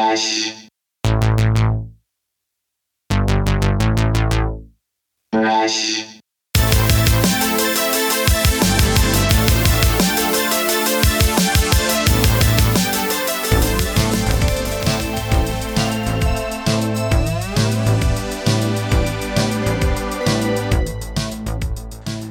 [0.00, 0.54] Brush.
[5.30, 6.06] Brush.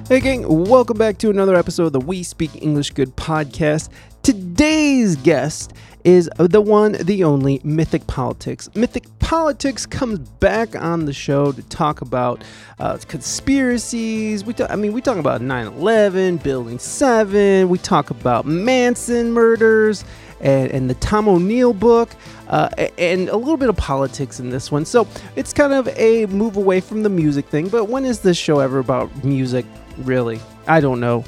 [0.08, 3.90] Hey, gang, welcome back to another episode of the We Speak English Good podcast.
[4.24, 8.70] Today's guest is the one, the only Mythic Politics.
[8.76, 12.44] Mythic Politics comes back on the show to talk about
[12.80, 14.44] uh, conspiracies.
[14.44, 19.32] We talk, I mean, we talk about 9 11, Building 7, we talk about Manson
[19.32, 20.04] murders.
[20.42, 22.12] And, and the Tom O'Neill book,
[22.48, 24.86] uh, and a little bit of politics in this one.
[24.86, 25.06] So
[25.36, 27.68] it's kind of a move away from the music thing.
[27.68, 29.66] But when is this show ever about music?
[29.98, 30.40] Really?
[30.66, 31.26] I don't know.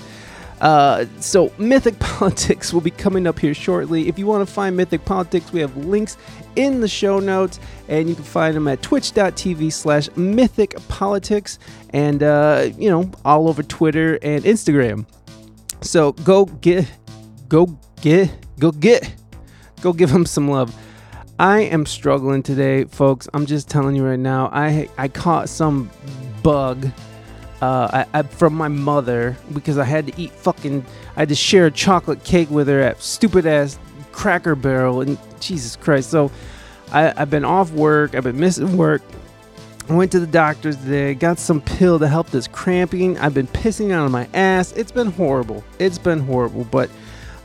[0.62, 4.08] Uh, so Mythic Politics will be coming up here shortly.
[4.08, 6.18] If you want to find Mythic Politics, we have links
[6.56, 7.60] in the show notes,
[7.90, 11.58] and you can find them at twitch.tv slash Mythic Politics,
[11.90, 15.06] and uh, you know all over Twitter and Instagram.
[15.82, 16.86] So go get,
[17.50, 17.66] go
[18.02, 19.14] get, go get,
[19.82, 20.76] go give them some love.
[21.40, 23.28] I am struggling today, folks.
[23.34, 24.52] I'm just telling you right now.
[24.54, 25.90] I I caught some
[26.44, 26.88] bug
[27.62, 30.86] uh, I, I, from my mother because I had to eat fucking.
[31.16, 33.78] I had to share a chocolate cake with her at stupid ass
[34.12, 36.10] Cracker Barrel, and Jesus Christ.
[36.10, 36.32] So
[36.92, 38.16] I, I've been off work.
[38.16, 39.02] I've been missing work.
[39.90, 41.14] I went to the doctor's today.
[41.14, 43.18] Got some pill to help this cramping.
[43.18, 44.72] I've been pissing out of my ass.
[44.74, 45.64] It's been horrible.
[45.80, 46.90] It's been horrible, but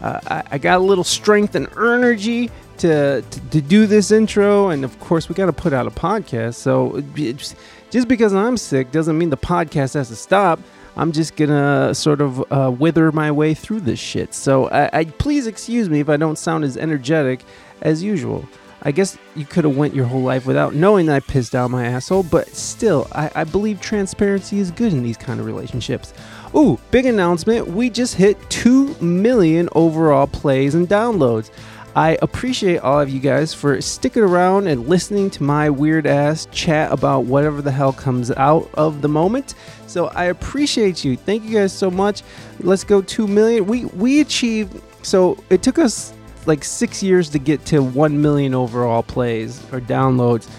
[0.00, 4.68] uh, I, I got a little strength and energy to, to, to do this intro,
[4.68, 6.54] and of course we got to put out a podcast.
[6.54, 7.54] So it's,
[7.90, 10.60] just because I'm sick doesn't mean the podcast has to stop.
[10.96, 14.32] I'm just gonna sort of uh, wither my way through this shit.
[14.32, 17.44] So I, I please excuse me if I don't sound as energetic
[17.82, 18.48] as usual.
[18.82, 21.70] I guess you could have went your whole life without knowing that I pissed out
[21.70, 26.14] my asshole, but still, I, I believe transparency is good in these kind of relationships.
[26.54, 27.66] Ooh, big announcement!
[27.66, 31.50] We just hit two million overall plays and downloads.
[31.96, 36.46] I appreciate all of you guys for sticking around and listening to my weird ass
[36.52, 39.54] chat about whatever the hell comes out of the moment.
[39.86, 41.16] So I appreciate you.
[41.16, 42.22] Thank you guys so much.
[42.60, 43.64] Let's go 2 million.
[43.64, 46.12] We we achieved so it took us
[46.44, 50.50] like 6 years to get to 1 million overall plays or downloads.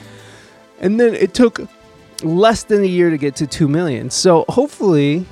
[0.80, 1.62] And then it took
[2.24, 4.10] less than a year to get to 2 million.
[4.10, 5.28] So hopefully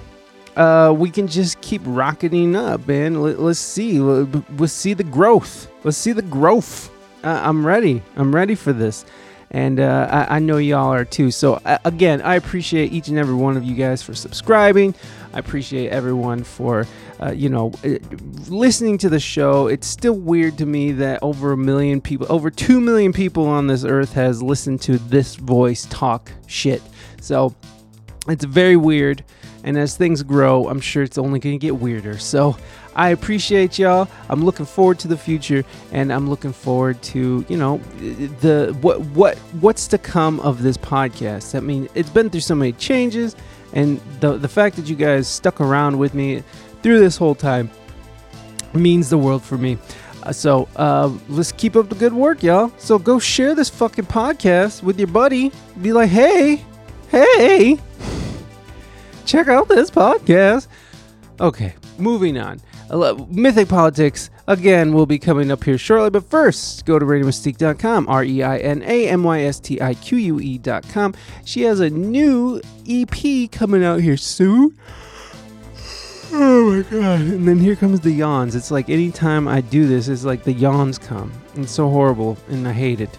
[0.56, 3.22] uh, we can just keep rocketing up, man.
[3.22, 4.00] Let, us see.
[4.00, 5.70] Let's see the growth.
[5.84, 6.90] Let's see the growth.
[7.24, 8.02] Uh, I'm ready.
[8.16, 9.06] I'm ready for this.
[9.52, 11.32] And uh, I, I, know y'all are too.
[11.32, 14.96] So, uh, again, I appreciate each and every one of you guys for subscribing.
[15.34, 16.88] I appreciate everyone for,
[17.22, 18.00] uh, you know, uh,
[18.48, 19.68] listening to the show.
[19.68, 23.68] It's still weird to me that over a million people, over 2 million people on
[23.68, 26.82] this earth has listened to this voice talk shit.
[27.22, 27.56] So,
[28.28, 29.24] it's very weird.
[29.66, 32.20] And as things grow, I'm sure it's only going to get weirder.
[32.20, 32.56] So
[32.96, 34.08] I appreciate y'all.
[34.30, 37.80] I'm looking forward to the future, and I'm looking forward to you know
[38.42, 41.56] the what what what's to come of this podcast.
[41.56, 43.36] I mean, it's been through so many changes,
[43.74, 46.44] and the the fact that you guys stuck around with me
[46.84, 47.72] through this whole time
[48.74, 49.80] means the world for me.
[50.22, 52.72] Uh, so uh, let's keep up the good work, y'all.
[52.78, 55.52] So go share this fucking podcast with your buddy.
[55.82, 56.64] Be like, hey,
[57.10, 57.80] hey
[59.26, 60.68] check out this podcast.
[61.40, 62.62] Okay, moving on.
[63.30, 66.12] Mythic Politics, again, will be coming up here shortly.
[66.12, 69.96] But first, go to ReinaMystique.com, R E I N A M Y S T I
[69.96, 71.16] Q U E.com.
[71.44, 74.78] She has a new EP coming out here soon.
[76.32, 77.22] Oh my god.
[77.22, 78.56] And then here comes the yawns.
[78.56, 81.32] It's like anytime I do this, it's like the yawns come.
[81.56, 83.18] It's so horrible, and I hate it.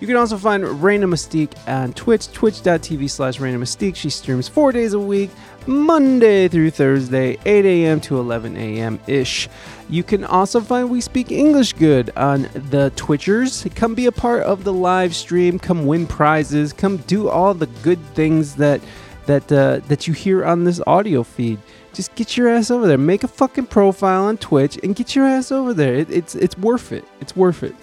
[0.00, 3.96] You can also find Reina Mystique on Twitch, twitch.tv slash Reina Mystique.
[3.96, 5.30] She streams four days a week,
[5.66, 8.00] Monday through Thursday, 8 a.m.
[8.02, 9.00] to 11 a.m.
[9.08, 9.48] ish.
[9.88, 13.74] You can also find We Speak English Good on the Twitchers.
[13.74, 15.58] Come be a part of the live stream.
[15.58, 16.72] Come win prizes.
[16.72, 18.80] Come do all the good things that
[19.26, 21.58] that uh, that you hear on this audio feed.
[21.92, 22.98] Just get your ass over there.
[22.98, 25.94] Make a fucking profile on Twitch and get your ass over there.
[25.96, 27.04] It, it's it's worth it.
[27.20, 27.74] It's worth it.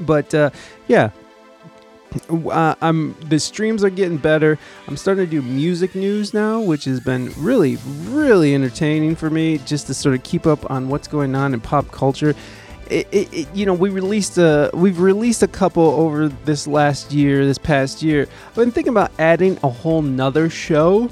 [0.00, 0.50] But uh,
[0.88, 1.10] yeah,
[2.30, 4.58] uh, I'm the streams are getting better.
[4.86, 9.58] I'm starting to do music news now, which has been really, really entertaining for me,
[9.58, 12.34] just to sort of keep up on what's going on in pop culture.
[12.90, 17.12] It, it, it, you know, we released a we've released a couple over this last
[17.12, 18.26] year, this past year.
[18.48, 21.10] I've been thinking about adding a whole nother show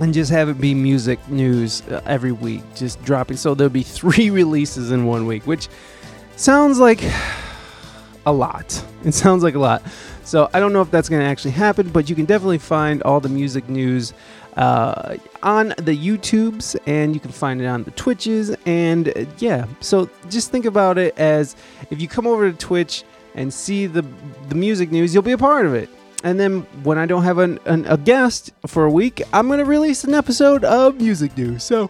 [0.00, 3.36] and just have it be music news uh, every week, just dropping.
[3.36, 5.68] So there'll be three releases in one week, which
[6.40, 7.02] sounds like
[8.26, 8.84] a lot.
[9.04, 9.82] It sounds like a lot.
[10.24, 13.02] So I don't know if that's going to actually happen, but you can definitely find
[13.02, 14.12] all the music news
[14.56, 18.54] uh, on the YouTubes and you can find it on the Twitches.
[18.66, 21.56] And uh, yeah, so just think about it as
[21.90, 23.04] if you come over to Twitch
[23.34, 24.04] and see the,
[24.48, 25.88] the music news, you'll be a part of it.
[26.22, 29.60] And then when I don't have an, an, a guest for a week, I'm going
[29.60, 31.64] to release an episode of music news.
[31.64, 31.88] So,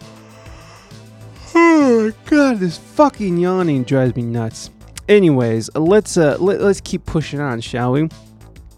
[2.01, 4.69] my god, this fucking yawning drives me nuts.
[5.07, 8.09] Anyways, let's uh, let, let's keep pushing on, shall we?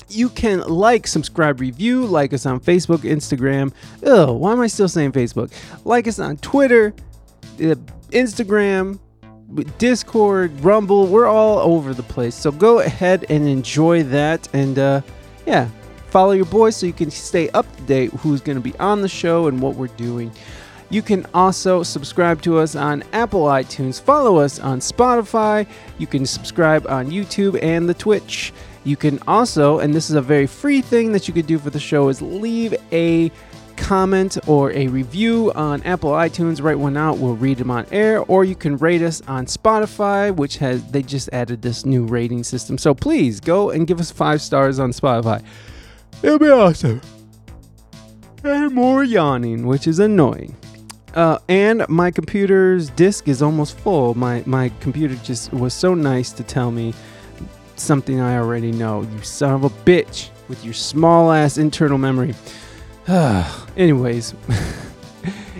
[0.09, 3.73] You can like, subscribe, review, like us on Facebook, Instagram.
[4.03, 5.51] Oh, why am I still saying Facebook?
[5.85, 6.93] Like us on Twitter,
[7.55, 7.75] uh,
[8.11, 8.99] Instagram,
[9.77, 11.07] Discord, Rumble.
[11.07, 12.35] We're all over the place.
[12.35, 14.47] So go ahead and enjoy that.
[14.53, 15.01] And uh,
[15.45, 15.69] yeah,
[16.09, 19.01] follow your boy so you can stay up to date who's going to be on
[19.01, 20.31] the show and what we're doing.
[20.93, 25.65] You can also subscribe to us on Apple iTunes, follow us on Spotify.
[25.97, 28.53] You can subscribe on YouTube and the Twitch.
[28.83, 31.71] You can also, and this is a very free thing that you could do for
[31.71, 33.31] the show, is leave a
[33.75, 36.61] comment or a review on Apple iTunes.
[36.61, 37.17] Write one out.
[37.17, 38.19] We'll read them on air.
[38.25, 42.43] Or you can rate us on Spotify, which has they just added this new rating
[42.43, 42.77] system.
[42.77, 45.43] So please go and give us five stars on Spotify.
[46.21, 47.01] It'll be awesome.
[48.43, 50.55] And more yawning, which is annoying.
[51.13, 54.15] Uh, and my computer's disk is almost full.
[54.15, 56.93] My my computer just was so nice to tell me
[57.75, 59.01] something I already know.
[59.03, 62.33] You son of a bitch with your small ass internal memory.
[63.77, 64.33] Anyways,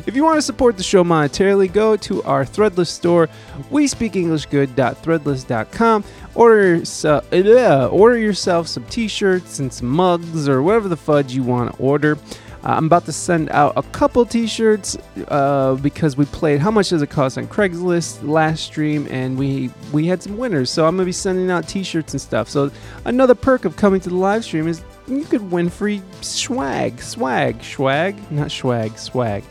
[0.06, 3.30] if you want to support the show monetarily, go to our Threadless store,
[3.70, 6.04] we speak good.threadless.com.
[6.36, 11.44] Order, uh, order yourself some t shirts and some mugs or whatever the fudge you
[11.44, 12.18] want to order.
[12.64, 16.90] Uh, I'm about to send out a couple T-shirts uh, because we played How much
[16.90, 20.70] does it cost on Craigslist last stream, and we we had some winners.
[20.70, 22.48] So I'm gonna be sending out T-shirts and stuff.
[22.48, 22.72] So
[23.04, 27.62] another perk of coming to the live stream is you could win free swag, swag,
[27.64, 29.44] swag, not swag, swag.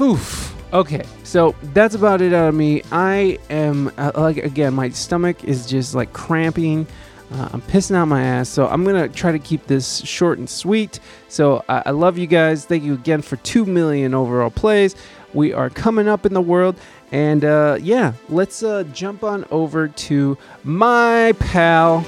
[0.00, 0.52] Oof.
[0.72, 2.82] Okay, so that's about it out of me.
[2.90, 6.86] I am uh, like again, my stomach is just like cramping.
[7.34, 10.48] Uh, I'm pissing out my ass, so I'm gonna try to keep this short and
[10.48, 11.00] sweet.
[11.28, 12.64] So I love you guys.
[12.64, 14.94] Thank you again for two million overall plays.
[15.32, 16.76] We are coming up in the world,
[17.10, 22.06] and uh, yeah, let's uh, jump on over to my pal,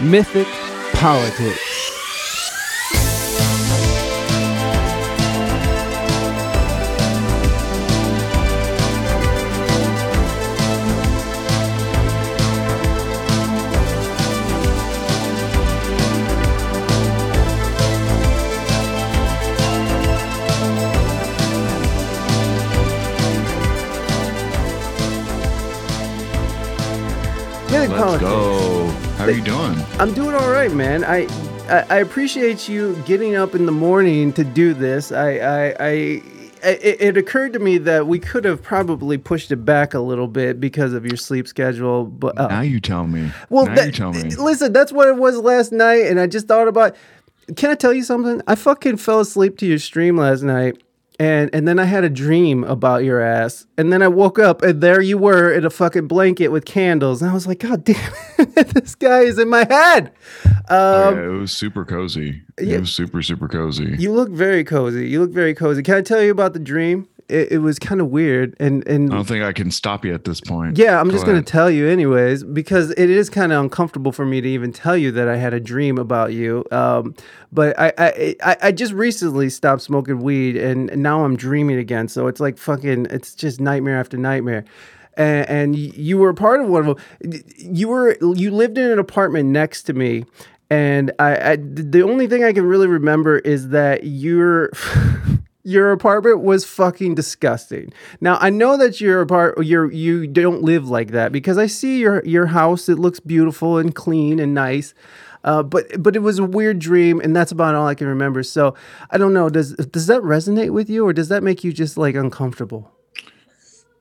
[0.00, 0.48] Mythic
[0.94, 1.93] Politics.
[27.74, 28.86] Let's go.
[29.18, 29.76] How are you doing?
[29.98, 31.02] I'm doing all right, man.
[31.02, 31.26] I,
[31.68, 35.10] I, I appreciate you getting up in the morning to do this.
[35.10, 35.90] I I, I
[36.62, 40.28] it, it, occurred to me that we could have probably pushed it back a little
[40.28, 42.04] bit because of your sleep schedule.
[42.04, 43.32] But uh, now you tell me.
[43.50, 44.22] Well, now that, you tell me.
[44.36, 46.94] Listen, that's what it was last night, and I just thought about.
[47.56, 48.40] Can I tell you something?
[48.46, 50.80] I fucking fell asleep to your stream last night,
[51.18, 54.62] and and then I had a dream about your ass, and then I woke up
[54.62, 57.84] and there you were in a fucking blanket with candles, and I was like, God
[57.84, 60.12] damn, it, this guy is in my head.
[60.44, 62.42] Um, oh, yeah, it was super cozy.
[62.60, 63.94] Yeah, it was super super cozy.
[63.98, 65.08] You look very cozy.
[65.08, 65.82] You look very cozy.
[65.82, 67.08] Can I tell you about the dream?
[67.28, 70.14] It, it was kind of weird and and I don't think I can stop you
[70.14, 70.78] at this point.
[70.78, 74.12] Yeah, I'm Go just going to tell you anyways because it is kind of uncomfortable
[74.12, 76.64] for me to even tell you that I had a dream about you.
[76.70, 77.14] Um,
[77.52, 82.08] but I, I I I just recently stopped smoking weed and now I'm dreaming again.
[82.08, 84.64] So it's like fucking it's just nightmare after nightmare.
[85.16, 87.42] And, and you were part of one of them.
[87.56, 90.24] You were you lived in an apartment next to me,
[90.70, 94.70] and I, I the only thing I can really remember is that you're
[95.64, 97.92] your apartment was fucking disgusting.
[98.20, 101.98] Now I know that your apart you you don't live like that because I see
[101.98, 102.88] your your house.
[102.88, 104.94] It looks beautiful and clean and nice.
[105.42, 108.42] Uh, but but it was a weird dream, and that's about all I can remember.
[108.42, 108.74] So
[109.10, 109.48] I don't know.
[109.48, 112.90] Does does that resonate with you, or does that make you just like uncomfortable?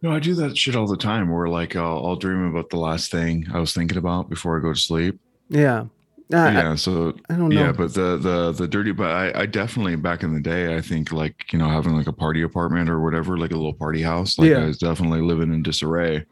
[0.02, 1.30] No, I do that shit all the time.
[1.30, 4.62] Where like I'll, I'll dream about the last thing I was thinking about before I
[4.62, 5.20] go to sleep.
[5.50, 5.86] Yeah.
[6.34, 7.62] Uh, yeah, so I don't know.
[7.62, 10.82] Yeah, but the the the dirty, but I, I definitely back in the day, I
[10.82, 14.02] think like you know having like a party apartment or whatever, like a little party
[14.02, 14.40] house.
[14.40, 14.58] Like yeah.
[14.58, 16.26] I was definitely living in disarray.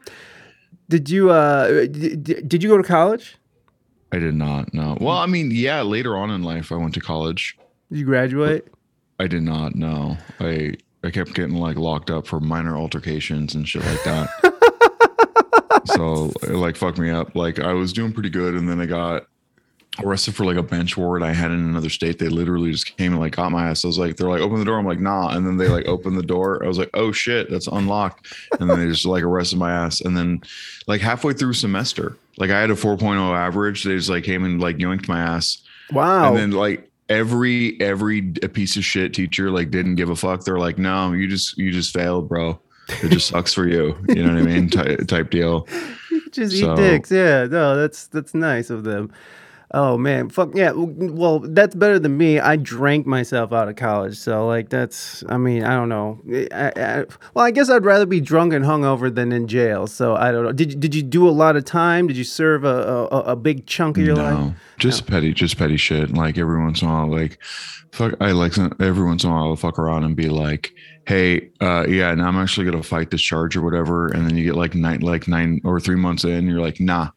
[0.88, 3.36] Did you uh did, did you go to college?
[4.10, 4.74] I did not.
[4.74, 4.98] No.
[5.00, 5.82] Well, I mean, yeah.
[5.82, 7.56] Later on in life, I went to college.
[7.88, 8.66] Did you graduate?
[9.20, 9.76] I did not.
[9.76, 10.18] No.
[10.40, 15.82] I I kept getting like locked up for minor altercations and shit like that.
[15.86, 17.36] so it like fucked me up.
[17.36, 19.26] Like I was doing pretty good, and then I got
[20.02, 22.18] arrested for like a bench warrant I had in another state.
[22.18, 23.84] They literally just came and like got my ass.
[23.84, 24.78] I was like, they're like, open the door.
[24.78, 25.28] I'm like, nah.
[25.28, 26.64] And then they like opened the door.
[26.64, 28.32] I was like, oh shit, that's unlocked.
[28.58, 30.00] And then they just like arrested my ass.
[30.00, 30.40] And then
[30.86, 33.84] like halfway through semester, like I had a 4.0 average.
[33.84, 35.62] They just like came and like yoinked my ass.
[35.92, 36.28] Wow.
[36.28, 40.44] And then like every every piece of shit teacher like didn't give a fuck.
[40.44, 42.58] They're like, no, you just you just failed, bro.
[43.02, 43.96] It just sucks for you.
[44.08, 44.70] You know what I mean?
[44.70, 45.68] Ty- type deal.
[46.30, 47.10] just so, eat dicks.
[47.10, 47.44] Yeah.
[47.44, 49.12] No, that's that's nice of them.
[49.74, 50.72] Oh man, fuck yeah.
[50.74, 52.38] Well, that's better than me.
[52.38, 55.24] I drank myself out of college, so like that's.
[55.30, 56.20] I mean, I don't know.
[56.52, 59.86] I, I, well, I guess I'd rather be drunk and hungover than in jail.
[59.86, 60.52] So I don't know.
[60.52, 62.06] Did did you do a lot of time?
[62.06, 64.56] Did you serve a a, a big chunk of your no, life?
[64.78, 65.14] Just no.
[65.14, 66.12] petty, just petty shit.
[66.12, 67.42] Like every once in a while, like
[67.92, 68.12] fuck.
[68.20, 70.74] I like every once in a while, I'll fuck around and be like,
[71.06, 74.44] hey, uh, yeah, now I'm actually gonna fight this charge or whatever, and then you
[74.44, 77.08] get like nine, like nine or three months in, you're like, nah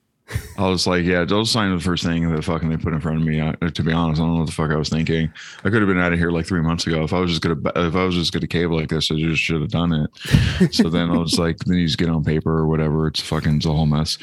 [0.57, 3.19] I was like, yeah, don't sign the first thing that fucking they put in front
[3.19, 3.41] of me.
[3.41, 5.31] I, to be honest, I don't know what the fuck I was thinking.
[5.59, 7.03] I could have been out of here like three months ago.
[7.03, 9.41] If I was just gonna, if I was just gonna cable like this, I just
[9.41, 10.73] should have done it.
[10.73, 13.07] so then I was like, then you just get on paper or whatever.
[13.07, 14.17] It's fucking it's a whole mess.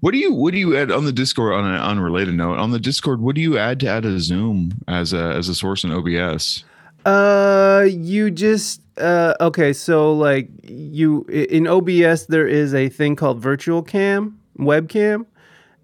[0.00, 2.58] What do you, what do you add on the Discord on an unrelated note?
[2.58, 5.54] On the Discord, what do you add to add a Zoom as a as a
[5.54, 6.64] source in OBS?
[7.04, 9.74] Uh, you just uh okay.
[9.74, 15.26] So like you in OBS, there is a thing called virtual cam webcam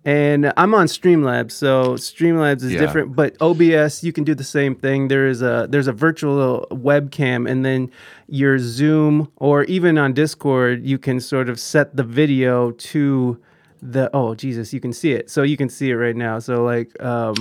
[0.09, 2.81] and I'm on Streamlabs, so Streamlabs is yeah.
[2.81, 5.09] different, but OBS you can do the same thing.
[5.09, 7.91] There is a there's a virtual webcam, and then
[8.27, 13.39] your Zoom or even on Discord you can sort of set the video to
[13.83, 16.39] the oh Jesus, you can see it, so you can see it right now.
[16.39, 17.35] So like um,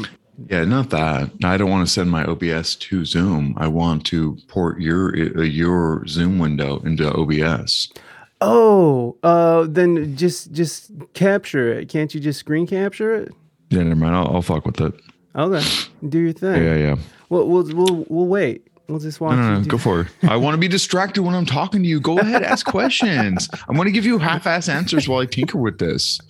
[0.50, 1.32] yeah, not that.
[1.46, 3.54] I don't want to send my OBS to Zoom.
[3.56, 7.94] I want to port your uh, your Zoom window into OBS.
[8.40, 11.90] Oh, uh, then just just capture it.
[11.90, 13.34] Can't you just screen capture it?
[13.70, 14.16] Yeah, never mind.
[14.16, 14.94] I'll, I'll fuck with it.
[15.36, 15.64] Okay,
[16.08, 16.64] do your thing.
[16.64, 16.96] Yeah, yeah.
[17.30, 18.68] We'll we'll we'll, we'll wait.
[18.88, 19.36] We'll just watch.
[19.36, 20.08] No, no, no go for it.
[20.24, 22.00] I want to be distracted when I'm talking to you.
[22.00, 23.50] Go ahead, ask questions.
[23.68, 26.22] I'm going to give you half-ass answers while I tinker with this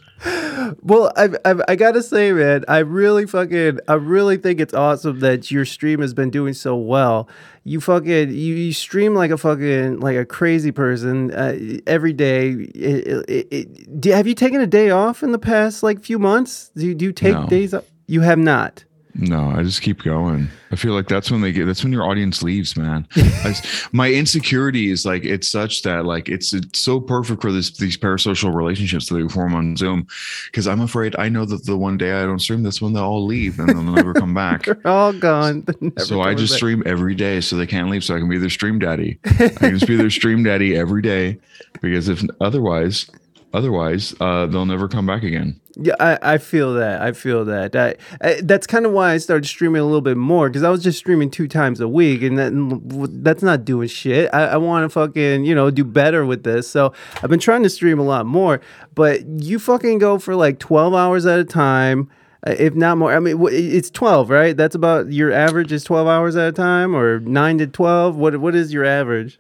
[0.82, 5.20] well, I, I I gotta say, man, I really fucking, I really think it's awesome
[5.20, 7.30] that your stream has been doing so well.
[7.64, 12.52] You fucking, you, you stream like a fucking, like a crazy person uh, every day.
[12.52, 16.18] It, it, it, do, have you taken a day off in the past like few
[16.18, 16.72] months?
[16.76, 17.48] Do you, do you take no.
[17.48, 17.84] days off?
[18.08, 18.86] You have not.
[19.20, 20.48] No, I just keep going.
[20.72, 21.66] I feel like that's when they get.
[21.66, 23.08] That's when your audience leaves, man.
[23.16, 23.56] I,
[23.92, 27.98] my insecurity is like it's such that like it's it's so perfect for this these
[27.98, 30.08] parasocial relationships that we form on Zoom,
[30.46, 33.04] because I'm afraid I know that the one day I don't stream, that's when they'll
[33.04, 34.66] all leave and they'll never come back.
[34.66, 35.66] They're all gone.
[35.98, 36.58] So I just back.
[36.58, 38.04] stream every day, so they can't leave.
[38.04, 39.20] So I can be their stream daddy.
[39.26, 41.40] I can just be their stream daddy every day,
[41.82, 43.10] because if otherwise,
[43.58, 45.60] otherwise, uh, they'll never come back again.
[45.76, 47.02] Yeah, I, I feel that.
[47.02, 47.76] I feel that.
[47.76, 50.70] I, I that's kind of why I started streaming a little bit more because I
[50.70, 54.30] was just streaming two times a week, and that that's not doing shit.
[54.34, 56.68] I, I want to fucking you know do better with this.
[56.68, 58.60] So I've been trying to stream a lot more,
[58.96, 62.10] but you fucking go for like twelve hours at a time
[62.46, 63.12] uh, if not more.
[63.12, 64.56] I mean, it's 12, right?
[64.56, 68.16] That's about your average is 12 hours at a time or 9 to 12.
[68.16, 69.40] What what is your average?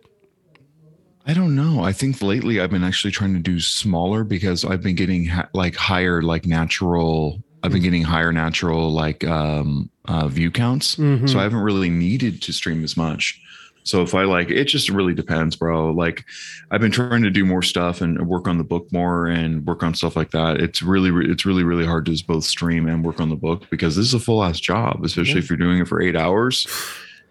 [1.28, 1.84] I don't know.
[1.84, 5.50] I think lately I've been actually trying to do smaller because I've been getting ha-
[5.54, 7.44] like higher, like natural.
[7.64, 11.28] I've been getting higher natural like um, uh, view counts, mm-hmm.
[11.28, 13.42] so I haven't really needed to stream as much.
[13.84, 15.92] So if I like, it just really depends, bro.
[15.92, 16.24] Like,
[16.72, 19.82] I've been trying to do more stuff and work on the book more and work
[19.82, 20.62] on stuff like that.
[20.62, 23.96] It's really, it's really, really hard to both stream and work on the book because
[23.96, 25.40] this is a full ass job, especially yeah.
[25.40, 26.68] if you're doing it for eight hours.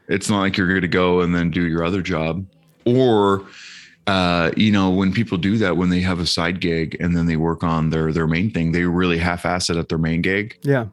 [0.09, 2.47] It's not like you're going to go and then do your other job
[2.87, 3.47] or
[4.06, 7.26] uh, you know, when people do that, when they have a side gig and then
[7.26, 10.58] they work on their their main thing, they really half-ass it at their main gig.
[10.62, 10.86] Yeah.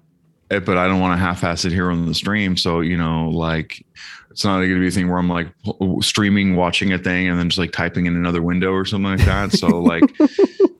[0.50, 2.58] Eh, but I don't want to half-ass it here on the stream.
[2.58, 3.86] So you know, like,
[4.32, 5.48] it's not going to be a thing where I'm like
[6.01, 9.25] streaming, watching a thing, and then just like typing in another window or something like
[9.25, 9.51] that.
[9.51, 10.03] So like,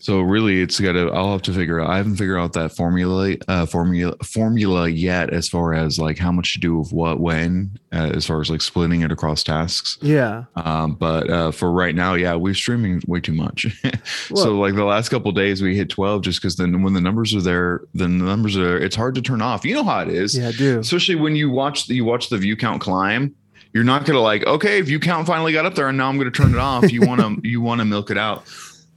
[0.00, 1.10] So really, it's got to.
[1.10, 1.90] I'll have to figure out.
[1.90, 6.32] I haven't figured out that formula, uh, formula, formula yet, as far as like how
[6.32, 9.98] much to do of what when, uh, as far as like splitting it across tasks.
[10.00, 10.44] Yeah.
[10.56, 13.66] Um, but uh, for right now, yeah, we're streaming way too much.
[14.34, 17.34] so like the last couple days, we hit twelve just because then when the numbers
[17.34, 18.78] are there, then the numbers are.
[18.78, 19.66] It's hard to turn off.
[19.66, 20.36] You know how it is.
[20.36, 20.80] Yeah, I do.
[20.80, 23.34] Especially when you watch the, you watch the view count climb
[23.72, 26.16] you're not going to like okay view count finally got up there and now i'm
[26.16, 28.44] going to turn it off you want to you want to milk it out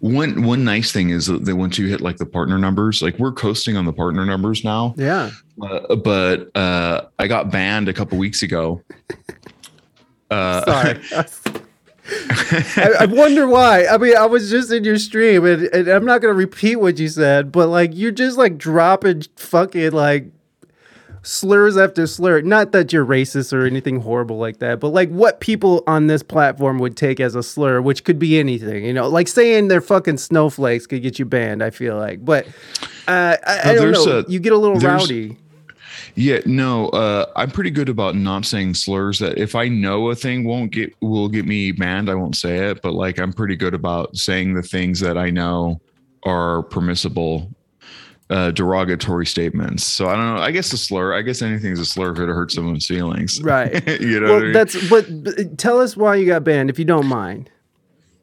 [0.03, 3.31] one one nice thing is that once you hit like the partner numbers, like we're
[3.31, 4.93] coasting on the partner numbers now.
[4.97, 5.31] Yeah.
[5.61, 8.81] Uh, but uh, I got banned a couple weeks ago.
[10.29, 11.01] Uh, Sorry.
[12.75, 13.85] I, I wonder why.
[13.85, 16.99] I mean, I was just in your stream, and, and I'm not gonna repeat what
[16.99, 20.25] you said, but like you're just like dropping fucking like
[21.23, 22.41] slurs after slur.
[22.41, 26.21] Not that you're racist or anything horrible like that, but like what people on this
[26.21, 28.85] platform would take as a slur, which could be anything.
[28.85, 31.63] You know, like saying they're fucking snowflakes could get you banned.
[31.63, 32.45] I feel like, but
[33.07, 34.19] uh, I, I don't know.
[34.19, 35.37] a- you get a little rowdy.
[36.15, 39.17] Yeah, no, uh, I'm pretty good about not saying slurs.
[39.19, 42.69] That if I know a thing won't get will get me banned, I won't say
[42.69, 42.81] it.
[42.83, 45.81] But like, I'm pretty good about saying the things that I know
[46.23, 47.49] are permissible,
[48.33, 49.83] uh, derogatory statements.
[49.83, 50.41] So I don't know.
[50.41, 51.13] I guess a slur.
[51.13, 53.39] I guess anything's a slur if it hurts someone's feelings.
[53.41, 53.71] Right.
[54.01, 54.25] you know.
[54.25, 54.53] Well, what I mean?
[54.53, 57.51] that's but, but tell us why you got banned if you don't mind.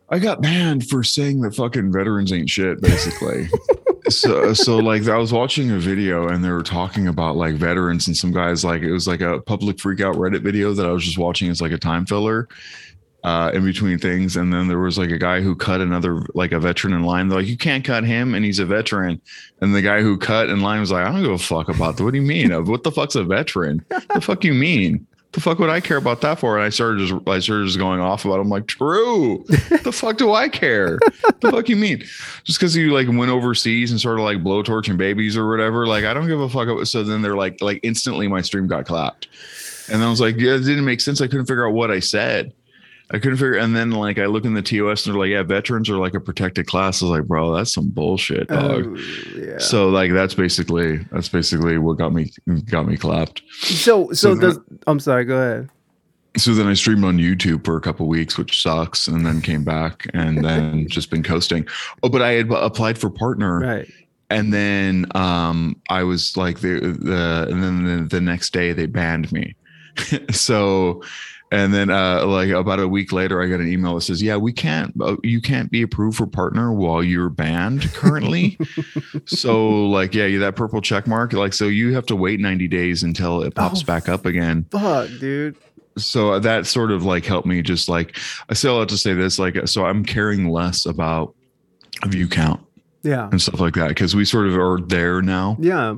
[0.09, 3.49] I got banned for saying that fucking veterans ain't shit, basically.
[4.09, 8.09] so, so like I was watching a video and they were talking about like veterans
[8.09, 10.91] and some guys like it was like a public freak out Reddit video that I
[10.91, 12.49] was just watching as like a time filler
[13.23, 14.37] uh, in between things.
[14.37, 17.29] And then there was like a guy who cut another like a veteran in line.
[17.29, 19.21] They're like, you can't cut him, and he's a veteran.
[19.61, 21.97] And the guy who cut in line was like, I don't give a fuck about
[21.97, 22.05] that.
[22.05, 22.51] What do you mean?
[22.67, 23.85] What the fuck's a veteran?
[23.89, 25.07] the fuck you mean?
[25.33, 26.57] The fuck would I care about that for?
[26.57, 28.39] And I started just I started just going off about.
[28.39, 28.41] It.
[28.41, 29.45] I'm like, true.
[29.49, 30.99] the fuck do I care?
[31.41, 32.01] the fuck you mean?
[32.43, 35.87] Just because you like went overseas and started like blowtorching babies or whatever.
[35.87, 36.85] Like I don't give a fuck.
[36.87, 39.29] So then they're like like instantly my stream got clapped,
[39.89, 41.21] and I was like, yeah, it didn't make sense.
[41.21, 42.53] I couldn't figure out what I said.
[43.13, 43.55] I couldn't figure.
[43.57, 46.15] And then like I look in the TOS and they're like, yeah, veterans are like
[46.15, 47.03] a protected class.
[47.03, 48.87] I was like, bro, that's some bullshit, dog.
[48.87, 48.97] Oh,
[49.37, 49.59] yeah.
[49.59, 52.31] So like that's basically that's basically what got me
[52.71, 53.43] got me clapped.
[53.63, 55.69] So so So does I'm sorry, go ahead.
[56.37, 59.65] So then I streamed on YouTube for a couple weeks, which sucks, and then came
[59.65, 61.67] back and then just been coasting.
[62.05, 63.93] Oh, but I had applied for partner, Right.
[64.31, 68.87] and then um I was like the the and then the, the next day they
[68.87, 69.57] banned me.
[70.31, 71.03] so
[71.53, 74.37] and then uh like about a week later I got an email that says, "Yeah,
[74.37, 78.59] we can't uh, you can't be approved for partner while you're banned currently."
[79.27, 83.03] so like yeah, that purple check mark like so you have to wait 90 days
[83.03, 85.57] until it pops Oh, back up again Fuck, dude.
[85.99, 88.17] so that sort of like helped me just like
[88.49, 91.35] i still have to say this like so i'm caring less about
[92.07, 92.61] view count
[93.03, 93.29] Yeah.
[93.31, 95.97] and stuff like that because we sort of are there now Yeah.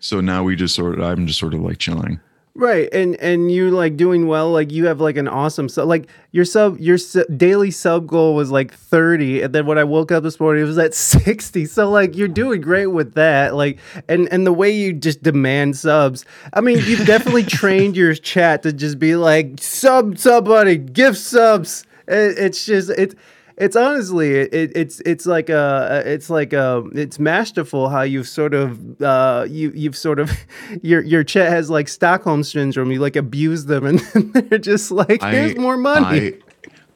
[0.00, 2.20] so now we just sort of i'm just sort of like chilling
[2.54, 2.88] Right.
[2.92, 6.44] And and you like doing well, like you have like an awesome sub like your
[6.44, 10.24] sub your su- daily sub goal was like 30 and then when I woke up
[10.24, 11.66] this morning it was at 60.
[11.66, 13.54] So like you're doing great with that.
[13.54, 16.24] Like and and the way you just demand subs.
[16.52, 21.84] I mean, you've definitely trained your chat to just be like sub somebody, give subs.
[22.08, 23.14] It, it's just it's
[23.60, 28.54] it's honestly it, it's it's like a it's like a it's masterful how you've sort
[28.54, 30.30] of uh you you've sort of
[30.82, 32.90] your your chat has like Stockholm syndrome.
[32.90, 36.34] You like abuse them and they're just like here's more money.
[36.34, 36.38] I,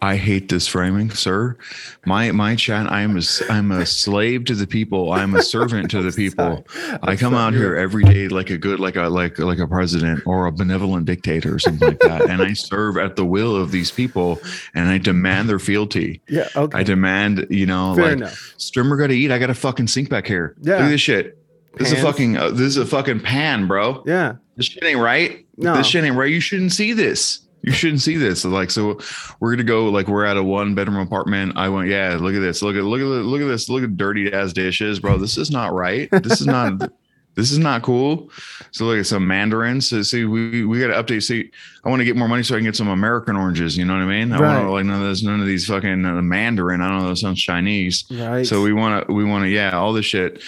[0.04, 1.56] I hate this framing, sir.
[2.04, 2.90] My my chat.
[2.90, 5.12] I am a I'm a slave to the people.
[5.12, 6.66] I'm a servant to the people.
[7.04, 10.24] I come out here every day like a good like a like like a president
[10.26, 13.70] or a benevolent dictator or something like that, and I serve at the will of
[13.70, 14.40] these people,
[14.74, 16.20] and I demand their fealty.
[16.28, 18.54] yeah okay I demand, you know, Fair like enough.
[18.56, 19.30] streamer got to eat.
[19.30, 20.56] I got a fucking sink back here.
[20.62, 20.74] Yeah.
[20.78, 21.38] Look at this shit.
[21.76, 22.36] This is a fucking.
[22.36, 24.02] Uh, this is a fucking pan, bro.
[24.04, 25.46] yeah This shit ain't right.
[25.56, 25.76] No.
[25.76, 26.28] This shit ain't right.
[26.28, 27.46] You shouldn't see this.
[27.64, 28.44] You shouldn't see this.
[28.44, 28.98] Like, so
[29.38, 29.88] we're gonna go.
[29.88, 31.52] Like, we're at a one bedroom apartment.
[31.56, 32.18] I went, yeah.
[32.20, 32.60] Look at this.
[32.60, 33.68] Look at look at look at this.
[33.68, 35.16] Look at dirty ass dishes, bro.
[35.16, 36.08] This is not right.
[36.10, 36.90] This is not.
[37.34, 38.30] this is not cool.
[38.72, 39.88] So look at some mandarins.
[39.88, 41.22] So see, we we got to update.
[41.22, 41.50] See,
[41.84, 43.76] I want to get more money so I can get some American oranges.
[43.76, 44.32] You know what I mean?
[44.32, 44.54] I Right.
[44.54, 46.80] want to like none of this, none of these fucking uh, mandarin.
[46.80, 47.08] I don't know.
[47.08, 48.04] That sounds Chinese.
[48.10, 50.42] right So we want to, we want to, yeah, all this shit.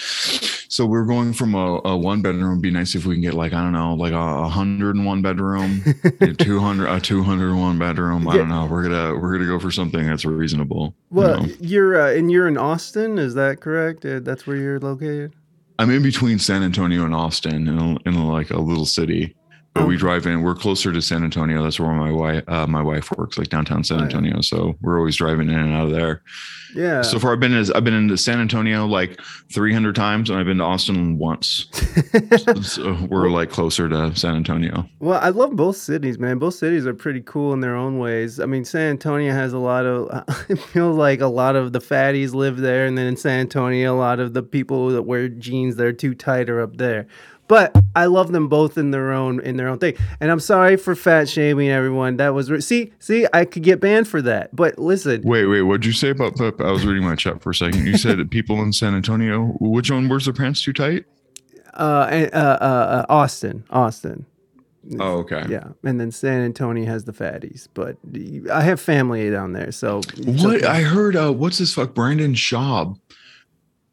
[0.68, 2.50] So we're going from a, a one bedroom.
[2.52, 5.06] It'd be nice if we can get like I don't know, like a, hundred and
[5.06, 5.82] one bedroom,
[6.38, 8.28] two hundred, a two hundred and one bedroom.
[8.28, 8.66] I don't know.
[8.66, 10.94] We're gonna we're gonna go for something that's reasonable.
[11.10, 11.52] you well know?
[11.60, 15.32] you're uh, and you're in Austin is that correct Uh, that's where you're located
[15.78, 19.34] I'm in between San Antonio and Austin, in, a, in like a little city.
[19.74, 20.42] But we drive in.
[20.42, 21.62] We're closer to San Antonio.
[21.62, 24.00] That's where my wife uh, my wife works, like downtown San.
[24.00, 24.40] Antonio.
[24.40, 26.22] So we're always driving in and out of there.
[26.76, 29.20] yeah So far, I've been as I've been into San Antonio like
[29.52, 31.66] 300 times, and I've been to Austin once.
[32.62, 34.88] so we're like closer to San Antonio.
[35.00, 36.38] Well, I love both cities, man.
[36.38, 38.38] Both cities are pretty cool in their own ways.
[38.38, 40.08] I mean, San Antonio has a lot of.
[40.48, 43.94] I feel like a lot of the fatties live there, and then in San Antonio,
[43.94, 47.08] a lot of the people that wear jeans that are too tight are up there.
[47.46, 49.96] But I love them both in their own in their own thing.
[50.20, 52.16] And I'm sorry for fat shaming everyone.
[52.16, 54.54] That was re- see see I could get banned for that.
[54.56, 56.60] But listen, Wait, wait, what'd you say about Pep?
[56.60, 57.86] I was reading my chat for a second.
[57.86, 59.56] You said people in San Antonio.
[59.60, 60.08] Which one?
[60.08, 61.04] wears their pants too tight?
[61.74, 64.26] uh, and, uh, uh, uh, Austin, Austin.
[65.00, 65.44] Oh, okay.
[65.48, 67.96] Yeah, and then San Antonio has the fatties, but
[68.52, 70.66] I have family down there, so What okay.
[70.66, 71.94] I heard, uh, what's this fuck?
[71.94, 72.98] Brandon Schaub.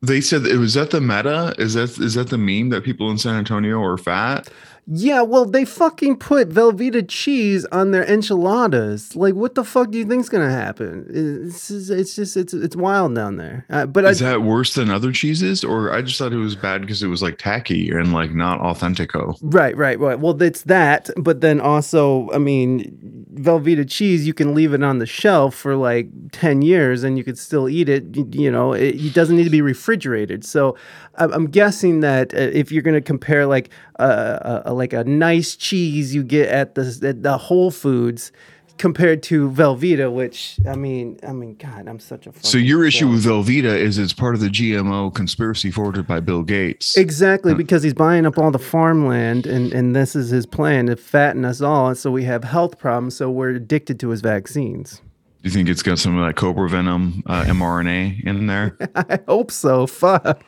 [0.01, 1.53] They said it was that the meta.
[1.59, 4.49] Is that is that the meme that people in San Antonio are fat?
[4.87, 9.15] Yeah, well, they fucking put Velveeta cheese on their enchiladas.
[9.15, 11.05] Like, what the fuck do you think's gonna happen?
[11.09, 13.65] It's just, it's just, it's, it's wild down there.
[13.69, 16.55] Uh, but Is I, that worse than other cheeses, or I just thought it was
[16.55, 19.37] bad because it was like tacky and like not authentico?
[19.41, 20.19] right, right, right.
[20.19, 24.99] Well, it's that, but then also, I mean, Velveeta cheese, you can leave it on
[24.99, 28.15] the shelf for like ten years and you could still eat it.
[28.15, 30.43] You, you know, it, it doesn't need to be refrigerated.
[30.43, 30.75] So,
[31.15, 33.69] I'm, I'm guessing that uh, if you're gonna compare like
[33.99, 38.31] a, a, a like a nice cheese you get at the at the Whole Foods.
[38.77, 42.33] Compared to Velveeta, which I mean, I mean, God, I'm such a.
[42.41, 46.41] So your issue with Velveeta is it's part of the GMO conspiracy forwarded by Bill
[46.41, 46.97] Gates.
[46.97, 50.95] Exactly, because he's buying up all the farmland, and, and this is his plan to
[50.95, 54.99] fatten us all, and so we have health problems, so we're addicted to his vaccines.
[55.41, 58.77] Do you think it's got some of that cobra venom uh, mRNA in there?
[58.95, 59.87] I hope so.
[59.87, 60.43] Fuck.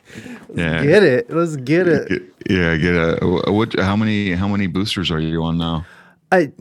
[0.54, 0.84] Yeah.
[0.84, 1.30] Get it.
[1.30, 2.22] Let's get it.
[2.48, 3.18] Yeah, get a
[3.52, 3.78] what?
[3.78, 5.84] How many how many boosters are you on now?
[6.34, 6.52] I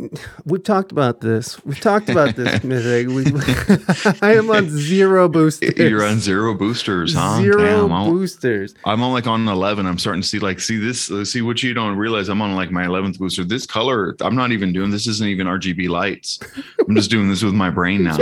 [0.45, 1.63] we've talked about this.
[1.65, 3.07] We've talked about this, Mythic.
[3.07, 3.25] We,
[4.21, 5.75] I am on zero boosters.
[5.77, 7.41] You're on zero boosters, huh?
[7.41, 8.75] Zero Damn, boosters.
[8.85, 9.87] I'm on like on 11.
[9.87, 12.29] I'm starting to see like see this uh, see what you don't realize.
[12.29, 13.43] I'm on like my 11th booster.
[13.43, 15.07] This color, I'm not even doing this.
[15.07, 16.39] Isn't even RGB lights.
[16.87, 18.17] I'm just doing this with my brain now.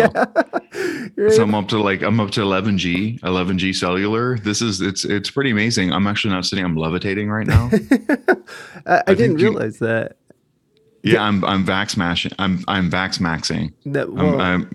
[1.17, 4.37] You're So I'm up to like I'm up to 11G, 11G cellular.
[4.37, 5.91] This is it's it's pretty amazing.
[5.91, 6.63] I'm actually not sitting.
[6.63, 7.69] I'm levitating right now.
[8.85, 10.15] I, I, didn't think you- realize that.
[11.03, 12.31] Yeah, I'm I'm vax mashing.
[12.37, 13.73] I'm I'm vax maxing.
[13.85, 14.69] That I'm, I'm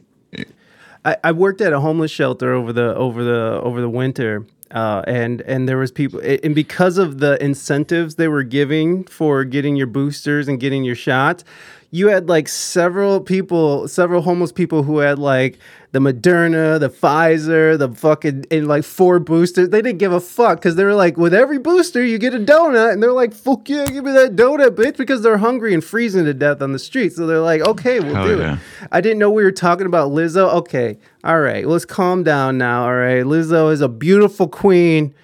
[1.04, 5.02] I, I worked at a homeless shelter over the over the over the winter uh,
[5.06, 9.76] and and there was people and because of the incentives they were giving for getting
[9.76, 11.44] your boosters and getting your shots
[11.90, 15.58] you had like several people several homeless people who had like
[15.96, 19.70] the Moderna, the Pfizer, the fucking and like four boosters.
[19.70, 22.38] They didn't give a fuck because they were like, with every booster you get a
[22.38, 25.82] donut, and they're like, fuck yeah, give me that donut, bitch, because they're hungry and
[25.82, 27.14] freezing to death on the street.
[27.14, 28.54] So they're like, okay, we'll Hell do yeah.
[28.54, 28.88] it.
[28.92, 30.52] I didn't know we were talking about Lizzo.
[30.54, 32.84] Okay, all right, let's calm down now.
[32.84, 35.14] All right, Lizzo is a beautiful queen,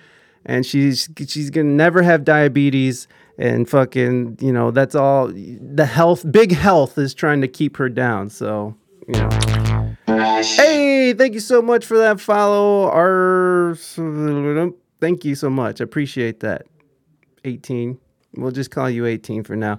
[0.47, 3.09] and she's she's gonna never have diabetes.
[3.43, 5.27] And fucking, you know, that's all.
[5.27, 8.31] The health, big health, is trying to keep her down.
[8.31, 8.77] So,
[9.09, 9.97] you know.
[10.07, 12.89] Hey, thank you so much for that follow.
[12.89, 13.75] Our
[15.01, 15.81] thank you so much.
[15.81, 16.67] I appreciate that.
[17.45, 17.99] 18.
[18.37, 19.79] We'll just call you 18 for now.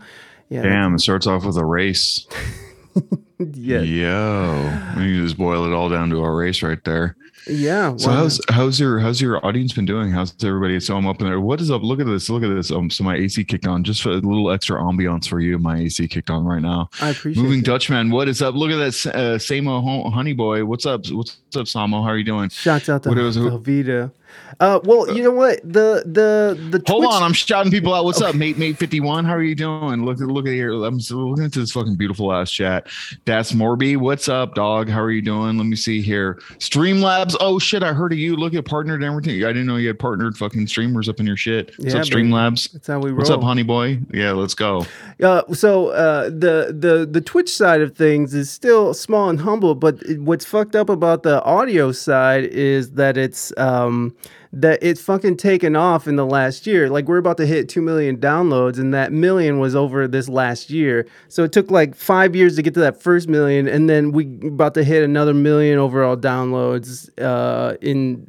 [0.50, 0.64] Yeah.
[0.64, 0.96] damn.
[0.96, 2.28] It starts off with a race.
[3.52, 3.82] Yeah.
[3.82, 7.18] Yo, you just boil it all down to a race right there.
[7.48, 7.96] Yeah.
[7.98, 10.12] So how's how's your how's your audience been doing?
[10.12, 10.80] How's everybody?
[10.80, 11.42] So I'm up in there.
[11.42, 11.84] What is up?
[11.84, 12.30] Look at this.
[12.30, 12.72] Look at this.
[12.72, 13.84] Um, so my AC kicked on.
[13.84, 15.58] Just for a little extra ambiance for you.
[15.58, 16.90] My AC kicked on right now.
[17.02, 17.44] I appreciate it.
[17.44, 17.66] Moving it.
[17.66, 18.12] Dutchman.
[18.12, 18.56] What is up?
[18.56, 19.14] Look at that.
[19.14, 20.64] Uh, Samo Honey Boy.
[20.64, 21.06] What's up?
[21.10, 22.02] What's up, Samo?
[22.04, 22.48] How are you doing?
[22.50, 24.12] Shouts out to Velveeta.
[24.60, 25.60] Uh, well, you know what?
[25.64, 28.06] The the the Hold Twitch- on, I'm shouting people out.
[28.06, 28.58] What's up, mate?
[28.58, 29.26] Mate 51.
[29.26, 30.06] How are you doing?
[30.06, 30.72] Look at look at here.
[30.84, 32.88] I'm looking at this fucking beautiful ass chat.
[33.26, 34.90] Das Morby, what's up, dog?
[34.90, 35.58] How are you doing?
[35.58, 36.36] Let me see here.
[36.60, 37.36] Streamlabs.
[37.40, 38.36] Oh shit, I heard of you.
[38.36, 39.44] Look at partnered and everything.
[39.44, 41.72] I didn't know you had partnered fucking streamers up in your shit.
[41.78, 42.06] What's Yeah, up.
[42.08, 42.72] Streamlabs?
[42.74, 43.18] That's how we roll.
[43.18, 44.00] What's up, honey boy?
[44.14, 44.86] Yeah, let's go.
[45.22, 49.76] Uh, so uh, the the the Twitch side of things is still small and humble,
[49.76, 54.16] but it- what's fucked up about the audio side is that it's um,
[54.52, 56.90] that it's fucking taken off in the last year.
[56.90, 60.70] Like we're about to hit two million downloads, and that million was over this last
[60.70, 61.08] year.
[61.28, 64.26] So it took like five years to get to that first million, and then we
[64.48, 68.26] about to hit another million overall downloads uh, in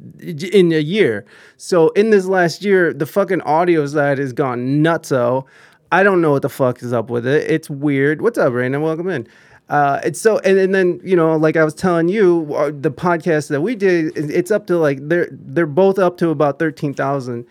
[0.53, 1.27] in a year.
[1.59, 5.45] So in this last year, the fucking audio side has gone nutso.
[5.93, 7.49] I don't know what the fuck is up with it.
[7.51, 8.21] It's weird.
[8.21, 8.81] What's up, Reina?
[8.81, 9.29] Welcome in.
[9.69, 12.91] Uh, it's so, and, and then you know, like I was telling you, uh, the
[12.91, 16.93] podcast that we did it's up to like they're they're both up to about thirteen
[16.93, 17.47] thousand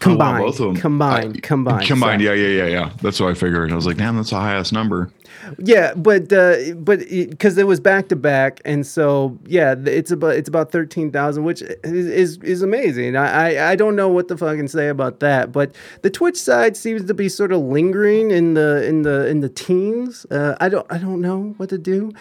[0.00, 0.38] combined.
[0.38, 0.76] Oh, wow, both of them.
[0.76, 2.22] Combined, I- combined, Combined.
[2.22, 2.40] sorry.
[2.40, 2.90] Yeah, yeah, yeah, yeah.
[3.02, 3.72] That's what I figured.
[3.72, 5.10] I was like, damn, that's a high ass number.
[5.58, 10.34] Yeah, but uh, but because it, was back to back, and so yeah, it's about
[10.34, 13.16] it's about thirteen thousand, which is, is is amazing.
[13.16, 16.76] I, I I don't know what to fucking say about that, but the Twitch side
[16.76, 20.26] seems to be sort of lingering in the in the in the teens.
[20.30, 22.12] Uh, I don't I don't know what to do.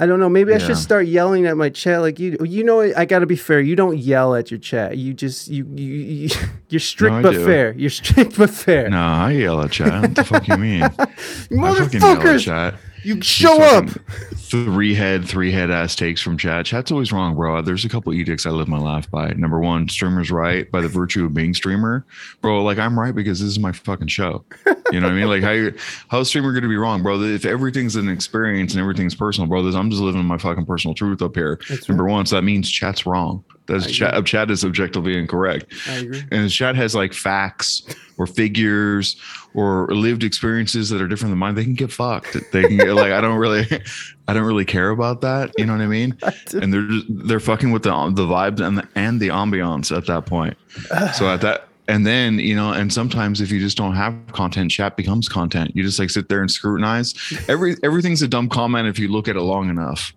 [0.00, 0.28] I don't know.
[0.28, 2.36] Maybe I should start yelling at my chat like you.
[2.44, 3.60] You know, I got to be fair.
[3.60, 4.96] You don't yell at your chat.
[4.96, 6.30] You just you you, you
[6.68, 7.44] you're strict I but do.
[7.44, 7.72] fair.
[7.72, 8.88] You're strict but fair.
[8.88, 10.00] No, I yell at chat.
[10.02, 10.82] What the fuck you mean?
[10.84, 12.44] I fucking yell at Motherfuckers!
[12.44, 12.74] chat.
[13.04, 13.88] You show up.
[14.36, 16.64] Three head, three head ass takes from chat.
[16.64, 17.60] Chat's always wrong, bro.
[17.60, 19.28] There's a couple edicts I live my life by.
[19.34, 22.06] Number one, streamer's right by the virtue of being streamer,
[22.40, 22.62] bro.
[22.62, 24.44] Like I'm right because this is my fucking show.
[24.90, 25.28] You know what I mean?
[25.28, 25.68] Like how
[26.08, 27.20] how's streamer going to be wrong, bro?
[27.20, 30.94] If everything's an experience and everything's personal, bro, this, I'm just living my fucking personal
[30.94, 31.60] truth up here.
[31.68, 32.12] That's Number right.
[32.12, 33.44] one, so that means chat's wrong.
[33.68, 34.14] That's I chat.
[34.14, 35.72] Uh, chat is objectively incorrect.
[35.88, 36.24] I agree.
[36.30, 37.82] and chat has like facts
[38.16, 39.16] or figures
[39.54, 41.54] or lived experiences that are different than mine.
[41.54, 42.36] They can get fucked.
[42.52, 43.66] They can get like i don't really
[44.28, 45.52] i don't really care about that.
[45.58, 46.16] You know what i mean?
[46.54, 50.06] And they're just, they're fucking with the the vibes and the, and the ambiance at
[50.06, 50.56] that point.
[51.14, 54.70] So at that and then you know and sometimes if you just don't have content
[54.70, 55.72] chat becomes content.
[55.74, 57.14] You just like sit there and scrutinize.
[57.48, 60.14] Every everything's a dumb comment if you look at it long enough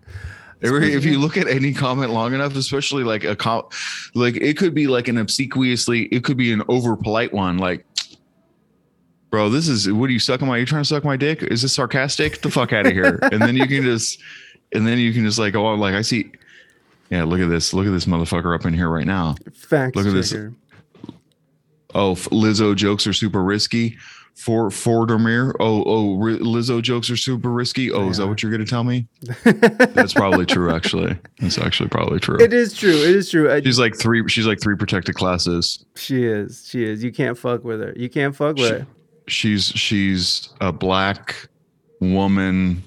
[0.62, 3.66] if you look at any comment long enough, especially like a com-
[4.14, 7.84] like it could be like an obsequiously, it could be an over polite one, like,
[9.30, 10.58] bro, this is what are you sucking my?
[10.58, 11.42] You trying to suck my dick?
[11.42, 12.34] Is this sarcastic?
[12.34, 13.18] Get the fuck out of here!
[13.32, 14.20] and then you can just,
[14.72, 16.30] and then you can just like, oh, like I see,
[17.10, 19.34] yeah, look at this, look at this motherfucker up in here right now.
[19.54, 19.96] Facts.
[19.96, 20.32] Look at this.
[21.94, 23.98] Oh, Lizzo jokes are super risky.
[24.34, 25.52] For for Demir.
[25.60, 27.92] Oh, oh, Lizzo jokes are super risky.
[27.92, 28.26] Oh, is that are.
[28.28, 29.06] what you're gonna tell me?
[29.44, 30.74] That's probably true.
[30.74, 32.38] Actually, that's actually probably true.
[32.40, 32.90] It is true.
[32.96, 33.52] It is true.
[33.52, 34.26] I, She's like three.
[34.28, 35.84] She's like three protected classes.
[35.94, 36.66] she is.
[36.68, 37.04] She is.
[37.04, 37.92] You can't fuck with her.
[37.94, 38.86] You can't fuck with She- her.
[39.28, 41.48] She's she's a black
[42.00, 42.82] woman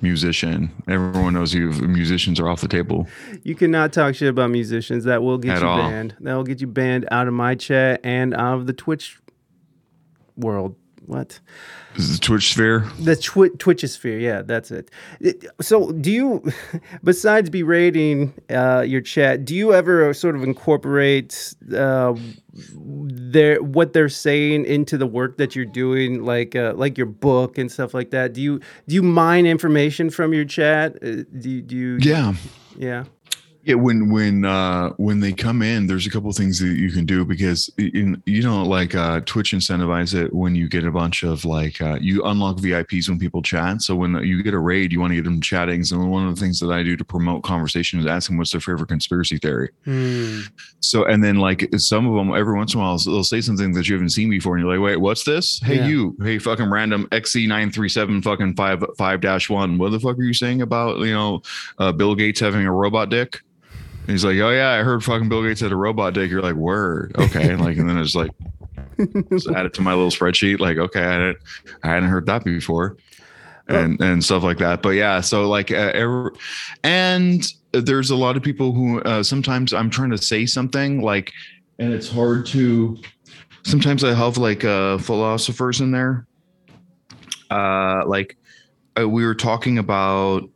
[0.00, 0.70] musician.
[0.88, 1.68] Everyone knows you.
[1.70, 3.06] Musicians are off the table.
[3.44, 5.04] You cannot talk shit about musicians.
[5.04, 5.78] That will get At you all.
[5.78, 6.16] banned.
[6.20, 9.18] That will get you banned out of my chat and out of the Twitch
[10.36, 10.74] world.
[11.06, 11.38] What?
[11.96, 12.80] The Twitch sphere.
[13.00, 14.20] The twi- Twitchosphere.
[14.20, 14.90] Yeah, that's it.
[15.20, 16.52] It- So, do you,
[17.04, 22.14] besides berating uh, your chat, do you ever sort of incorporate uh,
[22.52, 27.56] their what they're saying into the work that you're doing, like uh, like your book
[27.56, 28.32] and stuff like that?
[28.32, 30.96] Do you do you mine information from your chat?
[31.02, 31.98] Uh, do you, do you?
[32.00, 32.34] Yeah.
[32.76, 33.04] Yeah.
[33.66, 37.04] Yeah, when when uh when they come in, there's a couple things that you can
[37.04, 41.24] do because in you know like uh Twitch incentivize it when you get a bunch
[41.24, 43.82] of like uh you unlock VIPs when people chat.
[43.82, 45.82] So when you get a raid, you want to get them chatting.
[45.82, 48.52] So one of the things that I do to promote conversation is ask them what's
[48.52, 49.70] their favorite conspiracy theory.
[49.84, 50.42] Hmm.
[50.78, 53.72] So and then like some of them every once in a while they'll say something
[53.72, 55.58] that you haven't seen before, and you're like, wait, what's this?
[55.58, 55.88] Hey Yeah.
[55.88, 59.76] you, hey fucking random XC nine three seven fucking five five dash one.
[59.76, 61.42] What the fuck are you saying about you know
[61.78, 63.40] uh, Bill Gates having a robot dick?
[64.06, 66.30] And he's like, oh yeah, I heard fucking Bill Gates had a robot dick.
[66.30, 68.30] You're like, word, okay, like, and then it's like,
[69.30, 70.60] just add it to my little spreadsheet.
[70.60, 71.38] Like, okay, I didn't,
[71.82, 72.96] I hadn't heard that before,
[73.66, 74.80] and and stuff like that.
[74.80, 76.30] But yeah, so like, uh,
[76.84, 81.32] and there's a lot of people who uh, sometimes I'm trying to say something like,
[81.80, 82.98] and it's hard to.
[83.64, 86.24] Sometimes I have like uh, philosophers in there.
[87.50, 88.36] Uh, like
[88.96, 90.48] uh, we were talking about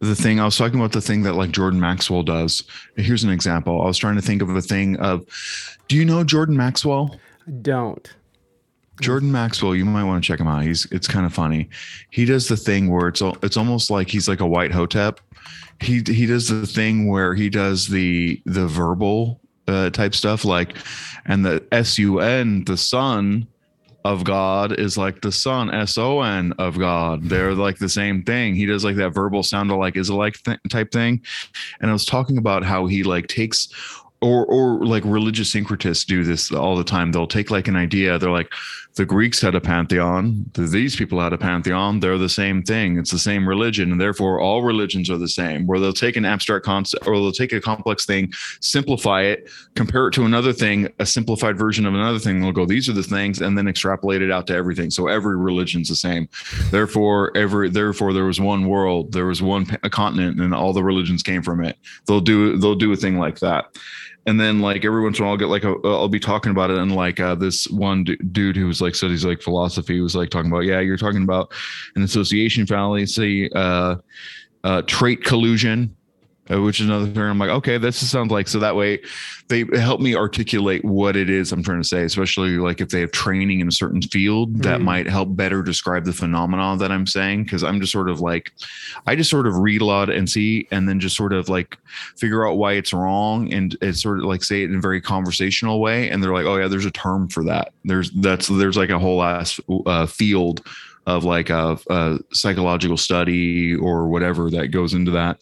[0.00, 2.64] the thing I was talking about the thing that like Jordan Maxwell does.
[2.96, 3.82] Here's an example.
[3.82, 5.24] I was trying to think of a thing of
[5.88, 7.18] do you know Jordan Maxwell?
[7.46, 8.14] I Don't.
[9.00, 10.62] Jordan Maxwell, you might want to check him out.
[10.62, 11.68] He's it's kind of funny.
[12.10, 15.20] He does the thing where it's al- it's almost like he's like a white hotep.
[15.80, 20.76] He he does the thing where he does the the verbal uh, type stuff like
[21.26, 23.46] and the S U N the son
[24.06, 27.24] of God is like the son S O N of God.
[27.24, 28.54] They're like the same thing.
[28.54, 31.20] He does like that verbal sound alike is alike th- type thing.
[31.80, 33.68] And I was talking about how he like takes
[34.20, 37.12] or or like religious syncretists do this all the time.
[37.12, 38.18] They'll take like an idea.
[38.18, 38.52] They're like,
[38.96, 40.46] the Greeks had a pantheon.
[40.54, 42.00] th- These people had a pantheon.
[42.00, 42.98] They're the same thing.
[42.98, 45.66] It's the same religion, and therefore all religions are the same.
[45.66, 50.08] Where they'll take an abstract concept, or they'll take a complex thing, simplify it, compare
[50.08, 52.40] it to another thing, a simplified version of another thing.
[52.40, 54.90] They'll go, these are the things, and then extrapolate it out to everything.
[54.90, 56.28] So every religion's the same.
[56.70, 61.22] Therefore, every therefore there was one world, there was one continent, and all the religions
[61.22, 61.76] came from it.
[62.06, 63.66] They'll do they'll do a thing like that
[64.26, 66.50] and then like every once in a while I'll get like a I'll be talking
[66.50, 70.00] about it and like uh, this one d- dude who was like studies like philosophy
[70.00, 71.52] was like talking about yeah you're talking about
[71.94, 73.96] an association fallacy uh,
[74.64, 75.96] uh, trait collusion.
[76.00, 76.05] uh,
[76.48, 79.00] which is another term I'm like okay this sounds like so that way
[79.48, 83.00] they help me articulate what it is I'm trying to say especially like if they
[83.00, 84.84] have training in a certain field that Mhm.
[84.84, 88.52] might help better describe the phenomena that I'm saying because I'm just sort of like
[89.06, 91.78] I just sort of read a lot and see and then just sort of like
[92.16, 95.00] figure out why it's wrong and it's sort of like say it in a very
[95.00, 98.76] conversational way and they're like oh yeah there's a term for that there's that's there's
[98.76, 100.66] like a whole ass uh, field
[101.06, 105.38] of like a, a psychological study or whatever that goes into that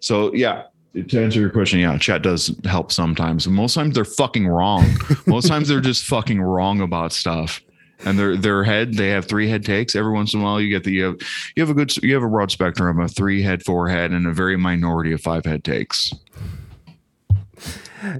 [0.00, 0.64] so yeah
[1.08, 4.84] to answer your question yeah chat does help sometimes most times they're fucking wrong
[5.26, 7.60] most times they're just fucking wrong about stuff
[8.04, 9.94] and their their head they have three head takes.
[9.94, 11.16] Every once in a while, you get the you have,
[11.56, 14.26] you have a good you have a broad spectrum of three head, four head, and
[14.26, 16.12] a very minority of five head takes.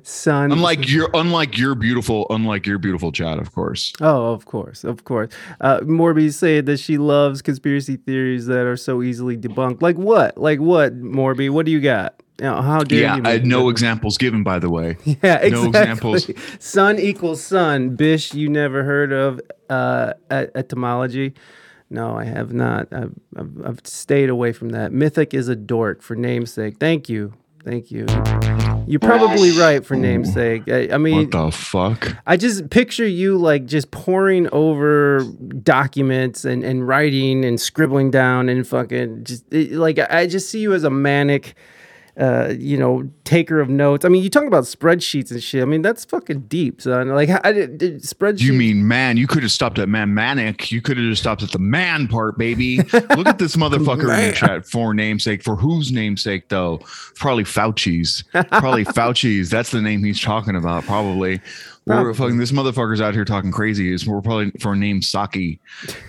[0.03, 3.92] Son, Unlike your unlike your beautiful unlike your beautiful chat, of course.
[4.01, 5.31] Oh, of course, of course.
[5.61, 9.83] Uh, Morby said that she loves conspiracy theories that are so easily debunked.
[9.83, 10.38] Like what?
[10.38, 11.51] Like what, Morby?
[11.51, 12.20] What do you got?
[12.38, 13.23] You know, how dare Yeah, you?
[13.25, 14.97] I, make no examples given, by the way.
[15.05, 15.51] Yeah, exactly.
[15.51, 16.31] no examples.
[16.59, 17.94] Sun equals sun.
[17.97, 21.35] Bish, you never heard of uh, etymology?
[21.90, 22.88] No, I have not.
[22.92, 24.90] I've, I've, I've stayed away from that.
[24.90, 26.79] Mythic is a dork for namesake.
[26.81, 27.35] Thank you.
[27.64, 28.07] Thank you.
[28.87, 30.64] You're probably right for namesake.
[30.68, 32.14] I, I mean, What the fuck?
[32.27, 35.24] I just picture you like just poring over
[35.62, 40.61] documents and, and writing and scribbling down and fucking just it- like I just see
[40.61, 41.55] you as a manic,
[42.16, 44.05] uh, you know, taker of notes.
[44.05, 45.62] I mean, you talk about spreadsheets and shit.
[45.62, 47.09] I mean, that's fucking deep, son.
[47.09, 48.40] Like, I did, did spreadsheets.
[48.42, 49.16] You mean man?
[49.16, 50.70] You could have stopped at man manic.
[50.70, 52.79] You could have just stopped at the man part, baby.
[52.92, 55.42] Look at this motherfucker in the chat for namesake.
[55.42, 56.79] For whose namesake though?
[57.16, 58.22] Probably Fauci's.
[58.33, 59.50] Probably Fauci's.
[59.50, 60.85] That's the name he's talking about.
[60.85, 61.40] Probably.
[61.87, 63.92] We're fucking this motherfucker's out here talking crazy.
[63.92, 65.61] Is we're probably for name Saki.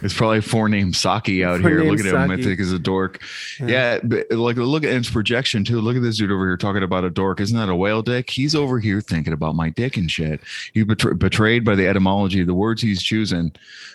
[0.01, 1.83] It's probably for name Saki out For here.
[1.83, 2.31] Look at him.
[2.31, 3.21] I think is a dork.
[3.59, 5.81] Yeah, but like look at his projection too.
[5.81, 7.41] Look at this dude over here talking about a dork.
[7.41, 8.29] Isn't that a whale dick?
[8.29, 10.39] He's over here thinking about my dick and shit.
[10.73, 13.51] He betray- betrayed by the etymology, the words he's choosing,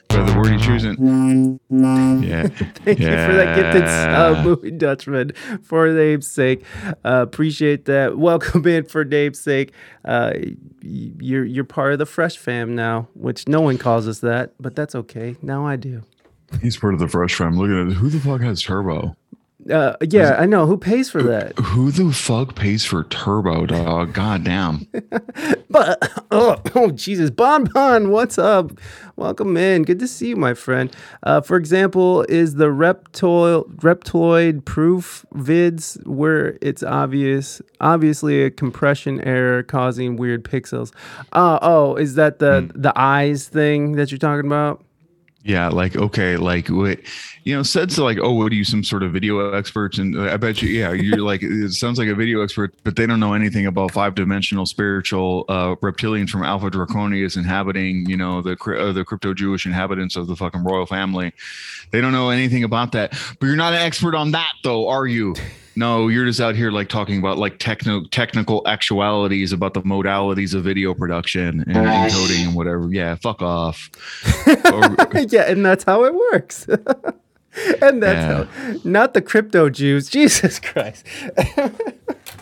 [0.08, 1.58] by the word he's choosing.
[1.70, 2.48] Yeah.
[2.48, 6.64] Thank you for that gifted uh, movie Dutchman for name's sake.
[7.04, 8.18] Uh, appreciate that.
[8.30, 9.72] Welcome in for name's sake.
[10.04, 10.32] Uh,
[10.82, 14.76] you're you're part of the Fresh Fam now, which no one calls us that, but
[14.76, 15.36] that's okay.
[15.40, 16.02] Now I do.
[16.60, 17.56] He's part of the fresh fam.
[17.56, 17.96] Look at it.
[17.96, 19.16] Who the fuck has turbo?
[19.68, 20.66] Uh, yeah, I know.
[20.66, 21.58] Who pays for that?
[21.58, 24.12] Who the fuck pays for turbo, dog?
[24.14, 24.86] God damn.
[25.70, 28.72] But oh, oh Jesus, Bon Bon, what's up?
[29.16, 29.84] Welcome in.
[29.84, 30.94] Good to see you, my friend.
[31.22, 39.20] Uh, for example, is the reptoid reptoid proof vids where it's obvious, obviously a compression
[39.20, 40.92] error causing weird pixels.
[41.32, 44.84] Uh, oh, is that the the eyes thing that you're talking about?
[45.42, 47.00] Yeah, like okay, like what
[47.44, 49.98] you know, said to like, oh, what are you, some sort of video experts?
[49.98, 53.06] And I bet you, yeah, you're like, it sounds like a video expert, but they
[53.06, 58.42] don't know anything about five dimensional spiritual uh, reptilians from Alpha Draconius inhabiting, you know,
[58.42, 61.32] the uh, the crypto Jewish inhabitants of the fucking royal family.
[61.90, 63.18] They don't know anything about that.
[63.40, 65.34] But you're not an expert on that, though, are you?
[65.76, 70.52] No, you're just out here like talking about like techno technical actualities about the modalities
[70.54, 72.88] of video production and encoding and whatever.
[72.92, 73.88] Yeah, fuck off.
[74.72, 76.66] Or- yeah, and that's how it works.
[77.82, 78.44] and that's Yeah.
[78.44, 80.08] how, not the crypto Jews.
[80.10, 81.04] Jesus Christ,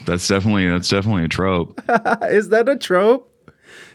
[0.06, 1.80] That's definitely that's definitely a trope.
[2.30, 3.27] is that a trope?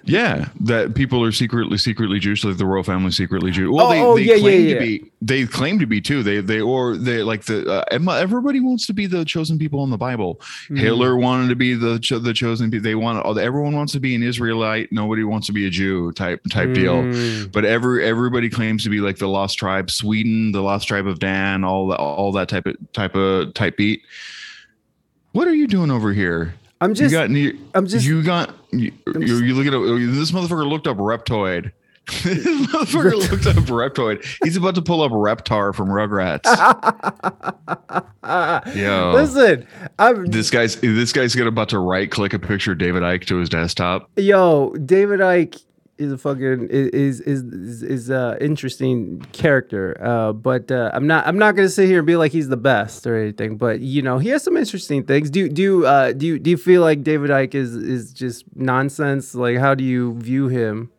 [0.06, 3.74] Yeah, that people are secretly secretly Jewish, like the royal family secretly Jewish.
[3.74, 4.74] Well, Oh, they, oh, they yeah, yeah, claim yeah.
[4.74, 5.12] to be.
[5.22, 6.24] They claim to be too.
[6.24, 9.90] They they or they like the uh, everybody wants to be the chosen people in
[9.90, 10.42] the Bible.
[10.68, 10.76] Hmm.
[10.76, 12.84] Hitler wanted to be the cho- the chosen people.
[12.84, 14.92] They want all everyone wants to be an Israelite.
[14.92, 16.96] Nobody wants to be a Jew type type deal.
[16.96, 17.54] Mm.
[17.54, 21.20] But every everybody claims to be like the lost tribe, Sweden, the lost tribe of
[21.20, 24.02] Dan, all that all that type of type of type beat.
[25.32, 26.56] What are you doing over here?
[26.84, 29.72] I'm just you got you, I'm just- you got you, you, you look at
[30.16, 31.72] this motherfucker looked up reptoid.
[32.24, 34.26] this motherfucker looked up reptoid.
[34.44, 36.44] He's about to pull up Reptar from Rugrats.
[38.76, 39.12] Yo.
[39.14, 39.66] Listen,
[40.00, 43.26] I'm This guy's this guy's gonna about to right click a picture of David Icke
[43.28, 44.10] to his desktop.
[44.18, 44.74] yo.
[44.86, 45.64] David Icke
[45.98, 49.98] is a fucking is is is, is a interesting character.
[50.04, 52.58] Uh, but uh, I'm not I'm not gonna sit here and be like he's the
[52.58, 53.58] best or anything.
[53.58, 55.30] But you know he has some interesting things.
[55.30, 59.36] Do do uh, do you, do you feel like David Icke is is just nonsense?
[59.36, 60.90] Like how do you view him?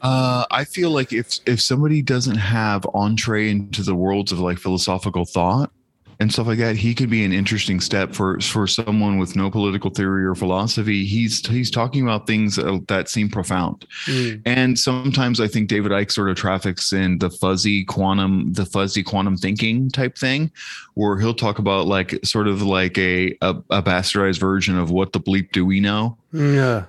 [0.00, 4.58] Uh, I feel like if if somebody doesn't have entree into the worlds of like
[4.58, 5.72] philosophical thought
[6.20, 9.50] and stuff like that, he could be an interesting step for for someone with no
[9.50, 11.04] political theory or philosophy.
[11.04, 14.42] He's he's talking about things that, that seem profound, Mm.
[14.44, 19.02] and sometimes I think David Icke sort of traffics in the fuzzy quantum the fuzzy
[19.04, 20.50] quantum thinking type thing,
[20.94, 25.12] where he'll talk about like sort of like a a, a bastardized version of what
[25.12, 26.84] the bleep do we know Yeah.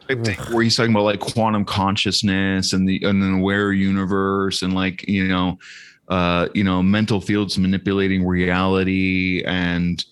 [0.52, 5.08] where he's talking about like quantum consciousness and the and an aware universe and like
[5.08, 5.60] you know
[6.10, 10.06] uh you know mental fields manipulating reality and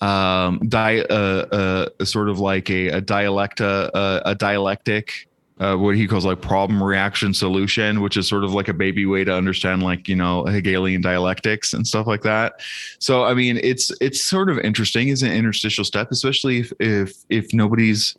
[0.00, 1.46] um di- uh,
[1.94, 5.28] uh sort of like a, a dialecta uh, a dialectic
[5.62, 9.06] uh, what he calls like problem reaction solution, which is sort of like a baby
[9.06, 12.54] way to understand like you know Hegelian dialectics and stuff like that.
[12.98, 17.14] So I mean, it's it's sort of interesting as an interstitial step, especially if if
[17.28, 18.16] if nobody's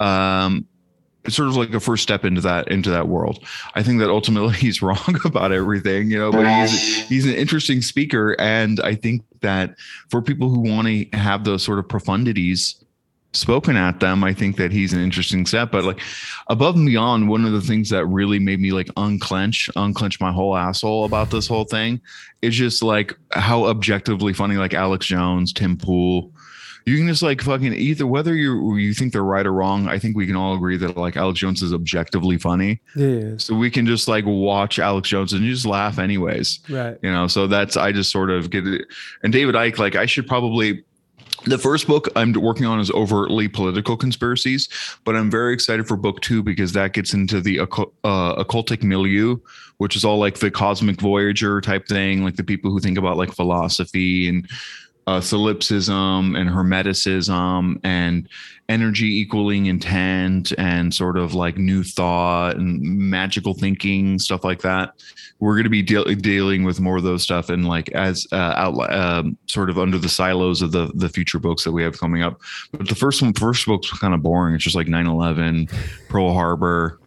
[0.00, 0.66] um
[1.26, 3.44] it's sort of like a first step into that into that world.
[3.74, 7.82] I think that ultimately he's wrong about everything, you know, but he's he's an interesting
[7.82, 9.76] speaker, and I think that
[10.10, 12.82] for people who want to have those sort of profundities
[13.36, 15.70] spoken at them, I think that he's an interesting step.
[15.70, 16.00] But like
[16.48, 20.32] above and beyond, one of the things that really made me like unclench, unclench my
[20.32, 22.00] whole asshole about this whole thing
[22.42, 26.32] is just like how objectively funny like Alex Jones, Tim Pool,
[26.86, 29.88] you can just like fucking either whether you you think they're right or wrong.
[29.88, 32.80] I think we can all agree that like Alex Jones is objectively funny.
[32.94, 33.34] Yeah.
[33.38, 36.60] So we can just like watch Alex Jones and you just laugh anyways.
[36.68, 36.96] Right.
[37.02, 38.86] You know, so that's I just sort of get it.
[39.24, 40.84] And David Icke, like I should probably
[41.44, 44.68] the first book I'm working on is overtly political conspiracies,
[45.04, 49.36] but I'm very excited for book two because that gets into the uh, occultic milieu,
[49.78, 53.16] which is all like the cosmic voyager type thing, like the people who think about
[53.16, 54.48] like philosophy and
[55.06, 58.28] uh, solipsism and hermeticism and
[58.68, 64.94] energy equaling intent and sort of like new thought and magical thinking stuff like that.
[65.38, 68.54] We're going to be de- dealing with more of those stuff and like as uh,
[68.56, 71.98] out um, sort of under the silos of the the future books that we have
[72.00, 72.40] coming up.
[72.72, 74.54] But the first one first book's kind of boring.
[74.54, 75.70] It's just like 9-11
[76.08, 76.98] pearl harbor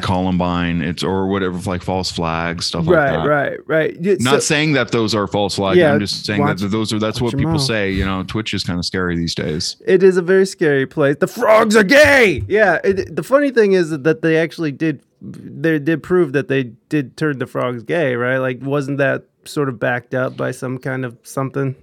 [0.00, 3.26] Columbine, it's or whatever, like false flags, stuff like that.
[3.26, 4.20] right, right, right.
[4.20, 5.78] Not saying that those are false flags.
[5.78, 7.60] Yeah, I'm just saying watch- that those are that's what people mouth.
[7.62, 7.90] say.
[7.90, 9.76] You know, Twitch is kind of scary these days.
[9.86, 11.16] It is a very scary place.
[11.18, 12.42] The frogs are gay.
[12.48, 12.78] Yeah.
[12.84, 15.02] It, the funny thing is that they actually did.
[15.22, 18.36] They did prove that they did turn the frogs gay, right?
[18.38, 21.74] Like, wasn't that sort of backed up by some kind of something?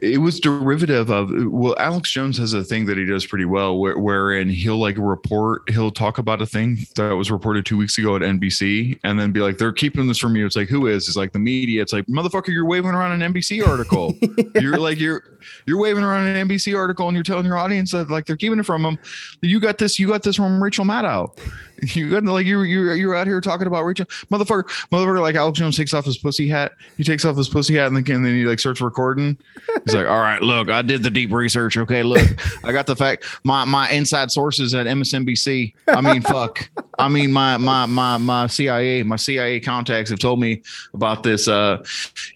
[0.00, 3.78] It was derivative of well, Alex Jones has a thing that he does pretty well,
[3.78, 7.98] where, wherein he'll like report, he'll talk about a thing that was reported two weeks
[7.98, 10.86] ago at NBC, and then be like, "They're keeping this from you." It's like, who
[10.86, 11.06] is?
[11.06, 11.82] It's like the media.
[11.82, 14.14] It's like, motherfucker, you're waving around an NBC article.
[14.60, 15.22] You're like you're
[15.66, 18.58] you're waving around an NBC article, and you're telling your audience that like they're keeping
[18.58, 18.98] it from them.
[19.42, 19.98] You got this.
[19.98, 21.36] You got this from Rachel Maddow.
[21.82, 25.58] You got like you're you're you're out here talking about Rachel motherfucker motherfucker like Alex
[25.58, 26.72] Jones takes off his pussy hat.
[26.98, 29.09] He takes off his pussy hat and then and then he like starts recording.
[29.18, 31.76] He's like, all right, look, I did the deep research.
[31.76, 32.28] Okay, look,
[32.64, 33.24] I got the fact.
[33.44, 35.74] My my inside sources at MSNBC.
[35.88, 36.68] I mean, fuck.
[36.98, 40.62] I mean, my my my my CIA, my CIA contacts have told me
[40.94, 41.48] about this.
[41.48, 41.84] Uh,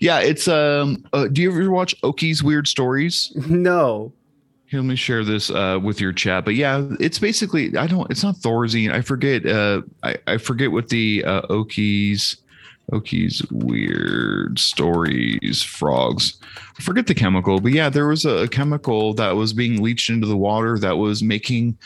[0.01, 1.05] yeah, it's um.
[1.13, 3.33] Uh, do you ever watch Oki's Weird Stories?
[3.49, 4.13] no.
[4.67, 6.45] Here, let me share this uh, with your chat.
[6.45, 8.11] But yeah, it's basically I don't.
[8.11, 8.93] It's not Thorazine.
[8.93, 9.47] I forget.
[9.47, 12.39] Uh, I I forget what the uh, Oki's
[12.93, 16.39] Oki's weird stories frogs.
[16.79, 20.27] I forget the chemical, but yeah, there was a, chemical that was being leached into
[20.27, 21.79] the water that was making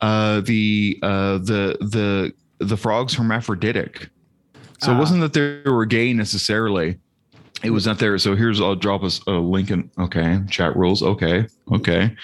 [0.00, 4.08] uh, the uh, the the the frogs hermaphroditic.
[4.80, 4.96] So Ah.
[4.96, 6.98] it wasn't that they were gay necessarily.
[7.62, 8.18] It was not there.
[8.18, 9.88] So here's I'll drop us a link in.
[9.98, 11.02] Okay, chat rules.
[11.02, 12.16] Okay, okay.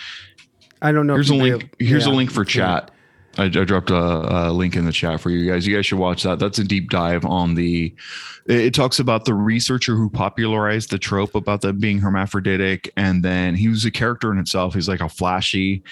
[0.83, 1.14] I don't know.
[1.14, 1.62] Here's a link.
[1.62, 2.91] able- Here's a link for chat.
[3.39, 5.66] I, I dropped a, a link in the chat for you guys.
[5.66, 6.41] You guys should watch that.
[6.41, 7.95] That's a deep dive on the.
[8.47, 13.24] It, it talks about the researcher who popularized the trope about them being hermaphroditic, and
[13.24, 14.74] then he was a character in itself.
[14.74, 15.84] He's like a flashy.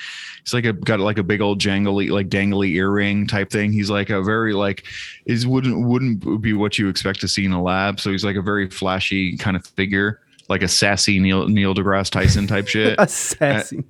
[0.43, 3.73] He's like a got like a big old jangly like dangly earring type thing.
[3.73, 4.85] He's like a very like
[5.25, 8.01] is wouldn't wouldn't be what you expect to see in a lab.
[8.01, 12.11] So he's like a very flashy kind of figure, like a sassy Neil Neil deGrasse
[12.11, 12.97] Tyson type shit.
[12.99, 13.85] Assassin.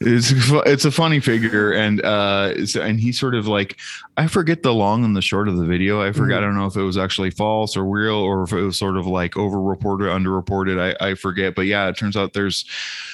[0.00, 3.78] it's fu- it's a funny figure and uh and he sort of like
[4.16, 6.02] i forget the long and the short of the video.
[6.02, 8.62] I forgot i don't know if it was actually false or real or if it
[8.62, 10.80] was sort of like over reported underreported.
[11.00, 11.54] I i forget.
[11.54, 12.64] But yeah it turns out there's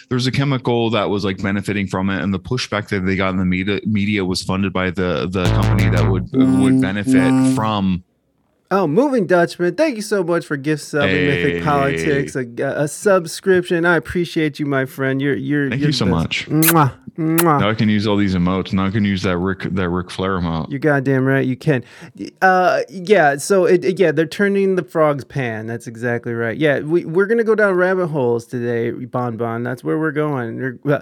[0.08, 3.30] there's a chemical that was like benefiting from it and the pushback that they got
[3.30, 8.02] in the media media was funded by the the company that would would benefit from
[8.72, 12.46] Oh, Moving Dutchman, thank you so much for gift subbing Mythic Politics, a,
[12.82, 13.84] a subscription.
[13.84, 15.20] I appreciate you, my friend.
[15.20, 15.70] You're you're.
[15.70, 16.46] Thank you're you so much.
[16.48, 17.58] Mwah, mwah.
[17.60, 20.08] now i can use all these emotes now i can use that rick that ric
[20.08, 21.44] flair emote You're goddamn right.
[21.44, 21.82] You can.
[22.40, 23.38] Uh, yeah.
[23.38, 25.66] So it, it- yeah, they're turning the frog's pan.
[25.66, 26.56] That's exactly right.
[26.56, 29.64] Yeah, we we're gonna go down rabbit holes today, Bon Bon.
[29.64, 30.78] That's where we're going.
[30.88, 31.00] Uh,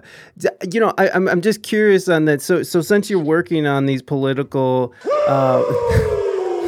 [0.72, 2.40] You know, I, I'm I'm just curious on that.
[2.40, 4.94] So so since you're working on these political.
[5.28, 5.62] Uh,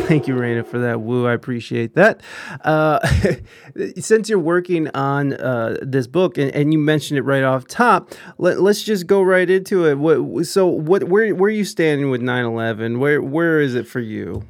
[0.07, 1.26] Thank you, Reina, for that woo.
[1.26, 2.20] I appreciate that.
[2.64, 2.98] Uh,
[3.96, 8.12] since you're working on uh, this book, and, and you mentioned it right off top,
[8.38, 9.98] let, us just go right into it.
[9.98, 12.98] What, so, what, where, where are you standing with 9/11?
[12.98, 14.44] Where, where is it for you?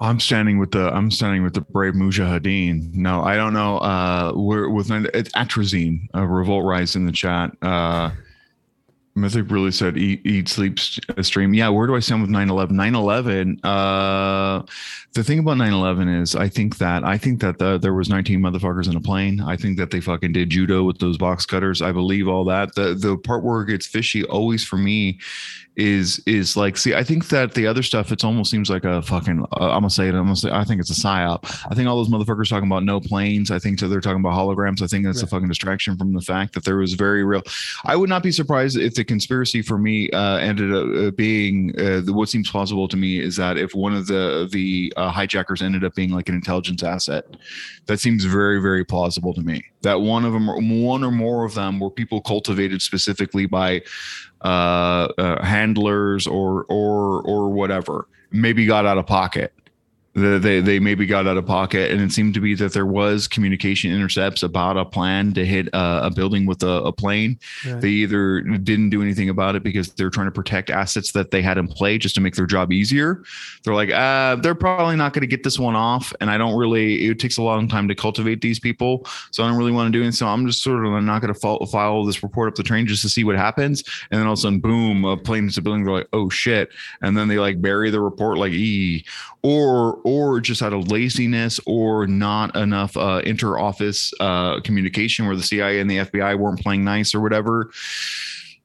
[0.00, 2.94] I'm standing with the I'm standing with the brave Mujahideen.
[2.94, 3.78] No, I don't know.
[3.78, 6.06] Uh, we're with it's atrazine.
[6.14, 7.50] Uh, Revolt Rise in the chat.
[7.60, 8.10] Uh,
[9.20, 11.54] Mythic really said eat, eat, sleep, stream.
[11.54, 12.70] Yeah, where do I stand with 9/11?
[12.70, 13.60] 9/11.
[13.64, 14.62] Uh,
[15.14, 18.40] the thing about 9/11 is, I think that I think that the, there was 19
[18.40, 19.40] motherfuckers in a plane.
[19.40, 21.82] I think that they fucking did judo with those box cutters.
[21.82, 22.74] I believe all that.
[22.74, 25.18] The the part where it gets fishy always for me
[25.78, 29.00] is is like see i think that the other stuff it's almost seems like a
[29.00, 31.44] fucking uh, i'm gonna say it i'm gonna say i think it's a psyop.
[31.70, 34.82] I think all those motherfuckers talking about no planes i think they're talking about holograms
[34.82, 37.42] i think that's a fucking distraction from the fact that there was very real
[37.84, 41.72] i would not be surprised if the conspiracy for me uh ended up uh, being
[41.78, 45.10] uh, the, what seems plausible to me is that if one of the the uh,
[45.10, 47.24] hijackers ended up being like an intelligence asset
[47.88, 49.64] that seems very very plausible to me.
[49.82, 50.46] That one of them
[50.82, 53.82] one or more of them were people cultivated specifically by
[54.42, 58.06] uh, uh handlers or or or whatever.
[58.30, 59.52] Maybe got out of pocket
[60.20, 62.86] The- they they maybe got out of pocket and it seemed to be that there
[62.86, 67.38] was communication intercepts about a plan to hit a, a building with a, a plane
[67.66, 67.80] Right.
[67.80, 71.42] they either didn't do anything about it because they're trying to protect assets that they
[71.42, 73.22] had in play just to make their job easier.
[73.64, 76.12] They're like, uh, they're probably not going to get this one off.
[76.20, 79.06] And I don't really, it takes a long time to cultivate these people.
[79.30, 80.12] So I don't really want to do it.
[80.12, 82.62] So I'm just sort of I'm not going to file, file this report up the
[82.62, 83.82] train just to see what happens.
[84.10, 85.84] And then all of a sudden, boom, a plane hits a building.
[85.84, 86.70] They're like, oh shit.
[87.02, 89.04] And then they like bury the report like, e
[89.42, 95.42] or or just out of laziness or not enough uh, inter-office uh, communication where the
[95.42, 97.70] CIA and the FBI weren't playing nice or whatever.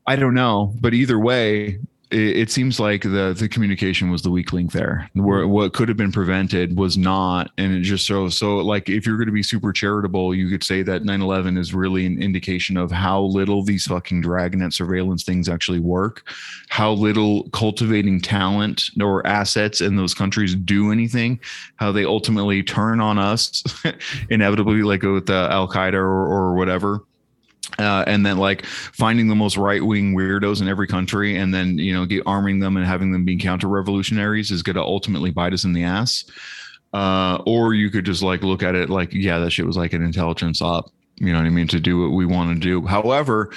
[0.05, 1.79] I don't know, but either way,
[2.13, 5.09] it, it seems like the the communication was the weak link there.
[5.13, 9.05] Where what could have been prevented was not, and it just so so like if
[9.05, 12.77] you're going to be super charitable, you could say that 9/11 is really an indication
[12.77, 16.29] of how little these fucking dragnet surveillance things actually work,
[16.69, 21.39] how little cultivating talent or assets in those countries do anything,
[21.77, 23.63] how they ultimately turn on us,
[24.29, 27.03] inevitably, like with uh, Al Qaeda or, or whatever
[27.79, 31.77] uh, and then like finding the most right wing weirdos in every country, and then
[31.77, 35.31] you know get arming them and having them be counter revolutionaries is going to ultimately
[35.31, 36.25] bite us in the ass.
[36.93, 39.93] Uh, or you could just like look at it like, yeah, that shit was like
[39.93, 40.91] an intelligence op.
[41.15, 41.67] You know what I mean?
[41.69, 42.85] To do what we want to do.
[42.85, 43.51] However,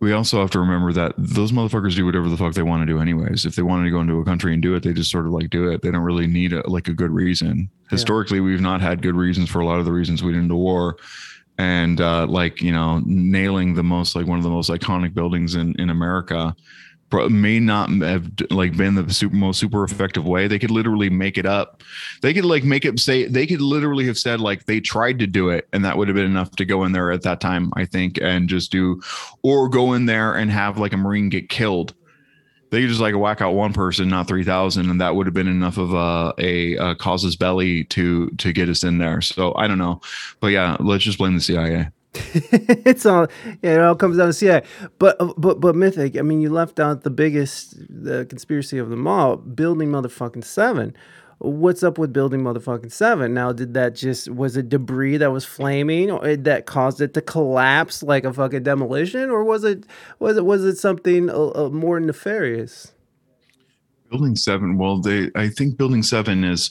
[0.00, 2.86] we also have to remember that those motherfuckers do whatever the fuck they want to
[2.86, 3.44] do anyways.
[3.44, 5.32] If they wanted to go into a country and do it, they just sort of
[5.32, 5.82] like do it.
[5.82, 7.68] They don't really need a, like a good reason.
[7.90, 10.54] Historically, we've not had good reasons for a lot of the reasons we did into
[10.54, 10.96] war
[11.58, 15.54] and uh, like you know nailing the most like one of the most iconic buildings
[15.54, 16.54] in in America
[17.30, 20.46] may not have like been the super most super effective way.
[20.46, 21.82] They could literally make it up.
[22.20, 25.26] They could like make it say they could literally have said like they tried to
[25.26, 27.72] do it and that would have been enough to go in there at that time
[27.76, 29.00] i think and just do
[29.42, 31.94] or go in there and have like a marine get killed
[32.70, 35.48] they could just like whack out one person not 3000 and that would have been
[35.48, 39.66] enough of a, a, a casus belli to to get us in there so i
[39.66, 40.00] don't know
[40.40, 43.26] but yeah let's just blame the cia it's all
[43.62, 44.62] yeah, it all comes down to CIA.
[44.98, 46.16] But but but mythic.
[46.16, 50.96] I mean, you left out the biggest the conspiracy of them all, building motherfucking seven.
[51.40, 53.32] What's up with building motherfucking seven?
[53.32, 57.20] Now, did that just was it debris that was flaming, or that caused it to
[57.22, 59.84] collapse like a fucking demolition, or was it
[60.18, 62.92] was it was it something uh, uh, more nefarious?
[64.10, 64.78] Building seven.
[64.78, 65.30] Well, they.
[65.34, 66.70] I think building seven is.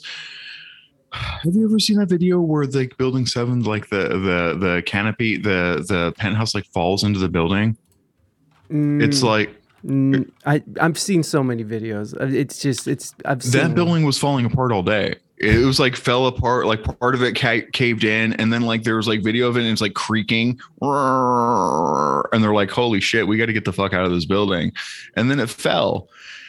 [1.12, 5.36] Have you ever seen that video where like building seven, like the the the canopy,
[5.38, 7.76] the the penthouse like falls into the building?
[8.98, 12.14] It's Mm, like mm, I I've seen so many videos.
[12.20, 15.16] Uh, It's just it's I've seen that building was falling apart all day.
[15.40, 18.82] It was like fell apart, like part of it ca- caved in, and then like
[18.82, 23.26] there was like video of it, and it's like creaking, and they're like, "Holy shit,
[23.28, 24.72] we got to get the fuck out of this building,"
[25.14, 26.08] and then it fell.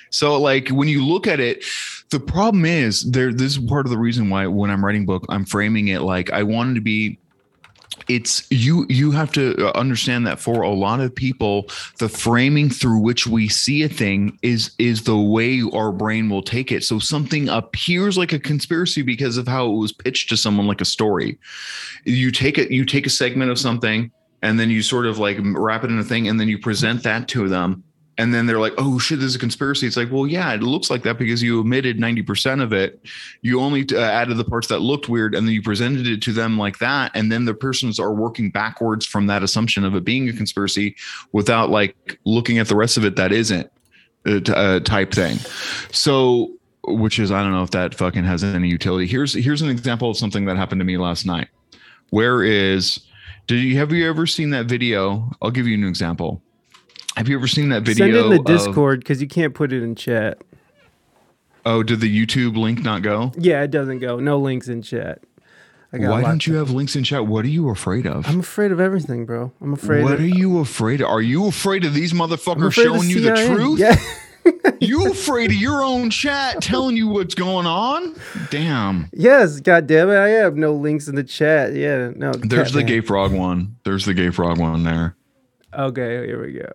[0.10, 1.64] So like when you look at it,
[2.10, 3.32] the problem is there.
[3.32, 6.32] This is part of the reason why when I'm writing book, I'm framing it like
[6.32, 7.20] I wanted to be
[8.10, 11.68] it's you you have to uh, understand that for a lot of people
[12.00, 16.42] the framing through which we see a thing is is the way our brain will
[16.42, 16.84] take it.
[16.84, 20.82] So something appears like a conspiracy because of how it was pitched to someone like
[20.82, 21.38] a story.
[22.04, 25.38] You take it you take a segment of something and then you sort of like
[25.42, 27.84] wrap it in a thing and then you present that to them
[28.20, 29.88] and then they're like oh shit this is a conspiracy.
[29.88, 33.04] It's like well yeah it looks like that because you omitted 90% of it.
[33.42, 36.34] You only uh, added the parts that looked weird and then you presented it to
[36.34, 37.12] them like that.
[37.16, 40.98] And then the persons are working backwards from that assumption of it being a conspiracy
[41.32, 43.72] without like looking at the rest of it that isn't
[44.28, 45.38] uh, uh, type thing.
[45.92, 46.52] So
[46.86, 49.08] which is i don't know if that fucking has any utility.
[49.08, 51.48] Here's here's an example of something that happened to me last night.
[52.10, 53.00] Where is
[53.48, 55.32] did you have you ever seen that video?
[55.42, 56.44] I'll give you an example
[57.16, 59.74] have you ever seen that video Send it in the Discord because you can't put
[59.74, 60.42] it in chat.
[61.66, 64.20] oh did the youtube link not go Yeah, it doesn't go.
[64.20, 65.24] No links in chat.
[65.92, 68.40] I got why don't you have links in chat what are you afraid of I'm
[68.40, 69.52] afraid of everything, bro.
[69.60, 70.04] I'm afraid.
[70.04, 71.10] what of, are you afraid of?
[71.10, 73.80] Are you afraid of these motherfuckers showing you the truth?
[73.80, 73.96] Yeah.
[74.80, 78.16] You afraid of your own chat telling you what's going on?
[78.50, 79.10] Damn.
[79.14, 79.60] yes.
[79.60, 80.18] God damn it.
[80.18, 81.74] I have no links in the chat.
[81.74, 82.12] Yeah.
[82.16, 82.32] No.
[82.32, 82.86] There's the Catman.
[82.86, 83.76] gay frog one.
[83.84, 85.16] There's the gay frog one there.
[85.74, 86.26] Okay.
[86.26, 86.72] Here we go.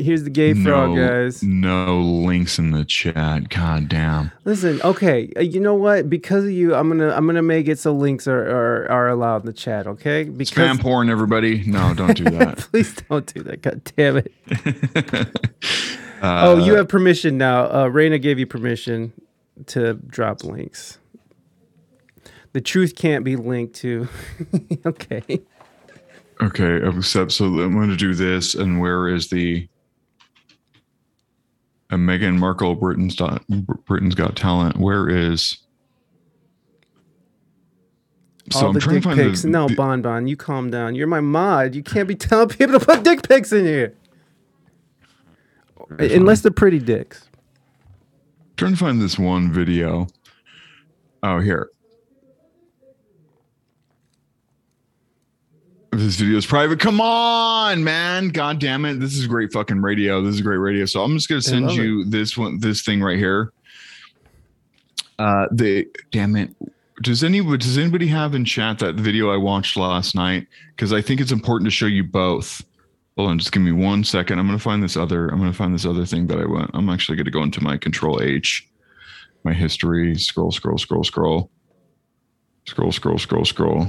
[0.00, 1.42] Here's the gay frog, guys.
[1.42, 3.48] No links in the chat.
[3.48, 4.32] God damn.
[4.44, 6.08] Listen, okay, uh, you know what?
[6.08, 9.42] Because of you, I'm gonna I'm gonna make it so links are are, are allowed
[9.42, 9.86] in the chat.
[9.86, 10.24] Okay?
[10.24, 11.64] Because Spam porn, everybody.
[11.66, 12.58] No, don't do that.
[12.70, 13.62] please don't do that.
[13.62, 14.32] God damn it.
[16.22, 17.64] Uh, oh, you have permission now.
[17.64, 19.12] Uh, Reina gave you permission
[19.66, 20.98] to drop links.
[22.52, 24.06] The truth can't be linked to.
[24.86, 25.40] okay.
[26.40, 27.32] Okay, accept.
[27.32, 28.54] So I'm going to do this.
[28.54, 29.68] And where is the?
[31.92, 33.44] And Meghan Markle, Britain's dot,
[33.84, 34.78] Britain's Got Talent.
[34.78, 35.58] Where is?
[38.50, 39.42] So All I'm the trying dick to find pics.
[39.42, 40.94] the, no, the- Bon Bon, you calm down.
[40.94, 41.74] You're my mod.
[41.74, 43.94] You can't be telling people to put dick pics in here.
[45.98, 47.28] Unless they're pretty dicks.
[48.56, 50.06] trying to find this one video.
[51.22, 51.68] Oh, here.
[55.94, 56.80] This video is private.
[56.80, 58.28] Come on, man.
[58.28, 58.98] God damn it.
[58.98, 60.22] This is great fucking radio.
[60.22, 60.86] This is great radio.
[60.86, 63.52] So I'm just gonna send you this one, this thing right here.
[65.18, 66.50] Uh the damn it.
[67.02, 70.46] Does anybody does anybody have in chat that video I watched last night?
[70.74, 72.64] Because I think it's important to show you both.
[73.18, 74.38] Hold on, just give me one second.
[74.38, 75.28] I'm gonna find this other.
[75.28, 76.70] I'm gonna find this other thing that I went.
[76.72, 78.66] I'm actually gonna go into my Control H,
[79.44, 80.14] my history.
[80.14, 81.50] Scroll, scroll, scroll, scroll,
[82.64, 83.88] scroll, scroll, scroll, scroll.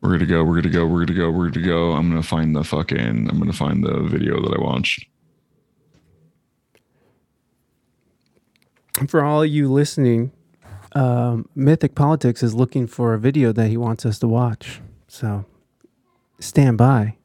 [0.00, 0.44] We're gonna go.
[0.44, 0.86] We're gonna go.
[0.86, 1.30] We're gonna go.
[1.30, 1.92] We're gonna go.
[1.92, 3.28] I'm gonna find the fucking.
[3.30, 5.06] I'm gonna find the video that I watched.
[9.08, 10.32] For all you listening,
[10.92, 14.80] um, Mythic Politics is looking for a video that he wants us to watch.
[15.08, 15.44] So
[16.40, 17.16] stand by.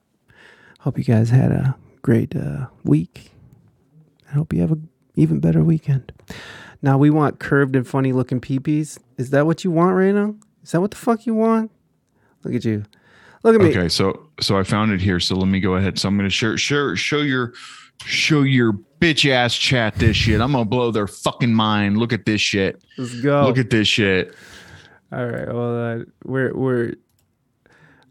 [0.79, 3.31] Hope you guys had a great uh, week.
[4.29, 4.79] I hope you have a
[5.15, 6.11] even better weekend.
[6.81, 8.97] Now we want curved and funny looking peepees.
[9.17, 10.35] Is that what you want now?
[10.63, 11.71] Is that what the fuck you want?
[12.43, 12.83] Look at you.
[13.43, 13.69] Look at me.
[13.69, 15.19] Okay, so so I found it here.
[15.19, 15.97] So let me go ahead.
[15.97, 17.53] So I'm gonna share share show your
[18.05, 20.41] show your bitch ass chat this shit.
[20.41, 21.97] I'm gonna blow their fucking mind.
[21.97, 22.81] Look at this shit.
[22.97, 23.45] Let's go.
[23.45, 24.35] Look at this shit.
[25.11, 26.11] All right, Well, on.
[26.23, 26.93] We're we're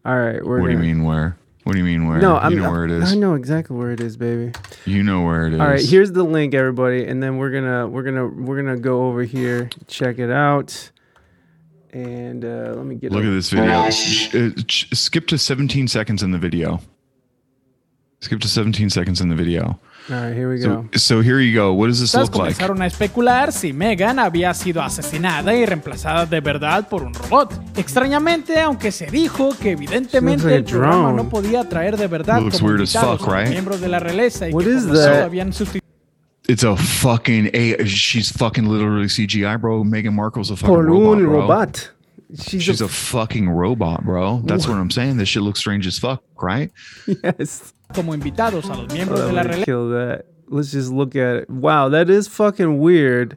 [0.04, 0.44] all right.
[0.44, 1.36] We're What do you mean where?
[1.64, 2.18] What do you mean where?
[2.18, 3.12] No, I'm, you know where it is.
[3.12, 4.52] I know exactly where it is, baby.
[4.86, 5.60] You know where it is.
[5.60, 9.04] All right, here's the link, everybody, and then we're gonna we're gonna we're gonna go
[9.04, 10.90] over here, check it out,
[11.92, 13.12] and uh, let me get.
[13.12, 13.72] Look at this video.
[13.72, 13.90] Uh,
[14.94, 16.80] skip to 17 seconds in the video.
[18.20, 19.80] Skip to 17 seconds in the video.
[20.10, 20.88] All right, here we go.
[20.94, 21.72] so here you go.
[21.72, 22.54] What does this look like?
[22.54, 27.52] comenzaron a especular si Megan había sido asesinada y reemplazada de verdad por un robot.
[27.76, 31.22] Extrañamente, aunque se dijo que evidentemente like el programa drone.
[31.22, 33.48] no podía traer de verdad Looks como weird as invitados fuck, right?
[33.48, 35.89] miembros de la realeza y What que habían sustituido
[36.50, 37.84] It's a fucking a.
[37.86, 39.84] She's fucking literally CGI, bro.
[39.84, 41.40] Meghan Markle's a fucking Por robot, un bro.
[41.42, 41.90] robot.
[42.42, 44.40] She's, She's a, a fucking robot, bro.
[44.44, 45.16] That's what I'm saying.
[45.16, 46.72] This shit looks strange as fuck, right?
[47.06, 47.72] yes.
[47.94, 50.26] como invitados a los Oh, miembros de la gonna kill that.
[50.48, 51.50] Let's just look at it.
[51.50, 53.36] Wow, that is fucking weird.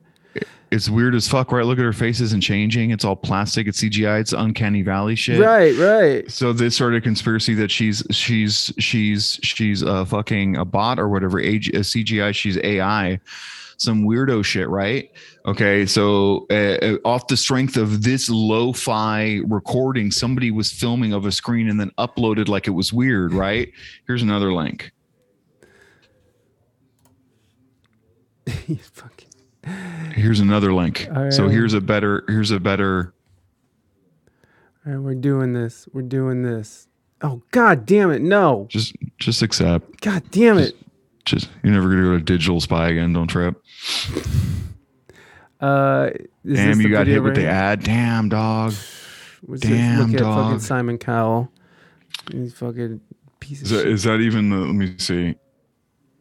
[0.74, 1.64] It's weird as fuck, right?
[1.64, 2.90] Look at her face isn't changing.
[2.90, 3.68] It's all plastic.
[3.68, 4.20] It's CGI.
[4.20, 5.40] It's uncanny valley shit.
[5.40, 6.32] Right, right.
[6.32, 11.10] So this sort of conspiracy that she's she's she's she's a fucking a bot or
[11.10, 13.20] whatever age a CGI she's AI,
[13.78, 15.12] some weirdo shit, right?
[15.46, 21.28] Okay, so uh, uh, off the strength of this lo-fi recording, somebody was filming of
[21.28, 23.72] a screen and then uploaded like it was weird, right?
[24.08, 24.92] Here's another link.
[30.14, 31.08] Here's another link.
[31.16, 33.14] All So here's a better here's a better
[34.86, 35.88] All right, we're doing this.
[35.94, 36.88] We're doing this.
[37.22, 38.22] Oh god damn it!
[38.22, 38.66] No.
[38.70, 40.02] just just accept.
[40.02, 40.76] God damn it.
[41.26, 43.14] Just you're never gonna go to digital spy again.
[43.14, 43.62] Don't trip.
[45.62, 46.10] Uh,
[46.44, 47.84] is Damn, this you got hit with right the ad.
[47.84, 48.74] Damn, dog.
[49.48, 50.60] Let's Damn, look at fucking.
[50.60, 51.50] Simon Cowell.
[52.32, 53.00] He's fucking
[53.40, 53.88] piece of Is that, shit.
[53.88, 55.36] is that even the, let me see.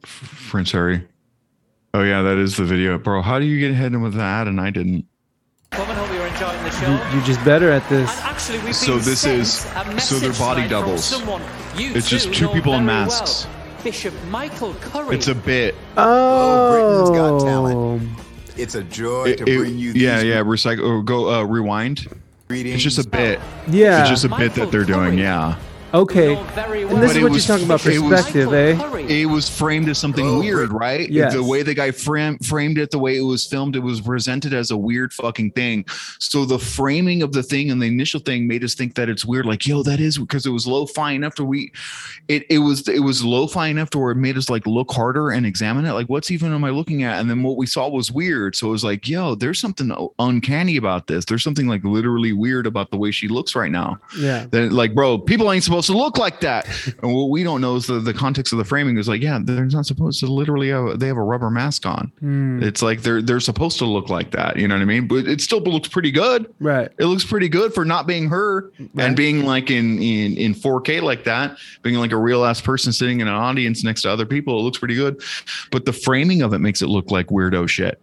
[0.05, 1.07] French Harry.
[1.95, 2.97] Oh yeah, that is the video.
[2.99, 5.05] Bro, how do you get hit with that and I didn't?
[5.77, 6.91] Woman, hope you're enjoying the show.
[6.91, 8.11] You- You're just better at this.
[8.23, 9.67] Actually, we've So been this is-
[10.03, 11.13] so they're body doubles.
[11.77, 13.45] It's just two two people in masks.
[13.47, 13.55] well.
[13.85, 15.17] Bishop Michael Curry.
[15.17, 15.75] It's a bit.
[15.97, 18.09] Oh, Britain's Got Talent.
[18.57, 20.37] It's a joy It- to it- bring you these yeah, yeah.
[20.43, 21.05] Recycle.
[21.05, 22.07] Go uh, rewind.
[22.49, 22.75] greetings.
[22.77, 23.41] It's just a bit.
[23.69, 24.01] Yeah.
[24.03, 25.17] It's just a bit that they're doing.
[25.17, 25.55] Michael Yeah.
[25.95, 26.35] Okay.
[26.37, 28.99] And this But is what was- you're talking about it was- perspective, eh?
[29.09, 31.11] It was framed as something Oh, weird, right?
[31.11, 31.35] Yes.
[31.35, 34.55] The way the guy fram- framed it, the way it was filmed, it was presented
[34.55, 35.85] as a weird fucking thing.
[36.19, 39.25] So the framing of the thing and the initial thing made us think that it's
[39.25, 39.45] weird.
[39.47, 41.73] Like, yo, that is because it was low fi enough to we.
[42.29, 44.91] It it was it was low fi enough to where it made us like look
[44.93, 45.93] harder and examine it.
[45.93, 47.21] Like, what's even am I looking at?
[47.21, 48.55] And then what we saw was weird.
[48.57, 51.25] So it was like, yo, there's something uncanny about this.
[51.25, 53.99] There's something like literally weird about the way she looks right now.
[54.19, 54.47] Yeah.
[54.51, 56.67] Then like, bro, people ain't supposed supposed to look like that.
[57.03, 59.39] and what we don't know is the, the context of the framing is like, yeah,
[59.43, 62.13] they're not supposed to literally have, they have a rubber mask on.
[62.21, 62.63] Hmm.
[62.63, 64.57] It's like they're they're supposed to look like that.
[64.57, 65.07] You know what I mean?
[65.09, 66.53] But it still looks pretty good.
[66.61, 66.91] Right.
[66.99, 69.07] It looks pretty good for not being her Right.
[69.07, 72.93] and being like in in in 4K like that, being like a real ass person
[72.93, 74.59] sitting in an audience next to other people.
[74.59, 75.23] It looks pretty good,
[75.71, 78.01] but the framing of it makes it look like weirdo shit.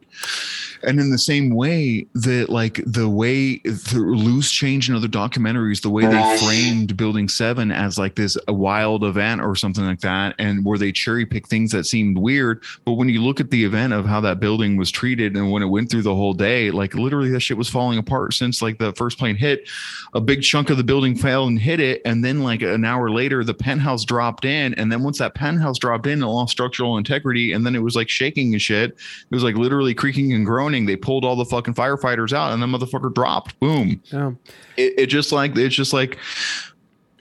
[0.83, 5.81] And in the same way that like the way the loose change in other documentaries,
[5.81, 9.99] the way they framed Building Seven as like this a wild event or something like
[10.01, 12.63] that, and where they cherry pick things that seemed weird.
[12.85, 15.63] But when you look at the event of how that building was treated and when
[15.63, 18.77] it went through the whole day, like literally that shit was falling apart since like
[18.77, 19.67] the first plane hit.
[20.13, 23.09] A big chunk of the building fell and hit it, and then like an hour
[23.11, 26.97] later, the penthouse dropped in, and then once that penthouse dropped in, it lost structural
[26.97, 28.91] integrity, and then it was like shaking and shit.
[28.91, 30.68] It was like literally creaking and groaning.
[30.69, 33.59] They pulled all the fucking firefighters out, and the motherfucker dropped.
[33.59, 34.01] Boom.
[34.05, 34.31] Yeah.
[34.77, 36.17] It, it just like it's just like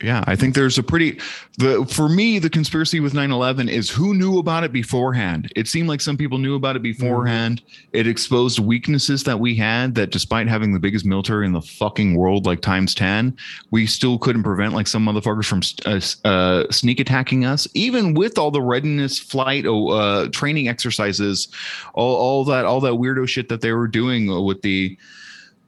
[0.03, 1.19] yeah i think there's a pretty
[1.59, 5.53] the for me the conspiracy with 9-11 is who knew about it beforehand.
[5.57, 7.63] It seemed like some people knew about it beforehand.
[7.93, 12.15] It exposed weaknesses that we had that despite having the biggest military in the fucking
[12.15, 13.37] world like times 10
[13.73, 17.67] we still couldn't prevent like some motherfuckers from uh, uh, sneak attacking us.
[17.75, 21.49] Even with all the readiness flight uh, training exercises
[21.95, 24.97] all, all that all that weirdo shit that they were doing with the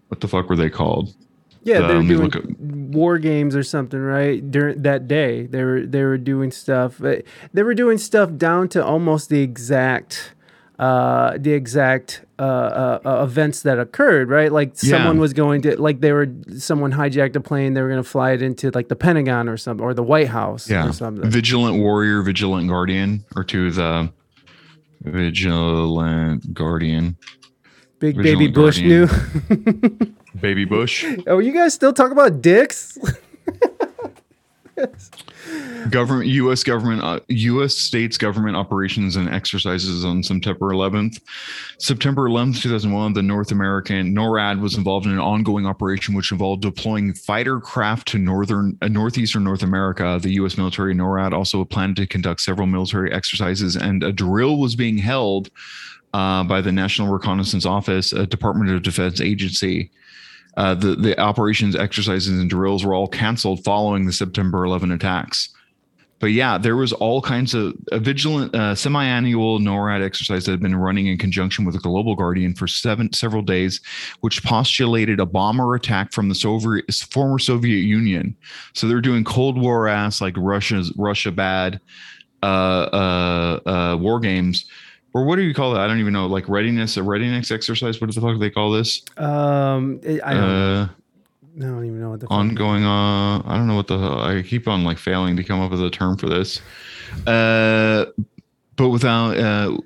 [0.08, 1.14] what the fuck were they called
[1.62, 4.48] Yeah, they were let doing at- war games or something, right?
[4.50, 7.02] During that day, they were they were doing stuff.
[7.04, 7.16] uh,
[7.52, 10.34] They were doing stuff down to almost the exact,
[10.78, 14.50] uh, the exact uh, uh, uh, events that occurred, right?
[14.50, 14.96] Like Yeah.
[14.96, 17.74] someone was going to, like they were, someone hijacked a plane.
[17.74, 20.28] They were going to fly it into like the Pentagon or something, or the White
[20.28, 21.28] House yeah or something.
[21.30, 24.10] vigilant warrior vigilant guardian or to the
[25.02, 27.16] vigilant guardian
[28.00, 29.08] Big baby Bush Guardian.
[29.48, 30.14] knew.
[30.40, 32.96] baby bush oh, you guys still talk about dicks?
[35.90, 41.20] government u.s government uh, u.s states government operations and exercises on september 11th
[41.78, 46.62] september 11th 2001 the north american norad was involved in an ongoing operation which involved
[46.62, 51.96] deploying fighter craft to northern uh, northeastern north america the u.s military norad also planned
[51.96, 55.50] to conduct several military exercises and a drill was being held
[56.12, 59.90] uh, by the national reconnaissance office a department of defense agency
[60.56, 65.48] uh, the the operations exercises and drills were all canceled following the September 11 attacks.
[66.18, 70.60] But yeah, there was all kinds of a vigilant uh, semi-annual NORAD exercise that had
[70.60, 73.80] been running in conjunction with the Global Guardian for seven several days,
[74.20, 78.36] which postulated a bomber attack from the Soviet former Soviet Union.
[78.74, 81.80] So they're doing Cold War ass like Russia's Russia bad
[82.42, 84.66] uh, uh, uh, war games.
[85.12, 85.78] Or what do you call it?
[85.80, 86.26] I don't even know.
[86.26, 88.00] Like readiness, a readiness exercise.
[88.00, 89.02] What the fuck do they call this?
[89.16, 90.88] um, I don't, Uh,
[91.58, 94.40] I don't even know what the fuck- ongoing uh i don't know what the i
[94.46, 96.60] keep on like failing to come up with a term for this
[97.26, 98.04] uh
[98.80, 99.76] but without uh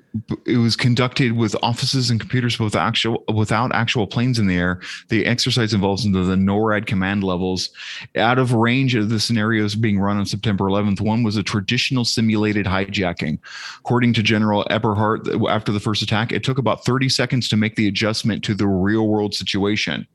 [0.45, 4.79] it was conducted with offices and computers with actual without actual planes in the air.
[5.09, 7.71] The exercise involves into the norad command levels.
[8.15, 12.05] Out of range of the scenarios being run on september 11th one was a traditional
[12.05, 13.37] simulated hijacking.
[13.79, 17.75] According to general eberhart after the first attack it took about 30 seconds to make
[17.75, 20.07] the adjustment to the real world situation.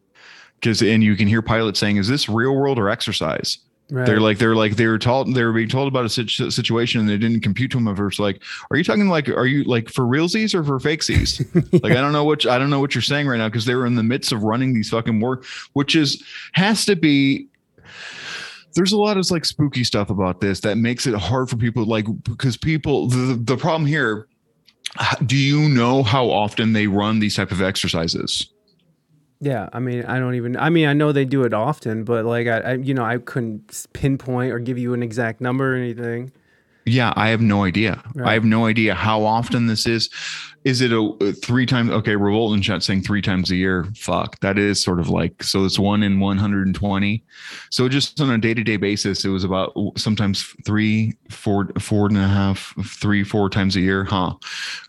[0.54, 3.58] Because and you can hear pilots saying is this real world or exercise
[3.90, 4.06] Right.
[4.06, 7.00] they're like they're like they were told they were being told about a situ- situation
[7.00, 8.20] and they didn't compute to them at first.
[8.20, 11.44] Like are you talking like are you like for realsies or for fakesies
[11.82, 13.74] like i don't know what i don't know what you're saying right now because they
[13.74, 15.42] were in the midst of running these fucking war
[15.74, 16.22] which is
[16.52, 17.46] has to be
[18.74, 21.84] there's a lot of like spooky stuff about this that makes it hard for people
[21.84, 24.26] like because people the, the problem here
[25.26, 28.50] do you know how often they run these type of exercises
[29.40, 30.56] Yeah, I mean, I don't even.
[30.56, 33.18] I mean, I know they do it often, but like, I, I you know, I
[33.18, 36.30] couldn't pinpoint or give you an exact number or anything.
[36.84, 38.02] Yeah, I have no idea.
[38.14, 38.30] Right.
[38.30, 40.10] I have no idea how often this is.
[40.62, 41.90] Is it a, a three times?
[41.90, 43.86] Okay, Revolt in chat saying three times a year.
[43.96, 45.64] Fuck, that is sort of like so.
[45.64, 47.24] It's one in one hundred and twenty.
[47.70, 52.08] So just on a day to day basis, it was about sometimes three, four, four
[52.08, 54.04] and a half, three, four times a year.
[54.04, 54.34] Huh?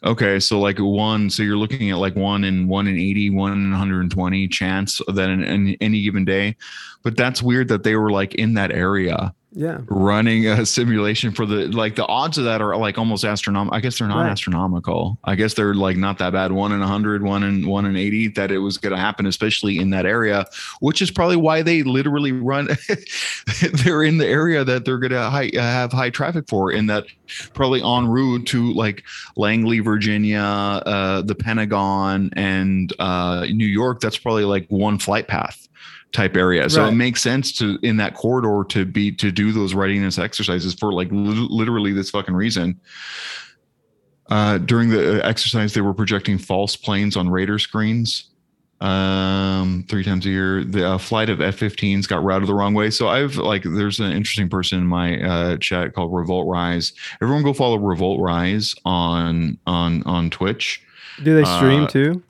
[0.04, 1.30] Okay, so like one.
[1.30, 4.12] So you're looking at like one in one in eighty, one in one hundred and
[4.12, 6.58] twenty chance that in, in any given day.
[7.02, 11.46] But that's weird that they were like in that area Yeah, running a simulation for
[11.46, 13.76] the like the odds of that are like almost astronomical.
[13.76, 14.32] I guess they're not Right.
[14.32, 15.20] astronomical.
[15.26, 16.54] I guess they're like not that bad.
[16.54, 19.26] One in a hundred, one in one in eighty that it was going to happen,
[19.26, 20.46] especially in that area,
[20.80, 22.70] which is probably why they literally run.
[23.84, 27.06] they're in the area that they're going to high, have high traffic for, in that
[27.54, 29.04] probably en route to like
[29.36, 34.00] Langley, Virginia, uh, the Pentagon, and uh, New York.
[34.00, 35.68] That's probably like one flight path
[36.12, 36.70] type area.
[36.70, 36.92] So Right.
[36.92, 40.92] it makes sense to in that corridor to be to do those readiness exercises for
[40.94, 42.80] like li- literally this fucking reason.
[44.30, 48.28] Uh, during the exercise, they were projecting false planes on radar screens
[48.82, 52.90] um three times a year the uh, flight of f-15s got routed the wrong way
[52.90, 56.92] so i've like there's an interesting person in my uh chat called revolt rise
[57.22, 60.82] everyone go follow revolt rise on on on twitch
[61.22, 62.24] Do they stream Uh, too?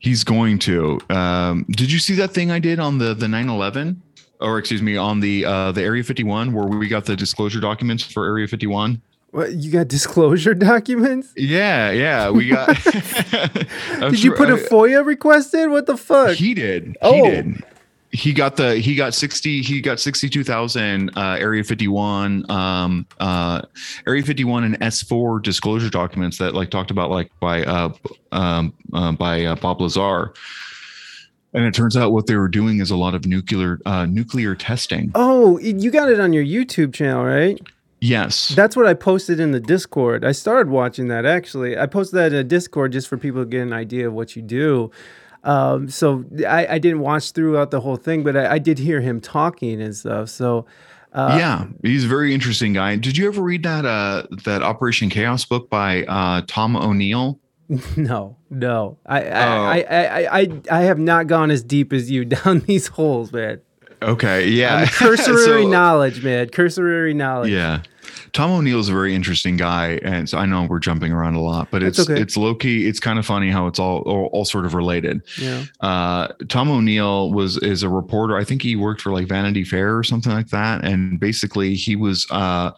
[0.00, 4.02] He's going to um did you see that thing i did on the the 911
[4.40, 8.02] or excuse me on the uh the area 51 where we got the disclosure documents
[8.02, 11.32] for area 51 What you got disclosure documents?
[11.36, 12.68] yeah yeah we got
[14.10, 15.70] Did you put a I- FOIA request in?
[15.70, 16.34] What the fuck?
[16.36, 16.96] He did.
[17.02, 17.12] Oh.
[17.14, 17.62] He did.
[18.12, 23.62] He got the he got 60 he got 62,000 uh area 51 um uh
[24.06, 27.92] area 51 and S4 disclosure documents that like talked about like by uh
[28.32, 30.32] um uh, by uh, Bob Lazar.
[31.52, 34.56] And it turns out what they were doing is a lot of nuclear uh nuclear
[34.56, 35.12] testing.
[35.14, 37.60] Oh, you got it on your YouTube channel, right?
[38.00, 38.48] Yes.
[38.48, 40.24] That's what I posted in the Discord.
[40.24, 41.78] I started watching that actually.
[41.78, 44.34] I posted that in a Discord just for people to get an idea of what
[44.34, 44.90] you do.
[45.44, 49.00] Um, so I, I didn't watch throughout the whole thing, but I, I did hear
[49.00, 50.28] him talking and stuff.
[50.28, 50.66] So
[51.12, 52.96] uh, yeah, he's a very interesting guy.
[52.96, 57.38] Did you ever read that uh that Operation Chaos book by uh Tom O'Neill?
[57.96, 59.28] no, no, I, Oh.
[59.34, 63.32] I, I, I, I, I have not gone as deep as you down these holes,
[63.32, 63.60] man.
[64.02, 64.82] Okay, yeah.
[64.82, 66.48] Um, cursory So- knowledge, man.
[66.48, 67.50] Cursory knowledge.
[67.52, 67.82] Yeah.
[68.32, 71.68] Tom O'Neill's a very interesting guy, and so I know we're jumping around a lot,
[71.70, 72.20] but That's it's okay.
[72.20, 72.86] it's low key.
[72.86, 75.22] It's kind of funny how it's all all, all sort of related.
[75.38, 75.64] Yeah.
[75.80, 78.36] Uh, Tom O'Neill was is a reporter.
[78.36, 81.96] I think he worked for like Vanity Fair or something like that, and basically he
[81.96, 82.72] was uh,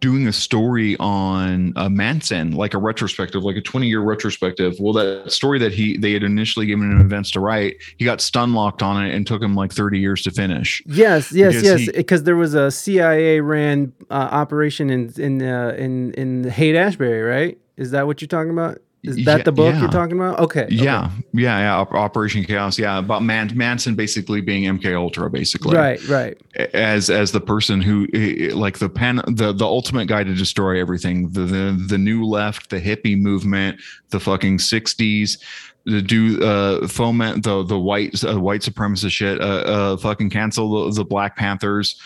[0.00, 4.76] doing a story on uh, Manson, like a retrospective, like a twenty year retrospective.
[4.78, 8.20] Well, that story that he they had initially given him events to write, he got
[8.20, 10.82] stun locked on it and took him like thirty years to finish.
[10.86, 11.96] Yes, yes, Because yes.
[11.96, 17.22] Because there was a CIA ran uh, operation in in uh, in in Haight Ashbury,
[17.22, 17.58] right?
[17.76, 18.78] Is that what you're talking about?
[19.08, 19.80] Is that Yeah, the book yeah.
[19.80, 20.38] you're talking about?
[20.40, 20.64] Okay.
[20.64, 20.74] okay.
[20.74, 21.78] Yeah, yeah, yeah.
[21.78, 22.78] Operation Chaos.
[22.78, 25.76] Yeah, about Man- Manson basically being MK Ultra, basically.
[25.76, 26.38] Right, right.
[26.74, 28.06] As as the person who
[28.54, 31.30] like the pen the the ultimate guy to destroy everything.
[31.30, 33.80] The the the new left, the hippie movement,
[34.10, 35.38] the fucking sixties.
[35.86, 40.90] To do uh foment the the white uh, white supremacist shit, uh, uh fucking cancel
[40.90, 41.98] the, the Black Panthers,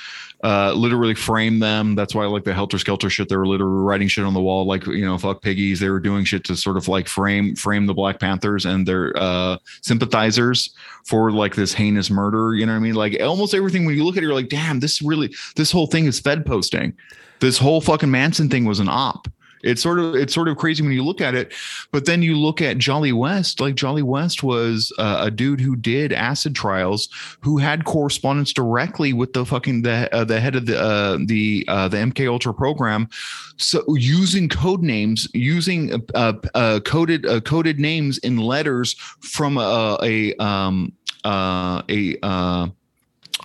[0.42, 1.94] uh literally frame them.
[1.94, 3.28] That's why I like the helter skelter shit.
[3.28, 5.80] They were literally writing shit on the wall, like you know, fuck piggies.
[5.80, 9.12] They were doing shit to sort of like frame frame the Black Panthers and their
[9.16, 10.74] uh sympathizers
[11.04, 12.54] for like this heinous murder.
[12.54, 12.94] You know what I mean?
[12.94, 15.86] Like almost everything when you look at it, you're like, damn, this really this whole
[15.86, 16.94] thing is Fed posting.
[17.40, 19.28] This whole fucking Manson thing was an op.
[19.62, 21.52] It's sort of it's sort of crazy when you look at it,
[21.92, 23.60] but then you look at Jolly West.
[23.60, 27.08] Like Jolly West was uh, a dude who did acid trials,
[27.40, 31.64] who had correspondence directly with the fucking the uh, the head of the uh, the
[31.68, 33.08] uh, the MK Ultra program.
[33.56, 40.34] So using code names, using uh, uh, coded coded names in letters from a a
[40.42, 40.92] um,
[41.24, 42.16] a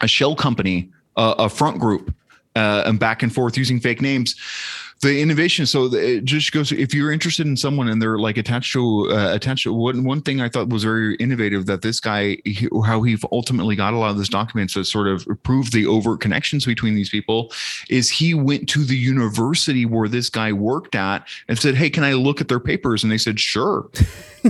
[0.01, 2.13] a shell company, a front group,
[2.55, 4.35] and back and forth using fake names.
[5.01, 6.71] The innovation, so the, it just goes.
[6.71, 10.21] If you're interested in someone and they're like attached to uh, attached to one one
[10.21, 13.97] thing I thought was very innovative that this guy he, how he ultimately got a
[13.97, 17.53] lot of this documents that sort of proved the overt connections between these people
[17.89, 22.03] is he went to the university where this guy worked at and said, "Hey, can
[22.03, 23.87] I look at their papers?" And they said, "Sure."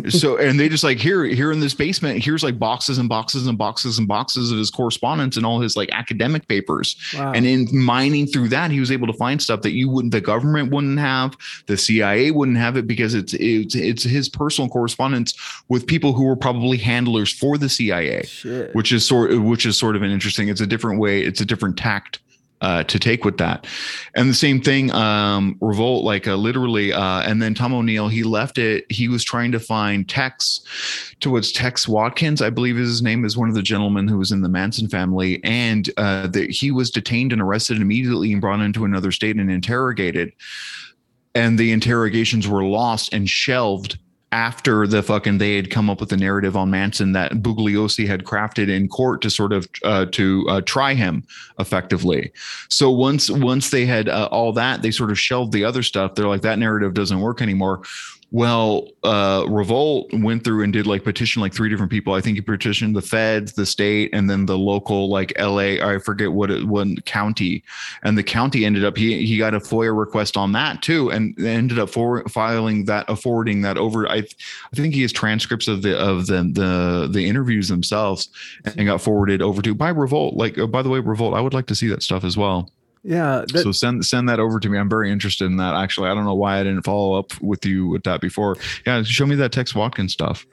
[0.10, 3.48] So and they just like here here in this basement here's like boxes and boxes
[3.48, 7.32] and boxes and boxes of his correspondence and all his like academic papers Wow.
[7.34, 10.22] and in mining through that he was able to find stuff that you wouldn't the
[10.22, 11.36] government wouldn't have
[11.68, 15.34] the cia wouldn't have it because it's it's it's his personal correspondence
[15.70, 18.74] with people who were probably handlers for the cia Shit.
[18.76, 21.46] which is sort which is sort of an interesting it's a different way it's a
[21.46, 22.20] different tact
[22.62, 23.68] uh, to take with that.
[24.16, 28.24] And the same thing um revolt like uh, literally uh and then tom o'neill he
[28.24, 28.86] left it.
[28.90, 30.62] He was trying to find tex
[31.20, 34.42] towards tex watkins i believe his name is one of the gentlemen who was in
[34.42, 35.44] the manson family.
[35.44, 39.52] And uh that he was detained and arrested immediately and brought into another state and
[39.52, 40.34] interrogated.
[41.36, 44.00] And the interrogations were lost and shelved
[44.38, 48.24] after the fucking they had come up with the narrative on Manson that Bugliosi had
[48.24, 51.26] crafted in court to sort of uh, to uh, try him
[51.58, 52.32] effectively.
[52.70, 56.14] So once once they had uh, all that, they sort of shelved the other stuff.
[56.14, 57.82] They're like that narrative doesn't work anymore.
[58.32, 62.14] Well, uh, Revolt went through and did like petition like three different people.
[62.14, 65.78] I think he petitioned the feds, the state, and then the local like LA.
[65.82, 67.64] I forget what it one county,
[68.04, 71.40] and the county ended up he he got a FOIA request on that too, and
[71.40, 74.10] ended up for, filing that, uh, forwarding that over.
[74.10, 78.28] I I think he has transcripts of the of the the the interviews themselves,
[78.66, 80.36] and got forwarded over to by Revolt.
[80.36, 82.70] Like oh, by the way, Revolt, I would like to see that stuff as well.
[83.08, 83.46] Yeah.
[83.54, 84.78] That, so send send that over to me.
[84.78, 85.74] I'm very interested in that.
[85.76, 88.58] Actually, I don't know why I didn't follow up with you with that before.
[88.86, 90.46] Yeah, show me that Tex Watkins stuff.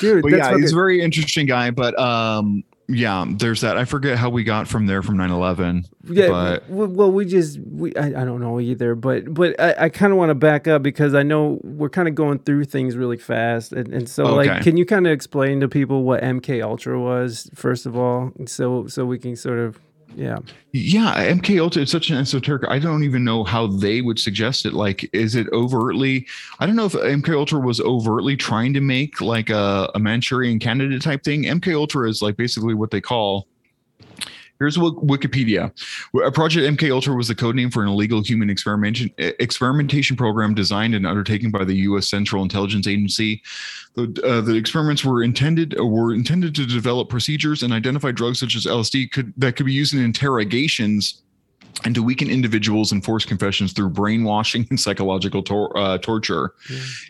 [0.00, 1.70] dude, But yeah, fucking- he's a very interesting guy.
[1.70, 3.76] But um, yeah, there's that.
[3.76, 5.84] I forget how we got from there from 9/11.
[6.04, 6.28] yeah.
[6.28, 10.12] but well, we just we I, I don't know either, but but I, I kind
[10.12, 13.18] of want to back up because I know we're kind of going through things really
[13.18, 16.98] fast, and, and so like, can you kind of explain to people what MK Ultra
[16.98, 19.78] was first of all, so so we can sort of
[20.16, 20.38] yeah.
[20.72, 22.64] Yeah, MK Ultra is such an esoteric.
[22.68, 24.72] I don't even know how they would suggest it.
[24.72, 26.26] Like, is it overtly?
[26.60, 30.58] I don't know if MK Ultra was overtly trying to make like a, a Manchurian
[30.58, 31.44] candidate type thing.
[31.44, 33.46] MK Ultra is like basically what they call.
[34.62, 35.72] Here's what Wikipedia.
[36.24, 40.54] A project MK Ultra was the code name for an illegal human experimentation experimentation program
[40.54, 42.08] designed and undertaken by the U.S.
[42.08, 43.42] Central Intelligence Agency.
[43.94, 48.38] The, uh, the experiments were intended uh, were intended to develop procedures and identify drugs
[48.38, 51.22] such as LSD could that could be used in interrogations
[51.84, 56.54] and to weaken individuals and force confessions through brainwashing and psychological tor- uh, torture.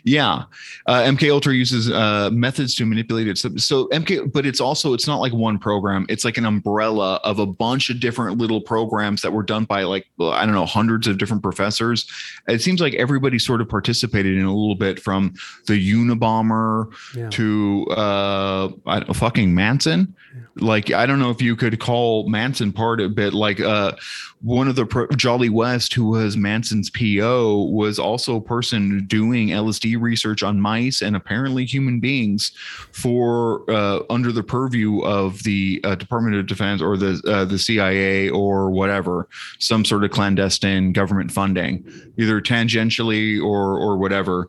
[0.03, 0.43] Yeah,
[0.87, 3.37] uh, MK Ultra uses uh, methods to manipulate it.
[3.37, 6.05] So, so MK, but it's also it's not like one program.
[6.09, 9.83] It's like an umbrella of a bunch of different little programs that were done by
[9.83, 12.09] like I don't know hundreds of different professors.
[12.47, 15.33] It seems like everybody sort of participated in a little bit from
[15.67, 17.29] the Unabomber Yeah.
[17.29, 20.15] to uh, I don't, fucking Manson.
[20.57, 23.93] Like I don't know if you could call Manson part of it, but like uh,
[24.41, 29.47] one of the pro- Jolly West, who was Manson's PO, was also a person doing
[29.47, 32.51] LSD research on mice and apparently human beings
[32.91, 37.57] for uh, under the purview of the uh, Department of Defense or the uh, the
[37.57, 39.27] CIA or whatever,
[39.57, 41.83] some sort of clandestine government funding,
[42.17, 44.47] either tangentially or or whatever.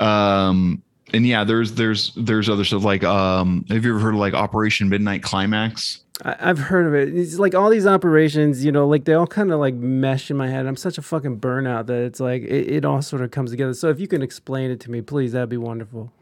[0.00, 0.82] Um,
[1.12, 4.34] and yeah, there's there's there's other stuff like um, have you ever heard of like
[4.34, 6.00] Operation Midnight Climax?
[6.24, 7.16] I've heard of it.
[7.16, 10.36] It's like all these operations, you know, like they all kind of like mesh in
[10.36, 10.66] my head.
[10.66, 13.72] I'm such a fucking burnout that it's like it, it all sort of comes together.
[13.72, 16.12] So if you can explain it to me, please, that'd be wonderful.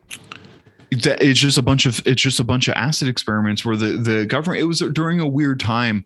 [0.90, 4.26] it's just a bunch of it's just a bunch of acid experiments where the the
[4.26, 6.04] government it was during a weird time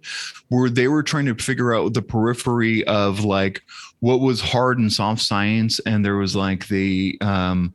[0.48, 3.62] where they were trying to figure out the periphery of like
[3.98, 7.74] what was hard and soft science and there was like the um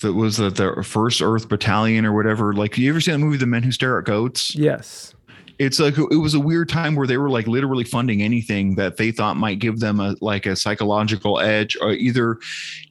[0.00, 3.36] that was the, the first earth battalion or whatever like you ever seen the movie
[3.36, 5.14] the men who stare at goats Yes.
[5.58, 8.96] It's like it was a weird time where they were like literally funding anything that
[8.96, 12.38] they thought might give them a like a psychological edge or either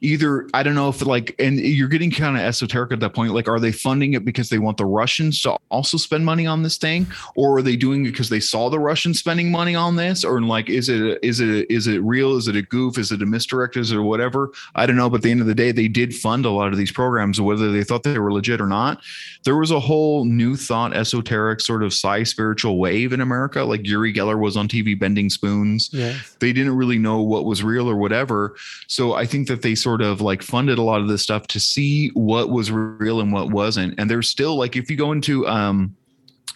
[0.00, 3.32] either i don't know if like and you're getting kind of esoteric at that point
[3.32, 6.62] like are they funding it because they want the russians to also spend money on
[6.62, 7.06] this thing?
[7.36, 10.24] Or are they doing it because they saw the russians spending money on this?
[10.24, 12.36] Or like is it is it is it real?
[12.36, 12.98] Is it a goof?
[12.98, 13.76] Is it a misdirect?
[13.76, 14.52] Is it whatever?
[14.74, 16.72] I don't know but at the end of the day they did fund a lot
[16.72, 19.02] of these programs whether they thought they were legit or not.
[19.44, 24.12] There was a whole new thought esoteric sort of spiritual wave in america like uri
[24.12, 25.90] geller was on tv bending spoons.
[25.92, 26.36] Yes.
[26.40, 28.56] they didn't really know what was real or whatever.
[28.86, 31.60] So i think that they sort of like funded a lot of this stuff to
[31.60, 33.94] see what was real and what wasn't.
[33.98, 35.94] And there's still like if you go into um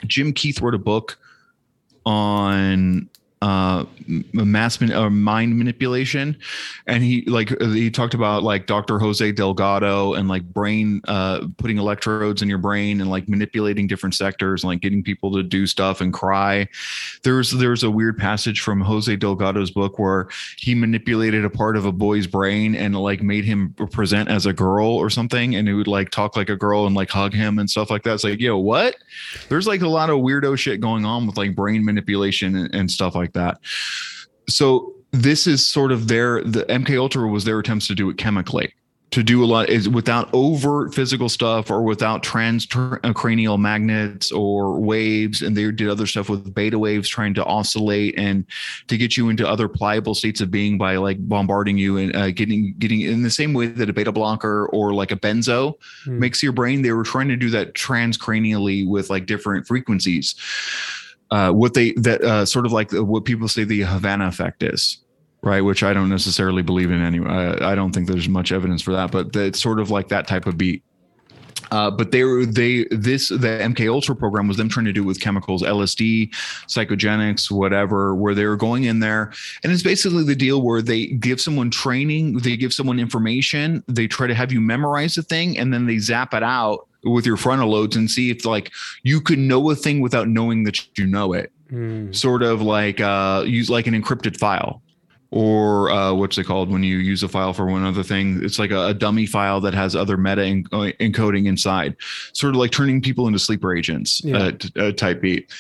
[0.07, 1.19] jim keith wrote a book
[2.05, 3.09] on
[3.43, 6.37] uh mass man- or mind manipulation.
[6.87, 11.77] And he like he talked about like dr jose delgado and like brain uh putting
[11.79, 15.67] electrodes in your brain and like manipulating different sectors and like getting people to do
[15.67, 16.69] stuff and cry.
[17.25, 21.85] There's there's a weird passage from jose delgado's book where he manipulated a part of
[21.85, 25.57] a boy's brain and like made him present as a girl or something.
[25.57, 28.05] And he would like talk like a girl and like hug him and stuff like
[28.05, 28.15] that.
[28.15, 28.95] It's like yo what?
[29.49, 32.89] There's like a lot of weirdo shit going on with like brain manipulation and, and
[32.89, 33.59] stuff like that.
[34.49, 38.17] So this is sort of their the mk ultra was their attempts to do it
[38.17, 38.73] chemically
[39.13, 45.43] to do a lot is without overt physical stuff or without transcranial magnets or waves.
[45.43, 48.47] And they did other stuff with beta waves trying to oscillate and
[48.89, 52.31] to get you into other pliable states of being by like bombarding you and uh,
[52.31, 55.75] getting getting in the same way that a beta blocker or like a benzo
[56.05, 56.19] Hmm.
[56.19, 56.81] makes your brain.
[56.81, 60.35] They were trying to do that transcranially with like different frequencies
[61.33, 64.99] uh, what they that uh, sort of like what people say the havana effect is
[65.45, 65.63] right?
[65.63, 67.29] Which i don't necessarily believe in anyway.
[67.29, 70.29] I, I don't think there's much evidence for that but it's sort of like that
[70.29, 70.85] type of beat.
[71.73, 75.03] Uh, but they were they this the MK Ultra program was them trying to do
[75.03, 76.31] with chemicals, LSD,
[76.67, 79.33] psychogenics, whatever, where they were going in there,
[79.65, 84.07] and it's basically the deal where they give someone training, they give someone information, they
[84.07, 87.37] try to have you memorize the thing, and then they zap it out with your
[87.37, 88.71] frontal lobes and see if like
[89.03, 92.15] you can know a thing without knowing that you know it Mm.
[92.15, 94.83] sort of like uh use like an encrypted file
[95.31, 98.59] or uh what's it called when you use a file for one other thing it's
[98.59, 101.97] like a, a dummy file that has other meta en- uh, encoding inside
[102.35, 104.37] sort of like turning people into sleeper agents Yeah.
[104.37, 105.51] uh, t- uh, type beat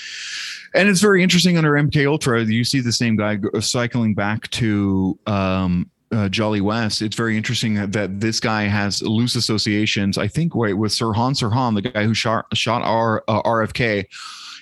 [0.74, 5.18] and it's very interesting under mk ultra you see the same guy cycling back to
[5.26, 7.02] um uh, Jolly West.
[7.02, 10.18] It's very interesting that, that this guy has loose associations.
[10.18, 14.06] I think wait with Sirhan Sirhan, the guy who shot shot R, uh, RFK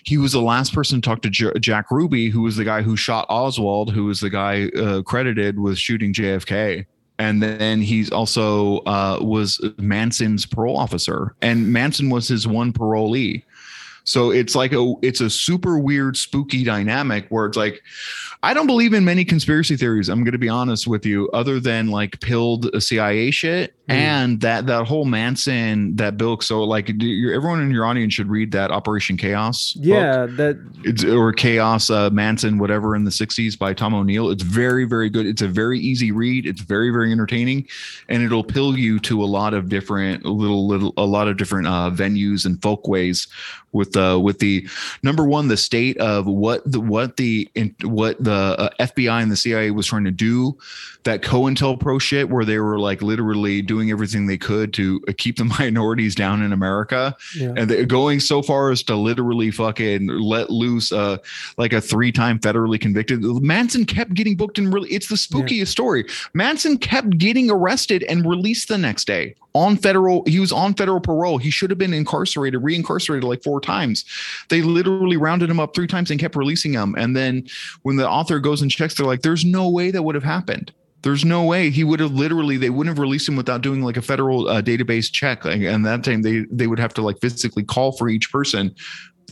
[0.04, 2.82] he was the last person to talk to J- Jack Ruby, who was the guy
[2.82, 6.86] who shot Oswald, who was the guy uh, credited with shooting JFK.
[7.18, 13.42] And then he's also uh, was Manson's parole officer, and Manson was his one parolee.
[14.04, 17.82] So it's like a it's a super weird, spooky dynamic where it's like,
[18.42, 20.08] I don't believe in many conspiracy theories.
[20.08, 23.94] I'm going to be honest with you, other than like pilled uh, CIA shit Mm.
[23.94, 26.44] and that that whole Manson that book.
[26.44, 29.74] So like, everyone in your audience should read that Operation Chaos.
[29.74, 29.84] book.
[29.84, 34.30] Yeah, that It's or Chaos uh, Manson, whatever in the 60s by Tom O'Neill.
[34.30, 35.26] It's very, very good.
[35.26, 36.46] It's a very easy read.
[36.46, 37.66] It's very, very entertaining,
[38.08, 41.66] and it'll pill you to a lot of different little, little, a lot of different
[41.66, 43.26] uh, venues and folkways
[43.72, 44.68] with uh, with the
[45.02, 49.30] number one, the state of what the what the in, what the uh, FBI and
[49.30, 50.56] the CIA was trying to do,
[51.04, 55.36] that COINTELPRO shit where they were like literally doing everything they could to uh, keep
[55.36, 57.16] the minorities down in America.
[57.36, 57.54] Yeah.
[57.56, 61.18] and they're going so far as to literally fucking let loose uh
[61.56, 63.22] like a three-time federally convicted.
[63.22, 66.04] Manson kept getting booked and really it's the spookiest story.
[66.34, 71.00] Manson kept getting arrested and released the next day on federal he was on federal
[71.00, 71.38] parole.
[71.38, 74.04] He should have been incarcerated reincarcerated like four times.
[74.48, 76.94] They literally rounded him up three times and kept releasing him.
[76.96, 77.48] And then
[77.82, 80.72] when the author goes and checks they're like there's no way that would have happened.
[81.02, 81.70] There's no way.
[81.70, 84.60] He would have literally they wouldn't have released him without doing like a federal uh,
[84.60, 85.44] database check.
[85.44, 88.74] Like, and that time they they would have to like physically call for each person.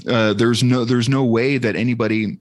[0.08, 2.38] Uh, there's no there's no way that anybody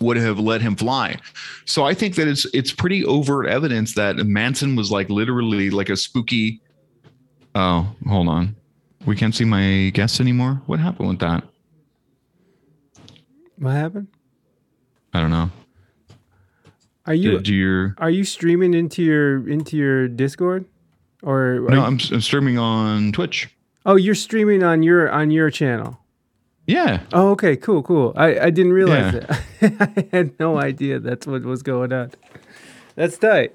[0.00, 1.16] would have let him fly.
[1.64, 5.88] So i think that it's it's pretty overt evidence that manson was like literally like
[5.88, 6.60] a spooky
[7.56, 8.54] oh hold on
[9.06, 11.42] we can't see my guests anymore what happened with that
[13.58, 14.08] What happened?
[15.14, 15.50] i don't know
[17.06, 20.66] Are you did your are you streaming into your into your Discord?
[21.22, 23.48] Or no you- I'm, I'm streaming on twitch
[23.86, 25.98] oh, you're streaming on your on your channel.
[26.66, 28.12] yeah Oh, okay, cool, cool.
[28.16, 29.38] I, I didn't realize Yeah.
[29.60, 29.72] it.
[30.12, 32.10] I had no idea that's what was going on.
[32.96, 33.54] That's tight.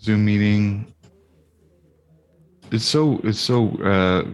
[0.00, 0.91] Zoom meeting.
[2.72, 4.24] It's so it's so uh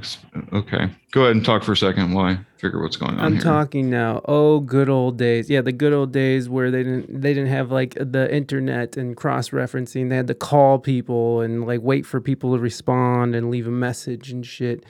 [0.56, 0.88] okay.
[1.10, 3.42] Go ahead and talk for a second while I figure what's going on I'm here.
[3.42, 4.20] talking now.
[4.26, 5.50] Oh, good old days.
[5.50, 9.16] Yeah, the good old days where they didn't they didn't have like the internet and
[9.16, 10.08] cross referencing.
[10.08, 13.72] They had to call people and like wait for people to respond and leave a
[13.72, 14.84] message and shit.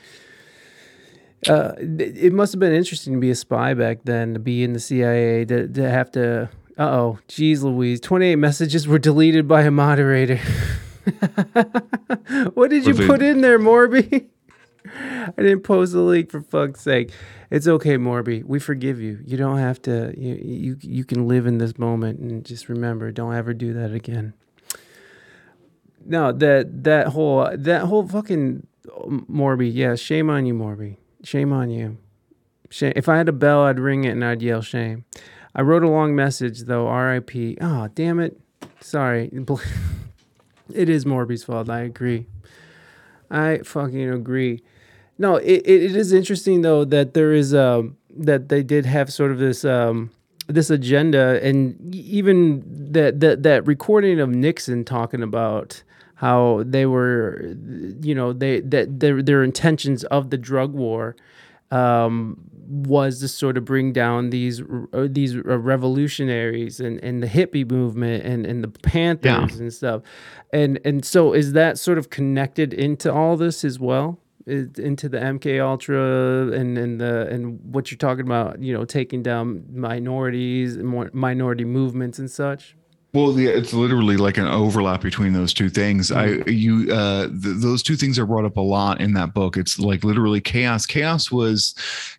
[1.48, 4.72] Uh, it must have been interesting to be a spy back then, to be in
[4.72, 6.50] the CIA, to, to have to.
[6.76, 8.00] Uh oh, geez, Louise.
[8.00, 10.38] 28 messages were deleted by a moderator.
[12.54, 14.28] what did you put in there, Morby?
[14.86, 17.10] I didn't post the link for fuck's sake.
[17.50, 18.44] It's okay, Morby.
[18.44, 19.18] We forgive you.
[19.24, 20.14] You don't have to.
[20.16, 23.92] You you you can live in this moment and just remember, don't ever do that
[23.92, 24.34] again.
[26.04, 29.70] No, that that whole that whole fucking Morby.
[29.72, 30.96] Yeah, shame on you, Morby.
[31.24, 31.98] Shame on you.
[32.70, 32.92] Shame.
[32.96, 35.04] If I had a bell, I'd ring it and I'd yell shame.
[35.54, 36.86] I wrote a long message though.
[36.86, 37.58] R.I.P.
[37.60, 38.38] Oh, damn it.
[38.80, 39.30] Sorry.
[40.72, 41.68] It is Morby's fault.
[41.70, 42.26] I agree.
[43.30, 44.62] I fucking agree.
[45.18, 49.30] No, it, it, is interesting though that there is um that they did have sort
[49.30, 50.10] of this um
[50.46, 52.62] this agenda and even
[52.92, 55.82] that that that recording of Nixon talking about
[56.14, 57.54] how they were
[58.00, 61.16] you know they that their their intentions of the drug war
[61.70, 64.62] um, was to sort of bring down these
[64.92, 70.02] uh, these uh, revolutionaries and, and the hippie movement and, and the Panthers and stuff,
[70.52, 75.18] and and so is that sort of connected into all this as well, into the
[75.18, 80.76] MK Ultra and and the and what you're talking about, you know, taking down minorities
[80.76, 82.76] and more minority movements and such.
[83.14, 86.12] Well, yeah, it's literally like an overlap between those two things.
[86.12, 89.56] I you uh th- those two things are brought up a lot in that book.
[89.56, 90.84] It's like literally chaos.
[90.84, 91.74] Chaos was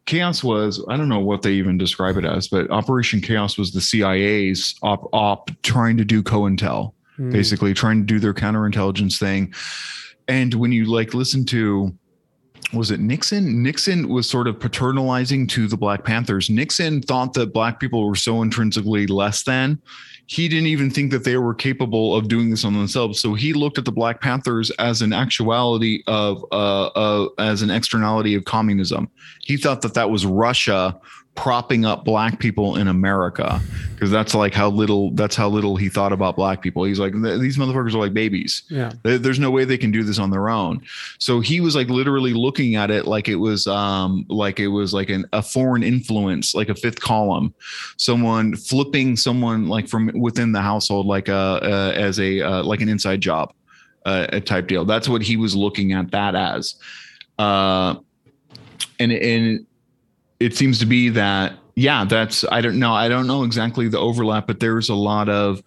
[0.05, 3.71] chaos was I don't know what they even describe it as, but Operation Chaos was
[3.71, 6.93] the CIA's op op trying to do COINTEL,
[7.31, 9.53] basically trying to do their counterintelligence thing.
[10.27, 11.95] And when you like listen to
[12.73, 13.63] was it Nixon?
[13.63, 16.49] Nixon was sort of paternalizing to the Black Panthers.
[16.49, 19.81] Nixon thought that black people were so intrinsically less than.
[20.29, 23.19] He didn't even think that they were capable of doing this on themselves.
[23.19, 27.71] So he looked at the Black Panthers as an actuality of, uh, uh, as an
[27.71, 29.09] externality of communism.
[29.41, 30.95] He thought that that was Russia
[31.35, 33.61] propping up black people in America
[33.93, 36.83] because that's like how little that's how little he thought about black people.
[36.83, 38.63] He's like these motherfuckers are like babies.
[38.67, 38.91] Yeah.
[39.03, 40.81] There's no way they can do this on their own.
[41.17, 44.93] So he was like literally looking at it like it was um like it was
[44.93, 47.53] like an, a foreign influence, like a fifth column,
[47.95, 52.81] someone flipping someone like from within the household like a, uh as a uh, like
[52.81, 53.53] an inside job,
[54.05, 54.83] uh, a type deal.
[54.83, 56.75] That's what he was looking at that as.
[57.37, 57.95] Uh,
[58.99, 59.65] and and
[60.39, 63.99] it seems to be that yeah that's i don't know i don't know exactly the
[63.99, 65.61] overlap but there's a lot of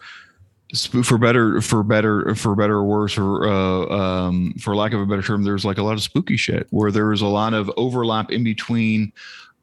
[1.03, 5.05] for better for better for better or worse or uh, um, for lack of a
[5.05, 8.31] better term there's like a lot of spooky shit where there's a lot of overlap
[8.31, 9.11] in between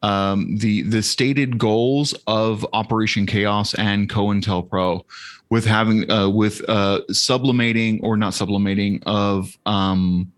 [0.02, 5.04] um, the the stated goals of operation chaos and cointelpro
[5.50, 10.32] with having uh, with uh, sublimating or not sublimating of um,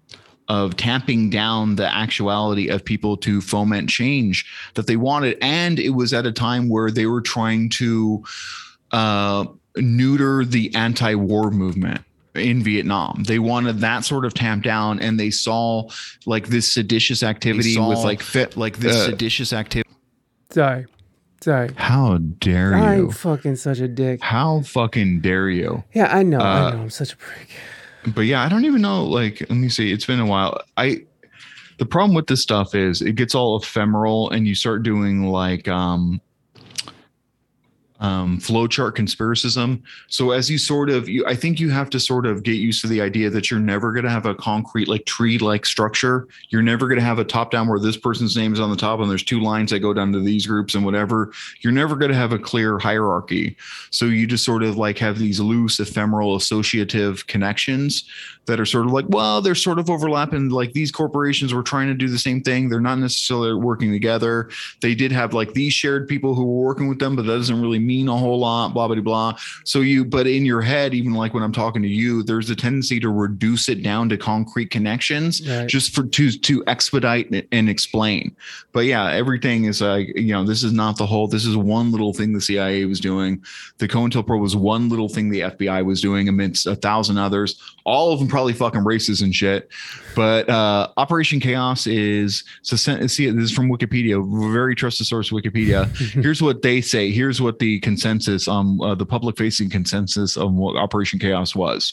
[0.53, 5.39] of tamping down the actuality of people to foment change that they wanted.
[5.41, 8.23] And it was at a time where they were trying to
[8.91, 9.47] uh,
[9.77, 12.03] neuter the anti war movement
[12.35, 13.25] in Vietnam.
[13.27, 15.89] They wanted that sort of tamped down and they saw
[16.27, 19.89] like this seditious activity with like fit like this uh, seditious activity.
[20.51, 20.85] Sorry.
[21.41, 21.71] Sorry.
[21.77, 22.85] How dare you?
[22.85, 24.21] I'm fucking such a dick.
[24.23, 25.83] How fucking dare you?
[25.95, 26.39] Yeah, I know.
[26.41, 26.83] I Uh, know.
[26.83, 27.49] I'm such a prick.
[28.09, 29.05] But yeah, I don't even know.
[29.05, 29.93] Like, let me see.
[29.93, 30.61] It's been a while.
[30.77, 31.05] I
[31.79, 35.69] the problem with this stuff is it gets all ephemeral, and you start doing like
[35.69, 36.21] um
[38.03, 39.81] um flowchart conspiracism.
[40.09, 42.81] So as you sort of, you I think you have to sort of get used
[42.83, 46.27] to the idea that you're never going to have a concrete like tree like structure.
[46.51, 48.77] You're never going to have a top down where this person's name is on the
[48.77, 51.33] top and there's two lines that go down to these groups and whatever.
[51.61, 53.57] You're never going to have a clear hierarchy.
[53.91, 58.05] So you just sort of like have these loose, ephemeral, associative connections
[58.47, 60.49] that are sort of like, well, they're sort of overlapping.
[60.49, 62.69] Like these corporations were trying to do the same thing.
[62.69, 64.49] They're not necessarily working together.
[64.81, 67.61] They did have like these shared people who were working with them, but that doesn't
[67.61, 69.39] really mean a whole lot, blah, blah, blah.
[69.65, 72.57] So you, but in your head, even like when I'm talking to you, there's a
[72.57, 75.69] tendency to reduce it down to concrete connections Right.
[75.69, 78.35] just for to to expedite and- explain.
[78.73, 81.91] But yeah, everything is like, you know, this is not the whole, this is one
[81.93, 83.43] little thing the CIA was doing.
[83.79, 88.13] The COINTELPRO was one little thing the FBI was doing amidst a thousand others, all
[88.13, 89.69] of them probably fucking racist and shit.
[90.17, 94.17] But uh, Operation Chaos is so see this is from Wikipedia,
[94.53, 95.87] very trusted source Wikipedia.
[96.23, 97.11] Here's what they say.
[97.11, 101.93] Here's what the consensus um uh, the public facing consensus of what Operation Chaos was.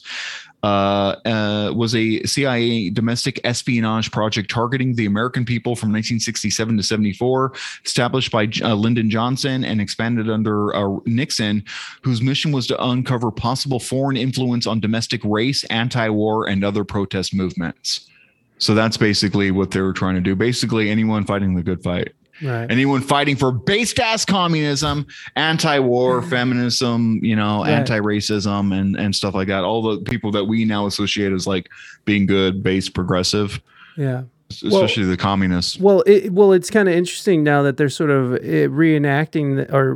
[0.61, 6.83] Uh, uh, was a CIA domestic espionage project targeting the American people from 1967 to
[6.83, 7.53] 74,
[7.85, 11.63] established by uh, Lyndon Johnson and expanded under uh, Nixon,
[12.01, 17.33] whose mission was to uncover possible foreign influence on domestic race, anti-war, and other protest
[17.33, 18.09] movements.
[18.57, 20.35] So that's basically what they were trying to do.
[20.35, 22.71] Basically, anyone fighting the good fight Right.
[22.71, 25.05] anyone fighting for based ass communism,
[25.35, 27.71] anti-war, feminism, you know, Right.
[27.71, 29.63] anti-racism and and stuff like that.
[29.63, 31.69] All the people that we now associate as like
[32.05, 33.61] being good, based, progressive,
[33.97, 34.23] yeah.
[34.49, 35.79] Especially the communists.
[35.79, 38.37] Well, it, well, it's kind of interesting now that they're sort of uh,
[38.69, 39.95] reenacting the, or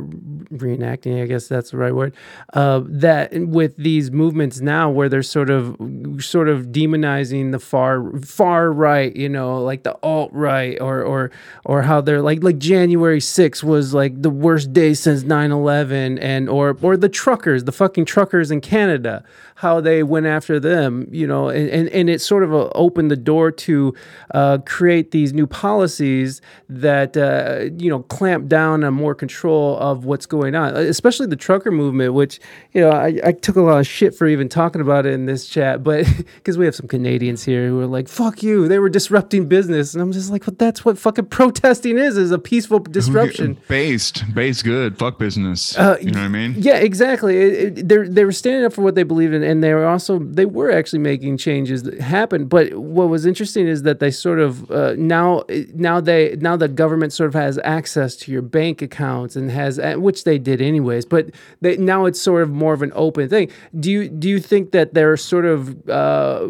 [0.52, 1.22] reenacting.
[1.22, 2.14] I guess that's the right word.
[2.52, 5.76] Uh, that with these movements now, where they're sort of
[6.20, 11.30] sort of demonizing the far far right, you know, like the alt right, or or
[11.64, 16.48] or how they're like like January 6th was like the worst day since 9/11, and
[16.48, 19.24] or or the truckers, the fucking truckers in Canada,
[19.64, 23.10] how they went after them, you know, and and, and it sort of uh, opened
[23.10, 23.94] the door to
[24.34, 30.04] uh, create these new policies that uh, you know clamp down on more control of
[30.04, 32.40] what's going on, especially the trucker movement, which
[32.72, 35.24] you know I, I took a lot of shit for even talking about it in
[35.24, 36.04] this chat, but
[36.36, 39.94] because we have some Canadians here who are like, "Fuck you," they were disrupting business,
[39.94, 44.24] and I'm just like, "Well, that's what fucking protesting is: is a peaceful disruption." Based,
[44.34, 44.98] based good.
[44.98, 45.78] Fuck business.
[45.78, 46.54] Uh, you know what I mean?
[46.58, 47.38] Yeah, exactly.
[47.38, 49.86] It, it, they're they were standing up for what they believed in, and they were
[49.86, 52.48] also they were actually making changes that happened.
[52.48, 55.44] But what was interesting is that they sort of uh, now
[55.74, 59.78] now they now the government sort of has access to your bank accounts and has
[59.96, 61.04] which they did anyways.
[61.06, 63.48] But they, now it's sort of more of an open thing.
[63.78, 66.40] Do you do you think that they're sort of uh,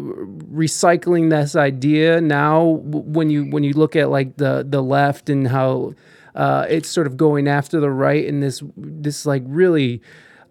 [0.51, 5.47] recycling this idea now when you when you look at like the the left and
[5.47, 5.93] how
[6.33, 10.01] uh, it's sort of going after the right in this this like really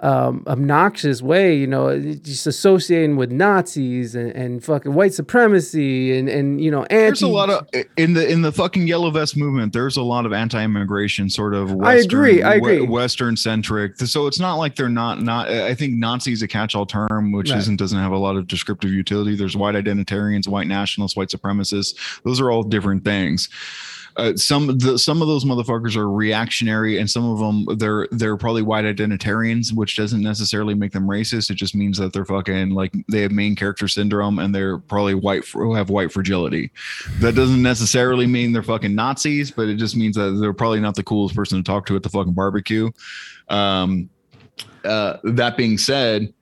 [0.05, 6.29] um, obnoxious way, you know, just associating with Nazis and, and fucking white supremacy and,
[6.29, 7.05] and you know, anti.
[7.07, 7.67] There's a lot of
[7.97, 9.73] in the in the fucking yellow vest movement.
[9.73, 11.73] There's a lot of anti-immigration sort of.
[11.73, 12.83] Western, agree, I agree.
[12.83, 13.97] Western centric.
[13.97, 15.49] So it's not like they're not not.
[15.49, 17.59] I think Nazi is a catch-all term, which Right.
[17.61, 19.37] isn't doesn't have a lot of descriptive utility.
[19.37, 21.95] There's white identitarians, white nationalists, white supremacists.
[22.25, 23.49] Those are all different things.
[24.17, 28.37] Uh, some the, some of those motherfuckers are reactionary, and some of them they're they're
[28.37, 31.51] probably white identitarians, which doesn't necessarily make them racist.
[31.51, 35.15] It just means that they're fucking like they have main character syndrome, and they're probably
[35.15, 36.71] white who have white fragility.
[37.19, 40.95] That doesn't necessarily mean they're fucking Nazis, but it just means that they're probably not
[40.95, 42.91] the coolest person to talk to at the fucking barbecue.
[43.49, 44.09] Um,
[44.85, 46.33] uh, that being said.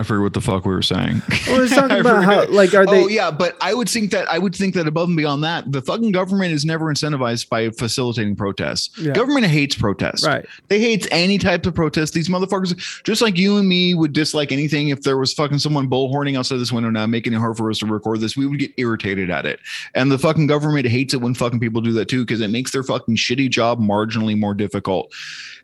[0.00, 1.22] I forget what the fuck we were saying.
[1.46, 3.04] Well, it's talking about how, like, are they?
[3.04, 5.70] oh yeah, but I would think that I would think that above and beyond that,
[5.70, 8.90] the fucking government is never incentivized by facilitating protests.
[8.98, 9.12] Yeah.
[9.12, 10.26] Government hates protests.
[10.26, 10.44] Right.
[10.66, 12.12] They hate any type of protest.
[12.12, 15.88] These motherfuckers, just like you and me, would dislike anything if there was fucking someone
[15.88, 18.36] bullhorning outside this window now, making it hard for us to record this.
[18.36, 19.60] We would get irritated at it.
[19.94, 22.72] And the fucking government hates it when fucking people do that too, because it makes
[22.72, 25.12] their fucking shitty job marginally more difficult.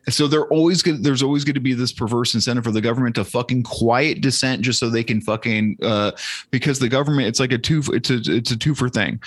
[0.09, 1.03] So they're always good.
[1.03, 4.61] There's always going to be this perverse incentive for the government to fucking quiet dissent
[4.61, 6.11] just so they can fucking uh
[6.49, 9.21] because the government it's like a two it's a it's a two for thing.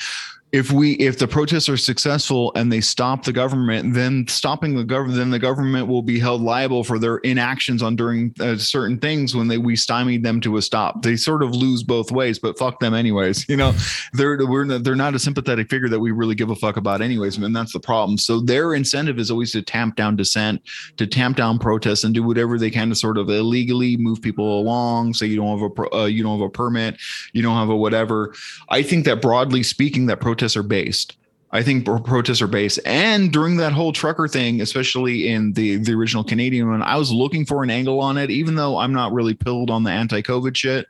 [0.55, 4.85] If we if the protests are successful and they stop the government, then stopping the
[4.85, 8.97] government, then the government will be held liable for their inactions on during uh, certain
[8.97, 11.03] things when they we stymied them to a stop.
[11.03, 13.47] They sort of lose both ways, but fuck them anyways.
[13.55, 13.75] You know,
[14.13, 17.37] they're we're they're not a sympathetic figure that we really give a fuck about anyways,
[17.37, 18.19] and that's the problem.
[18.19, 20.61] So their incentive is always to tamp down dissent,
[20.97, 24.59] to tamp down protests, and do whatever they can to sort of illegally move people
[24.59, 25.15] along.
[25.15, 27.01] So you don't have a uh, you don't have a permit,
[27.33, 28.35] you don't have a whatever.
[28.71, 31.17] I think that broadly speaking, that protests are based.
[31.53, 32.81] I think pro- protests are based.
[32.85, 37.11] And during that whole trucker thing, especially in the the original Canadian one, I was
[37.13, 40.57] looking for an angle on it, even though I'm not really pilled on the anti-COVID
[40.57, 40.87] shit.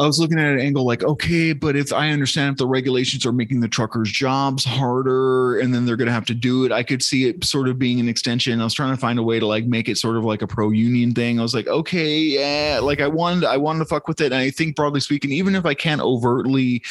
[0.00, 3.26] I was looking at an angle like, okay, but if I understand if the regulations
[3.26, 6.72] are making the truckers' jobs harder and then they're going to have to do it,
[6.72, 8.60] I could see it sort of being an extension.
[8.60, 10.46] I was trying to find a way to like make it sort of like a
[10.46, 11.38] pro union thing.
[11.38, 14.32] I was like, okay, yeah, like I wanted, I wanted to fuck with it.
[14.32, 16.82] And I think broadly speaking, even if I can't overtly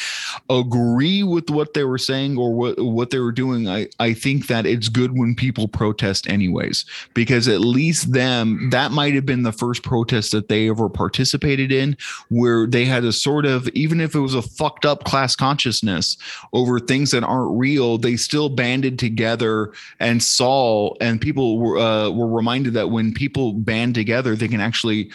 [0.48, 4.46] agree with what they were saying or what, what they were doing, I, I think
[4.46, 6.84] that it's good when people protest anyways,
[7.14, 11.72] because at least them, that might have been the first protest that they ever participated
[11.72, 11.96] in
[12.28, 16.16] where they had a sort of even if it was a fucked up class consciousness
[16.52, 22.10] over things that aren't real they still banded together and saw and people were uh,
[22.10, 25.10] were reminded that when people band together they can actually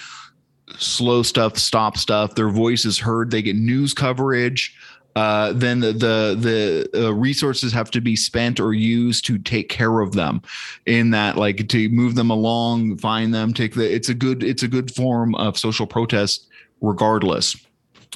[0.78, 4.76] slow stuff stop stuff their voice is heard they get news coverage
[5.16, 9.70] uh, then the the, the uh, resources have to be spent or used to take
[9.70, 10.42] care of them
[10.86, 14.64] in that like to move them along find them take the it's a good it's
[14.64, 16.48] a good form of social protest
[16.82, 17.56] regardless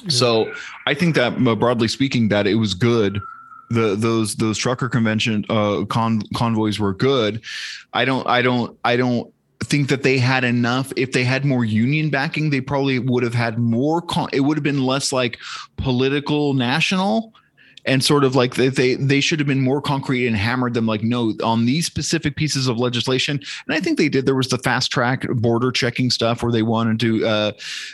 [0.08, 0.52] so
[0.86, 3.20] i think that uh, broadly speaking that it was good.
[3.70, 7.40] The those those trucker convention uh con- convoys were good.
[7.92, 10.92] I don't i don't i don't think that they had enough.
[10.96, 14.56] If they had more union backing they probably would have had more con- it would
[14.56, 15.38] have been less like
[15.76, 17.32] political national
[17.86, 20.86] and sort of like they, they they should have been more concrete and hammered them
[20.86, 23.40] like no on these specific pieces of legislation.
[23.66, 24.26] And i think they did.
[24.26, 27.52] There was the fast track border checking stuff where they wanted to uh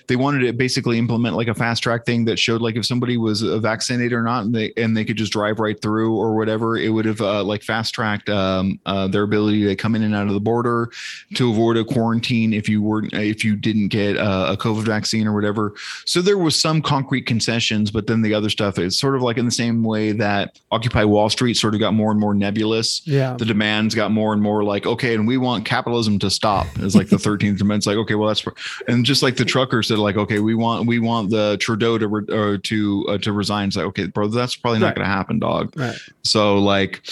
[0.09, 3.17] they wanted to basically implement like a fast track thing that showed like if somebody
[3.17, 6.37] was uh, vaccinated or not and they and they could just drive right through or
[6.37, 10.03] whatever it would have uh, like fast tracked um uh, their ability to come in
[10.03, 10.91] and out of the border
[11.35, 15.27] to avoid a quarantine if you weren't if you didn't get uh, a covid vaccine
[15.27, 15.75] or whatever.
[16.05, 19.39] So there was some concrete concessions but then the other stuff is sort of like
[19.39, 23.07] in the same way that occupy wall street sort of got more and more nebulous
[23.07, 23.35] Yeah.
[23.39, 26.95] the demands got more and more like okay and we want capitalism to stop it's
[26.95, 28.45] like the 13th amendment it's like okay well that's
[28.89, 32.09] and just like the truckers said like okay we want we want the trudeau to
[32.09, 34.97] re, or to uh, to resign it's like okay bro that's probably not Right.
[34.97, 35.97] going to happen dog Right.
[36.23, 37.03] so like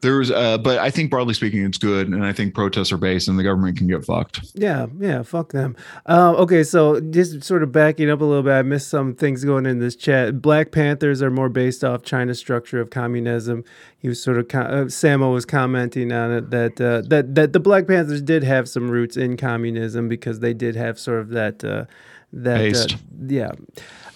[0.00, 3.28] there's uh but i think broadly speaking it's good and i think protests are based
[3.28, 5.76] and the government can get fucked Yeah, yeah, fuck them.
[6.06, 9.44] Uh, okay, so just sort of backing up a little bit, I missed some things
[9.44, 10.40] going in this chat.
[10.42, 13.64] Black Panthers are more based off China's structure of communism.
[13.98, 17.52] He was sort of co- uh, Samo was commenting on it that uh, that that
[17.52, 21.28] the Black Panthers did have some roots in communism because they did have sort of
[21.30, 21.84] that uh,
[22.32, 22.96] that uh,
[23.26, 23.52] yeah.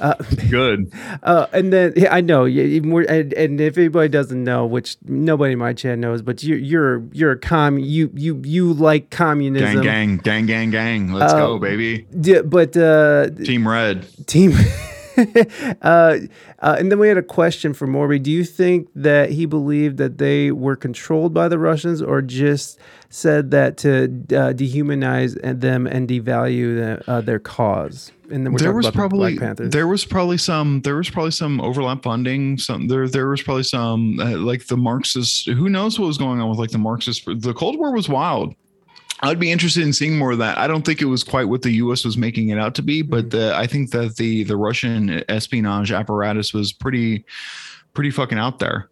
[0.00, 0.14] Uh,
[0.50, 0.92] good.
[1.22, 4.66] uh, and then yeah, I know, yeah, even more, and, and if anybody doesn't know,
[4.66, 8.72] which nobody in my chat knows, but you, you're you're a com, you you you
[8.72, 11.12] like communism, gang gang gang gang gang.
[11.12, 12.06] Let's Uh, go baby.
[12.12, 14.04] Yeah, but uh, team red.
[14.26, 14.52] Team
[15.82, 16.18] uh,
[16.58, 18.22] uh, and then we had a question for Morby.
[18.22, 22.78] Do you think that he believed that they were controlled by the Russians, or just
[23.08, 28.12] said that to uh, dehumanize them and devalue the, uh, their cause?
[28.30, 29.72] And then we're there was about probably Black Panthers.
[29.72, 33.64] there was probably some there was probably some overlap funding some there there was probably
[33.64, 37.26] some uh, like the marxist who knows what was going on with like the marxist
[37.26, 38.54] the cold war was wild
[39.20, 40.58] I'd be interested in seeing more of that.
[40.58, 42.04] I don't think it was quite what the U.S.
[42.04, 45.92] was making it out to be, but the, I think that the the Russian espionage
[45.92, 47.24] apparatus was pretty
[47.94, 48.90] pretty fucking out there.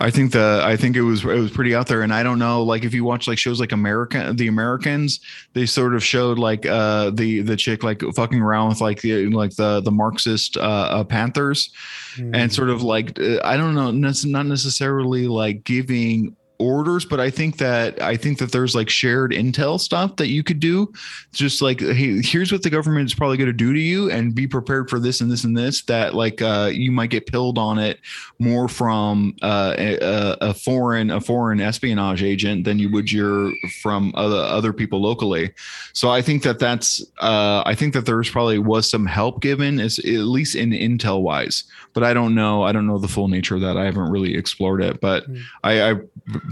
[0.00, 2.38] I think the I think it was it was pretty out there, and I don't
[2.38, 5.20] know like if you watch like shows like America, the Americans,
[5.54, 9.26] they sort of showed like uh the the chick like fucking around with like the
[9.26, 11.70] like the the Marxist uh, uh Panthers,
[12.16, 17.30] and sort of like uh, I don't know, not necessarily like giving orders but i
[17.30, 20.92] think that i think that there's like shared intel stuff that you could do.
[21.32, 24.34] Just like hey here's what the government is probably going to do to you and
[24.34, 27.58] be prepared for this and this and this that like uh you might get pilled
[27.58, 28.00] on it
[28.38, 33.52] more from uh a, a foreign a foreign espionage agent than you would your
[33.82, 35.52] from other other people locally.
[35.92, 39.80] So i think that that's uh i think that there's probably was some help given
[39.80, 41.64] as at least in intel wise
[41.98, 43.76] but i don't know i don't know the full nature of that.
[43.76, 45.24] I haven't really explored it but
[45.64, 45.94] i i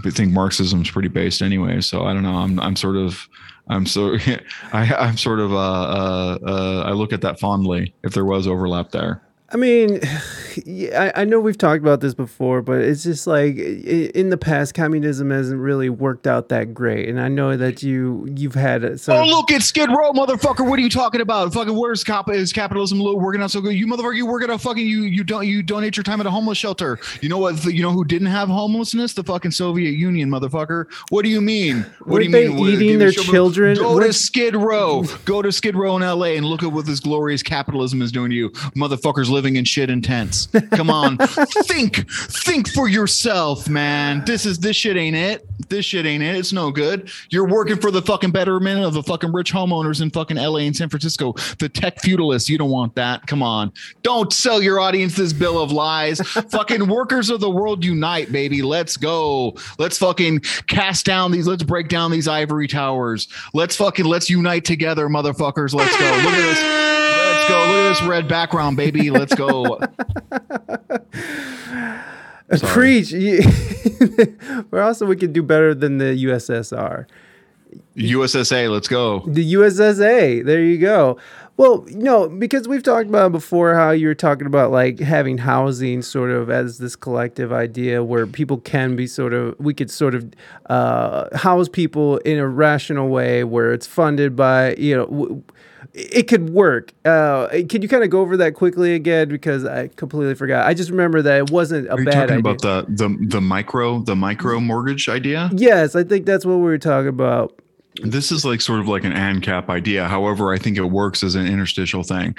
[0.09, 2.35] think marxism is pretty based anyway so i don't know.
[2.35, 3.29] I'm i'm sort of
[3.69, 4.17] i'm so
[4.73, 8.45] i i'm sort of uh uh, uh i look at that fondly if there was
[8.45, 10.01] overlap there I mean,
[10.65, 14.37] yeah, I, I know we've talked about this before, but it's just like in the
[14.37, 17.07] past, communism hasn't really worked out that great.
[17.07, 19.15] And I know that you you've had some.
[19.17, 20.67] Oh, look, it's Skid Row, motherfucker.
[20.67, 21.53] What are you talking about?
[21.53, 23.73] Fucking, where's cap- is capitalism working out so good?
[23.73, 26.25] You motherfucker, you work at a fucking you you don't you donate your time at
[26.25, 26.99] a homeless shelter.
[27.21, 27.63] You know what?
[27.65, 29.13] You know who didn't have homelessness?
[29.13, 30.85] The fucking Soviet Union, motherfucker.
[31.09, 31.83] What do you mean?
[31.99, 32.59] What Weren't do you they mean?
[32.59, 33.77] What- eating me their children?
[33.77, 35.03] Go What- to Skid Row.
[35.25, 36.35] Go to Skid Row in L.A.
[36.35, 39.91] and look at what this glorious capitalism is doing to you, motherfuckers living in shit
[39.91, 40.47] in tents.
[40.71, 41.15] Come on,
[41.65, 44.25] think, think for yourself, man.
[44.25, 45.47] This is this shit ain't it.
[45.69, 46.35] This shit ain't it.
[46.35, 47.11] It's no good.
[47.29, 50.75] You're working for the fucking betterment of the fucking rich homeowners in fucking LA and
[50.75, 52.49] San Francisco, the tech feudalists.
[52.49, 53.27] You don't want that.
[53.27, 53.71] Come on.
[54.01, 56.19] Don't sell your audience this bill of lies.
[56.49, 58.63] fucking workers of the world unite, baby.
[58.63, 59.55] Let's go.
[59.77, 63.27] Let's fucking cast down these, let's break down these ivory towers.
[63.53, 65.75] Let's fucking let's unite together, motherfuckers.
[65.75, 66.05] Let's go.
[66.23, 67.16] Look at this.
[67.47, 67.59] Let's go.
[67.59, 69.09] Look at this red background, baby.
[69.11, 69.79] Let's go.
[72.63, 73.11] Preach.
[73.11, 73.41] You-
[74.69, 77.05] but also, we could do better than the USSR.
[77.95, 79.19] USSA, let's go.
[79.27, 80.45] The USSA.
[80.45, 81.17] There you go.
[81.57, 86.03] Well, no, because we've talked about before how you were talking about like having housing
[86.03, 90.13] sort of as this collective idea where people can be sort of, we could sort
[90.13, 90.31] of
[90.67, 95.43] uh, house people in a rational way where it's funded by, you know, w-
[95.97, 96.93] it could work.
[97.03, 99.29] Uh, can you kind of go over that quickly again?
[99.29, 100.65] Because I completely forgot.
[100.67, 102.39] I just remember that it wasn't a Are you bad talking idea.
[102.39, 105.49] about the the the micro the micro mortgage idea?
[105.53, 107.59] yes, I think that's what we were talking about.
[108.03, 110.07] This is like sort of like an ANCAP idea.
[110.07, 112.35] However, I think it works as an interstitial thing.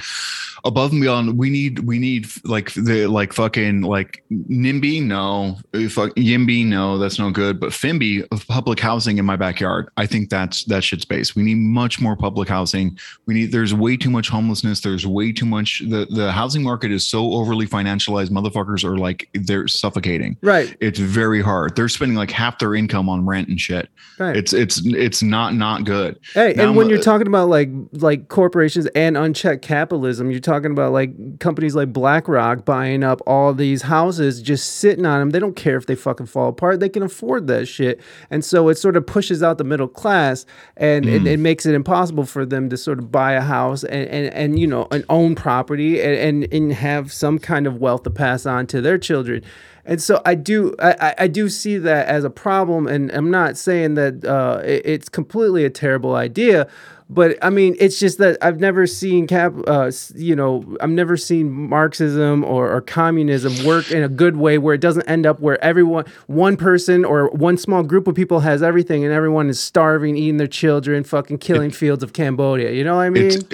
[0.65, 5.89] Above and beyond, we need we need like the like fucking like NIMBY, no, Uh,
[5.89, 7.61] fuck YIMBY, no, that's no good.
[7.61, 11.37] But FIMBY of public housing in my backyard, I think that's that shit's space.
[11.37, 12.99] We need much more public housing.
[13.27, 14.81] We need there's way too much homelessness.
[14.81, 18.31] There's way too much the the housing market is so overly financialized.
[18.31, 20.37] Motherfuckers are like they're suffocating.
[20.43, 20.77] Right.
[20.81, 21.77] It's very hard.
[21.77, 23.89] They're spending like half their income on rent and shit.
[24.19, 24.37] Right.
[24.37, 26.19] It's it's it's not not good.
[26.35, 30.41] Hey, Now, and when you're uh, talking about like like corporations and unchecked capitalism, you're
[30.41, 35.31] talking about like companies like BlackRock buying up all these houses, just sitting on them.
[35.31, 38.01] They don't care if they fucking fall apart; they can afford that shit.
[38.31, 40.47] And so it sort of pushes out the middle class,
[40.77, 44.09] and it, it makes it impossible for them to sort of buy a house and
[44.09, 48.03] and, and you know and own property and, and and have some kind of wealth
[48.05, 49.43] to pass on to their children.
[49.89, 53.57] And so I do, I, I- do see that as a problem, and I'm not
[53.57, 56.69] saying that uh, it- it's completely a terrible idea,
[57.11, 61.17] but I mean, it's just that I've never seen cap, uh, you know, I've never
[61.17, 65.41] seen Marxism or, or communism work in a good way where it doesn't end up
[65.41, 69.59] where everyone, one person or one small group of people has everything, and everyone is
[69.59, 72.73] starving, eating their children, fucking killing fields of Cambodia.
[72.73, 73.27] You know what I mean?
[73.27, 73.45] It's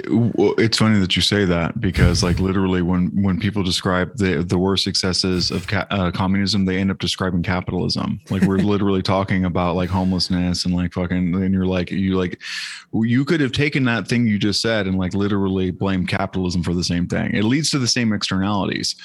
[0.57, 4.57] it's funny that you say that because like literally when when people describe the the
[4.57, 8.19] worst successes of ca- uh, communism, they end up describing capitalism.
[8.29, 12.41] Like we're literally talking about like homelessness and like fucking and you're like you like
[12.91, 16.73] you could have taken that thing you just said and like literally blame capitalism for
[16.73, 17.33] the same thing.
[17.33, 18.95] It leads to the same externalities.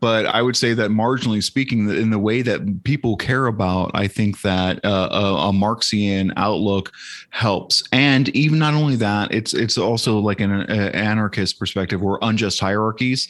[0.00, 4.08] but I would say that marginally speaking, in the way that people care about, I
[4.08, 6.92] think that uh, a, a Marxian outlook
[7.30, 7.82] helps.
[7.92, 12.60] And even not only that, it's it's also like an uh, anarchist perspective or unjust
[12.60, 13.28] hierarchies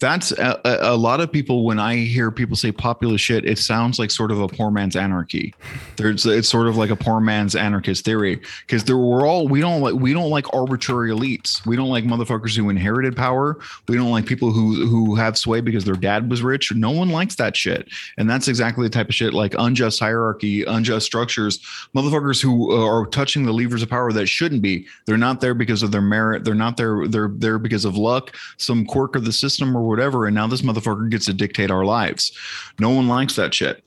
[0.00, 3.98] that's a, a, lot of people when i hear people say populist shit it sounds
[3.98, 5.54] like sort of a poor man's anarchy.
[5.96, 9.60] There's it's sort of like a poor man's anarchist theory because there we're all we
[9.60, 11.64] don't like we don't like arbitrary elites.
[11.66, 13.58] We don't like motherfuckers who inherited power.
[13.88, 16.72] We don't like people who who have sway because their dad was rich.
[16.72, 17.88] No one likes that shit.
[18.18, 21.58] And that's exactly the type of shit like unjust hierarchy unjust structures
[21.94, 24.86] motherfuckers who uh, are touching the levers of power that shouldn't be.
[25.06, 26.44] They're not there because of their merit.
[26.44, 28.36] They're not there they're there because of luck.
[28.58, 30.26] Some quirk of the system or whatever.
[30.26, 32.32] And now this motherfucker gets to dictate our lives.
[32.78, 33.84] No one likes that shit.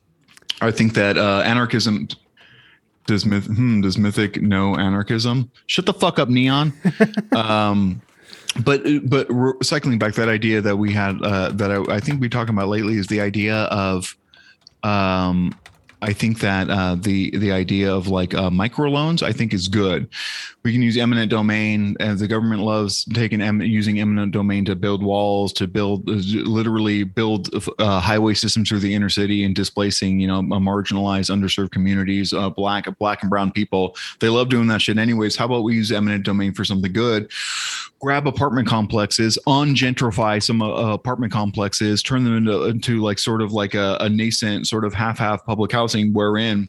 [0.61, 2.07] I think that uh, anarchism
[3.05, 5.51] does myth hmm, does mythic know anarchism?
[5.67, 6.73] Shut the fuck up, neon.
[7.35, 8.01] um,
[8.63, 9.27] but but
[9.63, 12.69] cycling back that idea that we had uh, that I, I think we talking about
[12.69, 14.15] lately is the idea of
[14.83, 15.53] um,
[16.03, 20.09] I think that uh, the the idea of like uh, microloans, I think, is good.
[20.63, 24.75] We can use eminent domain, and the government loves taking em- using eminent domain to
[24.75, 26.13] build walls, to build uh,
[26.43, 27.49] literally build
[27.79, 32.49] uh, highway systems through the inner city and displacing, you know, marginalized, underserved communities, uh,
[32.49, 33.95] black black and brown people.
[34.19, 35.37] They love doing that shit, anyways.
[35.37, 37.31] How about we use eminent domain for something good?
[38.03, 43.53] grab apartment complexes, ungentrify some uh, apartment complexes, turn them into, into like sort of
[43.53, 46.67] like a, a nascent sort of half half public housing, wherein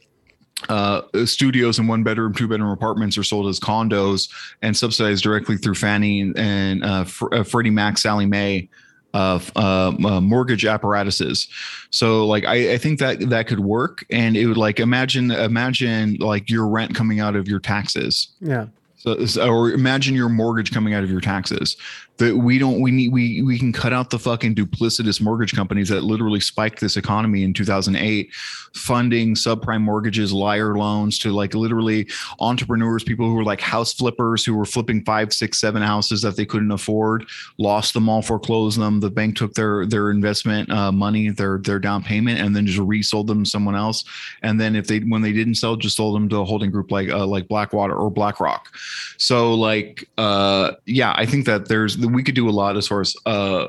[0.69, 4.29] uh, studios and one bedroom, two bedroom apartments are sold as condos
[4.61, 8.69] and subsidized directly through Fannie and uh, Fr- uh, Freddie Mac, Sallie Mae.
[9.13, 11.47] Uh, uh, mortgage apparatuses.
[11.89, 16.15] So like I, I think that that could work, and it would like imagine imagine
[16.15, 18.35] like your rent coming out of your taxes.
[18.41, 18.65] Yeah.
[18.97, 19.15] So,
[19.49, 21.77] or imagine your mortgage coming out of your taxes
[22.17, 25.89] that we don't we need we we can cut out the fucking duplicitous mortgage companies
[25.89, 28.33] that literally spiked this economy in 2008
[28.73, 32.07] funding subprime mortgages liar loans to like literally
[32.39, 36.35] entrepreneurs people who were like house flippers who were flipping five six seven houses that
[36.35, 37.25] they couldn't afford
[37.57, 38.99] lost them all foreclosed them.
[38.99, 42.79] The bank took their their investment uh, money their their down payment and then just
[42.79, 44.03] resold them to someone else.
[44.41, 46.91] And then if they when they didn't sell just sold them to a holding group
[46.91, 48.71] like uh, like blackwater or blackrock.
[49.17, 53.01] So like uh yeah i think that there's we could do a lot as far
[53.01, 53.67] as uh,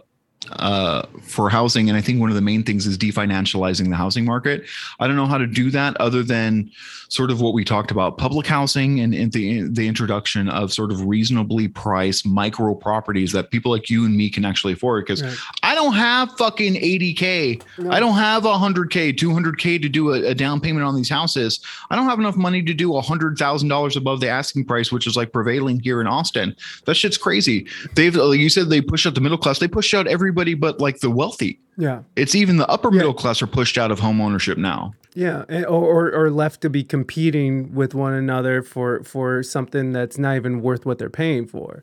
[0.52, 1.88] uh, for housing.
[1.88, 4.64] And I think one of the main things is definancializing the housing market.
[5.00, 6.70] I don't know how to do that other than
[7.08, 10.90] sort of what we talked about public housing and, and the, the introduction of sort
[10.90, 15.04] of reasonably priced micro properties that people like you and me can actually afford.
[15.04, 15.36] Because right.
[15.62, 17.62] I don't have fucking 80K.
[17.78, 17.90] No.
[17.90, 21.60] I don't have 100K, 200K to do a, a, down payment on these houses.
[21.90, 25.32] I don't have enough money to do $100,000 above the asking price, which is like
[25.32, 26.56] prevailing here in Austin.
[26.86, 27.66] That shit's crazy.
[27.94, 29.58] They've, like you said, they push out the middle class.
[29.58, 30.06] They push out
[30.36, 31.60] everybody but like the wealthy.
[31.78, 32.02] Yeah.
[32.14, 32.98] It's even the upper yeah.
[32.98, 34.92] middle class are pushed out of home ownership now.
[35.14, 40.36] Yeah, or, or left to be competing with one another for for something that's not
[40.36, 41.82] even worth what they're paying for,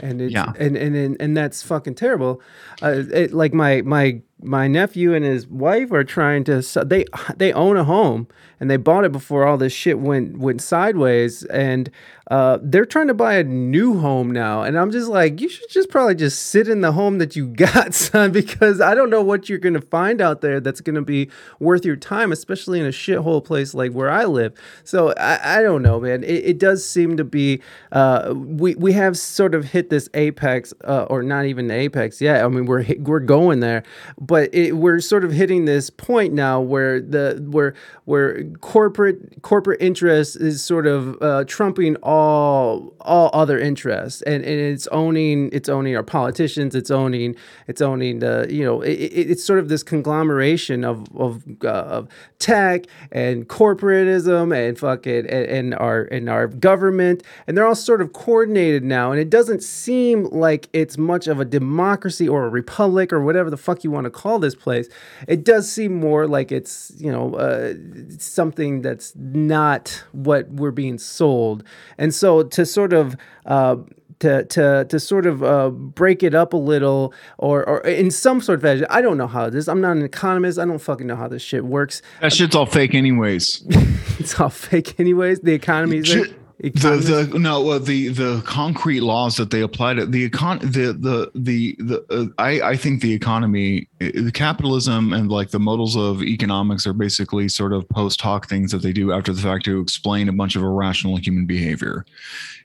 [0.00, 2.42] and it's, yeah, and and and, that's fucking terrible.
[2.82, 7.04] Uh, it, like my my my nephew and his wife are trying to they
[7.36, 8.26] they own a home
[8.58, 11.90] and they bought it before all this shit went went sideways and
[12.30, 15.68] uh, they're trying to buy a new home now and i'm just like you should
[15.68, 19.22] just probably just sit in the home that you got son because i don't know
[19.22, 22.80] what you're going to find out there that's going to be worth your time especially
[22.80, 24.52] in a shithole place like where i live.
[24.84, 26.24] So i, I don't know man.
[26.24, 27.60] It, it does seem to be
[27.92, 32.20] uh, we, we have sort of hit this apex uh, or not even the apex
[32.20, 32.44] yet.
[32.44, 33.82] I mean we're we're going there
[34.20, 39.80] but it, we're sort of hitting this point now where the where where corporate corporate
[39.80, 45.68] interest is sort of uh, trumping all all other interests, and, and it's owning it's
[45.68, 47.36] owning our politicians, it's owning
[47.66, 52.08] it's owning the you know it, it's sort of this conglomeration of of, uh, of
[52.38, 58.00] tech and corporatism and fucking and, and our and our government, and they're all sort
[58.00, 62.48] of coordinated now, and it doesn't seem like it's much of a democracy or a
[62.48, 64.88] republic or whatever the fuck you want to call call this place,
[65.28, 67.74] it does seem more like it's you know uh,
[68.18, 71.64] something that's not what we're being sold.
[71.98, 73.16] And so to sort of
[73.46, 73.76] uh,
[74.20, 78.40] to to to sort of uh, break it up a little, or or in some
[78.40, 78.86] sort of fashion.
[78.88, 79.68] I don't know how this.
[79.68, 80.58] I'm not an economist.
[80.58, 82.02] I don't fucking know how this shit works.
[82.20, 83.64] That shit's all fake, anyways.
[84.18, 85.40] it's all fake, anyways.
[85.40, 86.32] The economy is.
[86.62, 87.08] Economists?
[87.08, 91.30] the no well, the the concrete laws that they apply to the econ the the
[91.34, 96.22] the the uh, I I think the economy the capitalism and like the models of
[96.22, 99.80] economics are basically sort of post hoc things that they do after the fact to
[99.80, 102.04] explain a bunch of irrational human behavior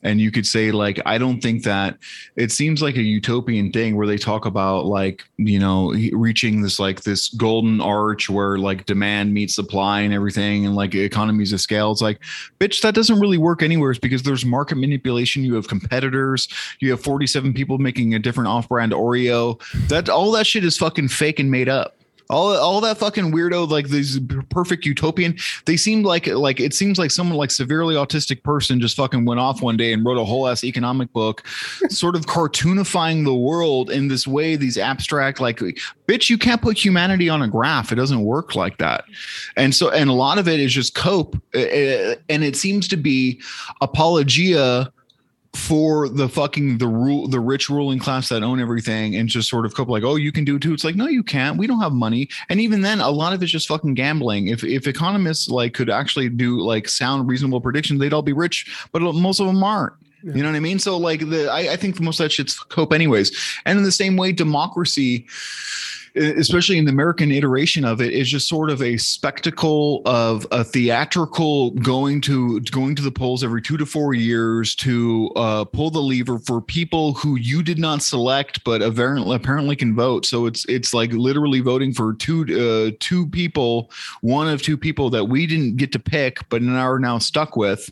[0.03, 1.97] and you could say like i don't think that
[2.35, 6.79] it seems like a utopian thing where they talk about like you know reaching this
[6.79, 11.61] like this golden arch where like demand meets supply and everything and like economies of
[11.61, 12.19] scale it's like
[12.59, 15.43] bitch that doesn't really work anywhere It's because there's market manipulation.
[15.43, 16.47] You have competitors.
[16.79, 19.59] You have 47 people making a different off-brand oreo.
[19.89, 21.96] That all that shit is fucking fake and made up
[22.29, 25.35] all, all that fucking weirdo like these perfect utopian
[25.65, 29.39] they seem like like it seems like someone like severely autistic person just fucking went
[29.39, 31.45] off one day and wrote a whole ass economic book
[31.89, 35.59] sort of cartoonifying the world in this way these abstract like
[36.07, 37.91] bitch you can't put humanity on a graph.
[37.91, 39.05] It doesn't work like that.
[39.55, 42.87] And so and a lot of it is just cope uh, uh, and it seems
[42.89, 43.41] to be
[43.81, 44.91] apologia
[45.57, 49.65] for the fucking the rule the rich ruling class that own everything and just sort
[49.65, 50.73] of cope like oh you can do it too.
[50.73, 51.57] It's like no you can't.
[51.57, 52.29] We don't have money.
[52.49, 54.47] And even then a lot of it's just fucking gambling.
[54.47, 58.87] If if economists like could actually do like sound reasonable predictions they'd all be rich
[58.91, 59.93] but most of them aren't.
[60.23, 60.79] You know what I mean?
[60.79, 63.31] So like the I, I think most of that shit's cope anyways.
[63.65, 65.25] And in the same way, democracy,
[66.17, 70.63] especially in the American iteration of it, is just sort of a spectacle of a
[70.63, 75.89] theatrical going to going to the polls every two to four years to uh, pull
[75.89, 80.25] the lever for people who you did not select but apparently apparently can vote.
[80.25, 83.91] So it's it's like literally voting for two uh, two people,
[84.21, 87.91] one of two people that we didn't get to pick but are now stuck with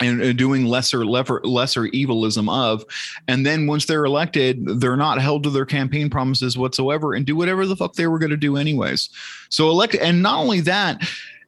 [0.00, 2.84] and doing lesser lesser evilism of
[3.28, 7.36] and then once they're elected they're not held to their campaign promises whatsoever and do
[7.36, 9.10] whatever the fuck they were going to do anyways.
[9.48, 11.02] So elect and not only that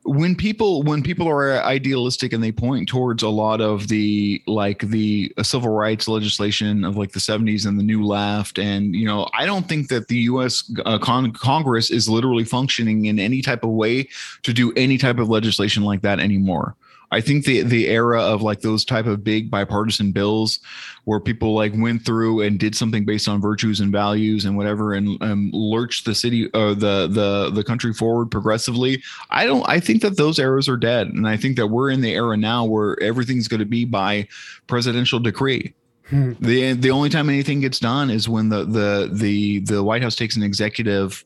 [0.05, 4.81] when people when people are idealistic and they point towards a lot of the like
[4.81, 9.27] the civil rights legislation of like the 70s and the new left and you know
[9.33, 13.65] i don't think that the us uh, con- congress is literally functioning in any type
[13.65, 14.07] of way
[14.43, 16.77] to do any type of legislation like that anymore
[17.11, 20.61] I think the the era of like those type of big bipartisan bills
[21.05, 24.95] where people like went through and did something based on virtues and values and whatever
[24.95, 29.03] and um, lurched the city or uh, the the the country forward progressively.
[29.31, 29.69] I don't.
[29.69, 32.37] I think that those eras are dead, and I think that we're in the era
[32.37, 34.27] now where everything's going to be by
[34.67, 35.75] presidential decree.
[36.11, 40.15] The the only time anything gets done is when the the the the White House
[40.15, 41.25] takes an executive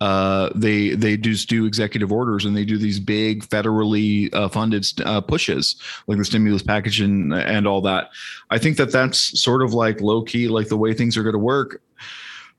[0.00, 4.86] uh, they they just do executive orders and they do these big federally uh, funded
[5.04, 8.10] uh, pushes like the stimulus package and and all that.
[8.50, 11.32] I think that that's sort of like low key, like the way things are going
[11.32, 11.82] to work.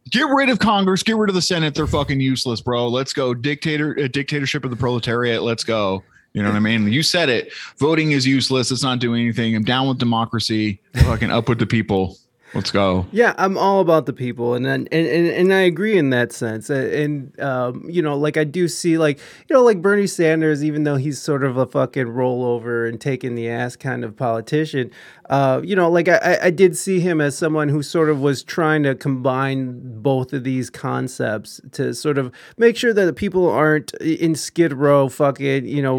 [0.09, 1.75] Get rid of Congress, get rid of the Senate.
[1.75, 2.87] They're fucking useless, bro.
[2.87, 5.43] Let's go dictator uh, dictatorship of the proletariat.
[5.43, 6.03] Let's go.
[6.33, 6.87] You know what I mean?
[6.91, 7.51] You said it.
[7.77, 8.69] Voting is useless.
[8.69, 9.55] It's not doing anything.
[9.55, 10.79] I'm down with democracy.
[10.93, 12.17] Fucking up with the people.
[12.53, 13.05] Let's go.
[13.11, 16.69] Yeah, I'm all about the people, and and and, and I agree in that sense.
[16.69, 19.19] And um, you know, like I do see, like
[19.49, 23.35] you know, like Bernie Sanders, even though he's sort of a fucking rollover and taking
[23.35, 24.91] the ass kind of politician,
[25.29, 28.43] uh, you know, like I, I did see him as someone who sort of was
[28.43, 33.49] trying to combine both of these concepts to sort of make sure that the people
[33.49, 35.97] aren't in Skid Row, fucking, you know,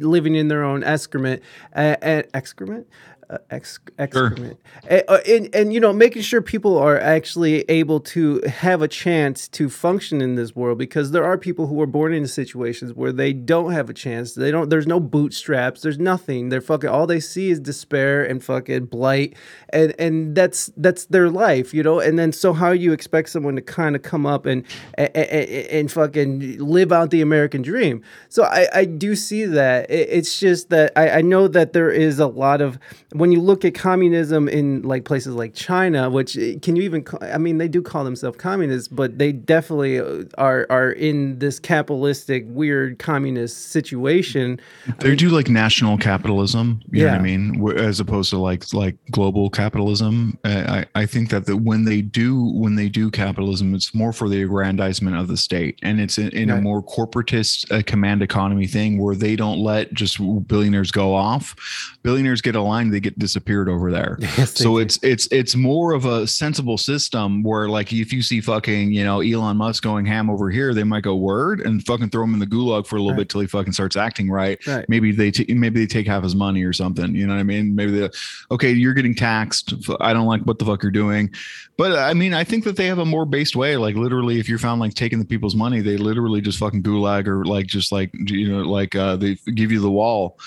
[0.00, 1.40] living in their own excrement,
[1.76, 2.88] uh, excrement
[3.30, 5.02] uh, ex- excrement sure.
[5.08, 9.48] and, and, and you know making sure people are actually able to have a chance
[9.48, 13.12] to function in this world because there are people who are born into situations where
[13.12, 14.34] they don't have a chance.
[14.34, 15.82] They don't there's no bootstraps.
[15.82, 16.48] There's nothing.
[16.48, 19.36] They're fucking all they see is despair and fucking blight
[19.70, 22.00] and and that's that's their life you know?
[22.00, 24.64] And then so how do you expect someone to kind of come up and
[24.96, 28.02] and, and fucking live out the american dream.
[28.28, 29.90] So i i do see that.
[29.90, 32.78] It, it's just that I, I know that there is a lot of
[33.14, 37.04] when you look at communism in like places like China, which eh, can you even?
[37.04, 41.38] Call, I mean, they do call themselves communists, but they definitely uh, are are in
[41.38, 44.60] this capitalistic, weird communist situation.
[44.98, 46.80] They I mean, do like national capitalism.
[46.90, 47.04] You yeah.
[47.04, 47.78] know what I mean?
[47.78, 50.36] As opposed to like like global capitalism.
[50.44, 54.28] I I think that the, when they do when they do capitalism, it's more for
[54.28, 56.58] the aggrandizement of the state, and it's in, in right.
[56.58, 60.18] a more corporatist uh, command economy thing where they don't let just
[60.48, 61.54] billionaires go off.
[62.02, 62.92] Billionaires get aligned.
[62.92, 64.18] They get disappeared over there.
[64.36, 68.40] Yes, so it's it's it's more of a sensible system where like if you see
[68.40, 72.10] fucking you know Elon Musk going ham over here, they might go word and fucking
[72.10, 73.18] throw him in the gulag for a little Right.
[73.18, 74.58] bit till he fucking starts acting right.
[74.66, 74.84] Right.
[74.88, 77.14] Maybe they t- maybe they take half his money or something.
[77.14, 77.76] You know what I mean?
[77.76, 78.08] Maybe they
[78.50, 79.74] okay, you're getting taxed.
[80.00, 81.30] I don't like what the fuck you're doing.
[81.76, 83.76] But I mean, I think that they have a more based way.
[83.76, 87.26] Like literally, if you're found like taking the people's money, they literally just fucking gulag
[87.28, 90.38] or like just like you know like uh, they give you the wall.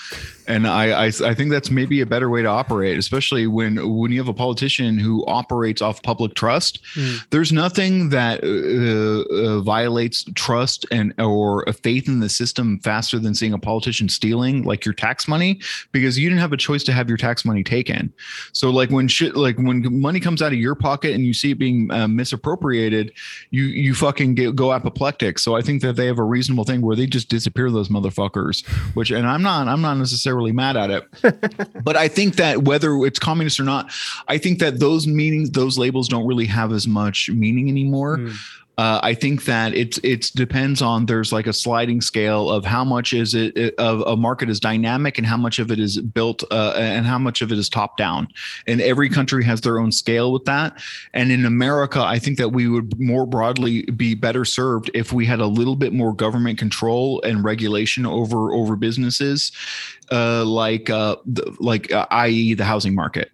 [0.46, 4.12] And I, I I think that's maybe a better way to operate, especially when when
[4.12, 6.80] you have a politician who operates off public trust.
[7.30, 13.18] There's nothing that uh, uh, violates trust and or a faith in the system faster
[13.18, 15.60] than seeing a politician stealing like your tax money
[15.92, 18.12] because you didn't have a choice to have your tax money taken.
[18.52, 21.52] So like when shit like when money comes out of your pocket and you see
[21.52, 23.12] it being uh, misappropriated,
[23.50, 25.38] you you fucking get, go apoplectic.
[25.38, 28.66] So I think that they have a reasonable thing where they just disappear those motherfuckers.
[28.94, 31.04] Which and I'm not I'm not necessarily mad at it,
[31.84, 33.90] but I think that whether it's communist or not,
[34.26, 38.16] I think that those meanings those labels don't really have as much meaning anymore.
[38.16, 38.32] Hmm.
[38.78, 42.84] Uh, I think that it's it's depends on there's like a sliding scale of how
[42.84, 46.44] much is it of a market is dynamic and how much of it is built
[46.52, 48.28] uh, and how much of it is top down.
[48.68, 50.80] And every country has their own scale with that.
[51.12, 55.26] And in America, I think that we would more broadly be better served if we
[55.26, 59.50] had a little bit more government control and regulation over over businesses,
[60.12, 62.54] uh, like uh, the, like uh, i.e.
[62.54, 63.32] the housing market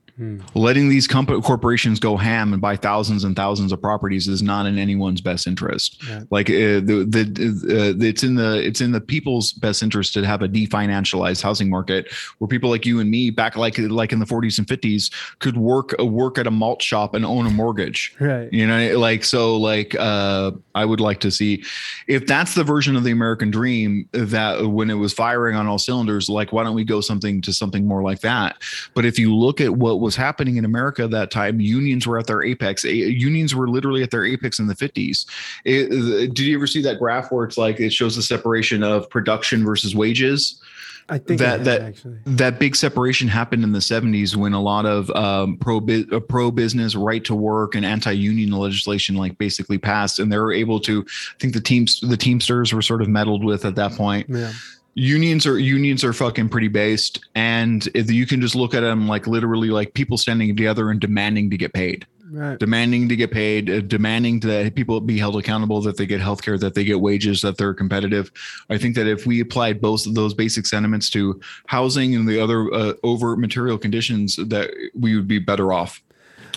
[0.55, 4.65] letting these comp- corporations go ham and buy thousands and thousands of properties is not
[4.66, 6.03] in anyone's best interest.
[6.31, 10.24] Like uh, the the uh, it's in the it's in the people's best interest to
[10.24, 14.20] have a definancialized housing market where people like you and me back like like in
[14.20, 17.51] the 40s and 50s could work uh, work at a malt shop and own a
[17.51, 18.15] mortgage.
[18.20, 18.53] Right.
[18.53, 21.65] You know, like so like uh I would like to see
[22.07, 25.78] if that's the version of the American dream that when it was firing on all
[25.78, 28.59] cylinders, like why don't we go something to something more like that?
[28.95, 32.18] But if you look at what was happening in America at that time, unions were
[32.18, 32.85] at their apex.
[32.85, 35.26] Unions were literally at their apex in the 50s.
[35.64, 39.09] It- did you ever see that graph where it's like it shows the separation of
[39.10, 40.60] production versus wages?
[41.09, 42.18] I think that that actually.
[42.24, 46.51] that big separation happened in the 70s when a lot of um, pro uh, pro
[46.51, 50.81] business right to work and anti union legislation like basically passed and they were able
[50.81, 54.31] to I think the teams the teamsters were sort of meddled with at that point
[54.31, 54.52] Yeah.
[54.95, 59.09] Unions are unions are fucking pretty based and if you can just look at them
[59.09, 62.59] like literally like people standing together and demanding to get paid Right.
[62.59, 66.59] demanding to get paid, uh, demanding that people be held accountable, that they get healthcare,
[66.59, 68.33] that they get wages, that they're competitive.
[68.69, 72.43] I think that if we applied both of those basic sentiments to housing and the
[72.43, 76.03] other uh, over material conditions, that we would be better off.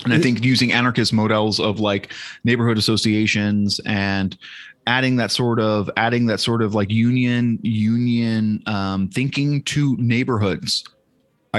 [0.04, 4.38] And I think using anarchist models of like neighborhood associations and
[4.88, 10.84] adding that sort of adding that sort of like union union um, thinking to neighborhoods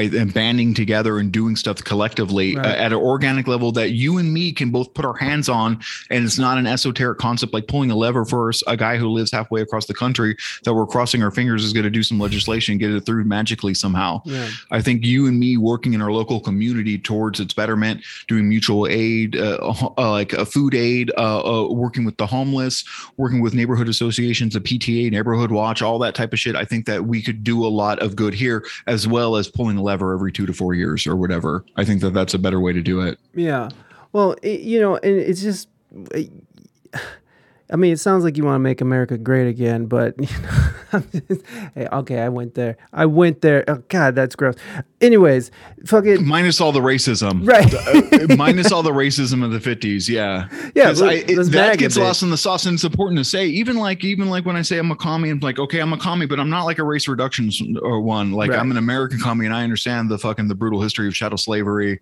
[0.04, 2.66] And banding together and doing stuff collectively Right.
[2.66, 5.80] uh, at an organic level that you and me can both put our hands on
[6.10, 9.08] and it's not an esoteric concept like pulling a lever for us, a guy who
[9.08, 12.18] lives halfway across the country that we're crossing our fingers is going to do some
[12.18, 14.48] legislation get it through magically somehow Yeah.
[14.70, 18.86] i think you and me working in our local community towards its betterment doing mutual
[18.86, 19.58] aid uh,
[19.98, 22.84] uh, like a food aid uh, uh, working with the homeless
[23.16, 26.86] working with neighborhood associations a pta neighborhood watch all that type of shit i think
[26.86, 30.12] that we could do a lot of good here as well as pulling a lever
[30.12, 32.82] every two to four years or whatever i think that that's a better way to
[32.82, 33.68] do it Yeah.
[34.12, 35.68] Well, it, you know, and it's just.
[37.70, 41.02] I mean, it sounds like you want to make America great again, but you know,
[41.28, 42.76] just- hey, okay, I went there.
[42.92, 43.64] I went there.
[43.68, 44.54] Oh God, that's gross.
[45.00, 45.50] Anyways,
[45.86, 47.72] fucking minus all the racism right.
[47.72, 51.96] Uh, minus all the racism of the 50s yeah Yeah, let- I, it- that gets
[51.96, 54.56] it, lost in the sauce and it's important to say even like even like when
[54.56, 56.78] i say i'm a commie i'm like okay i'm a commie but i'm not like
[56.78, 58.58] a race reductions or one like Right.
[58.58, 62.00] i'm an american commie and i understand the fucking the brutal history of chattel slavery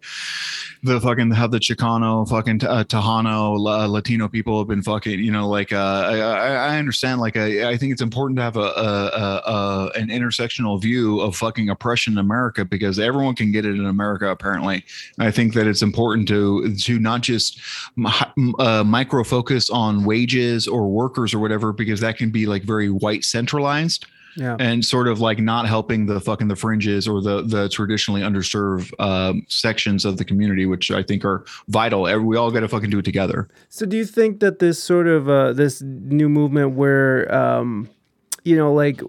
[0.82, 5.30] the fucking how the chicano fucking uh, tejano La- latino people have been fucking you
[5.30, 8.60] know like uh i i, understand like I, I think it's important to have a,
[8.60, 13.64] a, a, a an intersectional view of fucking oppression in america because everyone can get
[13.64, 14.84] it in america apparently.
[15.18, 17.60] I think that it's important to to not just
[18.58, 22.90] uh, micro focus on wages or workers or whatever because that can be like very
[22.90, 24.56] white centralized Yeah.
[24.60, 28.92] and sort of like not helping the fucking the fringes or the the traditionally underserved
[29.00, 32.02] um, sections of the community, which I think are vital.
[32.22, 33.48] We all got to fucking do it together.
[33.68, 37.88] So do you think that this sort of uh, this new movement where um,
[38.44, 39.02] you know like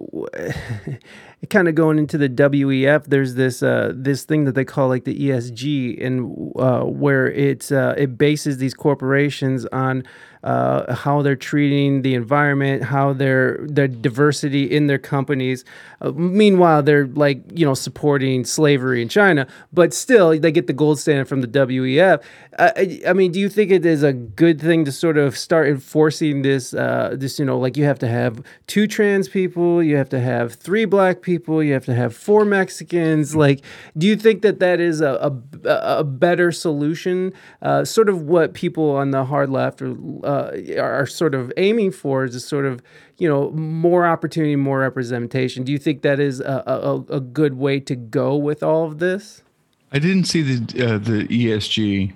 [1.50, 5.04] kind of going into the WEF there's this uh, this thing that they call like
[5.04, 10.04] the ESG and uh, where it's uh, it bases these corporations on
[10.44, 15.66] uh, how they're treating the environment, how they're their diversity in their companies.
[16.02, 20.74] Uh, meanwhile, they're like you know supporting slavery in China, but still they get the
[20.74, 22.22] gold standard from the WEF.
[22.58, 25.38] Uh, I, I mean, do you think it is a good thing to sort of
[25.38, 26.74] start enforcing this?
[26.74, 30.20] Uh, this you know, like you have to have two trans people, you have to
[30.20, 33.36] have three black people, you have to have four Mexicans.
[33.36, 33.62] Like,
[33.98, 35.34] do you think that that is a
[35.66, 37.34] a, a better solution?
[37.62, 41.92] Uh, sort of what people on the hard left are, uh, are sort of aiming
[41.92, 42.82] for is a sort of
[43.18, 45.64] you know more opportunity, more representation.
[45.64, 49.00] Do you think that is a, a, a good way to go with all of
[49.00, 49.44] this?
[49.92, 52.14] I didn't see the uh, the ESG.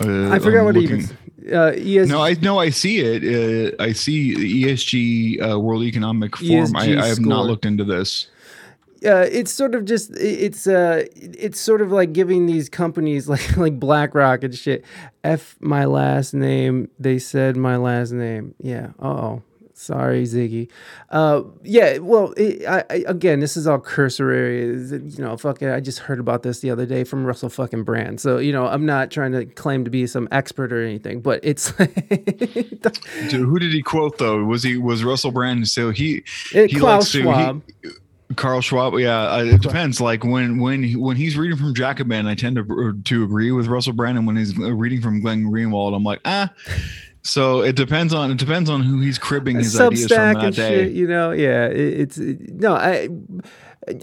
[0.00, 1.16] Uh, I forgot I'm what looking- even.
[1.52, 3.22] Uh, ES, No, I no, I see it.
[3.22, 6.74] Uh, I see the ESG uh, World Economic Forum.
[6.74, 8.28] I, ESG I have not looked into this.
[9.04, 13.56] uh, it's sort of just it's uh it's sort of like giving these companies like
[13.58, 14.84] like BlackRock and shit.
[15.22, 16.88] F my last name.
[16.98, 18.54] They said my last name.
[18.58, 18.92] Yeah.
[18.98, 19.42] Oh.
[19.84, 20.70] Sorry, Ziggy.
[21.10, 21.98] Uh, yeah.
[21.98, 24.62] Well, it, I, I again, this is all cursory.
[24.62, 25.68] Is it, You know, fucking.
[25.68, 28.20] I just heard about this the other day from Russell fucking Brand.
[28.20, 31.40] So you know, I'm not trying to claim to be some expert or anything, but
[31.42, 31.72] it's
[33.28, 34.42] Dude, who did he quote though?
[34.44, 35.68] Was he was Russell Brand?
[35.68, 36.24] So he
[36.54, 37.62] It- he Klaus likes to- he- Schwab.
[38.36, 38.94] Carl Schwab.
[38.98, 40.00] Yeah, uh, it depends.
[40.00, 43.92] Like when when when he's reading from Jacobin, I tend to to agree with Russell
[43.92, 46.50] Brand, and when he's uh, reading from Glenn Greenwald, I'm like ah.
[47.24, 50.54] So it depends on it depends on who he's cribbing his ideas from that and
[50.54, 50.84] day.
[50.84, 50.92] shit.
[50.92, 51.66] You know, yeah.
[51.66, 53.08] It, it's it- no, I.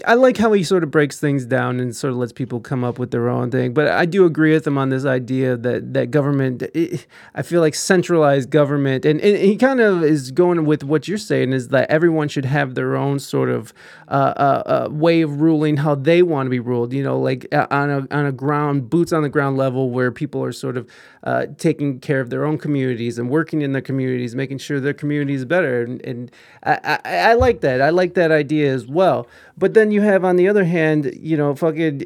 [0.06, 2.84] I like how he sort of breaks things down and sort of lets people come
[2.84, 3.74] up with their own thing.
[3.74, 7.60] But I do agree with him on this idea that that government, it, I feel
[7.60, 11.68] like centralized government, and, and he kind of is going with what you're saying is
[11.68, 13.74] that everyone should have their own sort of
[14.08, 16.92] uh, uh, uh, way of ruling how they want to be ruled.
[16.92, 20.12] You know, like uh, on a on a ground, boots on the ground level, where
[20.12, 20.88] people are sort of
[21.24, 24.94] uh, taking care of their own communities and working in their communities, making sure their
[24.94, 25.82] community is better.
[25.82, 26.30] And, and
[26.62, 27.80] I, I, I like that.
[27.80, 29.26] I like that idea as well.
[29.56, 32.02] But then you have, on the other hand, you know, fucking.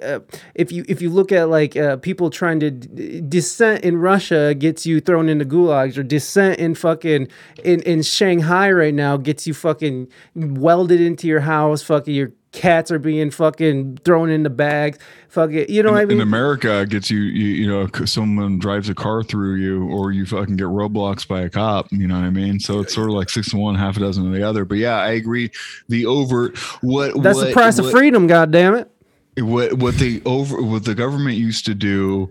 [0.00, 0.20] Uh,
[0.54, 4.54] if you if you look at like uh, people trying to d- dissent in Russia
[4.54, 7.26] gets you thrown into gulags or dissent in fucking
[7.64, 10.06] in, in Shanghai right now gets you fucking
[10.36, 14.98] welded into your house fucking your cats are being fucking thrown in the bags
[15.28, 17.88] fucking you know what I in, mean in America, it gets you, you, you know,
[18.04, 21.86] someone drives a car through you, or you fucking get roadblocks by a cop.
[21.92, 22.58] You know what I mean?
[22.58, 24.64] So it's sort of like six to one, half a dozen of the other.
[24.64, 25.50] But yeah, I agree.
[25.88, 28.90] The overt what that's what, the price of what- freedom god damn it
[29.38, 32.28] what what the over what the government used to do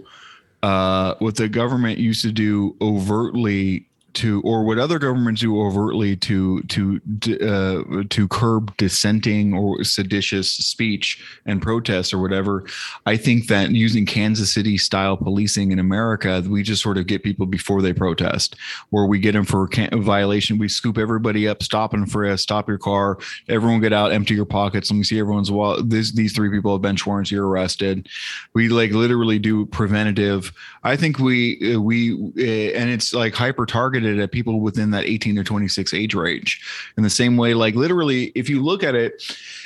[0.64, 3.87] uh what the government used to do overtly
[4.18, 7.00] to or what other governments do overtly to to
[7.42, 12.66] uh, to curb dissenting or seditious speech and protests or whatever
[13.06, 17.24] i think that using kansas city style policing in america we just sort of get
[17.24, 18.56] people before they protest
[18.90, 20.58] where we get them for violation.
[20.58, 23.18] We scoop everybody up stop and frisk stop your car
[23.48, 24.90] everyone get out empty your pockets.
[24.90, 28.10] Let me see everyone's wallet this, these three people have bench warrants you're arrested.
[28.54, 30.52] We like literally do preventative.
[30.84, 35.06] I think we uh, we uh, and it's like hyper targeted at people within that
[35.06, 36.62] 18 to 26 age range.
[36.98, 39.24] In the same way like literally if you look at it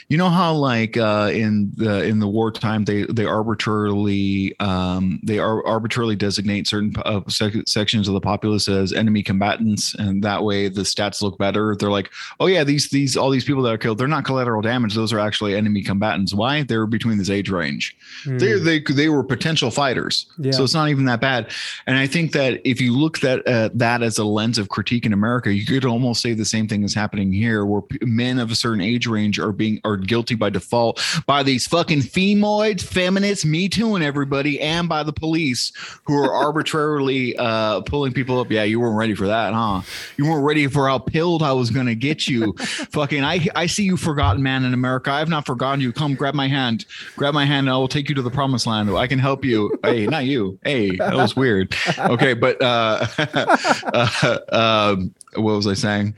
[0.07, 5.39] you know how like uh in the in the wartime they they arbitrarily um they
[5.39, 10.43] are arbitrarily designate certain uh, sec- sections of the populace as enemy combatants and that
[10.43, 11.75] way the stats look better.
[11.75, 12.09] They're like
[12.39, 15.13] oh yeah these these all these people that are killed they're not collateral damage those
[15.13, 16.33] are actually enemy combatants.
[16.33, 16.63] Why?
[16.63, 17.95] They're between this age range.
[18.25, 20.25] They they they were potential fighters.
[20.37, 20.51] Yeah.
[20.51, 21.51] so it's not even that bad.
[21.87, 25.05] And i think that if you look that uh, that as a lens of critique
[25.05, 28.51] in america you could almost say the same thing is happening here where men of
[28.51, 33.45] a certain age range are being are guilty by default by these fucking femoids feminists
[33.45, 35.71] me too and everybody and by the police
[36.05, 38.51] who are arbitrarily uh pulling people up.
[38.51, 39.81] Yeah you weren't ready for that huh?
[40.17, 42.53] You weren't ready for how pilled i was gonna get you.
[42.57, 45.11] Fucking i i see you forgotten man in america.
[45.11, 45.91] I've not forgotten you.
[45.91, 46.85] Come grab my hand.
[47.15, 47.67] Grab my hand.
[47.67, 48.89] And i will take you to the promised land.
[48.91, 49.77] I can help you.
[49.83, 50.59] Hey not you.
[50.63, 51.75] Hey that was weird.
[51.99, 54.09] Okay but uh, uh
[54.51, 56.13] um what was i saying?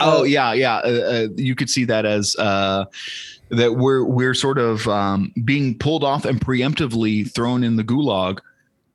[0.00, 2.84] Oh yeah yeah uh, uh, you could see that as uh
[3.50, 8.38] that we're we're sort of um being pulled off and preemptively thrown in the gulag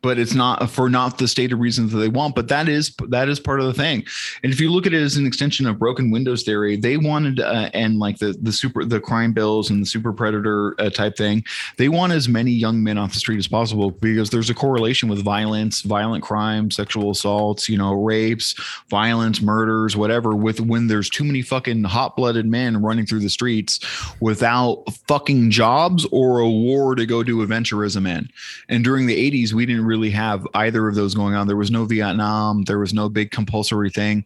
[0.03, 3.27] but it's not for not the stated reasons that they want but that is that
[3.29, 4.05] is part of the thing.
[4.43, 7.39] And if you look at it as an extension of broken windows theory they wanted
[7.39, 11.17] uh, and like the the super the crime bills and the super predator uh, type
[11.17, 11.43] thing
[11.77, 15.09] they want as many young men off the street as possible because there's a correlation
[15.09, 18.53] with violence violent crime sexual assaults you know rapes
[18.89, 23.79] violence murders whatever with when there's too many fucking hot-blooded men running through the streets
[24.19, 28.29] without fucking jobs or a war to go do adventurism in.
[28.69, 31.47] And during the 80s we didn't really have either of those going on.
[31.47, 32.63] There was no Vietnam.
[32.63, 34.25] There was no big compulsory thing.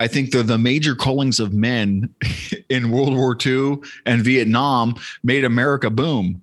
[0.00, 2.14] I think the the major callings of men
[2.68, 6.42] in World War II and Vietnam made America boom.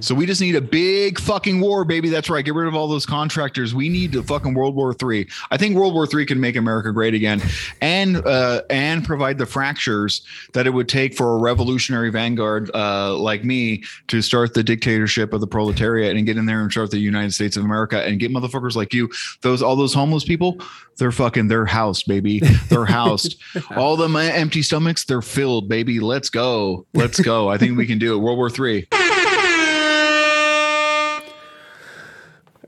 [0.00, 2.08] So we just need a big fucking war, baby.
[2.08, 2.42] That's right.
[2.42, 3.74] Get rid of all those contractors.
[3.74, 5.28] We need a fucking World War Three.
[5.50, 7.42] I think World War Three can make America great again,
[7.82, 10.22] and uh, and provide the fractures
[10.54, 15.34] that it would take for a revolutionary vanguard uh, like me to start the dictatorship
[15.34, 18.18] of the proletariat and get in there and start the United States of America and
[18.18, 19.10] get motherfuckers like you,
[19.42, 20.56] those all those homeless people.
[20.96, 22.40] They're fucking they're housed, baby.
[22.68, 23.36] They're housed.
[23.76, 26.00] all the empty stomachs, they're filled, baby.
[26.00, 26.86] Let's go.
[26.94, 27.48] Let's go.
[27.48, 28.18] I think we can do it.
[28.18, 28.88] World War Three.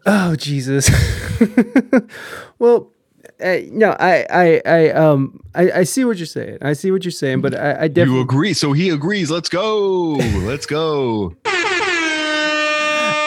[0.06, 0.90] Oh Jesus.
[2.59, 2.90] well,
[3.43, 6.59] uh, no, I, I, I, um, I, I see what you're saying.
[6.62, 8.52] I see what you're saying, but I, I You agree.
[8.52, 9.31] So he agrees.
[9.31, 10.12] Let's go.
[10.44, 11.35] Let's go.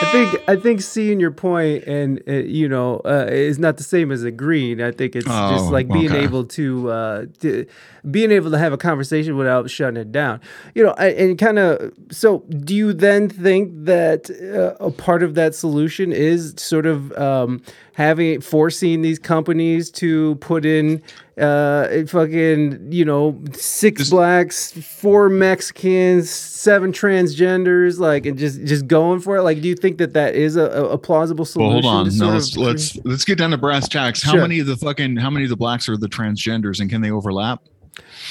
[0.02, 3.82] I think, I think seeing your point and uh, you know uh, is not the
[3.82, 4.82] same as agreeing.
[4.82, 6.22] I think it's just Oh, like being okay.
[6.24, 7.66] able to, uh, to,
[8.10, 10.40] being able to have a conversation without shutting it down.
[10.74, 11.92] You know, I- and kind of.
[12.10, 17.10] So, do you then think that uh, a part of that solution is sort of
[17.18, 17.62] um,
[17.94, 21.02] having forcing these companies to put in
[21.40, 29.18] uh fucking you know six blacks four mexicans seven transgenders like and just just going
[29.18, 32.06] for it like do you think that that is a, a plausible Well, solution hold
[32.06, 32.18] on.
[32.18, 34.22] No, let's of- let's let's get down to brass tacks.
[34.22, 34.42] How Sure.
[34.42, 37.10] many of the fucking how many of the blacks are the transgenders and can they
[37.10, 37.60] overlap?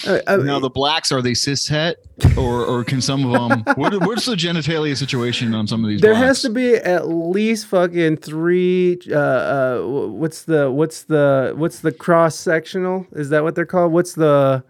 [0.06, 1.98] Uh, uh, Now the blacks are they cis het
[2.38, 3.64] or or can some of them?
[3.76, 6.02] What, what's the genitalia situation on some of these?
[6.02, 6.26] there blacks?
[6.27, 11.91] has to be at least fucking three uh uh what's the what's the what's the
[11.91, 14.64] cross sectional is that what they're called what's the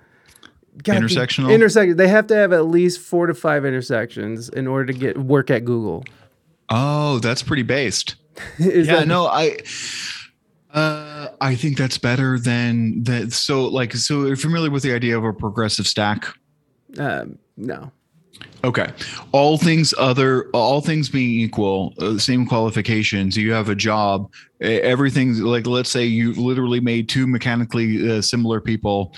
[0.84, 1.54] God, Intersectional?
[1.54, 5.18] intersection they have to have at least four to five intersections in order to get
[5.18, 6.04] work at google
[6.70, 8.16] Oh, that's pretty based.
[8.58, 9.58] yeah, that no, I
[10.74, 13.34] uh I think that's better than that.
[13.34, 16.28] So like so you're familiar with the idea of a progressive stack?
[16.98, 17.92] um, no
[18.64, 18.88] Okay.
[19.32, 23.36] All things other, all things being equal, uh, same qualifications.
[23.38, 24.32] You have a job.
[24.62, 29.14] e- Everything like let's say you literally made two mechanically uh, similar people,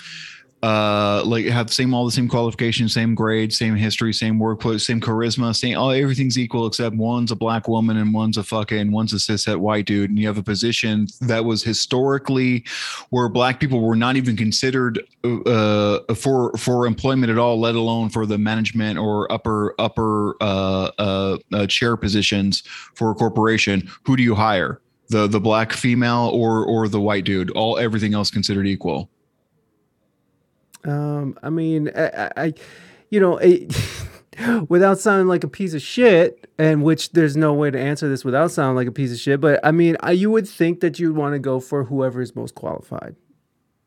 [0.65, 4.99] uh, like have same all the same qualifications, same grade, same history, same workplace, same
[4.99, 9.13] charisma, same all everything's equal except one's a black woman and one's a fucking one's
[9.13, 12.63] a cishet white dude, and you have a position that was historically
[13.11, 14.99] where black people were not even considered
[15.45, 20.89] uh, for for employment at all, let alone for the management or upper upper uh,
[20.97, 22.63] uh, uh, chair positions
[22.95, 23.87] for a corporation.
[24.05, 24.81] Who do you hire?
[25.09, 27.51] The the black female or or the white dude?
[27.51, 29.11] All everything else considered equal.
[30.85, 32.53] Um, I mean, I, I-
[33.09, 33.73] you know, it,
[34.69, 38.25] without sounding like a piece of shit, and which there's no way to answer this
[38.25, 39.39] without sounding like a piece of shit.
[39.39, 42.35] But I mean, I, you would think that you'd want to go for whoever is
[42.35, 43.15] most qualified.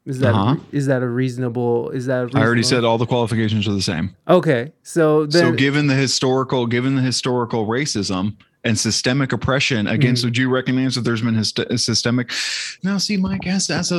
[0.07, 0.57] Is that Uh-huh.
[0.73, 1.91] is that a reasonable?
[1.91, 4.16] Is that a I already said all the qualifications are the same.
[4.27, 10.23] Okay, so then so given the historical given the historical racism and systemic oppression against
[10.23, 10.27] Mm-hmm.
[10.29, 12.31] would you recognize that there's been hyst- systemic
[12.83, 13.99] now see mike as, as a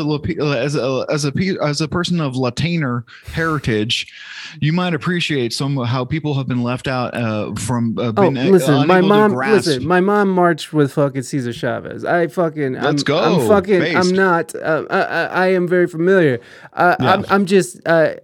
[0.58, 1.32] as a as a
[1.64, 4.12] as a person of latiner heritage
[4.60, 8.38] you might appreciate some how people have been left out uh, from uh, Oh, been
[8.38, 9.34] uh, listen, my mom.
[9.34, 12.04] Listen, my mom marched with fucking Cesar Chavez.
[12.04, 12.76] I fucking.
[12.76, 13.96] I'm, Let's go, I'm fucking.
[13.96, 14.56] I'm not.
[14.56, 16.40] Uh, I, I, I am very familiar.
[16.74, 17.14] Uh, Yeah.
[17.14, 17.80] I'm, I'm just.
[17.88, 18.16] Uh,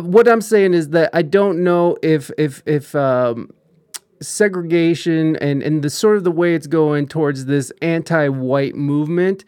[0.00, 3.50] what I'm saying is that I don't know if if if um,
[4.22, 9.44] segregation and and the sort of the way it's going towards this anti-white movement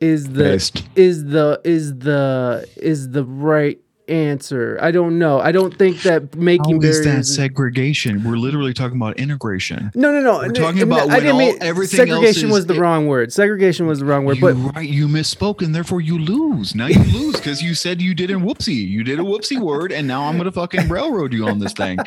[0.00, 0.82] is the Based.
[0.96, 4.78] is the is the is the right answer.
[4.80, 5.40] I don't know.
[5.40, 8.22] I don't think that making How is that segregation?
[8.24, 9.90] We're literally talking about integration.
[9.94, 10.38] No, no, no.
[10.38, 13.32] We're talking n- about I didn't all- mean everything else segregation was the wrong word.
[13.32, 14.36] Segregation was the wrong word.
[14.36, 16.74] You, But right, you misspoke, and therefore you lose.
[16.74, 18.88] Now you lose because you said you didn't whoopsie.
[18.88, 21.98] You did a whoopsie word, and now I'm gonna fucking railroad you on this thing.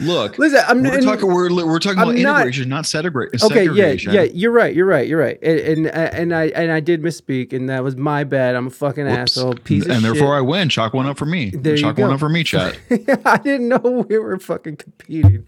[0.00, 3.26] Look, listen, I'm we're and- talking we're, we're talking I'm about not- integration, not segra-
[3.44, 4.12] Okay, yeah, segregation.
[4.12, 7.52] yeah, you're right, you're right, you're right, and and, and I and I did misspeak,
[7.52, 8.54] and that was my bad.
[8.54, 9.36] I'm a fucking Whoops.
[9.36, 10.14] asshole, piece of and shit.
[10.14, 10.68] therefore I win.
[10.68, 11.45] Chalk one up for me.
[11.50, 12.02] There you Chalk go.
[12.02, 12.78] one up for me, chat.
[13.24, 15.46] I didn't know we were fucking competing.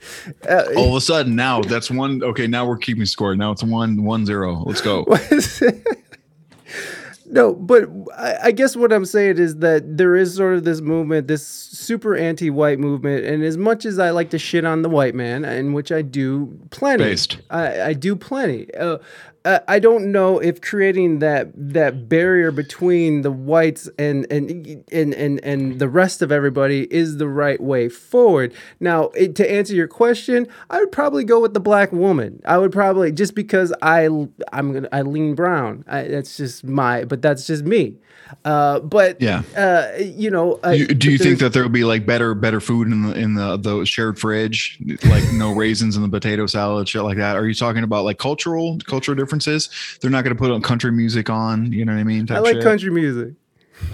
[0.48, 2.22] Uh, All of a sudden, now that's one.
[2.22, 3.34] Okay, now we're keeping score.
[3.36, 4.62] Now it's one one zero.
[4.66, 5.04] Let's go.
[7.26, 10.80] no, but I, I guess what I'm saying is that there is sort of this
[10.80, 14.88] movement, this super anti-white movement, and as much as I like to shit on the
[14.88, 17.38] white man, in which I do plenty, Based.
[17.50, 18.72] I, I do plenty.
[18.74, 18.98] Uh,
[19.44, 25.40] I don't know if creating that that barrier between the whites and and and and,
[25.44, 28.52] and the rest of everybody is the right way forward.
[28.80, 32.42] Now, it, to answer your question, I would probably go with the black woman.
[32.44, 34.06] I would probably just because I
[34.52, 35.84] I'm gonna I lean brown.
[35.86, 37.96] I, that's just my, but that's just me.
[38.44, 39.42] Uh, but Yeah.
[39.56, 42.60] uh, you know, uh, You, do you think that there will be like better better
[42.60, 46.88] food in the in the the shared fridge, like no raisins in the potato salad,
[46.88, 47.36] shit like that?
[47.36, 49.68] Are you talking about like cultural cultural differences?
[50.00, 51.72] They're not going to put on country music on.
[51.72, 52.26] You know what I mean?
[52.30, 52.62] I like shit?
[52.64, 53.34] country music.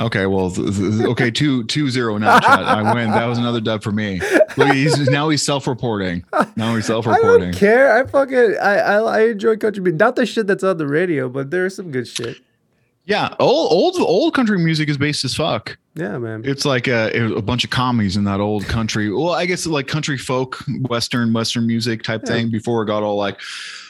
[0.00, 2.38] Okay, well, th- th- okay, two two zero now.
[2.42, 3.10] I win.
[3.10, 4.18] That was another dub for me.
[4.56, 6.24] Look, he's now he's self reporting.
[6.56, 7.52] Now he's self I don't reporting.
[7.52, 7.94] care.
[7.94, 10.00] I fucking I, I I enjoy country music.
[10.00, 12.38] Not the shit that's on the radio, but there's some good shit.
[13.06, 15.76] Yeah, old old old country music is based as fuck.
[15.94, 16.42] Yeah, man.
[16.44, 19.12] It's like uh, a, a bunch of commies in that old country.
[19.12, 22.50] Well, I guess like country folk, western western music type thing.
[22.50, 23.38] Before it got all like,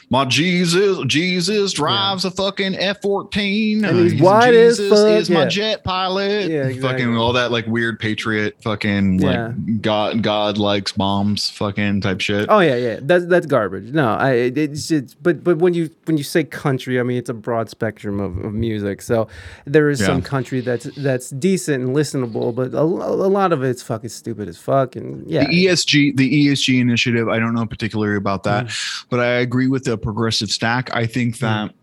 [0.09, 5.45] my Jesus, Jesus drives a fucking F fourteen, And he's white as fuck, is my
[5.45, 6.49] jet pilot.
[6.51, 6.81] Yeah, exactly.
[6.81, 9.47] fucking all that like weird patriot, fucking Yeah.
[9.47, 12.47] like God God likes bombs, fucking type shit.
[12.49, 12.99] Oh yeah, yeah.
[13.01, 13.91] That's that's garbage.
[13.93, 17.29] No, I it- it's but but when you when you say country, I mean it's
[17.29, 19.01] a broad spectrum of, of music.
[19.01, 19.27] So
[19.65, 23.81] there is some country that's that's decent and listenable, but a, a lot of it's
[23.81, 24.95] fucking stupid as fuck.
[24.95, 29.05] And yeah, The ESG, the ESG initiative, I don't know particularly about that, Mm.
[29.09, 30.93] but I agree with the progressive stack.
[30.95, 31.73] I think that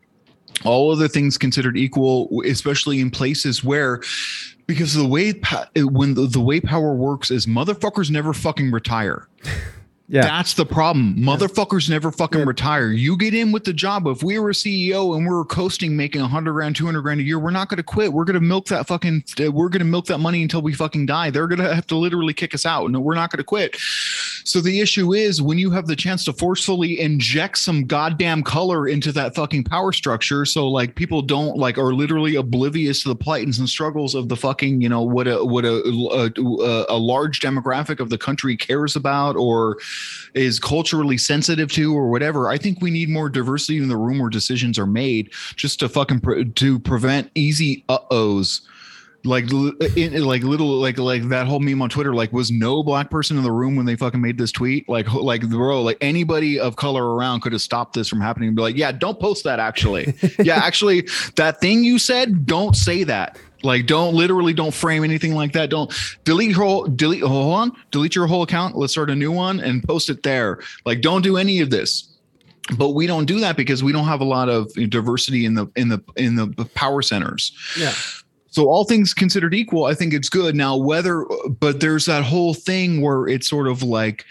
[0.65, 4.01] all other things considered equal, especially in places where,
[4.67, 5.33] because the way
[5.77, 9.29] when the, the way power works is motherfuckers never fucking retire.
[10.13, 11.17] yeah, That's the problem.
[11.17, 12.47] Motherfuckers never fucking Yeah.
[12.47, 12.93] retire.
[12.93, 14.07] You get in with the job.
[14.07, 17.23] If we were a CEO and we were coasting making 100 grand, 200 grand a
[17.25, 18.13] year, we're not going to quit.
[18.13, 20.75] We're going to milk that fucking, uh, we're going to milk that money until we
[20.75, 21.31] fucking die.
[21.31, 22.91] They're going to have to literally kick us out.
[22.91, 23.77] No, we're not going to quit.
[24.45, 28.87] So the issue is when you have the chance to forcefully inject some goddamn color
[28.89, 33.17] into that fucking power structure, so like people don't like are literally oblivious to the
[33.17, 37.41] plight and struggles of the fucking you know what a what a a, a large
[37.41, 39.79] demographic of the country cares about or
[40.35, 42.49] is culturally sensitive to or whatever.
[42.49, 45.89] I think we need more diversity in the room where decisions are made, just to
[45.89, 48.63] fucking pre- to prevent easy uh ohs
[49.25, 49.51] like
[49.97, 53.37] in, like little like like that whole meme on Twitter like was no black person
[53.37, 54.89] in the room when they fucking made this tweet?
[54.89, 58.57] Like like bro like anybody of color around could have stopped this from happening and
[58.57, 60.15] be like yeah don't post that actually.
[60.43, 61.07] Yeah actually
[61.37, 65.71] that thing you said don't say that like don't literally don't frame anything like that.
[65.71, 65.93] Don't
[66.25, 68.77] delete whole delete hold on delete your whole account.
[68.77, 70.61] Let's start a new one and post it there.
[70.85, 72.09] Like don't do any of this.
[72.77, 75.67] But we don't do that because we don't have a lot of diversity in the
[75.75, 77.53] in the in the power centers.
[77.77, 77.93] Yeah.
[78.51, 80.55] so all things considered equal, I think it's good.
[80.55, 81.27] Now, whether,
[81.59, 84.25] but there's that whole thing where it's sort of like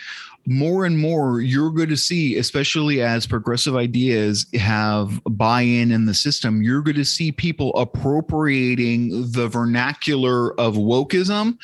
[0.45, 6.13] more and more you're going to see, especially as progressive ideas have buy-in in the
[6.13, 11.57] system, you're going to see people appropriating the vernacular of wokeism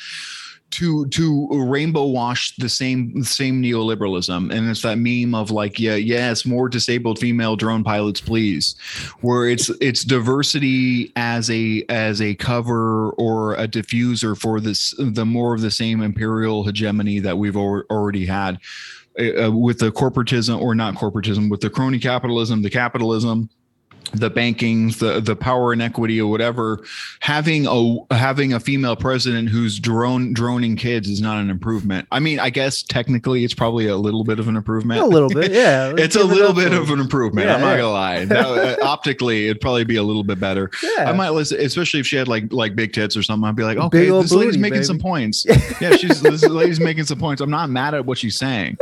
[0.70, 4.52] to to rainbow wash the same same neoliberalism.
[4.52, 8.76] And it's that meme of like yeah yes more disabled female drone pilots please.
[9.20, 15.26] Where it's it's diversity as a as a cover or a diffuser for this the
[15.26, 18.58] more of the same imperial hegemony that we've al- already had
[19.18, 23.48] uh, with the corporatism or not corporatism with the crony capitalism the capitalism
[24.12, 26.84] the bankings, the the power inequity or whatever,
[27.20, 32.08] having a having a female president who's drone droning kids is not an improvement.
[32.10, 35.00] I mean, I guess technically it's probably a little bit of an improvement.
[35.00, 35.92] A little bit, yeah.
[36.08, 37.48] It's a little bit of an improvement.
[37.48, 37.76] Yeah, I'm not yeah.
[37.78, 38.24] gonna lie.
[38.24, 40.70] That, uh, optically, it'd probably be a little bit better.
[40.82, 41.10] Yeah.
[41.10, 43.48] I might listen, especially if she had like like big tits or something.
[43.48, 44.84] I'd be like, okay, this lady's making baby.
[44.84, 45.44] some points.
[45.80, 47.42] yeah, she's this lady's making some points.
[47.42, 48.78] I'm not mad at what she's saying.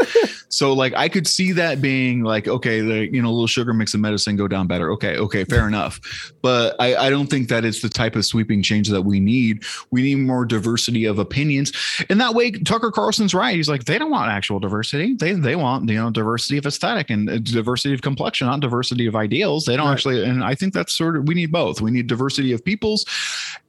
[0.48, 3.72] So like I could see that being like, okay, the you know, a little sugar
[3.74, 4.90] mix of medicine go down better.
[4.92, 6.00] Okay, okay, fair enough.
[6.42, 9.64] But I, I don't think that it's the type of sweeping change that we need.
[9.90, 11.72] We need more diversity of opinions.
[12.08, 13.56] And that way, Tucker Carlson's right.
[13.56, 15.14] He's like, they don't want actual diversity.
[15.14, 19.06] They they want, you know, diversity of aesthetic and uh, diversity of complexion, not diversity
[19.06, 19.64] of ideals.
[19.64, 19.92] They don't Right.
[19.92, 21.80] actually, and I think that's sort of we need both.
[21.80, 23.04] We need diversity of peoples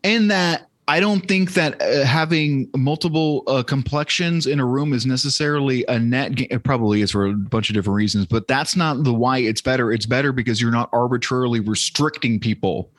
[0.04, 5.06] and that I don't think that uh, having multiple uh, complexions in a room is
[5.06, 6.36] necessarily a net.
[6.36, 9.40] Ga- it probably is for a bunch of different reasons, but that's not the why
[9.40, 9.92] it's better.
[9.92, 12.90] It's better because you're not arbitrarily restricting people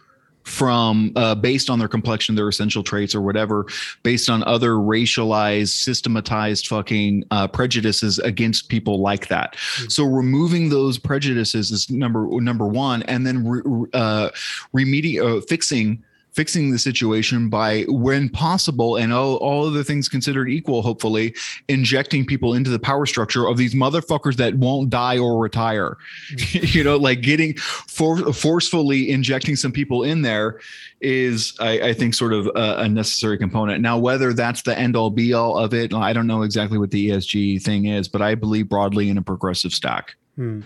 [0.43, 3.67] from uh, based on their complexion, their essential traits, or whatever,
[4.03, 9.57] based on other racialized, systematized fucking uh, prejudices against people like that.
[9.89, 14.31] So removing those prejudices is number number one, and then re, uh,
[14.75, 16.03] remedi- uh, fixing
[16.39, 21.35] fixing the situation by, when possible, and all, all other things considered equal, hopefully,
[21.67, 25.97] injecting people into the power structure of these motherfuckers that won't die or retire.
[26.31, 26.67] Mm-hmm.
[26.79, 30.61] you know, like getting for, forcefully injecting some people in there
[31.01, 33.83] is, I, I think, sort of a, a necessary component.
[33.83, 36.93] Now, whether that's the end all be all of it, I don't know exactly what
[36.93, 40.15] the ESG thing is, but I believe broadly in a progressive stack.
[40.37, 40.61] Hmm.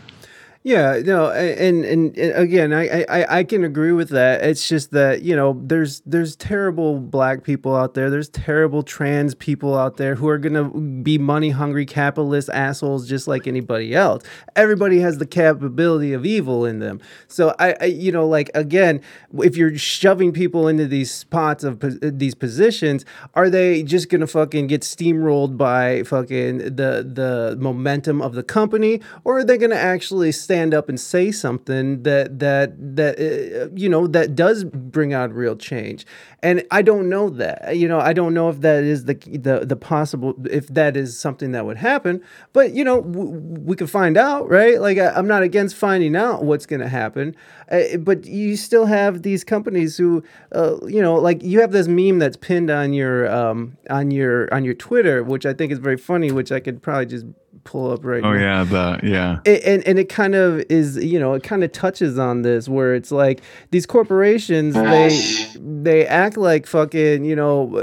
[0.64, 4.44] Yeah, no, and and, and again, I, I I can agree with that.
[4.44, 8.10] It's just that you know, there's there's terrible black people out there.
[8.10, 10.70] There's terrible trans people out there who are gonna
[11.02, 14.22] be money hungry capitalist assholes just like anybody else.
[14.55, 17.01] Everybody has the capability of evil in them.
[17.26, 19.01] So I, I you know, like again,
[19.40, 24.68] if you're shoving people into these spots of these positions, are they just gonna fucking
[24.68, 30.30] get steamrolled by fucking the the momentum of the company, or are they gonna actually
[30.52, 35.32] stand up and say something that that that uh, you know that does bring out
[35.32, 36.04] real change?
[36.42, 37.76] And I don't know that.
[37.76, 41.18] You know, I don't know if that is the the the possible if that is
[41.18, 42.20] something that would happen.
[42.52, 44.78] But you know, w- we could find out, right?
[44.78, 47.34] Like I, I'm not against finding out what's going to happen,
[47.70, 50.22] uh, but you still have these companies who,
[50.54, 54.52] uh, you know, like you have this meme that's pinned on your um on your
[54.52, 57.24] on your Twitter, which I think is very funny, which I could probably just
[57.64, 59.39] pull up right Oh now yeah, the yeah.
[59.44, 62.68] it, and and it kind of is you know it kind of touches on this
[62.68, 63.40] where it's like
[63.70, 65.10] these corporations they
[65.59, 67.80] they act like fucking you know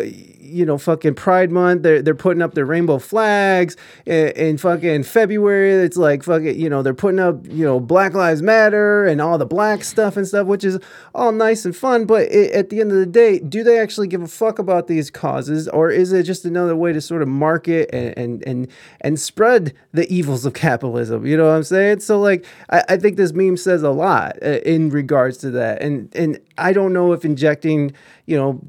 [0.49, 5.03] you know fucking pride month they're they're putting up their rainbow flags in, in fucking
[5.03, 9.21] february it's like fucking you know they're putting up you know black lives matter and
[9.21, 10.79] all the black stuff and stuff which is
[11.13, 14.07] all nice and fun but it, at the end of the day do they actually
[14.07, 17.27] give a fuck about these causes or is it just another way to sort of
[17.27, 18.67] market and and and,
[19.01, 21.25] and spread the evils of capitalism?
[21.25, 21.99] You know what i'm saying?
[22.01, 25.81] So like i, I think this meme says a lot uh, in regards to that
[25.81, 27.93] and and i don't know if injecting
[28.25, 28.61] you know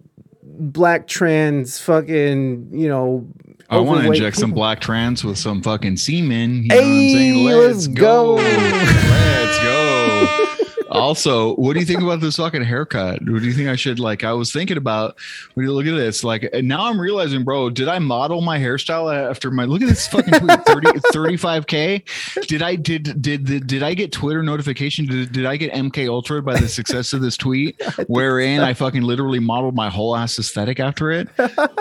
[0.59, 3.27] black trans fucking you know
[3.71, 6.65] I want to inject some black trans with some fucking semen.
[6.65, 7.47] You know what I'm saying?
[7.47, 8.35] let's go.
[8.35, 10.57] Let's go.
[10.91, 13.21] Also, what do you think about this fucking haircut?
[13.29, 14.25] What do you think I should like?
[14.25, 15.17] I was thinking about
[15.55, 19.13] when you look at this, like, now I'm realizing, bro, did I model my hairstyle
[19.31, 22.47] after my look at this fucking tweet, 30, 35k?
[22.47, 25.07] Did I did did did, did I get Twitter notification?
[25.07, 29.03] Did, did I get MK Ultra by the success of this tweet, wherein I fucking
[29.03, 31.29] literally modeled my whole ass aesthetic after it?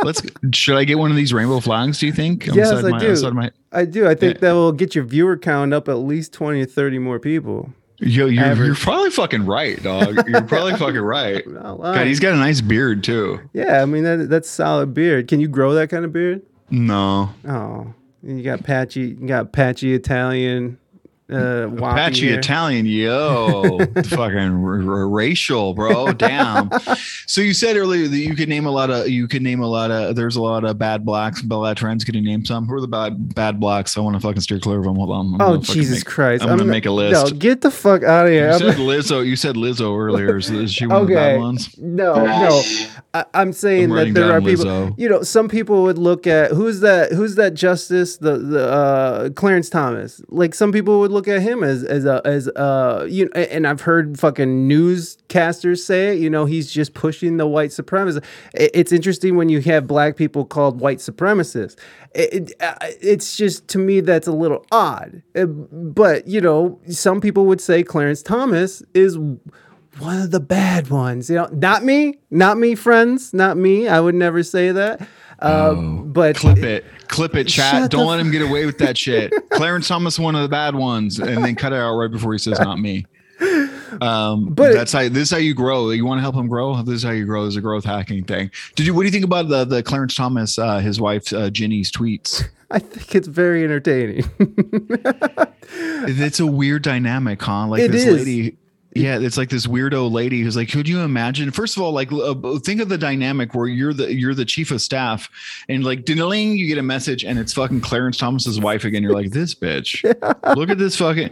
[0.04, 0.22] Let's
[0.54, 2.00] should I get one of these rainbow flags?
[2.00, 2.46] Do you think?
[2.48, 3.08] Yes, I my- do.
[3.10, 4.08] the side of my- I do.
[4.08, 7.20] I think that will get your viewer count up at least 20 or 30 more
[7.20, 7.72] people.
[8.00, 8.68] Yo, you're, Average.
[8.68, 10.16] you're probably fucking right, dog.
[10.28, 11.44] You're probably fucking right.
[11.54, 13.40] God, he's got a nice beard too.
[13.54, 15.28] Yeah, I mean that that's solid beard.
[15.28, 16.42] Can you grow that kind of beard?
[16.70, 17.94] No, Oh,
[18.24, 20.78] you got patchy, you got patchy Italian,
[21.32, 22.40] uh, Apache hair.
[22.40, 26.12] Italian, yo, fucking r- r- racial, bro.
[26.14, 26.70] Damn.
[27.28, 29.68] so you said earlier that you could name a lot of, you could name a
[29.68, 30.16] lot of.
[30.16, 32.04] There's a lot of bad blacks, bad trends.
[32.04, 32.66] Could you name some?
[32.68, 33.98] Who are the bad bad blacks?
[33.98, 34.96] I want to fucking steer clear of them.
[34.96, 35.34] Hold on.
[35.36, 36.44] I'm Oh Jesus make- Christ!
[36.44, 37.32] I'm gonna not- make a list.
[37.34, 38.48] No, get the fuck out of here.
[38.48, 39.26] You I'm said Lizzo.
[39.26, 40.38] You said Lizzo earlier.
[40.38, 41.78] Is, is she one of the bad ones?
[41.78, 42.62] No, no.
[43.14, 44.66] I, I'm saying I'm that there are people.
[44.66, 44.96] Lizzo.
[45.00, 47.12] You know, some people would look at who's that?
[47.12, 48.18] Who's that justice?
[48.18, 50.22] The the uh, Clarence Thomas.
[50.30, 53.68] Like some people would look at him as as a as uh you know, and
[53.68, 56.20] I've heard fucking newscasters say it.
[56.20, 58.24] You know, he's just pushing the white supremacists.
[58.54, 61.78] It, it's interesting when you have black people called white supremacists.
[62.16, 62.54] It, it,
[63.02, 65.22] it's just to me that's a little odd.
[65.36, 70.90] Uh, But you know, some people would say Clarence Thomas is one of the bad
[70.90, 71.30] ones.
[71.30, 73.88] You know, not me, not me, friends, not me.
[73.88, 75.08] I would never say that.
[75.42, 77.90] Um, but Clip it, clip it, chat.
[77.92, 79.32] Don't let him get away with that shit.
[79.50, 82.40] Clarence Thomas, one of the bad ones, and then cut it out right before he
[82.40, 83.06] says, "Not me."
[84.02, 85.90] Um, But- but that's how this is how you grow.
[85.92, 86.82] You want to help him grow.
[86.84, 87.46] This is how you grow.
[87.46, 88.52] Is a growth hacking thing.
[88.76, 88.94] Did you?
[88.94, 92.44] What do you think about the the Clarence Thomas, uh, his wife uh, Ginny's tweets?
[92.72, 94.30] I think it's very entertaining.
[95.72, 97.68] It's a weird dynamic, huh?
[97.68, 98.26] Like It this is.
[98.26, 98.58] lady.
[99.10, 101.52] Yeah, it's like this weirdo lady who's like, could you imagine?
[101.52, 104.72] First of all, like, uh, think of the dynamic where you're the you're the chief
[104.72, 105.30] of staff,
[105.70, 109.02] and like, ding, you get a message, and it's fucking Clarence Thomas's wife again.
[109.02, 110.04] You're like, this bitch.
[110.58, 111.30] Look at this fucking,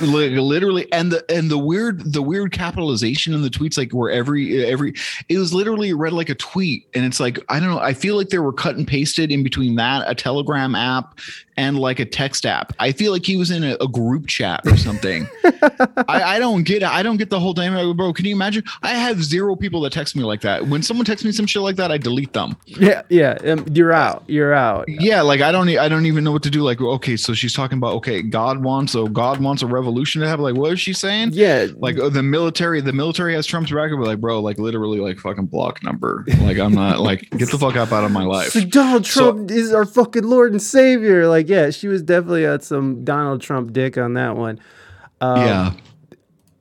[0.00, 4.10] like, literally, and the and the weird the weird capitalization in the tweets, like where
[4.10, 4.94] every every
[5.28, 7.78] it was literally read like a tweet, and it's like I don't know.
[7.78, 11.18] I feel like they were cut and pasted in between that a Telegram app
[11.56, 12.72] and like a text app.
[12.78, 15.26] I feel like he was in a, a group chat or something.
[15.44, 16.88] I, I don't get it.
[16.88, 18.12] I don't get the whole dynamic, bro.
[18.12, 18.64] Can you imagine?
[18.82, 20.66] I have zero people that text me like that.
[20.66, 22.56] When someone texts me some shit like that, I delete them.
[22.66, 23.38] Yeah, yeah.
[23.44, 24.24] Um, you're out.
[24.26, 24.86] You're out.
[24.88, 26.62] Yeah, like I don't, I don't even know what to do.
[26.62, 30.28] Like, okay, so she's talking about, okay, God wants, so God wants a revolution to
[30.28, 30.42] happen.
[30.42, 31.30] Like, what is she saying?
[31.32, 33.90] Yeah, Like oh, the military, the military has Trump's back.
[33.90, 36.24] But like, bro, like literally, like fucking block number.
[36.40, 38.48] Like, I'm not like, get the fuck up out of my life.
[38.50, 41.26] So Donald So- Trump is our fucking Lord and Savior.
[41.28, 44.60] Like, yeah, she was definitely at some Donald Trump dick on that one.
[45.20, 45.72] Um, yeah.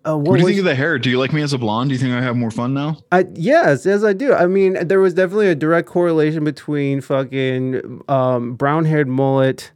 [0.04, 0.98] Uh, What what do you think of the hair?
[0.98, 1.90] Do you like me as a blonde?
[1.90, 2.98] Do you think I have more fun now?
[3.12, 4.34] I, yes, yes, I do.
[4.34, 9.72] I mean, there was definitely a direct correlation between fucking um, brown-haired mullet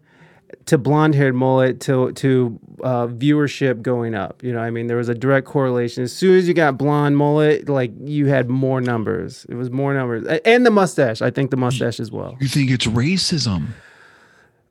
[0.65, 4.44] to blonde-haired mullet to to uh, viewership going up.
[4.44, 6.03] You know, I mean, there was a direct correlation.
[6.03, 9.45] As soon as you got blonde mullet, like you had more numbers.
[9.48, 11.22] It was more numbers, and the mustache.
[11.22, 12.36] I think the mustache as well.
[12.40, 13.68] You think it's racism?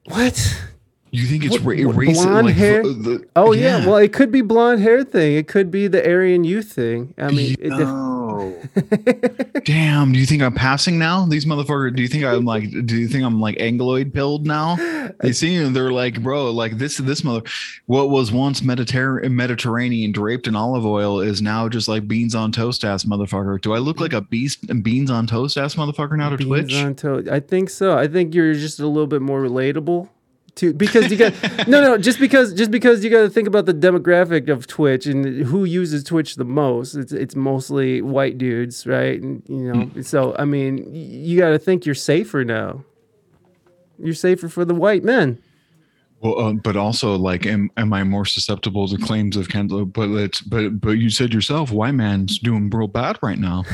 [0.06, 0.73] What?
[1.16, 2.82] You think it's What- ra- what, blonde like, hair?
[2.82, 3.86] the- Oh yeah.
[3.86, 5.36] well, it could be blonde hair thing.
[5.36, 7.14] It could be the Aryan youth thing.
[7.16, 7.70] I mean, it.
[9.64, 11.24] Damn, do you think I'm passing now?
[11.26, 14.74] These motherfuckers, do you think I'm like do you think I'm like angloid pilled now?
[15.20, 17.42] They see and they're like, bro, like this this mother
[17.86, 22.50] what was once Mediterranean Mediterranean draped in olive oil is now just like beans on
[22.50, 23.60] toast ass motherfucker.
[23.60, 26.74] Do I look like a beast beans on toast ass motherfucker now to beans Twitch?
[26.74, 27.28] on toast.
[27.28, 27.96] I think so.
[27.96, 30.08] I think you're just a little bit more relatable.
[30.56, 31.32] To, because you got
[31.68, 35.04] no no just because just because you got to think about the demographic of Twitch
[35.04, 39.84] and who uses Twitch the most it's it's mostly white dudes right and you know
[39.86, 40.02] Hmm.
[40.02, 42.84] so I mean you got to think you're safer now
[43.98, 45.38] you're safer for the white men
[46.20, 49.84] Well, uh, but also like, am am I more susceptible to claims of cancel?
[49.84, 53.64] But let's, but but you said yourself, white man's doing real bad right now.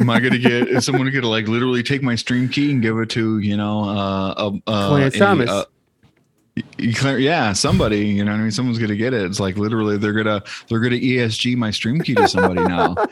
[0.00, 0.66] Am I gonna get?
[0.68, 3.84] Is someone gonna like literally take my stream key and give it to you know
[3.84, 5.66] uh, uh, uh Clarence a, Thomas.
[6.78, 8.50] Yeah, somebody, you know what I mean?
[8.50, 9.22] Someone's gonna get it.
[9.22, 12.94] It's like literally they're gonna they're gonna ESG my stream key to somebody now.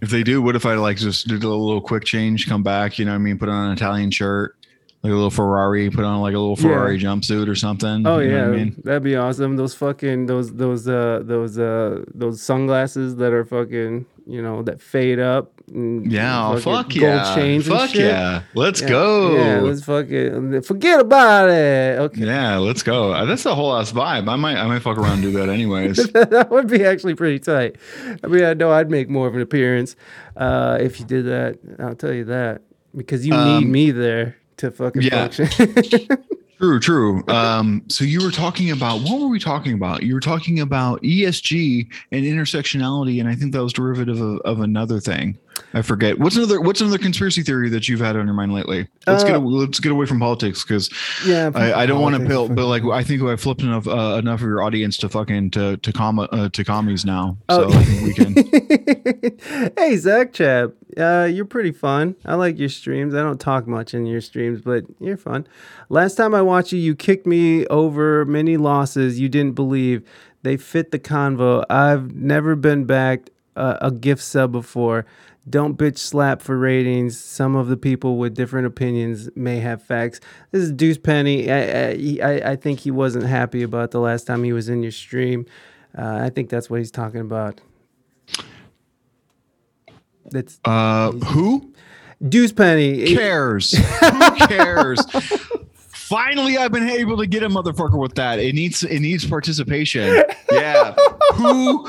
[0.00, 2.98] If they do, what if I like just did a little quick change, come back,
[2.98, 4.56] you know what I mean, put on an Italian shirt,
[5.02, 6.62] like a little Ferrari, put on like a little Yeah.
[6.74, 8.06] Ferrari jumpsuit or something.
[8.06, 8.80] oh you know yeah I mean?
[8.82, 14.06] that'd be awesome those fucking those those uh those uh those sunglasses that are fucking
[14.26, 17.34] you know that fade up Yeah, fuck gold yeah.
[17.34, 18.02] chains and fuck shit.
[18.06, 18.42] yeah.
[18.54, 19.34] Let's Yeah, go.
[19.36, 21.98] Yeah, let's fucking forget about it.
[22.00, 22.26] Okay.
[22.26, 23.12] Yeah, let's go.
[23.12, 24.28] Uh, That's a whole ass vibe.
[24.28, 25.96] I might I might fuck around and do that anyways.
[26.12, 27.76] that would be actually pretty tight.
[28.22, 29.96] I mean, I know I'd make more of an appearance
[30.36, 31.58] uh, if you did that.
[31.78, 32.60] I'll tell you that
[32.94, 35.28] because you need Um, me there to fucking yeah.
[35.28, 36.08] function.
[36.60, 37.24] True, true.
[37.26, 40.04] Um, so you were talking about what were we talking about?
[40.04, 44.60] You were talking about ESG and intersectionality, and I think that was derivative of, of
[44.60, 45.36] another thing.
[45.72, 46.18] I forget.
[46.18, 48.88] What's another What's another conspiracy theory that you've had on your mind lately?
[49.06, 50.88] Let's get Uh, let's get away from politics because
[51.26, 54.16] yeah, I, I don't want to build, but like I think I flipped enough uh,
[54.18, 57.36] enough of your audience to fucking to to com uh, to commies now.
[57.50, 58.00] So Oh.
[58.04, 58.34] We can.
[59.76, 62.16] hey Zach Chab, uh, you're pretty fun.
[62.24, 63.14] I like your streams.
[63.14, 65.46] I don't talk much in your streams, but you're fun.
[65.88, 70.02] Last time I watched you, you kicked me over many losses you didn't believe.
[70.42, 71.64] They fit the convo.
[71.70, 75.06] I've never been backed uh, a gift sub before.
[75.48, 77.18] Don't bitch slap for ratings.
[77.18, 80.20] Some of the people with different opinions may have facts.
[80.52, 81.50] This is Deuce Penny.
[81.50, 81.90] I,
[82.22, 85.44] I, I, think he wasn't happy about the last time he was in your stream.
[85.96, 87.60] Uh, I think that's what he's talking about.
[90.30, 91.74] That's Uh, who?
[92.26, 93.14] Deuce Penny.
[93.14, 93.72] cares?
[93.72, 95.04] Who cares?
[95.74, 98.38] Finally, I've been able to get a motherfucker with that.
[98.38, 100.22] It needs it needs participation.
[100.50, 100.94] Yeah.
[101.34, 101.86] Who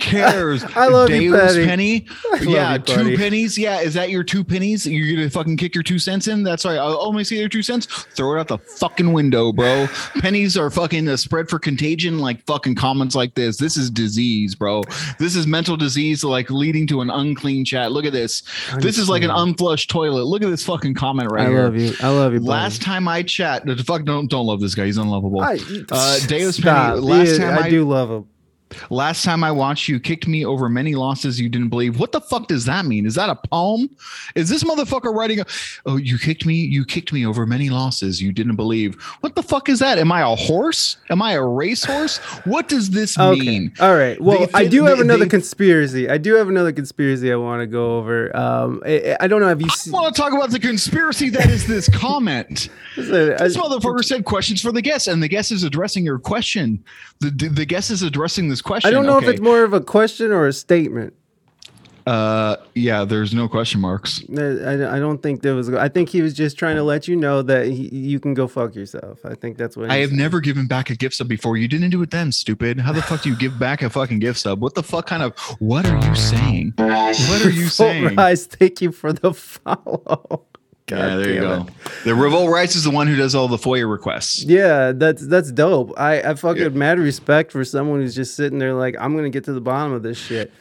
[0.00, 0.64] cares?
[0.76, 1.64] I love you, Penny.
[1.66, 2.06] penny.
[2.42, 3.16] Yeah, you, two buddy.
[3.16, 3.58] pennies.
[3.58, 4.86] Yeah, is that your two pennies?
[4.86, 6.42] You're gonna fucking kick your two cents in?
[6.42, 6.76] That's right.
[6.76, 7.86] I'll only see your two cents.
[7.86, 9.86] Throw it out the fucking window, bro.
[10.20, 12.18] Pennies are fucking a spread for contagion.
[12.18, 13.56] Like fucking comments like this.
[13.56, 14.82] This is disease, bro.
[15.18, 17.92] This is mental disease, like leading to an unclean chat.
[17.92, 18.42] Look at this.
[18.80, 20.24] This is like an unflushed toilet.
[20.24, 21.60] Look at this fucking comment right I here.
[21.60, 21.92] I love you.
[22.00, 22.40] I love you.
[22.40, 22.48] buddy.
[22.50, 24.86] Last time I chat, the fuck don't don't love this guy.
[24.86, 25.40] He's unlovable.
[25.40, 25.58] I,
[25.90, 26.60] uh, Deus.
[26.60, 27.00] Penny.
[27.00, 28.28] Last Yeah, time I, I, do love him.
[28.90, 31.98] Last time I watched you, kicked me over many losses you didn't believe.
[31.98, 33.06] What the fuck does that mean?
[33.06, 33.88] Is that a poem?
[34.34, 35.40] Is this motherfucker writing?
[35.40, 35.46] A,
[35.86, 36.54] oh, you kicked me.
[36.54, 38.94] You kicked me over many losses you didn't believe.
[39.20, 39.98] What the fuck is that?
[39.98, 40.96] Am I a horse?
[41.10, 42.18] Am I a racehorse?
[42.44, 43.40] What does this Okay.
[43.40, 43.72] mean?
[43.80, 44.20] All right.
[44.20, 46.08] Well, I do have they- another they- conspiracy.
[46.08, 48.36] I do have another conspiracy I want to go over.
[48.36, 49.90] Um, I, I don't know if you I see.
[49.90, 52.68] want to talk about the conspiracy that is this comment.
[52.96, 56.82] This motherfucker said questions for the guest, and the guest is addressing your question.
[57.20, 58.88] The the guest is addressing this question.
[58.88, 59.26] I don't know Okay.
[59.26, 61.12] if it's more of a question or a statement.
[62.06, 64.22] Uh, yeah, there's no question marks.
[64.38, 65.68] I, I don't think there was.
[65.74, 68.46] I think he was just trying to let you know that he, you can go
[68.46, 69.18] fuck yourself.
[69.24, 70.18] I think that's what I have said.
[70.18, 71.56] never given back a gift sub before.
[71.56, 72.78] You didn't do it then, stupid.
[72.78, 74.60] How the fuck do you give back a fucking gift sub?
[74.62, 76.74] What the fuck kind of what are you saying?
[76.76, 78.14] What are you saying?
[78.14, 80.46] Rise, thank you for the follow.
[80.86, 81.66] God yeah, there you go.
[81.66, 81.72] it.
[82.04, 84.44] The Revolt Rights is the one who does all the FOIA requests.
[84.44, 85.92] Yeah, that's that's dope.
[85.98, 86.68] I I fucking Yeah.
[86.68, 89.92] mad respect for someone who's just sitting there like I'm gonna get to the bottom
[89.92, 90.52] of this shit.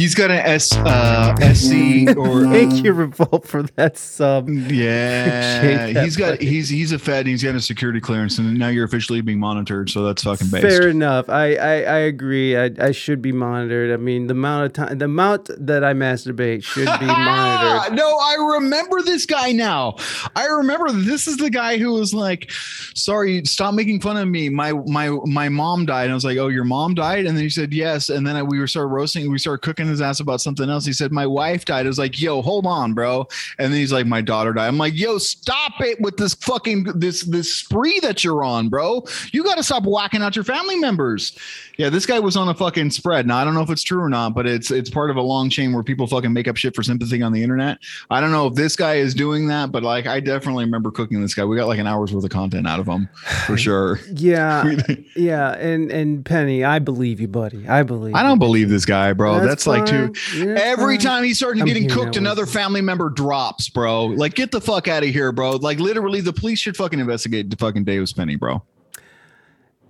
[0.00, 4.48] He's got an S uh SC or Thank you, Revolt, for that sub.
[4.48, 7.26] Yeah, that he's got fucking- he's he's a Fed.
[7.26, 9.90] He's got a security clearance, and now you're officially being monitored.
[9.90, 10.62] So that's fucking based.
[10.66, 11.28] Fair enough.
[11.28, 12.56] I, I, I agree.
[12.56, 13.92] I, I should be monitored.
[13.92, 17.94] I mean, the amount of time, the amount that I masturbate should be monitored.
[17.94, 19.96] no, I remember this guy now.
[20.34, 22.50] I remember this is the guy who was like,
[22.94, 24.48] "Sorry, stop making fun of me.
[24.48, 27.44] My my my mom died." And I was like, "Oh, your mom died?" And then
[27.44, 29.30] he said, "Yes." And then I, we were started roasting.
[29.30, 30.84] We started cooking his ass about something else.
[30.84, 33.26] He said, "My wife died." I was like, "Yo, hold on, bro."
[33.58, 36.84] And then he's like, "My daughter died." I'm like, "Yo, stop it with this fucking
[36.94, 39.04] this this spree that you're on, bro.
[39.32, 41.36] You got to stop whacking out your family members."
[41.76, 43.26] Yeah, this guy was on a fucking spread.
[43.26, 45.22] Now I don't know if it's true or not, but it's it's part of a
[45.22, 47.78] long chain where people fucking make up shit for sympathy on the internet.
[48.10, 51.22] I don't know if this guy is doing that, but like I definitely remember cooking
[51.22, 51.44] this guy.
[51.44, 53.08] We got like an hour's worth of content out of him
[53.46, 53.98] for sure.
[54.12, 54.76] Yeah,
[55.16, 57.66] yeah, and and Penny, I believe you, buddy.
[57.66, 58.14] I believe.
[58.14, 59.34] I don't believe this guy, bro.
[59.36, 60.12] That's That's, like too.
[60.56, 61.04] Every fine.
[61.04, 62.60] time he started I'm getting cooked, another Winston.
[62.60, 64.06] family member drops, bro.
[64.06, 65.52] Like, get the fuck out of here, bro.
[65.52, 68.62] Like, literally, the police should fucking investigate the fucking Davis Penny, bro.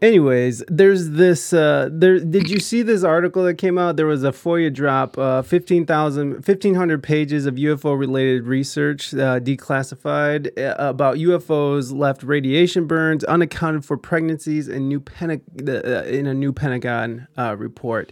[0.03, 1.53] Anyways, there's this.
[1.53, 3.97] Uh, there, did you see this article that came out?
[3.97, 10.59] There was a FOIA drop, uh, 15,000 1,500 pages of UFO related research uh, declassified
[10.59, 16.33] uh, about UFOs left radiation burns, unaccounted for pregnancies, and new Penta- uh, in a
[16.33, 18.11] new Pentagon uh, report.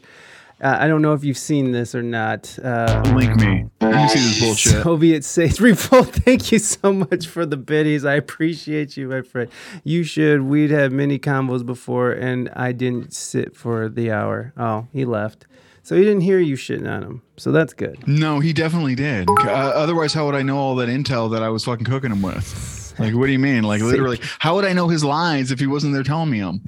[0.60, 2.58] Uh, I don't know if you've seen this or not.
[2.62, 3.66] Uh, Link me.
[3.80, 4.82] Let me see this bullshit.
[4.82, 6.08] Soviet states revolt.
[6.08, 8.04] Thank you so much for the biddies.
[8.04, 9.48] I appreciate you, my friend.
[9.84, 10.42] You should.
[10.42, 14.52] We'd had many combos before, and I didn't sit for the hour.
[14.56, 15.46] Oh, he left.
[15.84, 17.22] So he didn't hear you shitting on him.
[17.38, 18.06] So that's good.
[18.06, 19.26] No, he definitely did.
[19.30, 22.20] Uh, otherwise, how would I know all that intel that I was fucking cooking him
[22.20, 22.77] with?
[22.98, 23.62] Like, what do you mean?
[23.62, 26.60] Like, literally, how would I know his lines if he wasn't there telling me them?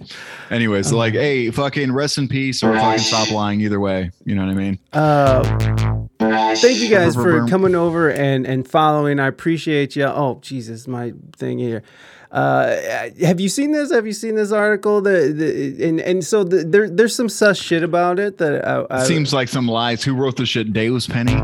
[0.50, 3.60] Anyways, so like, hey, fucking rest in peace or fucking stop lying.
[3.60, 4.78] Either way, you know what I mean?
[4.92, 5.42] Uh,
[6.56, 9.18] thank you guys for coming over and and following.
[9.18, 10.04] I appreciate you.
[10.04, 11.82] Oh Jesus, my thing here.
[12.30, 13.90] Uh, have you seen this?
[13.90, 15.00] Have you seen this article?
[15.00, 18.86] The, the and and so the, there there's some sus shit about it that I,
[18.88, 20.04] I, Seems like some lies.
[20.04, 20.72] Who wrote the shit?
[20.72, 21.34] Deus Penny.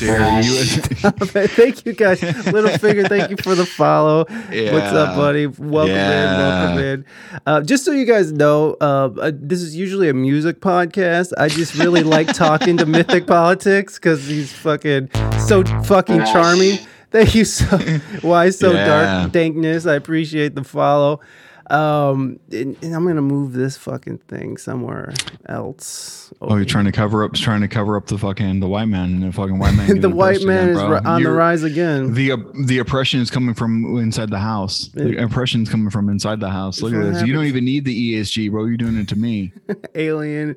[0.00, 1.46] Let me see here.
[1.48, 2.22] Thank you guys.
[2.22, 4.24] Little figure, thank you for the follow.
[4.28, 5.46] What's up, buddy?
[5.46, 7.04] Welcome in, welcome in.
[7.46, 11.32] Uh, just so you guys know, uh, uh, this is usually a music podcast.
[11.38, 15.10] I just really like talking to Mythic Politics because he's fucking
[15.46, 16.78] so fucking charming.
[17.10, 17.78] Thank you so
[18.22, 18.86] why so Yeah.
[18.86, 19.86] dark dankness.
[19.86, 21.20] I appreciate the follow.
[21.68, 25.12] Um, and, and I'm gonna move this fucking thing somewhere
[25.46, 26.32] else.
[26.40, 29.14] oh, you're trying to cover up, trying to cover up the fucking the white man.
[29.14, 30.00] And the fucking white man.
[30.00, 32.14] the white man again, is on the You're- rise again.
[32.14, 32.36] The uh,
[32.66, 34.88] the oppression is coming from inside the house.
[34.94, 36.80] The oppression is coming from inside the house.
[36.82, 37.22] Look at this.
[37.26, 38.66] You don't even need the ESG, bro.
[38.66, 39.52] You're doing it to me.
[39.94, 40.56] alien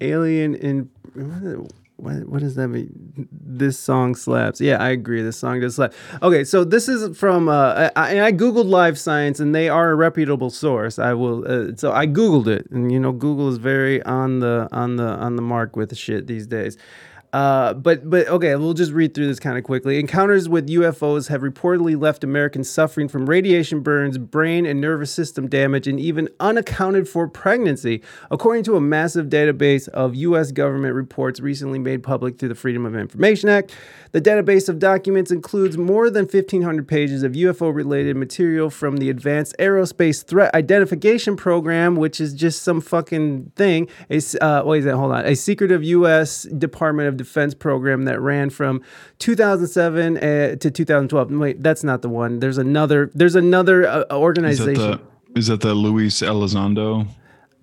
[0.00, 0.90] alien in
[1.96, 3.28] what, what does that mean?
[3.30, 4.60] This song slaps.
[4.60, 5.22] Yeah i agree.
[5.22, 5.92] This song does slap.
[6.22, 9.94] Okay so this is from uh i, I googled live science and they are a
[9.94, 10.98] reputable source.
[10.98, 12.70] I will uh, so i googled it.
[12.70, 16.26] And you know google is very on the on the on the mark with shit
[16.26, 16.76] these days
[17.32, 19.98] uh, but but okay, we'll just read through this kind of quickly.
[19.98, 25.48] Encounters with UFOs have reportedly left Americans suffering from radiation burns, brain and nervous system
[25.48, 30.52] damage, and even unaccounted for pregnancy, according to a massive database of U.S.
[30.52, 33.74] government reports recently made public through the Freedom of Information Act.
[34.12, 39.54] The database of documents includes more than 1,500 pages of UFO-related material from the Advanced
[39.58, 43.88] Aerospace Threat Identification Program, which is just some fucking thing.
[44.08, 45.26] A, uh, wait a second, hold on.
[45.26, 46.44] A secretive U.S.
[46.44, 48.82] Department of Defense program that ran from
[49.18, 51.30] 2007 uh, to 2012.
[51.32, 52.38] Wait, that's not the one.
[52.40, 53.10] There's another.
[53.14, 54.74] There's another uh, Is that organization.
[54.74, 55.00] the
[55.34, 57.06] is that the Luis Elizondo?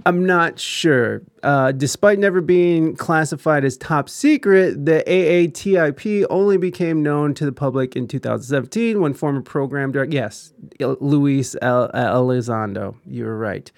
[0.05, 1.21] I'm not sure.
[1.43, 7.51] Uh, despite never being classified as top secret, the AATIP only became known to the
[7.53, 13.71] public in 2017 when former program director, yes, Luis El- Elizondo, you're right.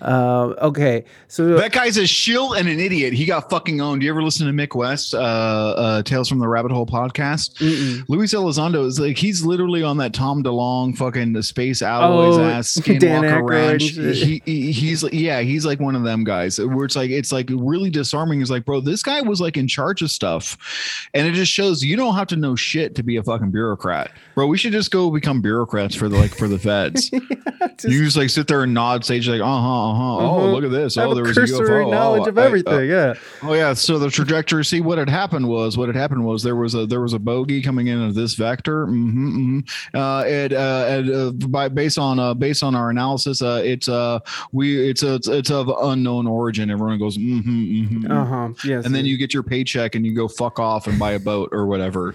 [0.00, 3.12] Uh, okay, so That guy's a shill and an idiot.
[3.12, 4.00] He got fucking owned.
[4.00, 7.60] Do you ever listen to Mick West, uh, uh, Tales from the Rabbit Hole podcast?
[8.08, 12.74] Luis Elizondo is like he's literally on that Tom DeLonge fucking Space Alloys Oh, ass
[12.78, 13.82] Skinwalker Ranch.
[13.82, 17.32] He, he he's like yeah, he's like one of them guys where it's like it's
[17.32, 18.40] like really disarming.
[18.40, 21.82] It's like bro, this guy was like in charge of stuff, and it just shows
[21.82, 24.46] you don't have to know shit to be a fucking bureaucrat, bro.
[24.46, 27.10] We should just go become bureaucrats for the like for the feds.
[27.84, 30.16] you just like sit there and nod, stage like uh huh, uh huh.
[30.16, 30.46] Oh, Uh-huh.
[30.52, 30.96] look at this.
[30.96, 31.90] Oh, there was a UFO.
[31.90, 32.88] knowledge oh, of I- uh, everything.
[32.88, 33.14] yeah.
[33.42, 34.64] Oh yeah, so the trajectory.
[34.64, 37.18] See what had happened was what had happened was there was a there was a
[37.18, 38.86] bogey coming in of this vector.
[38.86, 39.96] Mm-hmm, mm-hmm.
[39.98, 43.88] Uh, it uh, and, uh, by based on uh, based on our analysis, uh, it's
[43.88, 44.18] uh
[44.52, 46.70] we it's a, it's, it's of unknown origin.
[46.70, 48.10] Everyone goes mm-hmm, mm-hmm.
[48.10, 48.48] Uh huh.
[48.64, 48.84] Yes.
[48.86, 51.50] and then you get your paycheck and you go fuck off and buy a boat
[51.52, 52.14] or whatever.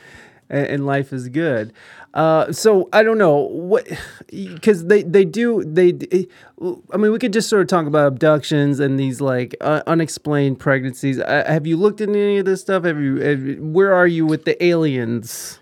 [0.50, 1.74] and, and life is good.
[2.14, 3.88] Uh, so I don't know what
[4.32, 5.94] because they they do they.
[6.92, 10.60] I mean, we could just sort of talk about abductions and these like uh, unexplained
[10.60, 11.20] pregnancies.
[11.20, 12.84] Uh, have you looked into any of this stuff?
[12.84, 13.18] Have you?
[13.18, 15.60] Have, where are you with the aliens?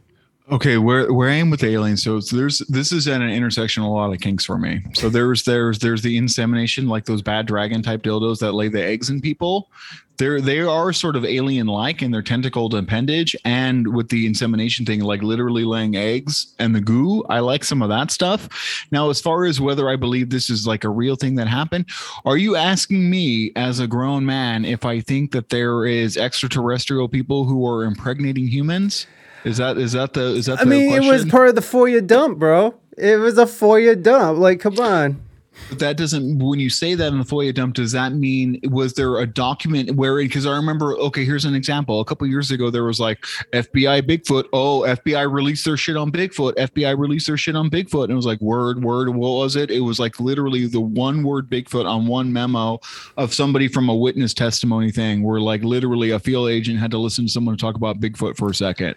[0.49, 3.84] Okay, where where I am with the aliens, so there's this is at an intersection
[3.84, 4.82] a lot of kinks for me.
[4.94, 8.82] So there's there's there's the insemination, like those bad dragon type dildos that lay the
[8.82, 9.69] eggs in people.
[10.18, 14.85] They're they are sort of alien like in their tentacled appendage, and with the insemination
[14.85, 17.23] thing, like literally laying eggs and the goo.
[17.30, 18.88] I like some of that stuff.
[18.91, 21.85] Now, as far as whether I believe this is like a real thing that happened,
[22.26, 27.07] are you asking me as a grown man if I think that there is extraterrestrial
[27.07, 29.07] people who are impregnating humans?
[29.44, 31.61] Is that is that the is that the I mean, it was part of the
[31.61, 32.73] FOIA dump, bro.
[32.98, 34.39] It was a FOIA dump.
[34.39, 35.22] Like, come on.
[35.69, 38.94] But that doesn't when you say that in the FOIA dump, does that mean was
[38.94, 41.99] there a document where because I remember okay, here's an example.
[41.99, 43.22] A couple years ago there was like
[43.53, 44.45] FBI Bigfoot.
[44.53, 46.56] Oh, FBI released their shit on Bigfoot.
[46.56, 48.03] FBI released their shit on Bigfoot.
[48.03, 49.72] And it was like word, word, what was it?
[49.72, 52.80] It was like literally the one word Bigfoot on one memo
[53.18, 56.98] of somebody from a witness testimony thing where like literally a field agent had to
[56.98, 58.95] listen to someone talk about Bigfoot for a second.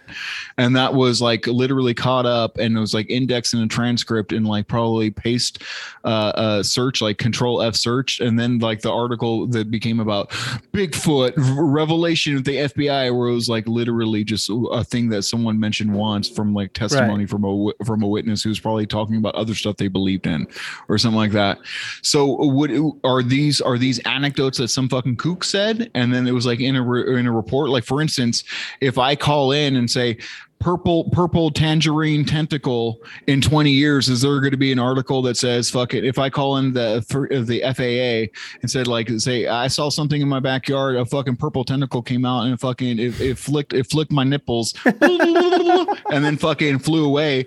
[0.57, 4.31] And that was like literally caught up and it was like indexed in a transcript
[4.31, 5.63] and like probably paste
[6.03, 10.29] uh, uh search like control F search and then like the article that became about
[10.73, 15.59] Bigfoot revelation of the FBI where it was like literally just a thing that someone
[15.59, 19.55] mentioned once from like testimony from a from a witness who's probably talking about other
[19.55, 20.47] stuff they believed in
[20.89, 21.59] or something like that.
[22.01, 22.71] So would
[23.03, 26.59] are these are these anecdotes that some fucking kook said and then it was like
[26.59, 28.43] in a re- in a report like for instance
[28.79, 30.17] if I call in and say
[30.61, 35.35] purple purple tangerine tentacle in 20 years is there going to be an article that
[35.35, 38.31] says fuck it if i call in the uh, for uh, the faa
[38.61, 42.25] and said like say i saw something in my backyard a fucking purple tentacle came
[42.25, 47.45] out and fucking it, it flicked it flicked my nipples and then fucking flew away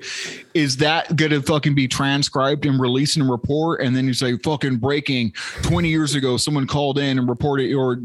[0.55, 4.15] is that going to fucking be transcribed and released in a report and then you
[4.15, 5.33] say fucking breaking
[5.63, 7.99] 20 years ago someone called in and reported or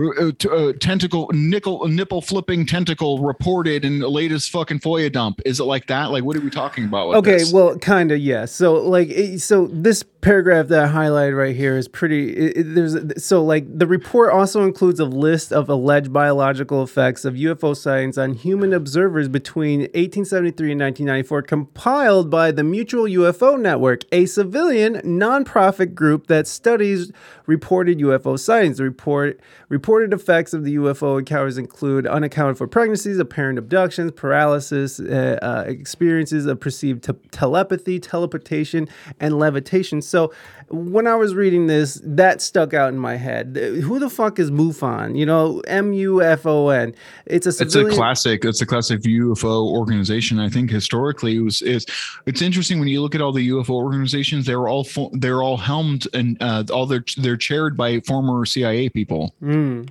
[0.00, 5.40] uh, uh, tentacle nickel nipple flipping tentacle reported in the latest fucking FOIA dump.
[5.44, 6.10] Is it like that?
[6.10, 7.08] Like, what are we talking about?
[7.08, 7.52] With Okay, this?
[7.52, 8.52] well, kind of, yes.
[8.52, 12.30] So, like, so this paragraph that I highlighted right here is pretty.
[12.36, 17.24] It, it- there's so like the report also includes a list of alleged biological effects
[17.24, 21.42] of UFO sightings on human observers between 1873 and 1994,
[21.86, 27.12] compiled by the Mutual UFO Network, a civilian nonprofit group that studies
[27.46, 28.80] reported UFO sightings.
[28.80, 29.38] Report
[29.68, 35.64] reported effects of the UFO encounters include unaccounted for pregnancies, apparent abductions, paralysis, uh, uh,
[35.68, 38.88] experiences of perceived te- telepathy, teleportation,
[39.20, 40.02] and levitation.
[40.02, 40.32] So
[40.68, 43.56] when I was reading this, that stuck out in my head.
[43.56, 45.16] Who the fuck is MUFON?
[45.16, 46.94] You know, M U F O N.
[47.26, 48.44] It's a it's a classic.
[48.44, 50.40] It's a classic UFO organization.
[50.40, 51.62] I think historically it was.
[51.62, 51.86] It's,
[52.26, 54.46] it's interesting when you look at all the UFO organizations.
[54.46, 58.88] They're all fo- they're all helmed and uh, all they're they're chaired by former CIA
[58.88, 59.34] people.
[59.42, 59.88] Mm.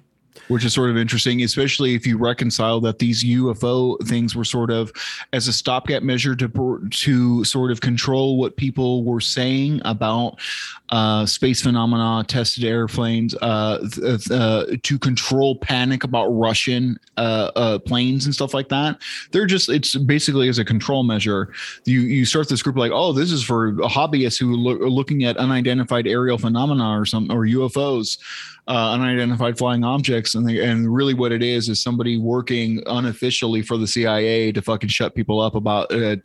[0.47, 4.71] Which is sort of interesting, especially if you reconcile that these UFO things were sort
[4.71, 4.91] of
[5.33, 10.39] as a stopgap measure to to sort of control what people were saying about
[10.89, 17.79] uh, space phenomena, tested airplanes, uh, th- uh, to control panic about Russian uh, uh,
[17.79, 19.01] planes and stuff like that.
[19.31, 21.53] They're just it's basically as a control measure.
[21.85, 25.23] You you start this group like, oh, this is for hobbyists who look, are looking
[25.23, 28.17] at unidentified aerial phenomena or some or UFOs
[28.67, 33.61] uh, unidentified flying objects, and they, and really what it is is somebody working unofficially
[33.61, 36.15] for the CIA to fucking shut people up about uh,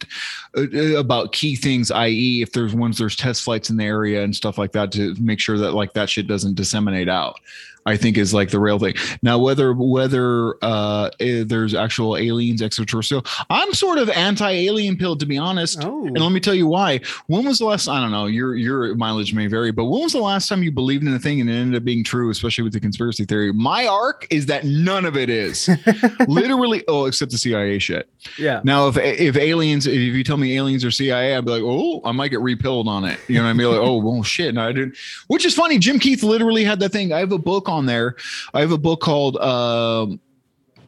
[0.56, 4.34] uh, about key things, i.e., if there's ones there's test flights in the area and
[4.34, 7.38] stuff like that to make sure that like that shit doesn't disseminate out.
[7.86, 8.94] I think is like the real thing.
[9.22, 15.26] Now, whether whether uh, eh, there's actual aliens, extraterrestrial, I'm sort of anti-alien pill to
[15.26, 15.82] be honest.
[15.82, 16.06] Oh.
[16.06, 17.00] And let me tell you why.
[17.26, 17.88] When was the last?
[17.88, 18.26] I don't know.
[18.26, 21.18] Your your mileage may vary, but when was the last time you believed in a
[21.18, 22.30] thing and it ended up being true?
[22.30, 23.52] Especially with the conspiracy theory.
[23.52, 25.68] My arc is that none of it is.
[26.28, 28.08] Literally, oh, except the CIA shit.
[28.38, 28.60] Yeah.
[28.64, 32.02] Now, if if aliens, if you tell me aliens are CIA, I'd be like, oh,
[32.04, 33.18] I might get repilled on it.
[33.28, 33.68] You know what I mean?
[33.68, 34.54] Like, oh, well, shit.
[34.54, 34.96] No, I didn't.
[35.28, 35.78] Which is funny.
[35.78, 37.12] Jim Keith literally had that thing.
[37.12, 38.16] I have a book on there.
[38.52, 40.20] I have a book called um,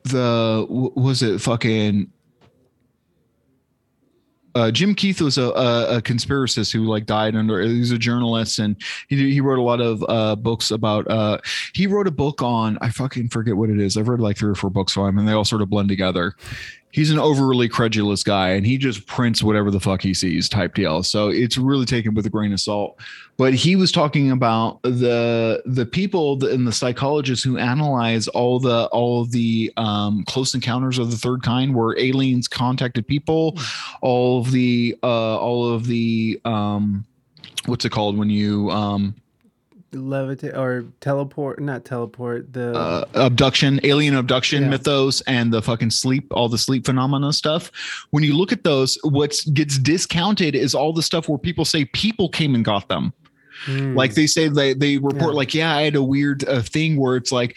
[0.04, 2.10] the was it fucking.
[4.54, 7.62] Uh, Jim Keith was a, a, a conspiracist who like died under.
[7.62, 8.76] He's a journalist and
[9.08, 11.10] he he wrote a lot of uh, books about.
[11.10, 11.38] Uh,
[11.72, 13.96] he wrote a book on I fucking forget what it is.
[13.96, 15.88] I've read like three or four books on him and they all sort of blend
[15.88, 16.34] together
[16.92, 20.74] he's an overly credulous guy and he just prints whatever the fuck he sees type
[20.74, 21.02] deal.
[21.02, 23.00] So it's really taken with a grain of salt.
[23.38, 28.88] But he was talking about the the people and the psychologists who analyze all the
[28.92, 33.58] all the um, close encounters of the third kind where aliens contacted people
[34.02, 37.04] all of the uh all of the um
[37.66, 39.14] what's it called when you um
[39.92, 42.52] Levitate or teleport, not teleport.
[42.52, 44.68] The uh, abduction, alien abduction Yeah.
[44.70, 47.70] mythos, and the fucking sleep, all the sleep phenomena stuff.
[48.10, 51.84] When you look at those, what gets discounted is all the stuff where people say
[51.86, 53.12] people came and got them.
[53.64, 53.94] Hmm.
[53.96, 55.36] Like they say they they report Yeah.
[55.38, 57.56] like, yeah, I had a weird uh, thing where it's like,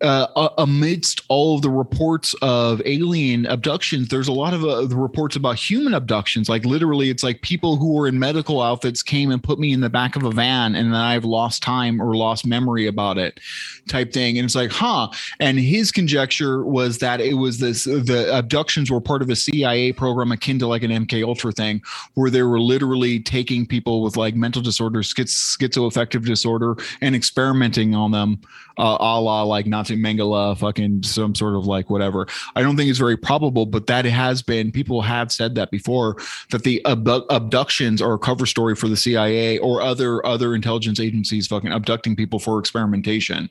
[0.00, 4.94] uh, amidst all of the reports of alien abductions, there's a lot of uh, the
[4.96, 6.48] reports about human abductions.
[6.48, 9.80] Like literally, it's like people who were in medical outfits came and put me in
[9.80, 13.40] the back of a van, and then I've lost time or lost memory about it,
[13.88, 14.38] type thing.
[14.38, 15.08] And it's like, huh?
[15.40, 19.92] And his conjecture was that it was this: the abductions were part of a CIA
[19.92, 21.82] program akin to like an MK Ultra thing,
[22.14, 27.94] where they were literally taking people with like mental disorders, schiz- schizoaffective disorder, and experimenting
[27.94, 28.40] on them,
[28.78, 32.26] uh, a la like Nazi Mengele, fucking some sort of like whatever.
[32.54, 36.16] I don't think it's very probable, but that has been people have said that before
[36.50, 41.00] that the abdu- abductions are a cover story for the CIA or other other intelligence
[41.00, 43.50] agencies fucking abducting people for experimentation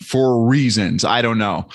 [0.00, 1.68] for reasons I don't know.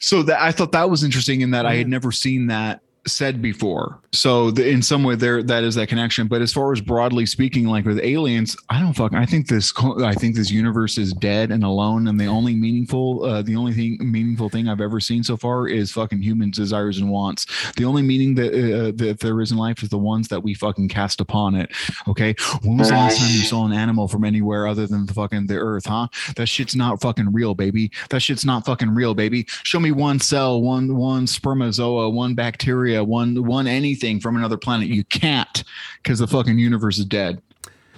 [0.00, 3.40] So that I thought that was interesting in that I had never seen that said
[3.40, 3.98] before.
[4.12, 6.26] So the, in some way there that is that connection.
[6.26, 9.18] But as far as broadly speaking, like with aliens, I don't fucking.
[9.18, 9.72] I think this.
[10.02, 13.72] I think this universe is dead and alone, and the only meaningful, uh, the only
[13.72, 17.46] thing meaningful thing I've ever seen so far is fucking humans' desires and wants.
[17.74, 20.54] The only meaning that uh, that there is in life is the ones that we
[20.54, 21.70] fucking cast upon it.
[22.08, 25.14] Okay, when was the last time you saw an animal from anywhere other than the
[25.14, 25.86] fucking the earth?
[25.86, 26.08] Huh?
[26.36, 27.90] That shit's not fucking real, baby.
[28.10, 29.46] That shit's not fucking real, baby.
[29.62, 34.88] Show me one cell, one one spermazoa, one bacteria, one one anything from another planet.
[34.88, 35.64] You can't,
[36.02, 37.42] because the fucking universe is dead.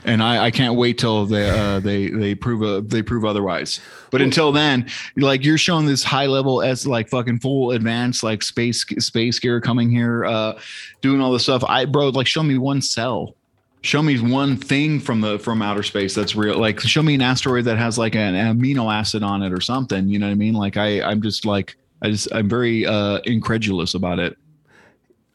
[0.04, 3.80] And I, I can't wait till they uh, they they prove uh, they prove otherwise.
[4.10, 8.42] But until then, like you're showing this high level as like fucking full advanced like
[8.42, 10.58] space space gear coming here, uh,
[11.00, 11.64] doing all this stuff.
[11.64, 13.34] I bro, like show me one cell
[13.82, 17.22] show me one thing from the from outer space that's real like show me an
[17.22, 20.34] asteroid that has like an amino acid on it or something you know what i
[20.34, 24.36] mean like i i'm just like i just i'm very uh incredulous about it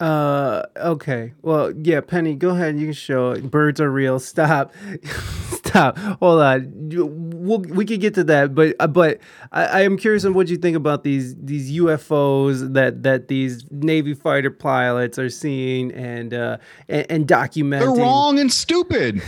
[0.04, 1.32] Uh, okay.
[1.42, 2.78] Well, yeah, Penny, go ahead.
[2.78, 3.50] You can show it.
[3.50, 4.20] Birds are real.
[4.20, 4.74] Stop.
[5.50, 5.98] Stop.
[5.98, 6.74] Hold on.
[6.90, 9.22] We'll, we could get to that, but uh, but
[9.54, 13.64] I, I am curious on what you think about these these UFOs that that these
[13.72, 16.58] Navy fighter pilots are seeing and uh
[16.90, 17.80] and, and documenting.
[17.80, 19.22] they're wrong and stupid.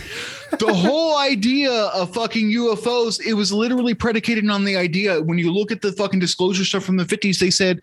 [0.60, 5.22] The whole idea of fucking ufos it was literally predicated on the idea.
[5.22, 7.82] When you look at the fucking disclosure stuff from the 50s they said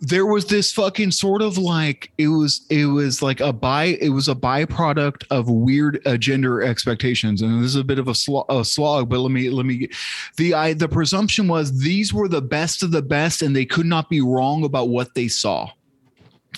[0.00, 4.10] there was this fucking sort of like it was it was like a by it
[4.10, 7.42] was a byproduct of weird uh, gender expectations.
[7.42, 9.88] And this is a bit of a, sl- a slog but let me let me
[10.36, 13.86] the I, the presumption was these were the best of the best and they could
[13.86, 15.70] not be wrong about what they saw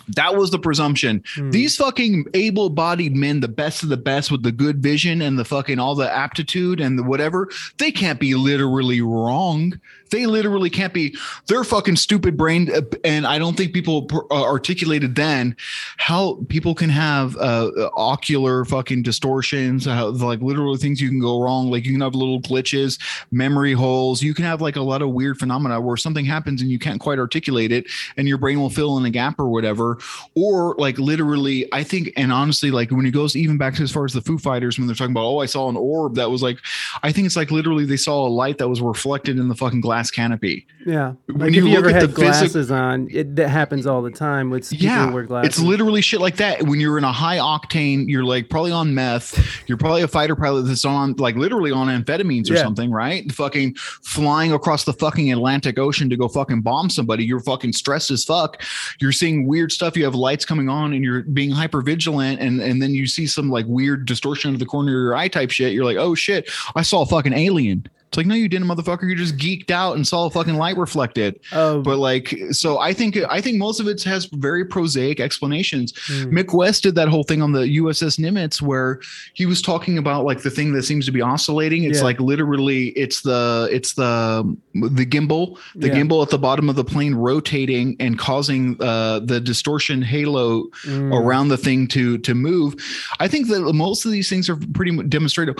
[0.08, 1.22] that was the presumption.
[1.34, 1.50] Hmm.
[1.50, 5.44] These fucking able-bodied men, the best of the best with the good vision and the
[5.44, 9.80] fucking all the aptitude and the whatever, they can't be literally wrong.
[10.10, 11.16] They literally can't be.
[11.46, 15.56] They're fucking stupid brained, uh, and I don't think people uh, articulated then
[15.98, 21.40] how people can have uh, ocular fucking distortions, how like literally things you can go
[21.40, 21.70] wrong.
[21.70, 22.98] Like you can have little glitches,
[23.30, 24.22] memory holes.
[24.22, 27.00] You can have like a lot of weird phenomena where something happens and you can't
[27.00, 29.98] quite articulate it, and your brain will fill in a gap or whatever whatever
[30.34, 33.90] or like literally i think and honestly like when it goes even back to as
[33.90, 36.30] far as the foo fighters when they're talking about oh i saw an orb that
[36.30, 36.58] was like
[37.02, 39.80] i think it's like literally they saw a light that was reflected in the fucking
[39.80, 40.66] glass canopy.
[40.86, 41.14] Yeah.
[41.27, 43.86] When Like you if you look ever at had physic- glasses on, it that happens
[43.86, 45.06] all the time with people yeah.
[45.09, 45.48] who wear glasses.
[45.48, 46.62] it's literally shit like that.
[46.62, 49.36] When you're in a high octane you're like probably on meth
[49.68, 52.62] you're probably a fighter pilot that's on like literally on amphetamines or Yeah.
[52.62, 53.31] something right?
[53.32, 57.24] Fucking flying across the fucking atlantic ocean to go fucking bomb somebody.
[57.24, 58.62] You're fucking stressed as fuck.
[59.01, 59.97] You're seeing weird stuff.
[59.97, 63.27] You have lights coming on and you're being hyper vigilant and and then you see
[63.27, 65.73] some like weird distortion of the corner of your eye type shit.
[65.73, 66.48] You're like oh shit.
[66.77, 69.96] I saw a fucking alien it's like no you didn't motherfucker you just geeked out
[69.96, 73.80] and saw a fucking light reflected Oh, but like so i think i think most
[73.80, 76.36] of it has very prosaic explanations Hmm.
[76.36, 79.00] mick west did that whole thing on the uss nimitz where
[79.34, 82.04] he was talking about like the thing that seems to be oscillating it's Yeah.
[82.04, 85.94] like literally it's the it's the the gimbal the Yeah.
[85.94, 91.12] gimbal at the bottom of the plane rotating and causing uh the distortion halo Mm.
[91.12, 92.74] around the thing to to move
[93.20, 95.56] i think that most of these things are pretty demonstrative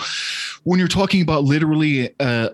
[0.63, 2.09] when you're talking about literally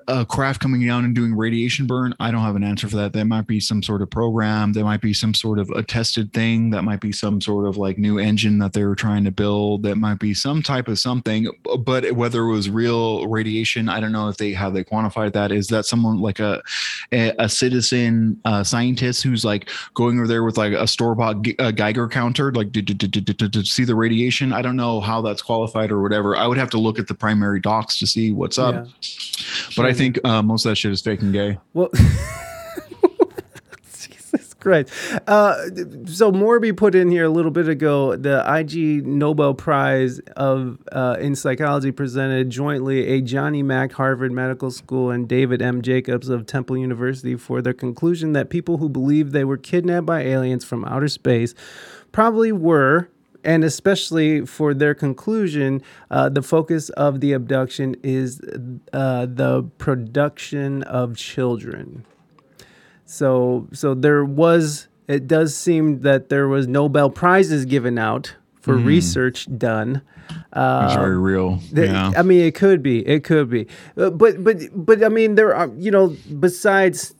[0.08, 3.14] a, craft coming down and doing radiation burn i don't have an answer for that.
[3.14, 4.74] There might be some sort of program.
[4.74, 6.70] There might be some sort of a tested thing.
[6.70, 9.84] That might be some sort of like new engine that they were trying to build.
[9.84, 11.48] That might be some type of something.
[11.80, 15.52] But whether it was real radiation i don't know if they how they quantified that.
[15.52, 16.62] Is that someone like a
[17.12, 21.42] a, a citizen uh, scientist who's like going over there with like a store bought
[21.76, 24.54] Geiger counter, like to see the radiation.
[24.54, 26.36] I don't know how that's qualified or whatever.
[26.36, 28.88] I would have to look at the primary docs to see what's up.
[29.76, 31.58] But I think uh, most of that shit is fake and gay.
[31.74, 31.90] Well,
[34.34, 34.92] Jesus Christ.
[35.28, 35.56] Uh,
[36.06, 41.18] so Morby put in here a little bit ago the IG Nobel Prize of uh,
[41.20, 45.82] in psychology presented jointly a Johnny Mack Harvard Medical School and David M.
[45.82, 50.22] Jacobs of Temple University for their conclusion that people who believe they were kidnapped by
[50.22, 51.54] aliens from outer space
[52.12, 53.10] probably were
[53.44, 58.42] and especially for their conclusion, uh, the focus of the abduction is
[58.94, 62.06] uh, the production of children.
[63.06, 64.88] So, so there was.
[65.08, 70.02] It does seem that there was Nobel prizes given out for research done.
[70.86, 71.60] It's very real.
[71.76, 72.14] Th- yeah.
[72.16, 73.06] I mean, it could be.
[73.06, 73.68] It could be.
[73.98, 77.14] Uh, but but but I mean, there are you know besides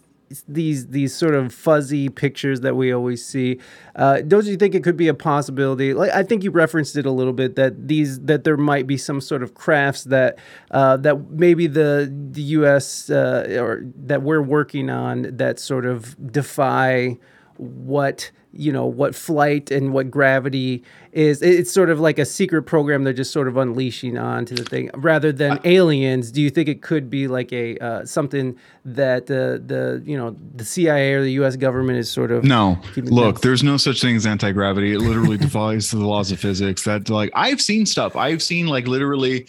[0.48, 3.60] these these sort of fuzzy pictures that we always see.
[3.96, 5.94] Uh, don't you think it could be a possibility?
[5.94, 8.98] Like I think you referenced it a little bit that these that there might be
[8.98, 10.40] some sort of crafts that
[10.72, 13.10] uh, that maybe the the U.S.
[13.10, 17.18] Uh, or that we're working on that sort of defy
[17.58, 22.64] what you know what flight and what gravity is it's sort of like a secret
[22.64, 26.70] program they're just sort of unleashing onto the thing rather than aliens do you think
[26.70, 31.24] it could be like a uh, something that the the you know the cia or
[31.24, 33.42] the us government is sort of No, look, down?
[33.42, 34.94] there's no such thing as anti gravity.
[34.94, 36.84] It literally defies the laws of physics.
[36.84, 38.16] That like I've seen stuff.
[38.16, 39.48] I've seen like literally.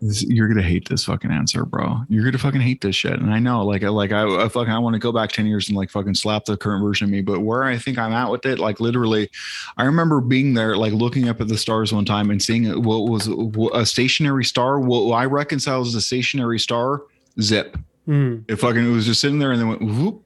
[0.00, 2.02] This- You're gonna hate this fucking answer, bro.
[2.08, 3.64] You're gonna fucking hate this shit, and I know.
[3.64, 5.90] Like, I like I, I fucking I want to go back ten years and like
[5.90, 7.20] fucking slap the current version of me.
[7.20, 9.28] But where I think I'm at with it, like literally,
[9.76, 13.08] I remember being there, like looking up at the stars one time and seeing what
[13.10, 13.28] was
[13.74, 14.78] a stationary star.
[14.78, 17.02] What I reconcile as a stationary star,
[17.40, 17.76] zip.
[18.06, 18.44] Mm.
[18.48, 20.22] It fucking it was just sitting there and then went whoop,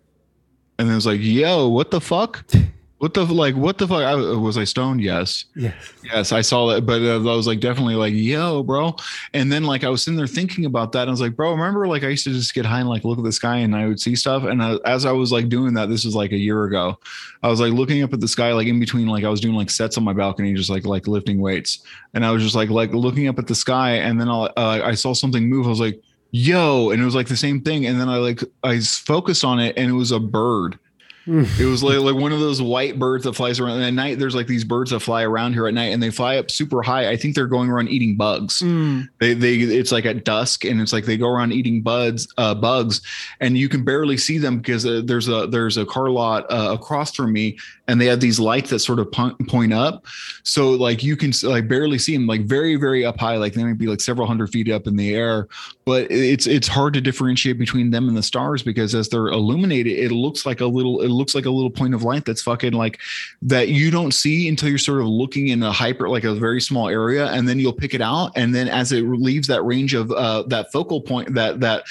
[0.78, 2.44] and then it was like, yo, what the fuck?
[3.02, 3.56] What the like?
[3.56, 4.04] What the fuck?
[4.04, 5.00] I, was I stoned?
[5.00, 5.74] Yes, yes
[6.04, 8.94] yes, I saw that, but uh, I was like definitely like, yo, bro.
[9.34, 11.50] And then like I was sitting there thinking about that, and I was like, bro,
[11.50, 13.74] remember like I used to just get high and like look at the sky and
[13.74, 14.44] I would see stuff.
[14.44, 16.96] And uh, as I was like doing that, this was like a year ago.
[17.42, 19.56] I was like looking up at the sky, like in between, like I was doing
[19.56, 21.82] like sets on my balcony, just like like lifting weights,
[22.14, 24.80] and I was just like like looking up at the sky, and then I uh,
[24.84, 25.66] I saw something move.
[25.66, 26.00] I was like
[26.34, 29.60] yo and it was like the same thing and then i like i focused on
[29.60, 30.78] it and it was a bird
[31.26, 34.18] it was like, like one of those white birds that flies around and at night.
[34.18, 36.82] There's like these birds that fly around here at night and they fly up super
[36.82, 37.08] high.
[37.08, 38.60] I think they're going around eating bugs.
[38.60, 39.08] Mm.
[39.20, 42.54] they they it's like at dusk and it's like they go around eating buds uh
[42.54, 43.02] bugs
[43.40, 46.72] and you can barely see them because uh, there's a there's a car lot uh,
[46.72, 50.06] across from me and they have these lights that sort of point, up.
[50.42, 53.64] So like you can like barely see them like very very up high like they
[53.64, 55.48] might be like several hundred feet up in the air
[55.84, 59.98] but it's it's hard to differentiate between them and the stars because as they're illuminated
[59.98, 62.72] it looks like a little it looks like a little point of light that's fucking
[62.72, 63.00] like
[63.40, 66.60] that you don't see until you're sort of looking in a hyper like a very
[66.60, 69.94] small area and then you'll pick it out and then as it leaves that range
[69.94, 71.84] of uh that focal point that that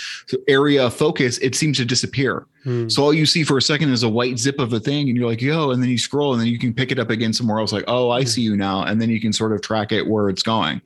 [0.48, 2.90] area of focus it seems to disappear Hmm.
[2.90, 5.18] So all you see for a second is a white zip of a thing, and
[5.18, 7.34] you're like, yo, and then you scroll, and then you can pick it up again
[7.34, 8.28] somewhere else, like, oh, I hmm.
[8.28, 10.82] see you now, and then you can sort of track it where it's going.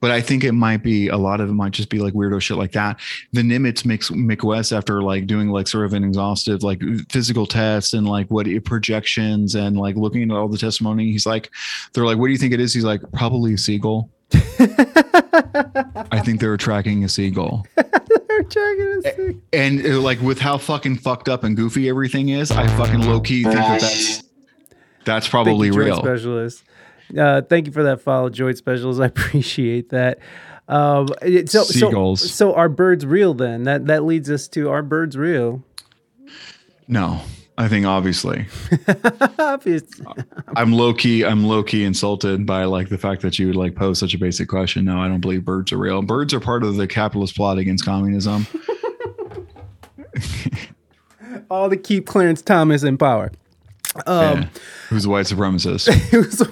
[0.00, 2.40] But I think it might be a lot of it might just be like weirdo
[2.40, 3.00] shit like that.
[3.32, 7.46] The Nimitz mix Mick West after like doing like sort of an exhaustive like physical
[7.46, 11.10] tests and like what it projections and like looking at all the testimony.
[11.10, 11.50] He's like,
[11.92, 12.74] they're like, what do you think it is?
[12.74, 14.10] He's like, probably a seagull.
[14.32, 17.66] I think they were tracking a seagull.
[18.50, 19.42] They're tracking us.
[19.52, 23.20] And uh, like with how fucking fucked up and goofy everything is, I fucking low
[23.20, 24.22] key think that that's
[25.04, 25.98] that's probably Thank you, real.
[25.98, 26.64] Specialist.
[27.16, 29.00] Uh, thank you for that follow, Droid Specialist.
[29.02, 30.18] I appreciate that.
[30.68, 32.32] Um, it- so, so, Seagulls.
[32.32, 33.62] so are birds real then?
[33.64, 35.62] That that leads us to are birds real?
[36.88, 37.20] No,
[37.58, 38.46] I think obviously
[39.38, 39.84] Obvious.
[40.56, 41.24] I'm low key.
[41.24, 44.18] I'm low key insulted by like the fact that you would like pose such a
[44.18, 44.84] basic question.
[44.84, 46.02] No, I don't believe birds are real.
[46.02, 48.46] Birds are part of the capitalist plot against communism.
[51.50, 53.30] All to keep Clarence Thomas in power.
[54.06, 54.48] Um, Yeah.
[54.88, 55.92] Who's a white supremacist?
[56.10, 56.42] who's,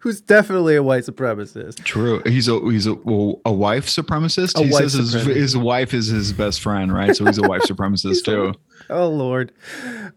[0.00, 1.82] who's definitely a white supremacist.
[1.84, 2.22] True.
[2.26, 4.58] He's a he's a a wife supremacist.
[4.60, 5.34] A he wife says his, supremacist.
[5.34, 7.14] his wife is his best friend, right?
[7.16, 8.54] So he's a wife supremacist too.
[8.92, 9.52] Oh Lord.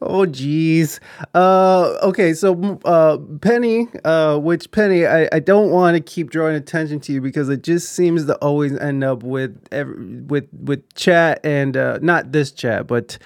[0.02, 1.00] Oh jeez.
[1.34, 6.56] Uh okay, so uh Penny, uh which Penny, I, I don't want to keep drawing
[6.56, 10.94] attention to you because it just seems to always end up with every, with with
[10.96, 13.18] chat and uh not this chat, but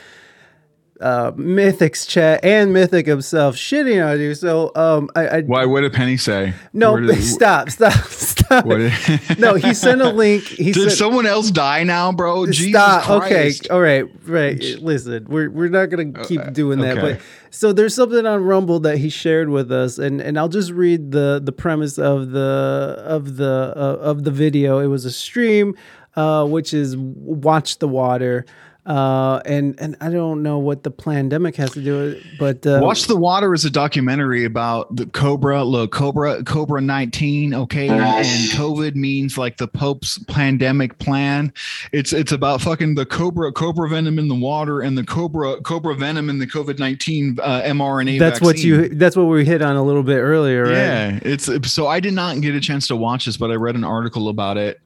[1.02, 4.36] uh Mythic's chat and Mythic himself shitting on you.
[4.36, 5.66] So um I, I Why?
[5.66, 6.54] What did Penny say?
[6.74, 8.66] no did- stop, stop, stop.
[8.66, 10.44] What did- no, he sent a link.
[10.60, 12.46] He Did sent someone else die now, bro?
[12.48, 13.10] Jesus Stop.
[13.24, 13.52] Okay.
[13.70, 14.06] All right.
[14.26, 14.60] Right.
[14.82, 16.98] Listen, we're we're not gonna keep doing that.
[16.98, 17.14] okay.
[17.14, 17.22] But
[17.52, 21.12] so there's something on Rumble that he shared with us, and and I'll just read
[21.12, 24.80] the the premise of the of the uh, of the video.
[24.80, 25.76] It was a stream,
[26.16, 28.46] uh, which is watch the water.
[28.86, 32.66] Uh, and and I don't know what the pandemic has to do with it, but
[32.66, 35.64] uh, Watch the Water is a documentary about the Cobra.
[35.64, 37.54] Look, Cobra, Cobra 19.
[37.54, 41.54] Okay, and, and COVID means like the Pope's pandemic plan.
[41.92, 45.94] It's it's about fucking the Cobra, Cobra venom in the water, and the Cobra, Cobra
[45.94, 48.18] venom in the COVID 19 uh, mRNA.
[48.18, 50.72] that's what you that's what we hit on a little bit earlier, right?
[50.72, 53.76] Yeah, it's so I did not get a chance to watch this, but I read
[53.76, 54.80] an article about it.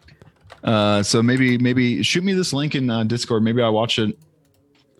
[0.64, 3.44] Uh, so maybe maybe shoot me this link in uh, Discord.
[3.44, 4.18] Maybe I watch it.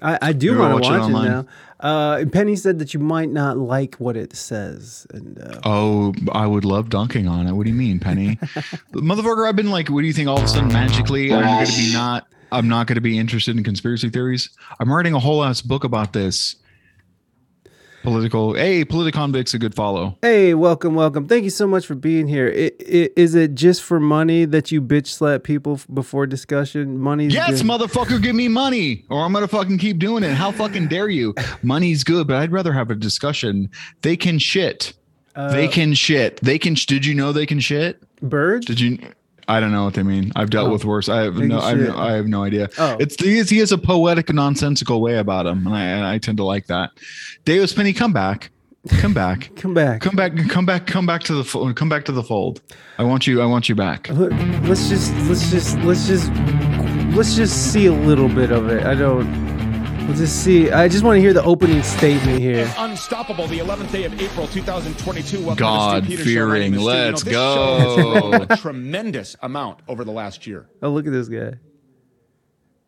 [0.02, 1.32] I, I do want to watch it watch it, online.
[1.32, 1.46] now.
[1.80, 6.46] Uh, Penny said that you might not like what it says, and uh, Oh, I
[6.48, 7.54] would love dunking on it.
[7.54, 8.36] What do you mean, Penny?
[8.94, 10.28] Motherfucker, I've been like, what do you think?
[10.30, 12.28] All of a sudden, magically, I'm going to be not.
[12.52, 14.50] I'm not going to be interested in conspiracy theories.
[14.80, 16.56] I'm writing a whole ass book about this.
[18.04, 18.56] Political.
[18.56, 20.18] Hey, Politicon a good follow.
[20.22, 21.28] Hey, welcome, welcome.
[21.28, 22.48] Thank you so much for being here.
[22.48, 27.00] I, I, is it just for money that you bitch slap people before discussion?
[27.00, 27.72] Money's Yes, good.
[27.72, 30.34] motherfucker, give me money, or I'm gonna fucking keep doing it.
[30.34, 31.34] How fucking dare you?
[31.64, 33.70] Money's good, but I'd rather have a discussion.
[34.02, 34.94] They can shit.
[35.36, 36.40] they uh, can shit.
[36.42, 36.76] They can.
[36.76, 38.04] sh- Did you know they can shit?
[38.22, 38.66] bird.
[38.66, 39.00] Did you?
[39.48, 40.32] I don't know what they mean.
[40.36, 40.74] I've dealt oh.
[40.74, 41.10] with worse.
[41.10, 41.60] I have no.
[41.60, 42.70] I have no, I have no idea.
[42.78, 42.98] Oh.
[43.00, 46.18] It's he has, he has a poetic, nonsensical way about him, and I, and I
[46.18, 46.92] tend to like that.
[47.46, 48.52] Deus Penny, come back,
[48.90, 50.02] come back, Come back.
[50.02, 52.62] come back, come back, come back to the come back to the fold.
[52.98, 53.42] I want you.
[53.42, 54.10] I want you back.
[54.10, 56.32] Let's just let's just let's just
[57.16, 58.84] let's just see a little bit of it.
[58.84, 59.43] I don't.
[60.08, 60.70] Let's just see.
[60.70, 62.72] I just want to hear the opening statement here.
[62.78, 65.38] Unstoppable, the 11th day of April 2022.
[65.38, 66.32] Welcome God Stew Peters Show.
[66.32, 66.74] Fearing.
[66.74, 66.90] is Stew.
[66.92, 68.30] You know, Let's this show has go.
[68.30, 70.68] grown a tremendous amount over the last year.
[70.82, 71.54] Oh, look at this guy.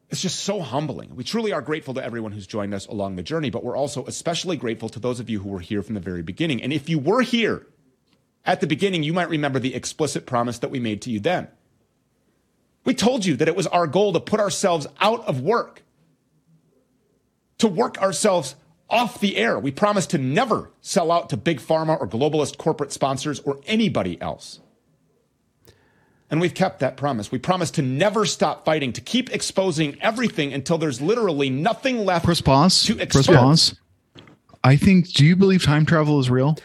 [0.09, 1.15] It's just so humbling.
[1.15, 4.05] We truly are grateful to everyone who's joined us along the journey, but we're also
[4.05, 6.61] especially grateful to those of you who were here from the very beginning.
[6.61, 7.65] And if you were here
[8.45, 11.47] at the beginning, you might remember the explicit promise that we made to you then.
[12.83, 15.81] We told you that it was our goal to put ourselves out of work,
[17.59, 18.55] to work ourselves
[18.89, 19.57] off the air.
[19.59, 24.19] We promise to never sell out to big pharma or globalist corporate sponsors or anybody
[24.21, 24.59] else.
[26.29, 27.31] And we've kept that promise.
[27.31, 32.25] We promise to never stop fighting, to keep exposing everything until there's literally nothing left.
[32.25, 32.83] Press pause.
[32.83, 33.27] To Press expose.
[33.27, 33.75] pause.
[34.63, 35.13] I think.
[35.13, 36.57] Do you believe time travel is real?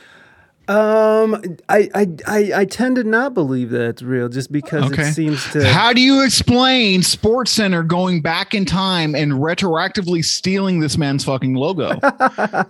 [0.70, 5.08] Um, I, I, I, I tend to not believe that it's real just because Okay.
[5.08, 5.66] it seems to.
[5.66, 11.24] How do you explain Sports Center going back in time and retroactively stealing this man's
[11.24, 11.98] fucking logo?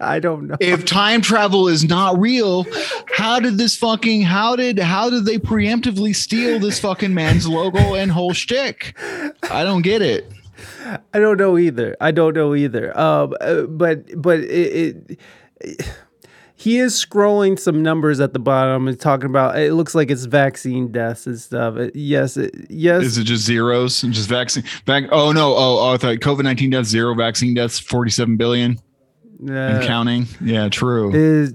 [0.01, 0.57] I don't know.
[0.61, 2.65] if time travel is not real,
[3.15, 7.95] how did this fucking how did how did they preemptively steal this fucking man's logo
[7.95, 8.97] and whole shtick?
[9.51, 10.27] I don't get it.
[11.13, 11.97] I don't know either.
[12.01, 12.99] I don't know either.
[12.99, 15.19] Um, uh, but but it,
[15.61, 15.87] it
[16.61, 19.59] he is scrolling some numbers at the bottom and talking about.
[19.59, 21.77] It looks like it's vaccine deaths and stuff.
[21.79, 23.03] It- yes, it, yes.
[23.03, 24.63] Is it just zeros and just vaccine?
[24.85, 25.05] Back?
[25.11, 25.55] Oh no!
[25.55, 28.79] Oh, oh I thought COVID nineteen deaths, zero vaccine deaths, forty seven billion
[29.41, 30.27] and uh, counting.
[30.43, 31.15] Yeah, true.
[31.15, 31.55] is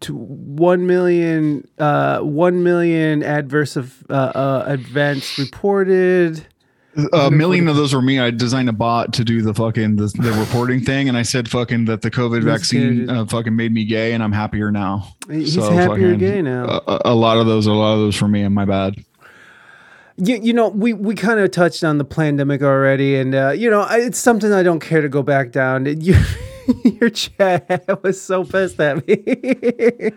[0.00, 6.46] to one million uh one million adverse of uh, uh events reported
[7.12, 8.18] a million of those were me.
[8.20, 11.48] I designed a bot to do the fucking the, the reporting thing, and I said
[11.48, 15.14] fucking that the COVID vaccine uh, fucking made me gay, and I'm happier now.
[15.30, 16.82] He's happier fucking, gay now.
[16.86, 18.96] A, a lot of those, a lot of those for me, and my bad.
[20.18, 23.70] you, you know we we kind of touched on the pandemic already and uh you
[23.70, 26.14] know I- it's something i don't care to go back down you,
[26.84, 30.12] your chat was so pissed at me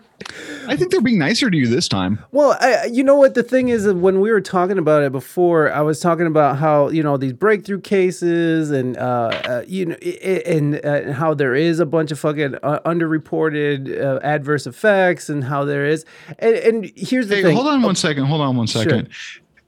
[0.68, 2.20] I think they're being nicer to you this time.
[2.32, 5.72] Well, I, you know what the thing is when we were talking about it before,
[5.72, 9.96] I was talking about how you know these breakthrough cases and uh, uh you know
[10.04, 14.66] i- i- and, uh, how there is a bunch of fucking uh, underreported uh, adverse
[14.66, 16.06] effects and how there is
[16.40, 17.56] and, and here's the Hey, thing.
[17.56, 18.26] hold on one second.
[18.26, 19.10] Hold on one second.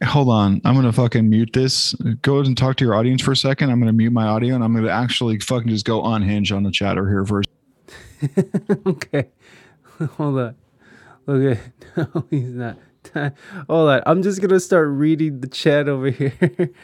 [0.04, 0.62] Hold on.
[0.64, 1.94] I'm gonna fucking mute this.
[2.22, 3.72] Go and talk to your audience for a second.
[3.72, 6.72] I'm gonna mute my audio and I'm gonna actually fucking just go unhinge on the
[6.72, 7.50] chatter here first.
[8.86, 9.30] okay,
[10.18, 10.56] hold on.
[11.28, 11.60] Okay,
[11.98, 12.78] no, he's not.
[13.70, 16.34] Hold on, I'm just gonna start reading the chat over here.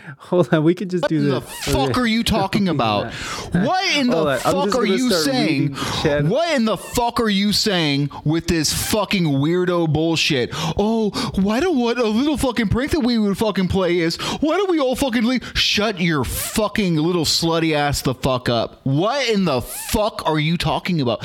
[0.18, 1.34] hold on, we could just do this.
[1.34, 2.02] What the fuck Okay.
[2.02, 3.14] are you talking about?
[3.14, 5.62] What in the on, fuck are you saying?
[5.62, 6.26] reading the chat.
[6.26, 10.50] What in the fuck are you saying with this fucking weirdo bullshit?
[10.78, 14.58] Oh, why don't what a little fucking prank that we would fucking play is why
[14.58, 15.52] don't we all fucking leave?
[15.56, 18.80] Shut your fucking little slutty ass the fuck up.
[18.86, 21.24] What in the fuck are you talking about?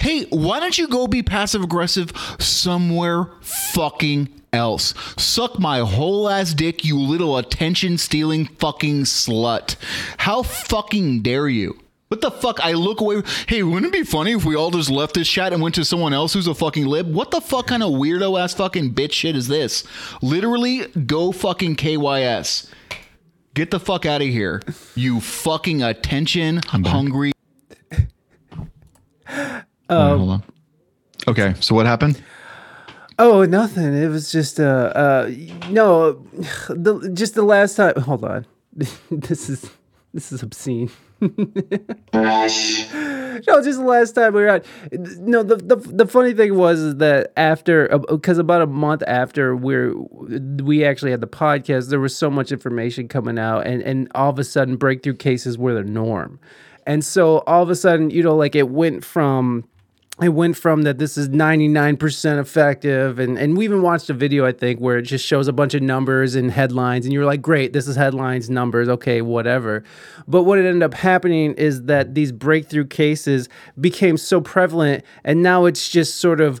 [0.00, 4.94] Hey, why don't you go be passive aggressive somewhere fucking else.
[5.16, 9.76] Suck my whole ass dick, you little attention stealing fucking slut.
[10.18, 11.80] How fucking dare you?
[12.08, 12.60] What the fuck?
[12.60, 13.22] I look away.
[13.48, 15.84] Hey, wouldn't it be funny if we all just left this chat and went to
[15.84, 17.12] someone else who's a fucking lib?
[17.12, 19.82] What the fuck kind of weirdo ass fucking bitch shit is this?
[20.22, 22.68] Literally, go fucking KYS.
[23.54, 24.62] Get the fuck out of here.
[24.94, 27.32] You fucking attention hungry.
[29.28, 30.42] Hold on.
[31.26, 32.22] Okay, so what happened?
[33.18, 33.94] Oh, nothing.
[33.94, 35.30] It was just uh uh
[35.70, 36.12] no,
[36.68, 37.94] the just the last time.
[38.00, 38.46] Hold on,
[39.10, 39.70] this is
[40.12, 40.90] this is obscene.
[43.46, 44.66] No, just the last time we were out.
[44.92, 49.92] No, the the, the funny thing was that after because about a month after we're
[50.62, 54.30] we actually had the podcast, there was so much information coming out, and and all
[54.30, 56.38] of a sudden breakthrough cases were the norm,
[56.86, 59.64] and so all of a sudden you know like it went from
[60.22, 64.46] it went from that this is 99% effective and, and we even watched a video
[64.46, 67.42] i think where it just shows a bunch of numbers and headlines and you're like
[67.42, 69.82] great this is headlines numbers okay whatever
[70.28, 73.48] but what it ended up happening is that these breakthrough cases
[73.80, 76.60] became so prevalent and now it's just sort of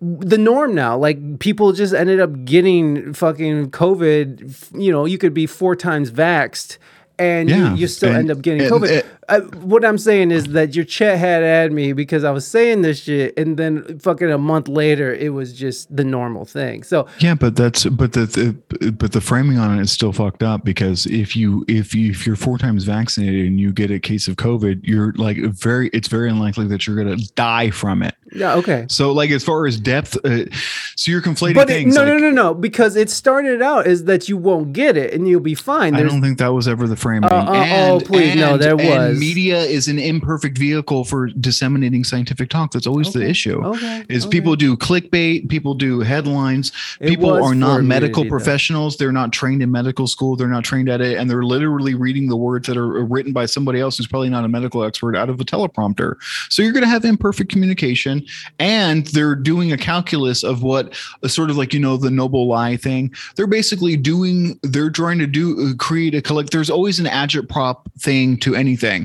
[0.00, 0.98] the norm now.
[0.98, 4.78] Like people just ended up getting fucking COVID.
[4.78, 6.76] You know, you could be four times vaxxed
[7.18, 8.88] and Yeah, you, you still and- end up getting and COVID.
[8.90, 12.46] it- I, what I'm saying is that your chat had at me because I was
[12.46, 16.82] saying this shit, and then fucking a month later, it was just the normal thing.
[16.82, 20.42] So Yeah, but that's but the, the but the framing on it is still fucked
[20.42, 23.98] up because if you if you if you're four times vaccinated and you get a
[23.98, 28.14] case of COVID, you're like very it's very unlikely that you're gonna die from it.
[28.32, 28.86] yeah, okay.
[28.88, 30.50] So like as far as depth, uh,
[30.96, 31.94] so you're conflating But it, things.
[31.94, 35.12] no, like, no, no, no, because it started out is that you won't get it
[35.14, 35.94] and you'll be fine.
[35.94, 37.30] I don't think that was ever the framing.
[37.30, 39.20] Uh, uh, oh, please, no, there and was.
[39.20, 42.72] media is an imperfect vehicle for disseminating scientific talk.
[42.72, 43.64] That's always the issue.
[43.64, 44.30] okay, Is okay.
[44.30, 46.72] people do clickbait, people do headlines.
[47.00, 48.28] It people are not medical immunity, though.
[48.30, 48.96] professionals.
[48.96, 50.36] They're not trained in medical school.
[50.36, 53.46] They're not trained at it, and they're literally reading the words that are written by
[53.46, 56.16] somebody else who's probably not a medical expert out of a teleprompter.
[56.48, 58.24] So you're going to have imperfect communication,
[58.58, 62.46] and they're doing a calculus of what a sort of like you know the noble
[62.46, 63.12] lie thing.
[63.36, 64.58] They're basically doing.
[64.62, 66.50] They're trying to do create a collect.
[66.50, 69.03] There's always an agitprop thing to anything.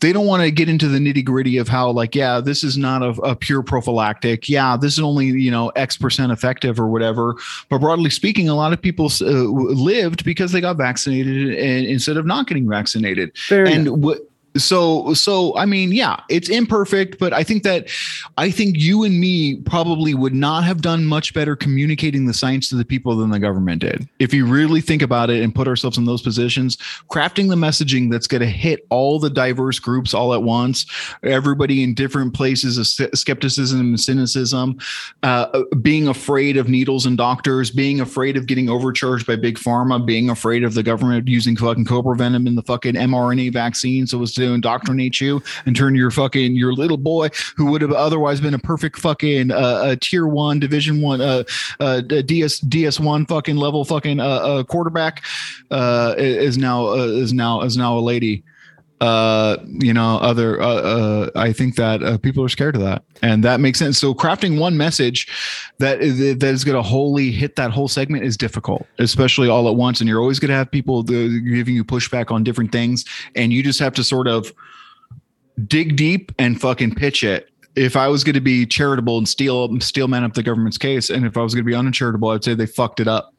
[0.00, 2.76] They don't want to get into the nitty gritty of how like yeah this is
[2.76, 4.48] not a, a pure prophylactic.
[4.48, 7.36] Yeah, this is only you know X percent effective or whatever.
[7.68, 12.16] But broadly speaking, a lot of people uh, lived because they got vaccinated and, instead
[12.16, 13.36] of not getting vaccinated.
[13.36, 14.18] Fair and what
[14.58, 17.88] so so i mean yeah it's imperfect but i think that
[18.36, 22.68] i think you and me probably would not have done much better communicating the science
[22.68, 24.08] to the people than the government did.
[24.18, 26.76] If you really think about it and put ourselves in those positions
[27.10, 30.86] crafting the messaging that's going to hit all the diverse groups all at once
[31.22, 32.86] everybody in different places of
[33.16, 34.78] skepticism and cynicism
[35.22, 40.04] uh, being afraid of needles and doctors being afraid of getting overcharged by big pharma
[40.04, 44.24] being afraid of the government using fucking cobra venom in the fucking mrna vaccine so
[44.26, 48.40] to to indoctrinate you and turn your fucking your little boy who would have otherwise
[48.40, 51.42] been a perfect fucking uh, a tier one division one uh,
[51.80, 55.24] uh ds ds one fucking level fucking uh, uh quarterback
[55.70, 58.42] uh is now uh, is now is now a lady
[59.00, 63.02] uh you know other uh, uh i think that uh, people are scared of that.
[63.22, 63.98] And that makes sense.
[63.98, 65.28] So crafting one message
[65.78, 69.68] that is that is going to wholly hit that whole segment is difficult especially all
[69.68, 70.00] at once.
[70.00, 73.04] And you're always going to have people the, giving you pushback on different things.
[73.34, 74.52] And you just have to sort of
[75.66, 77.50] dig deep and fucking pitch it.
[77.74, 81.10] If I was going to be charitable and steal steal man up the government's case,
[81.10, 83.34] and if I was going to be uncharitable, I'd say they fucked it up.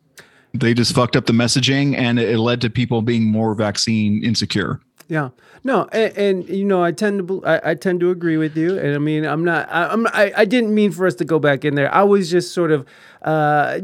[0.54, 4.80] They just fucked up the messaging, and it led to people being more vaccine insecure.
[5.08, 5.30] Yeah.
[5.64, 8.78] No, and, and you know, I tend to I, I tend to agree with you,
[8.78, 9.68] and I mean, I'm not.
[9.72, 10.06] I, I'm.
[10.08, 11.94] I, I didn't mean for us to go back in there.
[11.94, 12.86] I was just sort of,
[13.22, 13.80] uh,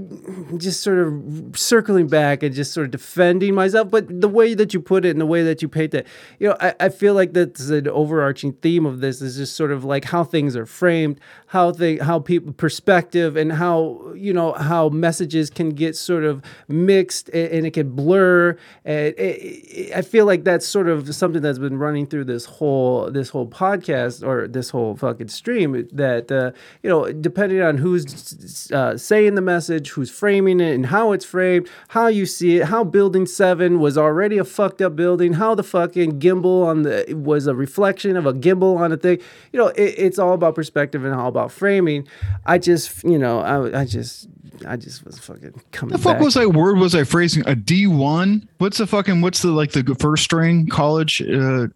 [0.58, 3.90] just sort of circling back and just sort of defending myself.
[3.90, 6.08] But the way that you put it and the way that you paint it,
[6.40, 9.72] you know, I, I feel like that's an overarching theme of this is just sort
[9.72, 14.53] of like how things are framed, how they, how people perspective, and how you know
[14.53, 18.58] how messages can get sort of mixed and, and it can blur.
[18.86, 22.45] And it, it, I feel like that's sort of something that's been running through this
[22.45, 25.88] whole this whole podcast or this whole fucking stream.
[25.92, 30.88] That uh, you know, depending on who's uh, saying the message, who's framing it, and
[30.88, 34.95] how it's framed, how you see it, how Building Seven was already a fucked up
[34.95, 38.98] building, how the fucking gimbal on the was a reflection of a gimbal on a
[38.98, 39.19] thing.
[39.52, 42.08] You know, it, it's all about perspective and all about framing.
[42.45, 44.27] I just, you know, I, I just,
[44.68, 45.93] I just was fucking coming.
[45.93, 46.24] The fuck back.
[46.24, 48.48] was I word was I phrasing a D one?
[48.60, 51.22] What's the fucking what's the like the first string college?
[51.22, 51.68] Uh,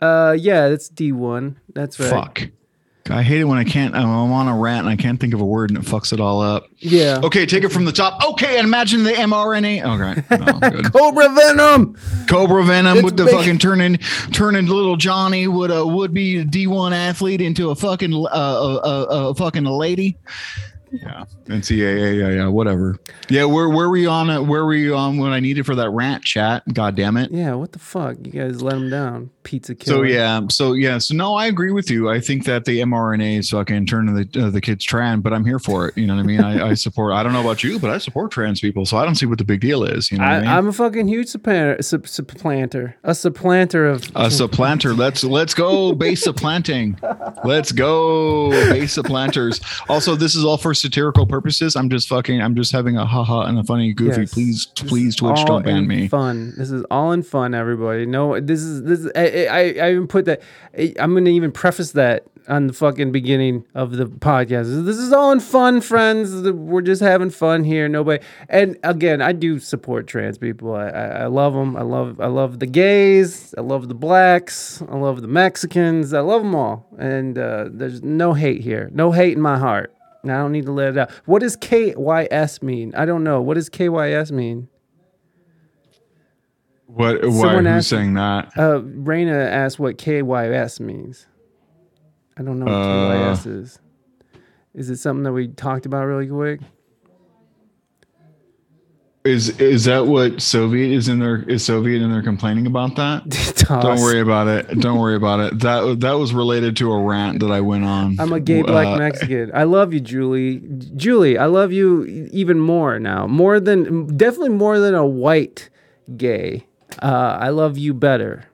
[0.00, 1.58] Uh, yeah, it's D one.
[1.72, 2.10] That's right.
[2.10, 2.48] Fuck.
[3.10, 3.94] I hate it when I can't.
[3.94, 6.20] I'm on a rant and I can't think of a word and it fucks it
[6.20, 6.64] all up.
[6.78, 7.20] Yeah.
[7.22, 8.22] Okay, take it from the top.
[8.32, 9.84] Okay, and imagine the mRNA.
[9.84, 10.92] Okay, no, good.
[10.92, 11.96] Cobra Venom.
[12.28, 13.34] Cobra Venom It's with the big.
[13.34, 13.98] fucking turning
[14.32, 18.78] turning little Johnny would a would be a D1 athlete into a fucking uh, a,
[18.78, 20.16] a, a fucking lady.
[21.02, 22.98] Yeah, NCAA, yeah, yeah, whatever.
[23.28, 24.30] Yeah, where where were you on?
[24.30, 24.42] it?
[24.42, 26.62] Where were you on when I needed for that rant chat?
[26.72, 27.30] God damn it.
[27.30, 28.16] Yeah, what the fuck?
[28.22, 29.30] You guys let him down.
[29.42, 29.96] Pizza killer.
[29.96, 32.08] So yeah, so yeah, so no, I agree with you.
[32.08, 35.44] I think that the mRNA is fucking turning the uh, the kids trans, but I'm
[35.44, 35.98] here for it.
[35.98, 36.40] You know what I mean?
[36.40, 37.12] I, I support.
[37.12, 39.38] I don't know about you, but I support trans people, so I don't see what
[39.38, 40.10] the big deal is.
[40.10, 40.48] You know what I, I, mean?
[40.48, 44.10] I'm a fucking huge supplanter, sup- supplanter, a supplanter of.
[44.14, 44.94] a supplanter.
[44.94, 46.98] Let's let's go base supplanting.
[47.44, 49.60] Let's go base supplanters.
[49.88, 51.74] Also, this is all for satirical purposes.
[51.76, 52.40] I'm just fucking.
[52.40, 54.20] I'm just having a haha and a funny goofy.
[54.22, 54.34] Yes.
[54.34, 56.08] Please, This please, Twitch, don't ban in me.
[56.08, 56.52] Fun.
[56.56, 58.06] This is all in fun, everybody.
[58.06, 59.00] No, this is this.
[59.00, 60.42] Is, I, I I even put that.
[60.78, 64.84] I- I'm gonna even preface that on the fucking beginning of the podcast.
[64.84, 66.34] This is all in fun, friends.
[66.50, 67.88] We're just having fun here.
[67.88, 68.22] Nobody.
[68.50, 70.74] And again, I do support trans people.
[70.74, 71.74] I, I, I love them.
[71.76, 73.54] I love I love the gays.
[73.56, 74.82] I love the blacks.
[74.90, 76.12] I love the Mexicans.
[76.12, 76.86] I love them all.
[76.98, 78.90] And uh, there's no hate here.
[78.92, 79.93] No hate in my heart.
[80.30, 81.10] I don't need to let it out.
[81.26, 82.94] What does KYS mean?
[82.96, 83.40] I don't know.
[83.42, 84.68] What does KYS mean?
[86.86, 87.22] What?
[87.24, 87.30] Why?
[87.30, 88.52] Someone Who's asked- saying that?
[88.56, 91.26] Uh, Reina asked what KYS means.
[92.36, 93.78] I don't know what Uh, KYS is.
[94.74, 96.60] Is it something that we talked about really quick?
[99.24, 101.44] Is is that what Soviet is in there?
[101.48, 103.26] Is Soviet in there complaining about that?
[103.80, 104.78] Don't worry about it.
[104.80, 105.60] Don't worry about it.
[105.60, 108.16] That that was related to a rant that I went on.
[108.20, 109.50] I'm a gay black Uh, Mexican.
[109.54, 110.60] I love you, Julie.
[110.94, 113.26] Julie, I love you even more now.
[113.26, 115.70] More than definitely more than a white
[116.18, 116.66] gay.
[117.02, 118.44] Uh, I love you better.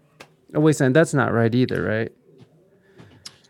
[0.54, 2.12] Oh wait, Sam, that's not right either, right?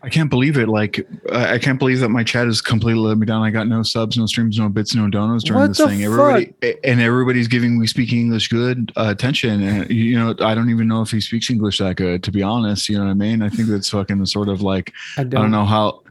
[0.03, 0.67] I can't believe it.
[0.67, 3.43] Like, I can't believe that my chat has completely let me down.
[3.43, 6.03] I got no subs, no streams, no bits, no donos during What this thing.
[6.03, 9.61] Everybody and everybody's giving we speak English good uh, attention.
[9.61, 12.23] And you know, I don't even know if he speaks English that good.
[12.23, 13.43] To be honest, you know what I mean.
[13.43, 16.01] I think that's fucking sort of like I I don't know how.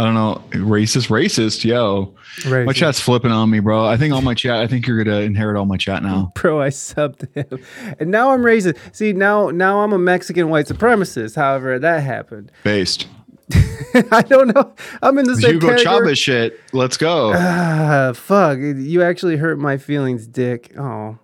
[0.00, 0.40] I don't know.
[0.50, 2.14] Racist, racist, yo.
[2.46, 3.84] My chat's flipping on me, bro.
[3.84, 4.60] I think all my chat.
[4.60, 6.30] I think you're gonna inherit all my chat now.
[6.36, 7.64] Bro, I subbed him,
[7.98, 8.78] and now I'm racist.
[8.92, 11.34] See, now now I'm a Mexican white supremacist.
[11.34, 12.52] However, that happened.
[12.62, 13.08] Based
[14.12, 14.74] I don't know.
[15.02, 15.84] I'm in the same Hugo category.
[15.84, 16.60] Chavez shit.
[16.72, 17.32] Let's go.
[17.34, 18.58] Ah, fuck!
[18.58, 20.72] You actually hurt my feelings, Dick.
[20.78, 21.18] Oh,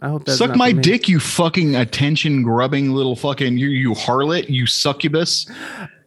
[0.00, 0.82] I hope that's Suck my me.
[0.82, 5.46] dick, you fucking attention grubbing little fucking you you harlot, you succubus.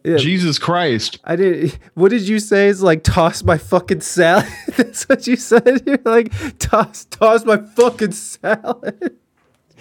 [0.04, 0.16] Yeah.
[0.16, 1.18] Jesus Christ.
[1.24, 1.78] I did.
[1.94, 2.68] What did you say?
[2.68, 4.46] It's like toss my fucking salad.
[4.76, 5.82] That's what you said.
[5.86, 9.18] You're like toss, toss my fucking salad.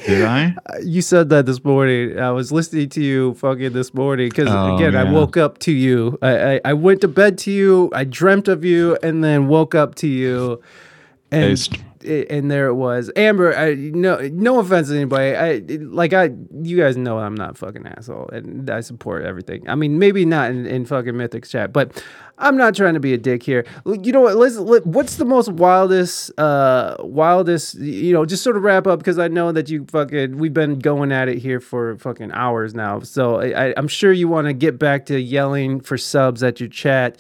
[0.05, 0.55] Did I?
[0.65, 2.19] Uh, you said that this morning.
[2.19, 5.71] I was listening to you fucking this morning because Oh, again, I woke up to
[5.71, 6.17] you.
[6.21, 7.89] I, I I went to bed to you.
[7.93, 10.61] I dreamt of you, and then woke up to you.
[11.31, 11.73] And Based.
[12.29, 13.11] and there it was.
[13.15, 15.35] Amber, I, no, no offense to anybody.
[15.35, 16.31] I like I,
[16.63, 19.69] you guys know I'm not a fucking asshole, and I support everything.
[19.69, 22.03] I mean, maybe not in, in fucking Mythics chat, but
[22.39, 23.65] I'm not trying to be a dick here.
[23.85, 24.37] You know what?
[24.37, 24.55] Let's.
[24.55, 27.75] Let, what's the most wildest, uh, wildest?
[27.75, 30.37] You know, just sort of wrap up because I know that you fucking.
[30.37, 34.27] We've been going at it here for fucking hours now, so I, I'm sure you
[34.27, 37.17] want to get back to yelling for subs at your chat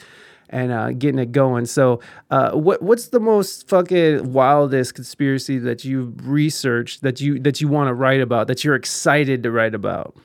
[0.49, 1.65] and uh, getting it going.
[1.65, 1.99] So,
[2.31, 7.67] uh, what what's the most fucking wildest conspiracy that you've researched that you that you
[7.67, 10.15] want to write about that you're excited to write about?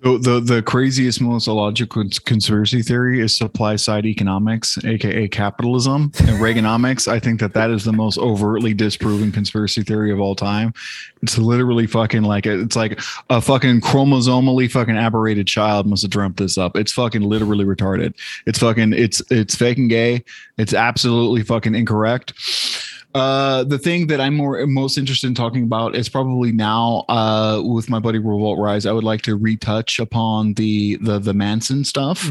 [0.00, 6.38] The, the the craziest, most illogical conspiracy theory is supply side economics, aka capitalism and
[6.38, 7.08] Reaganomics.
[7.08, 10.72] I think that that is the most overtly disproven conspiracy theory of all time.
[11.20, 16.36] It's literally fucking like it's like a fucking chromosomally fucking aberrated child must have dreamt
[16.36, 16.76] this up.
[16.76, 18.14] It's fucking literally retarded.
[18.46, 20.22] It's fucking it's it's fake and gay.
[20.58, 22.34] It's absolutely fucking incorrect.
[23.14, 27.62] Uh, the thing that I'm more most interested in talking about is probably now uh,
[27.64, 28.84] with my buddy Revolt Rise.
[28.86, 32.30] I would like to retouch upon the the the Manson stuff.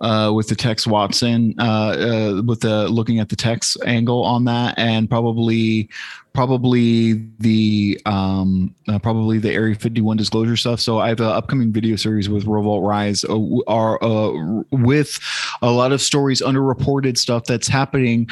[0.00, 4.46] Uh, with the Tex Watson, uh, uh, with the looking at the Tex angle on
[4.46, 5.90] that, and probably,
[6.32, 10.80] probably the um, uh, probably the Area 51 disclosure stuff.
[10.80, 15.18] So I have an upcoming video series with Revolt Rise, uh, are uh, with
[15.62, 18.28] a lot of stories, underreported stuff that's happening,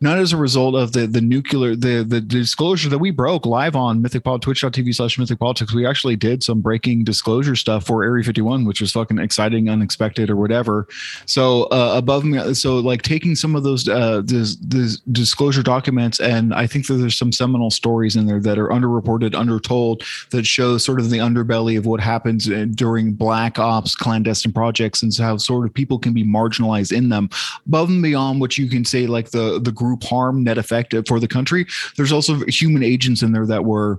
[0.00, 3.74] not as a result of the the nuclear the the disclosure that we broke live
[3.74, 5.74] on Mythic Twitch.tv slash Mythic Politics.
[5.74, 10.30] We actually did some breaking disclosure stuff for Area 51, which was fucking exciting, unexpected,
[10.30, 10.86] or whatever.
[11.26, 16.54] So uh, above me, so like taking some of those uh, this disclosure documents, and
[16.54, 20.76] I think that there's some seminal stories in there that are underreported, undertold, that show
[20.76, 25.38] sort of the underbelly of what happens uh, during black ops, clandestine projects, and how
[25.38, 27.30] sort of people can be marginalized in them.
[27.66, 31.18] Above and beyond what you can say, like the the group harm net effect for
[31.18, 33.98] the country, there's also human agents in there that were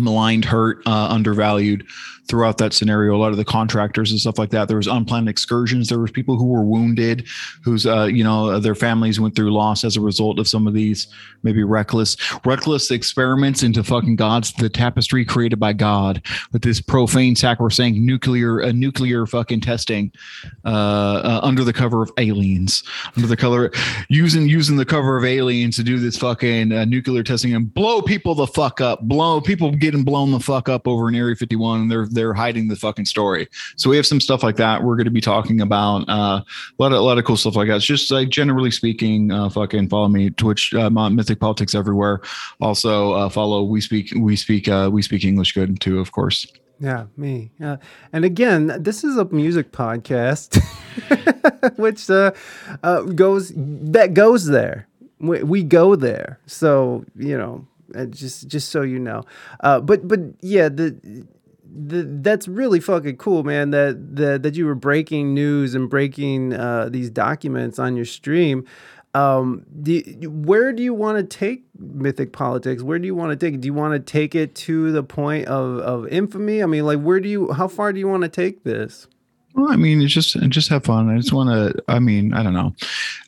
[0.00, 1.84] maligned, hurt, uh, undervalued
[2.28, 3.14] throughout that scenario.
[3.14, 4.68] A lot of the contractors and stuff like that.
[4.68, 5.88] There was unplanned excursions.
[5.88, 7.26] There was people who were wounded,
[7.62, 10.74] whose uh, you know their families went through loss as a result of some of
[10.74, 11.08] these
[11.42, 14.52] maybe reckless, reckless experiments into fucking gods.
[14.52, 20.12] The tapestry created by God with this profane, sacrosanct nuclear, uh, nuclear fucking testing
[20.64, 22.82] uh, uh, under the cover of aliens,
[23.16, 23.70] under the color
[24.08, 28.02] using using the cover of aliens to do this fucking uh, nuclear testing and blow
[28.02, 31.82] people the fuck up, blow people getting blown the fuck up over in Area 51.
[31.82, 33.48] And they're they're hiding the fucking story.
[33.76, 34.82] So we have some stuff like that.
[34.82, 36.44] We're going to be talking about uh, a
[36.78, 37.76] lot of a lot of cool stuff like that.
[37.76, 42.20] It's just like generally speaking, uh, fucking follow me Twitch, uh, Mythic Politics everywhere.
[42.60, 46.46] Also uh, follow We Speak We Speak uh, We Speak English Good too, of course.
[46.82, 47.52] Yeah, me.
[47.60, 47.76] Yeah.
[48.12, 50.60] And again, this is a music podcast,
[51.76, 52.32] which uh,
[52.82, 54.88] uh, goes that goes there.
[55.20, 56.40] We, we go there.
[56.46, 59.22] So you know, uh, just just so you know.
[59.60, 61.24] Uh, but but yeah, the.
[61.74, 63.70] The, that's really fucking cool, man.
[63.70, 68.66] That that that you were breaking news and breaking uh, these documents on your stream.
[69.14, 72.82] Um, do where do you want to take mythic politics?
[72.82, 73.60] Where do you want to take it?
[73.60, 76.62] Do you want to take it to the point of, of infamy?
[76.62, 77.52] I mean, like, where do you?
[77.52, 79.06] How far do you want to take this?
[79.54, 81.10] Well, I mean, it's just just have fun.
[81.10, 81.84] I just want to.
[81.86, 82.74] I mean, I don't know.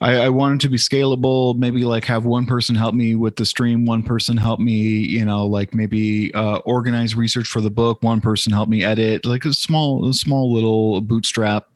[0.00, 1.56] I, I want it to be scalable.
[1.56, 5.24] Maybe like have one person help me with the stream, one person help me, you
[5.24, 9.44] know, like maybe uh, organize research for the book, one person help me edit, like
[9.44, 11.68] a small, a small little bootstrap,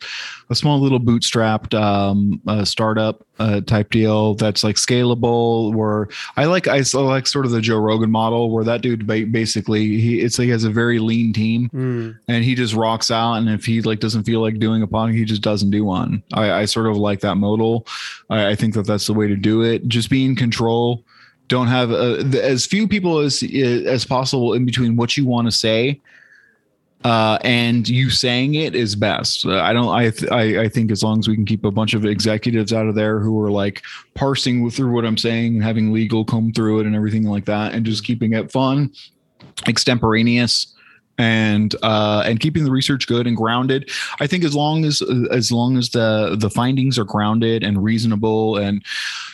[0.51, 5.75] a small little bootstrapped um, uh, startup uh, type deal that's like scalable.
[5.75, 10.01] Where I like, I like sort of the Joe Rogan model, where that dude basically
[10.01, 11.69] he it's like he has a very lean team
[12.29, 15.15] and he just rocks out and if he like doesn't feel like doing a podcast
[15.15, 16.23] he just doesn't do one.
[16.33, 17.87] I, I sort of like that modal
[18.31, 19.87] I, I think that that's the way to do it.
[19.89, 21.05] Just be in control.
[21.49, 25.47] Don't have uh, the, as few people as as possible in between what you want
[25.47, 26.01] to say
[27.05, 29.47] uh, and you saying it is best.
[29.47, 29.89] Uh, I don't.
[29.89, 32.73] I, th- I I think as long as we can keep a bunch of executives
[32.73, 33.83] out of there who are like
[34.15, 37.73] parsing through what I'm saying and having legal comb through it and everything like that,
[37.73, 38.93] and just keeping it fun,
[39.69, 40.75] extemporaneous,
[41.19, 43.91] and uh, and keeping the research good and grounded.
[44.19, 48.57] I think as long as as long as the the findings are grounded and reasonable
[48.57, 48.85] and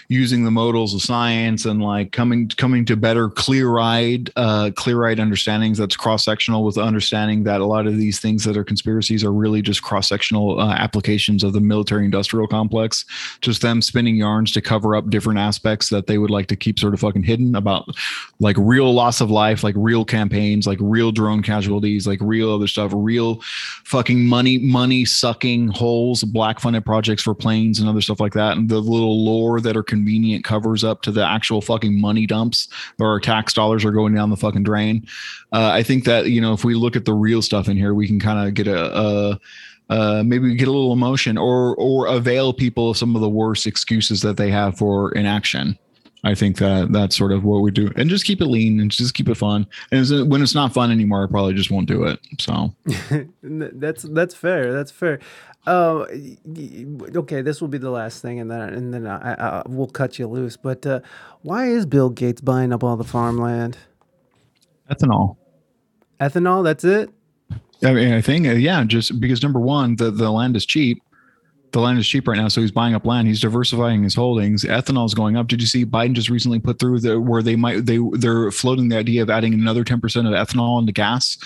[0.08, 5.78] using the modals of science and like coming coming to better clear-eyed uh clear-eyed understandings
[5.78, 9.62] that's cross-sectional with understanding that a lot of these things that are conspiracies are really
[9.62, 13.05] just cross-sectional uh, applications of the military industrial complex.
[13.41, 16.78] Just them spinning yarns to cover up different aspects that they would like to keep
[16.78, 17.89] sort of fucking hidden about
[18.41, 22.66] like real loss of life like real campaigns like real drone casualties like real other
[22.66, 23.41] stuff real
[23.84, 28.57] fucking money money sucking holes black funded projects for planes and other stuff like that.
[28.57, 32.69] And the little lore that are convenient covers up to the actual fucking money dumps
[32.99, 35.07] or our tax dollars are going down the fucking drain.
[35.53, 37.95] Uh, I think that you know if we look at the real stuff in here,
[37.95, 38.99] we can kind of get a.
[38.99, 39.41] a
[39.91, 43.67] uh, maybe get a little emotion or or avail people of some of the worst
[43.67, 45.79] excuses that they have for inaction.
[46.25, 48.91] I think that that's sort of what we do, and just keep it lean and
[48.91, 49.67] just keep it fun.
[49.93, 52.19] And when it's not fun anymore, I probably just won't do it.
[52.41, 52.75] So
[53.43, 54.73] That's that's fair.
[54.73, 55.21] That's fair.
[55.67, 56.05] Uh,
[56.44, 56.86] y-
[57.17, 60.18] okay, this will be the last thing, and then and then I, I, we'll cut
[60.18, 60.57] you loose.
[60.57, 61.01] But uh,
[61.43, 63.78] why is Bill Gates buying up all the farmland?
[64.91, 65.36] ethanol.
[66.20, 66.65] Ethanol.
[66.65, 67.10] That's it.
[67.83, 71.02] I mean, I think uh, yeah, just because number one, the the land is cheap.
[71.73, 73.26] The land is cheap right now, so he's buying up land.
[73.26, 74.62] He's diversifying his holdings.
[74.62, 75.49] Ethanol is going up.
[75.49, 78.91] Did you see Biden just recently put through the where they might they they're floating
[78.91, 81.36] the idea of adding another ten percent of ethanol into gas,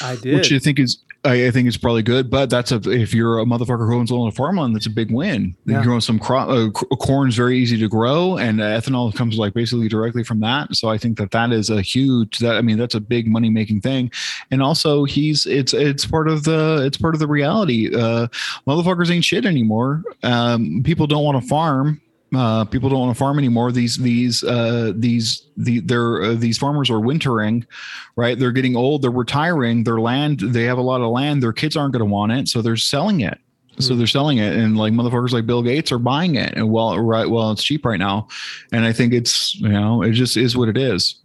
[0.00, 0.34] I did.
[0.34, 2.30] which I think is I, I think it's probably good.
[2.30, 5.10] But that's a if you're a motherfucker who owns a of farmland, that's a big
[5.10, 5.56] win.
[5.64, 5.74] Yeah.
[5.74, 6.48] You're growing some crop.
[6.48, 10.74] Uh, is very easy to grow, and uh, ethanol comes like basically directly from that.
[10.74, 12.38] So I think that that is a huge.
[12.38, 14.10] That I mean, that's a big money making thing.
[14.50, 17.94] And also, he's it's it's part of the it's part of the reality.
[17.94, 18.28] Uh,
[18.66, 20.02] motherfuckers ain't shit anymore.
[20.22, 22.00] Um, people don't want to farm.
[22.34, 23.70] Uh, people don't want to farm anymore.
[23.70, 27.66] These these uh, these the they're uh, these farmers are wintering,
[28.16, 28.38] right?
[28.38, 29.02] They're getting old.
[29.02, 29.84] They're retiring.
[29.84, 30.40] Their land.
[30.40, 31.42] They have a lot of land.
[31.42, 33.38] Their kids aren't going to want it, so they're selling it.
[33.78, 36.98] So they're selling it, and like motherfuckers like Bill Gates are buying it, and well,
[36.98, 38.26] right, well, it's cheap right now,
[38.72, 41.16] and I think it's you know it just is what it is.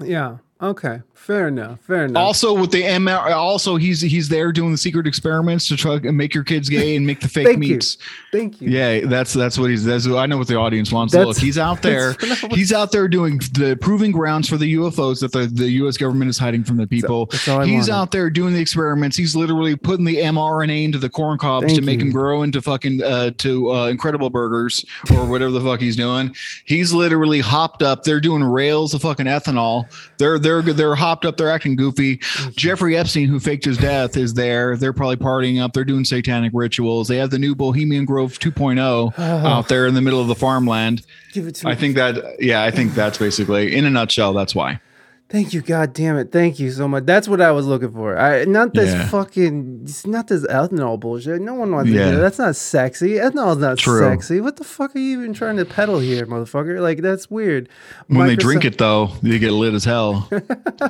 [0.00, 0.38] yeah.
[0.62, 1.02] Okay.
[1.26, 1.80] Fair enough.
[1.80, 2.22] Fair enough.
[2.22, 6.16] Also, with the MR, also he's he's there doing the secret experiments to try and
[6.16, 7.74] make your kids gay and make the fake Thank you.
[7.74, 7.98] meats.
[8.30, 8.70] Thank you.
[8.70, 9.84] Yeah, that's that's what he's.
[9.84, 11.12] That's I know what the audience wants.
[11.12, 12.12] That's- Look, he's out there.
[12.12, 15.32] that's what I was- He's out there doing the proving grounds for the UFOs that
[15.32, 15.96] the, the U.S.
[15.96, 17.26] government is hiding from the people.
[17.26, 17.90] that's he's wanted.
[17.90, 19.16] out there doing the experiments.
[19.16, 22.04] He's literally putting the mRNA into the corn cobs Thank to make you.
[22.04, 26.36] them grow into fucking uh, to uh, incredible burgers or whatever the fuck he's doing.
[26.66, 28.04] He's literally hopped up.
[28.04, 29.86] They're doing rails of fucking ethanol.
[30.18, 31.36] They're they're they're hopped up.
[31.36, 32.18] They're acting goofy.
[32.18, 32.50] Mm-hmm.
[32.50, 34.76] Jeffrey Epstein, who faked his death, is there.
[34.76, 35.72] They're probably partying up.
[35.72, 37.08] They're doing satanic rituals.
[37.08, 41.06] They have the new Bohemian Grove 2.0 out there in the middle of the farmland.
[41.32, 41.72] Give it to me.
[41.72, 44.80] I think that, yeah, I think that's basically, in a nutshell, that's why.
[45.28, 45.60] Thank you.
[45.60, 46.30] God damn it.
[46.30, 47.04] Thank you so much.
[47.04, 48.16] That's what I was looking for.
[48.16, 49.08] I not this Yeah.
[49.08, 51.40] fucking it's not this ethanol bullshit.
[51.40, 52.20] No one wants to do that.
[52.20, 53.14] That's not sexy.
[53.14, 53.98] Ethanol is not True.
[54.00, 54.40] sexy.
[54.40, 56.80] What the fuck are you even trying to peddle here, motherfucker?
[56.80, 57.68] Like that's weird.
[58.06, 60.30] When they drink it, though, they get lit as hell.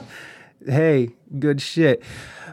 [0.66, 2.02] hey, good shit.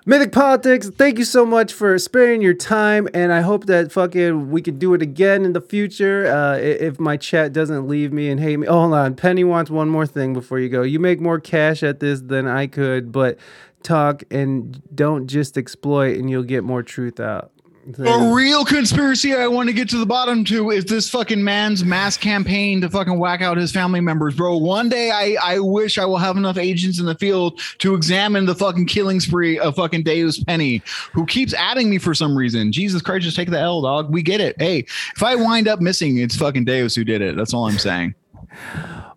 [0.05, 4.51] Mythic Politics, thank you so much for sparing your time, and I hope that fucking
[4.51, 6.27] we could do it again in the future.
[6.27, 8.67] Uh, if my chat doesn't leave me and hate me.
[8.67, 10.81] Oh, hold on, Penny wants one more thing before you go.
[10.81, 13.37] You make more cash at this than I could, but
[13.81, 17.52] talk and don't just exploit, and you'll get more truth out.
[17.85, 21.83] A real conspiracy I want to get to the bottom to is this fucking man's
[21.83, 24.55] mass campaign to fucking whack out his family members, bro.
[24.55, 28.45] One day I, I wish I will have enough agents in the field to examine
[28.45, 30.81] the fucking killing spree of fucking Deus Penny,
[31.11, 32.71] who keeps adding me for some reason.
[32.71, 34.09] Jesus Christ, just take the L, dog.
[34.09, 34.55] We get it.
[34.59, 34.79] Hey,
[35.15, 37.35] if I wind up missing, it's fucking Deus who did it.
[37.35, 38.15] That's all I'm saying.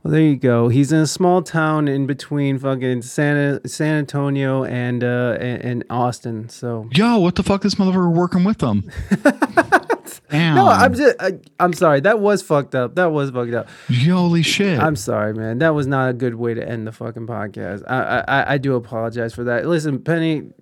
[0.06, 0.68] Well, there you go.
[0.68, 5.84] He's in a small town in between fucking San San Antonio and uh and, and
[5.90, 6.48] Austin.
[6.48, 7.64] So Yo, what the fuck?
[7.64, 8.88] is motherfucker working with them.
[10.30, 10.54] Damn.
[10.54, 11.98] no, I'm just I, I'm sorry.
[12.02, 12.94] That was fucked up.
[12.94, 13.68] That was fucked up.
[14.04, 14.78] Holy shit.
[14.78, 15.58] I'm sorry, man.
[15.58, 17.82] That was not a good way to end the fucking podcast.
[17.90, 19.66] I I, I do apologize for that.
[19.66, 20.52] Listen, Penny,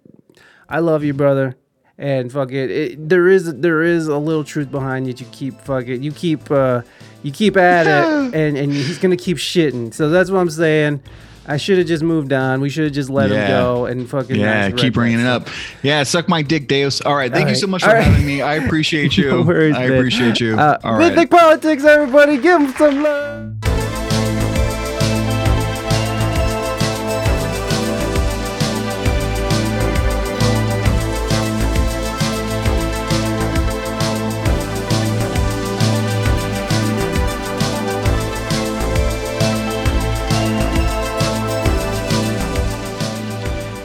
[0.70, 1.54] I love you, brother.
[1.98, 5.20] And fuck it, it there is there is a little truth behind it.
[5.20, 6.00] You keep fuck it.
[6.00, 6.80] You keep uh
[7.24, 9.92] you keep at it, and and he's gonna keep shitting.
[9.92, 11.02] So that's what I'm saying.
[11.46, 12.60] I should have just moved on.
[12.62, 15.48] We should have just let him go and fucking yeah, keep bringing it up.
[15.82, 17.02] Yeah, suck my dick, Deus.
[17.02, 17.60] All right, thank All you right.
[17.60, 18.04] so much All for right.
[18.04, 18.40] having me.
[18.40, 19.30] I appreciate you.
[19.30, 20.58] No worries, I appreciate you.
[20.58, 21.10] Uh, All right.
[21.14, 23.73] Mythic politics, everybody, give him some love.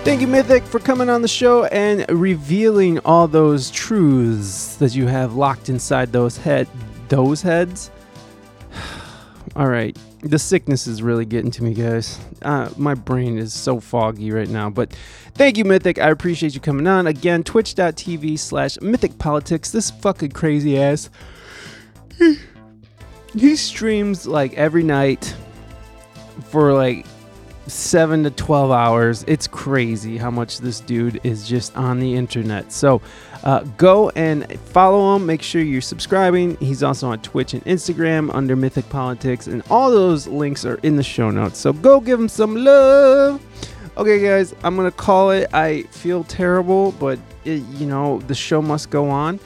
[0.10, 5.06] Thank you, Mythic, for coming on the show and revealing all those truths that you
[5.06, 6.68] have locked inside those head
[7.10, 7.92] those heads.
[9.56, 12.20] all right, the sickness is really getting to me, guys.
[12.42, 14.68] Uh, my brain is so foggy right now.
[14.68, 14.94] But
[15.36, 16.00] thank you, Mythic.
[16.00, 17.44] I appreciate you coming on again.
[17.44, 19.70] Twitch.tv slash Mythic Politics.
[19.70, 21.12] This fucking crazy ass.
[23.36, 25.36] he streams like every night
[26.46, 27.06] for like
[27.70, 29.24] seven to 12 hours.
[29.28, 32.72] It's crazy how much this dude is just on the internet.
[32.72, 33.02] So
[33.44, 35.26] uh, go and follow him.
[35.26, 36.58] Make sure you're subscribing.
[36.58, 40.96] He's also on Twitch and Instagram under Mythic Politics, and all those links are in
[40.96, 41.58] the show notes.
[41.60, 43.42] So go give him some love.
[43.98, 45.54] Okay, guys, I'm gonna call it.
[45.54, 49.40] I feel terrible, but it, you know the show must go on.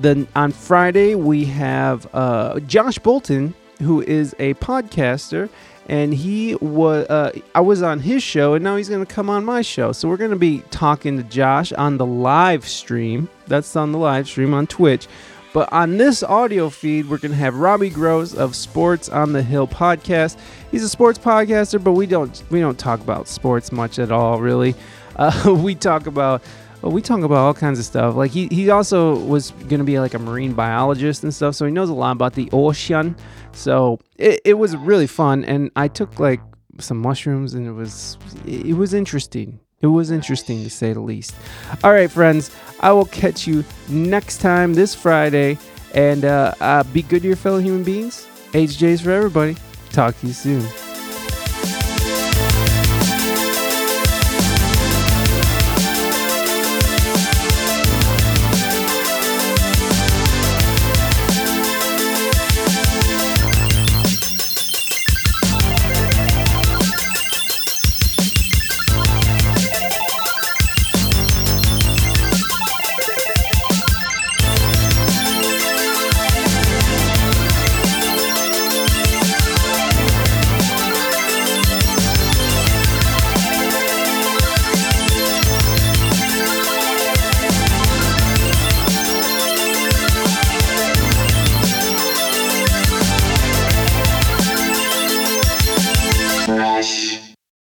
[0.00, 5.48] Then on Friday we have uh, Josh Bolton, who is a podcaster,
[5.86, 9.44] and he was uh, I was on his show, and now he's gonna come on
[9.44, 9.92] my show.
[9.92, 13.28] So we're gonna be talking to Josh on the live stream.
[13.46, 15.06] That's on the live stream on Twitch.
[15.52, 19.68] But on this audio feed, we're gonna have Robbie Gross of Sports on the Hill
[19.68, 20.36] podcast.
[20.70, 24.40] He's a sports podcaster, but we don't we don't talk about sports much at all,
[24.40, 24.74] really.
[25.16, 26.42] Uh, we talk about
[26.84, 28.14] well, we talk about all kinds of stuff.
[28.14, 31.72] Like he, he also was gonna be like a marine biologist and stuff, so he
[31.72, 33.16] knows a lot about the ocean.
[33.52, 36.42] So it, it was really fun, and I took like
[36.78, 39.60] some mushrooms, and it was it was interesting.
[39.80, 41.34] It was interesting to say the least.
[41.82, 45.56] All right, friends, I will catch you next time this Friday,
[45.94, 48.26] and uh, uh, be good to your fellow human beings.
[48.52, 49.56] HJ's for everybody.
[49.90, 50.93] Talk to you soon.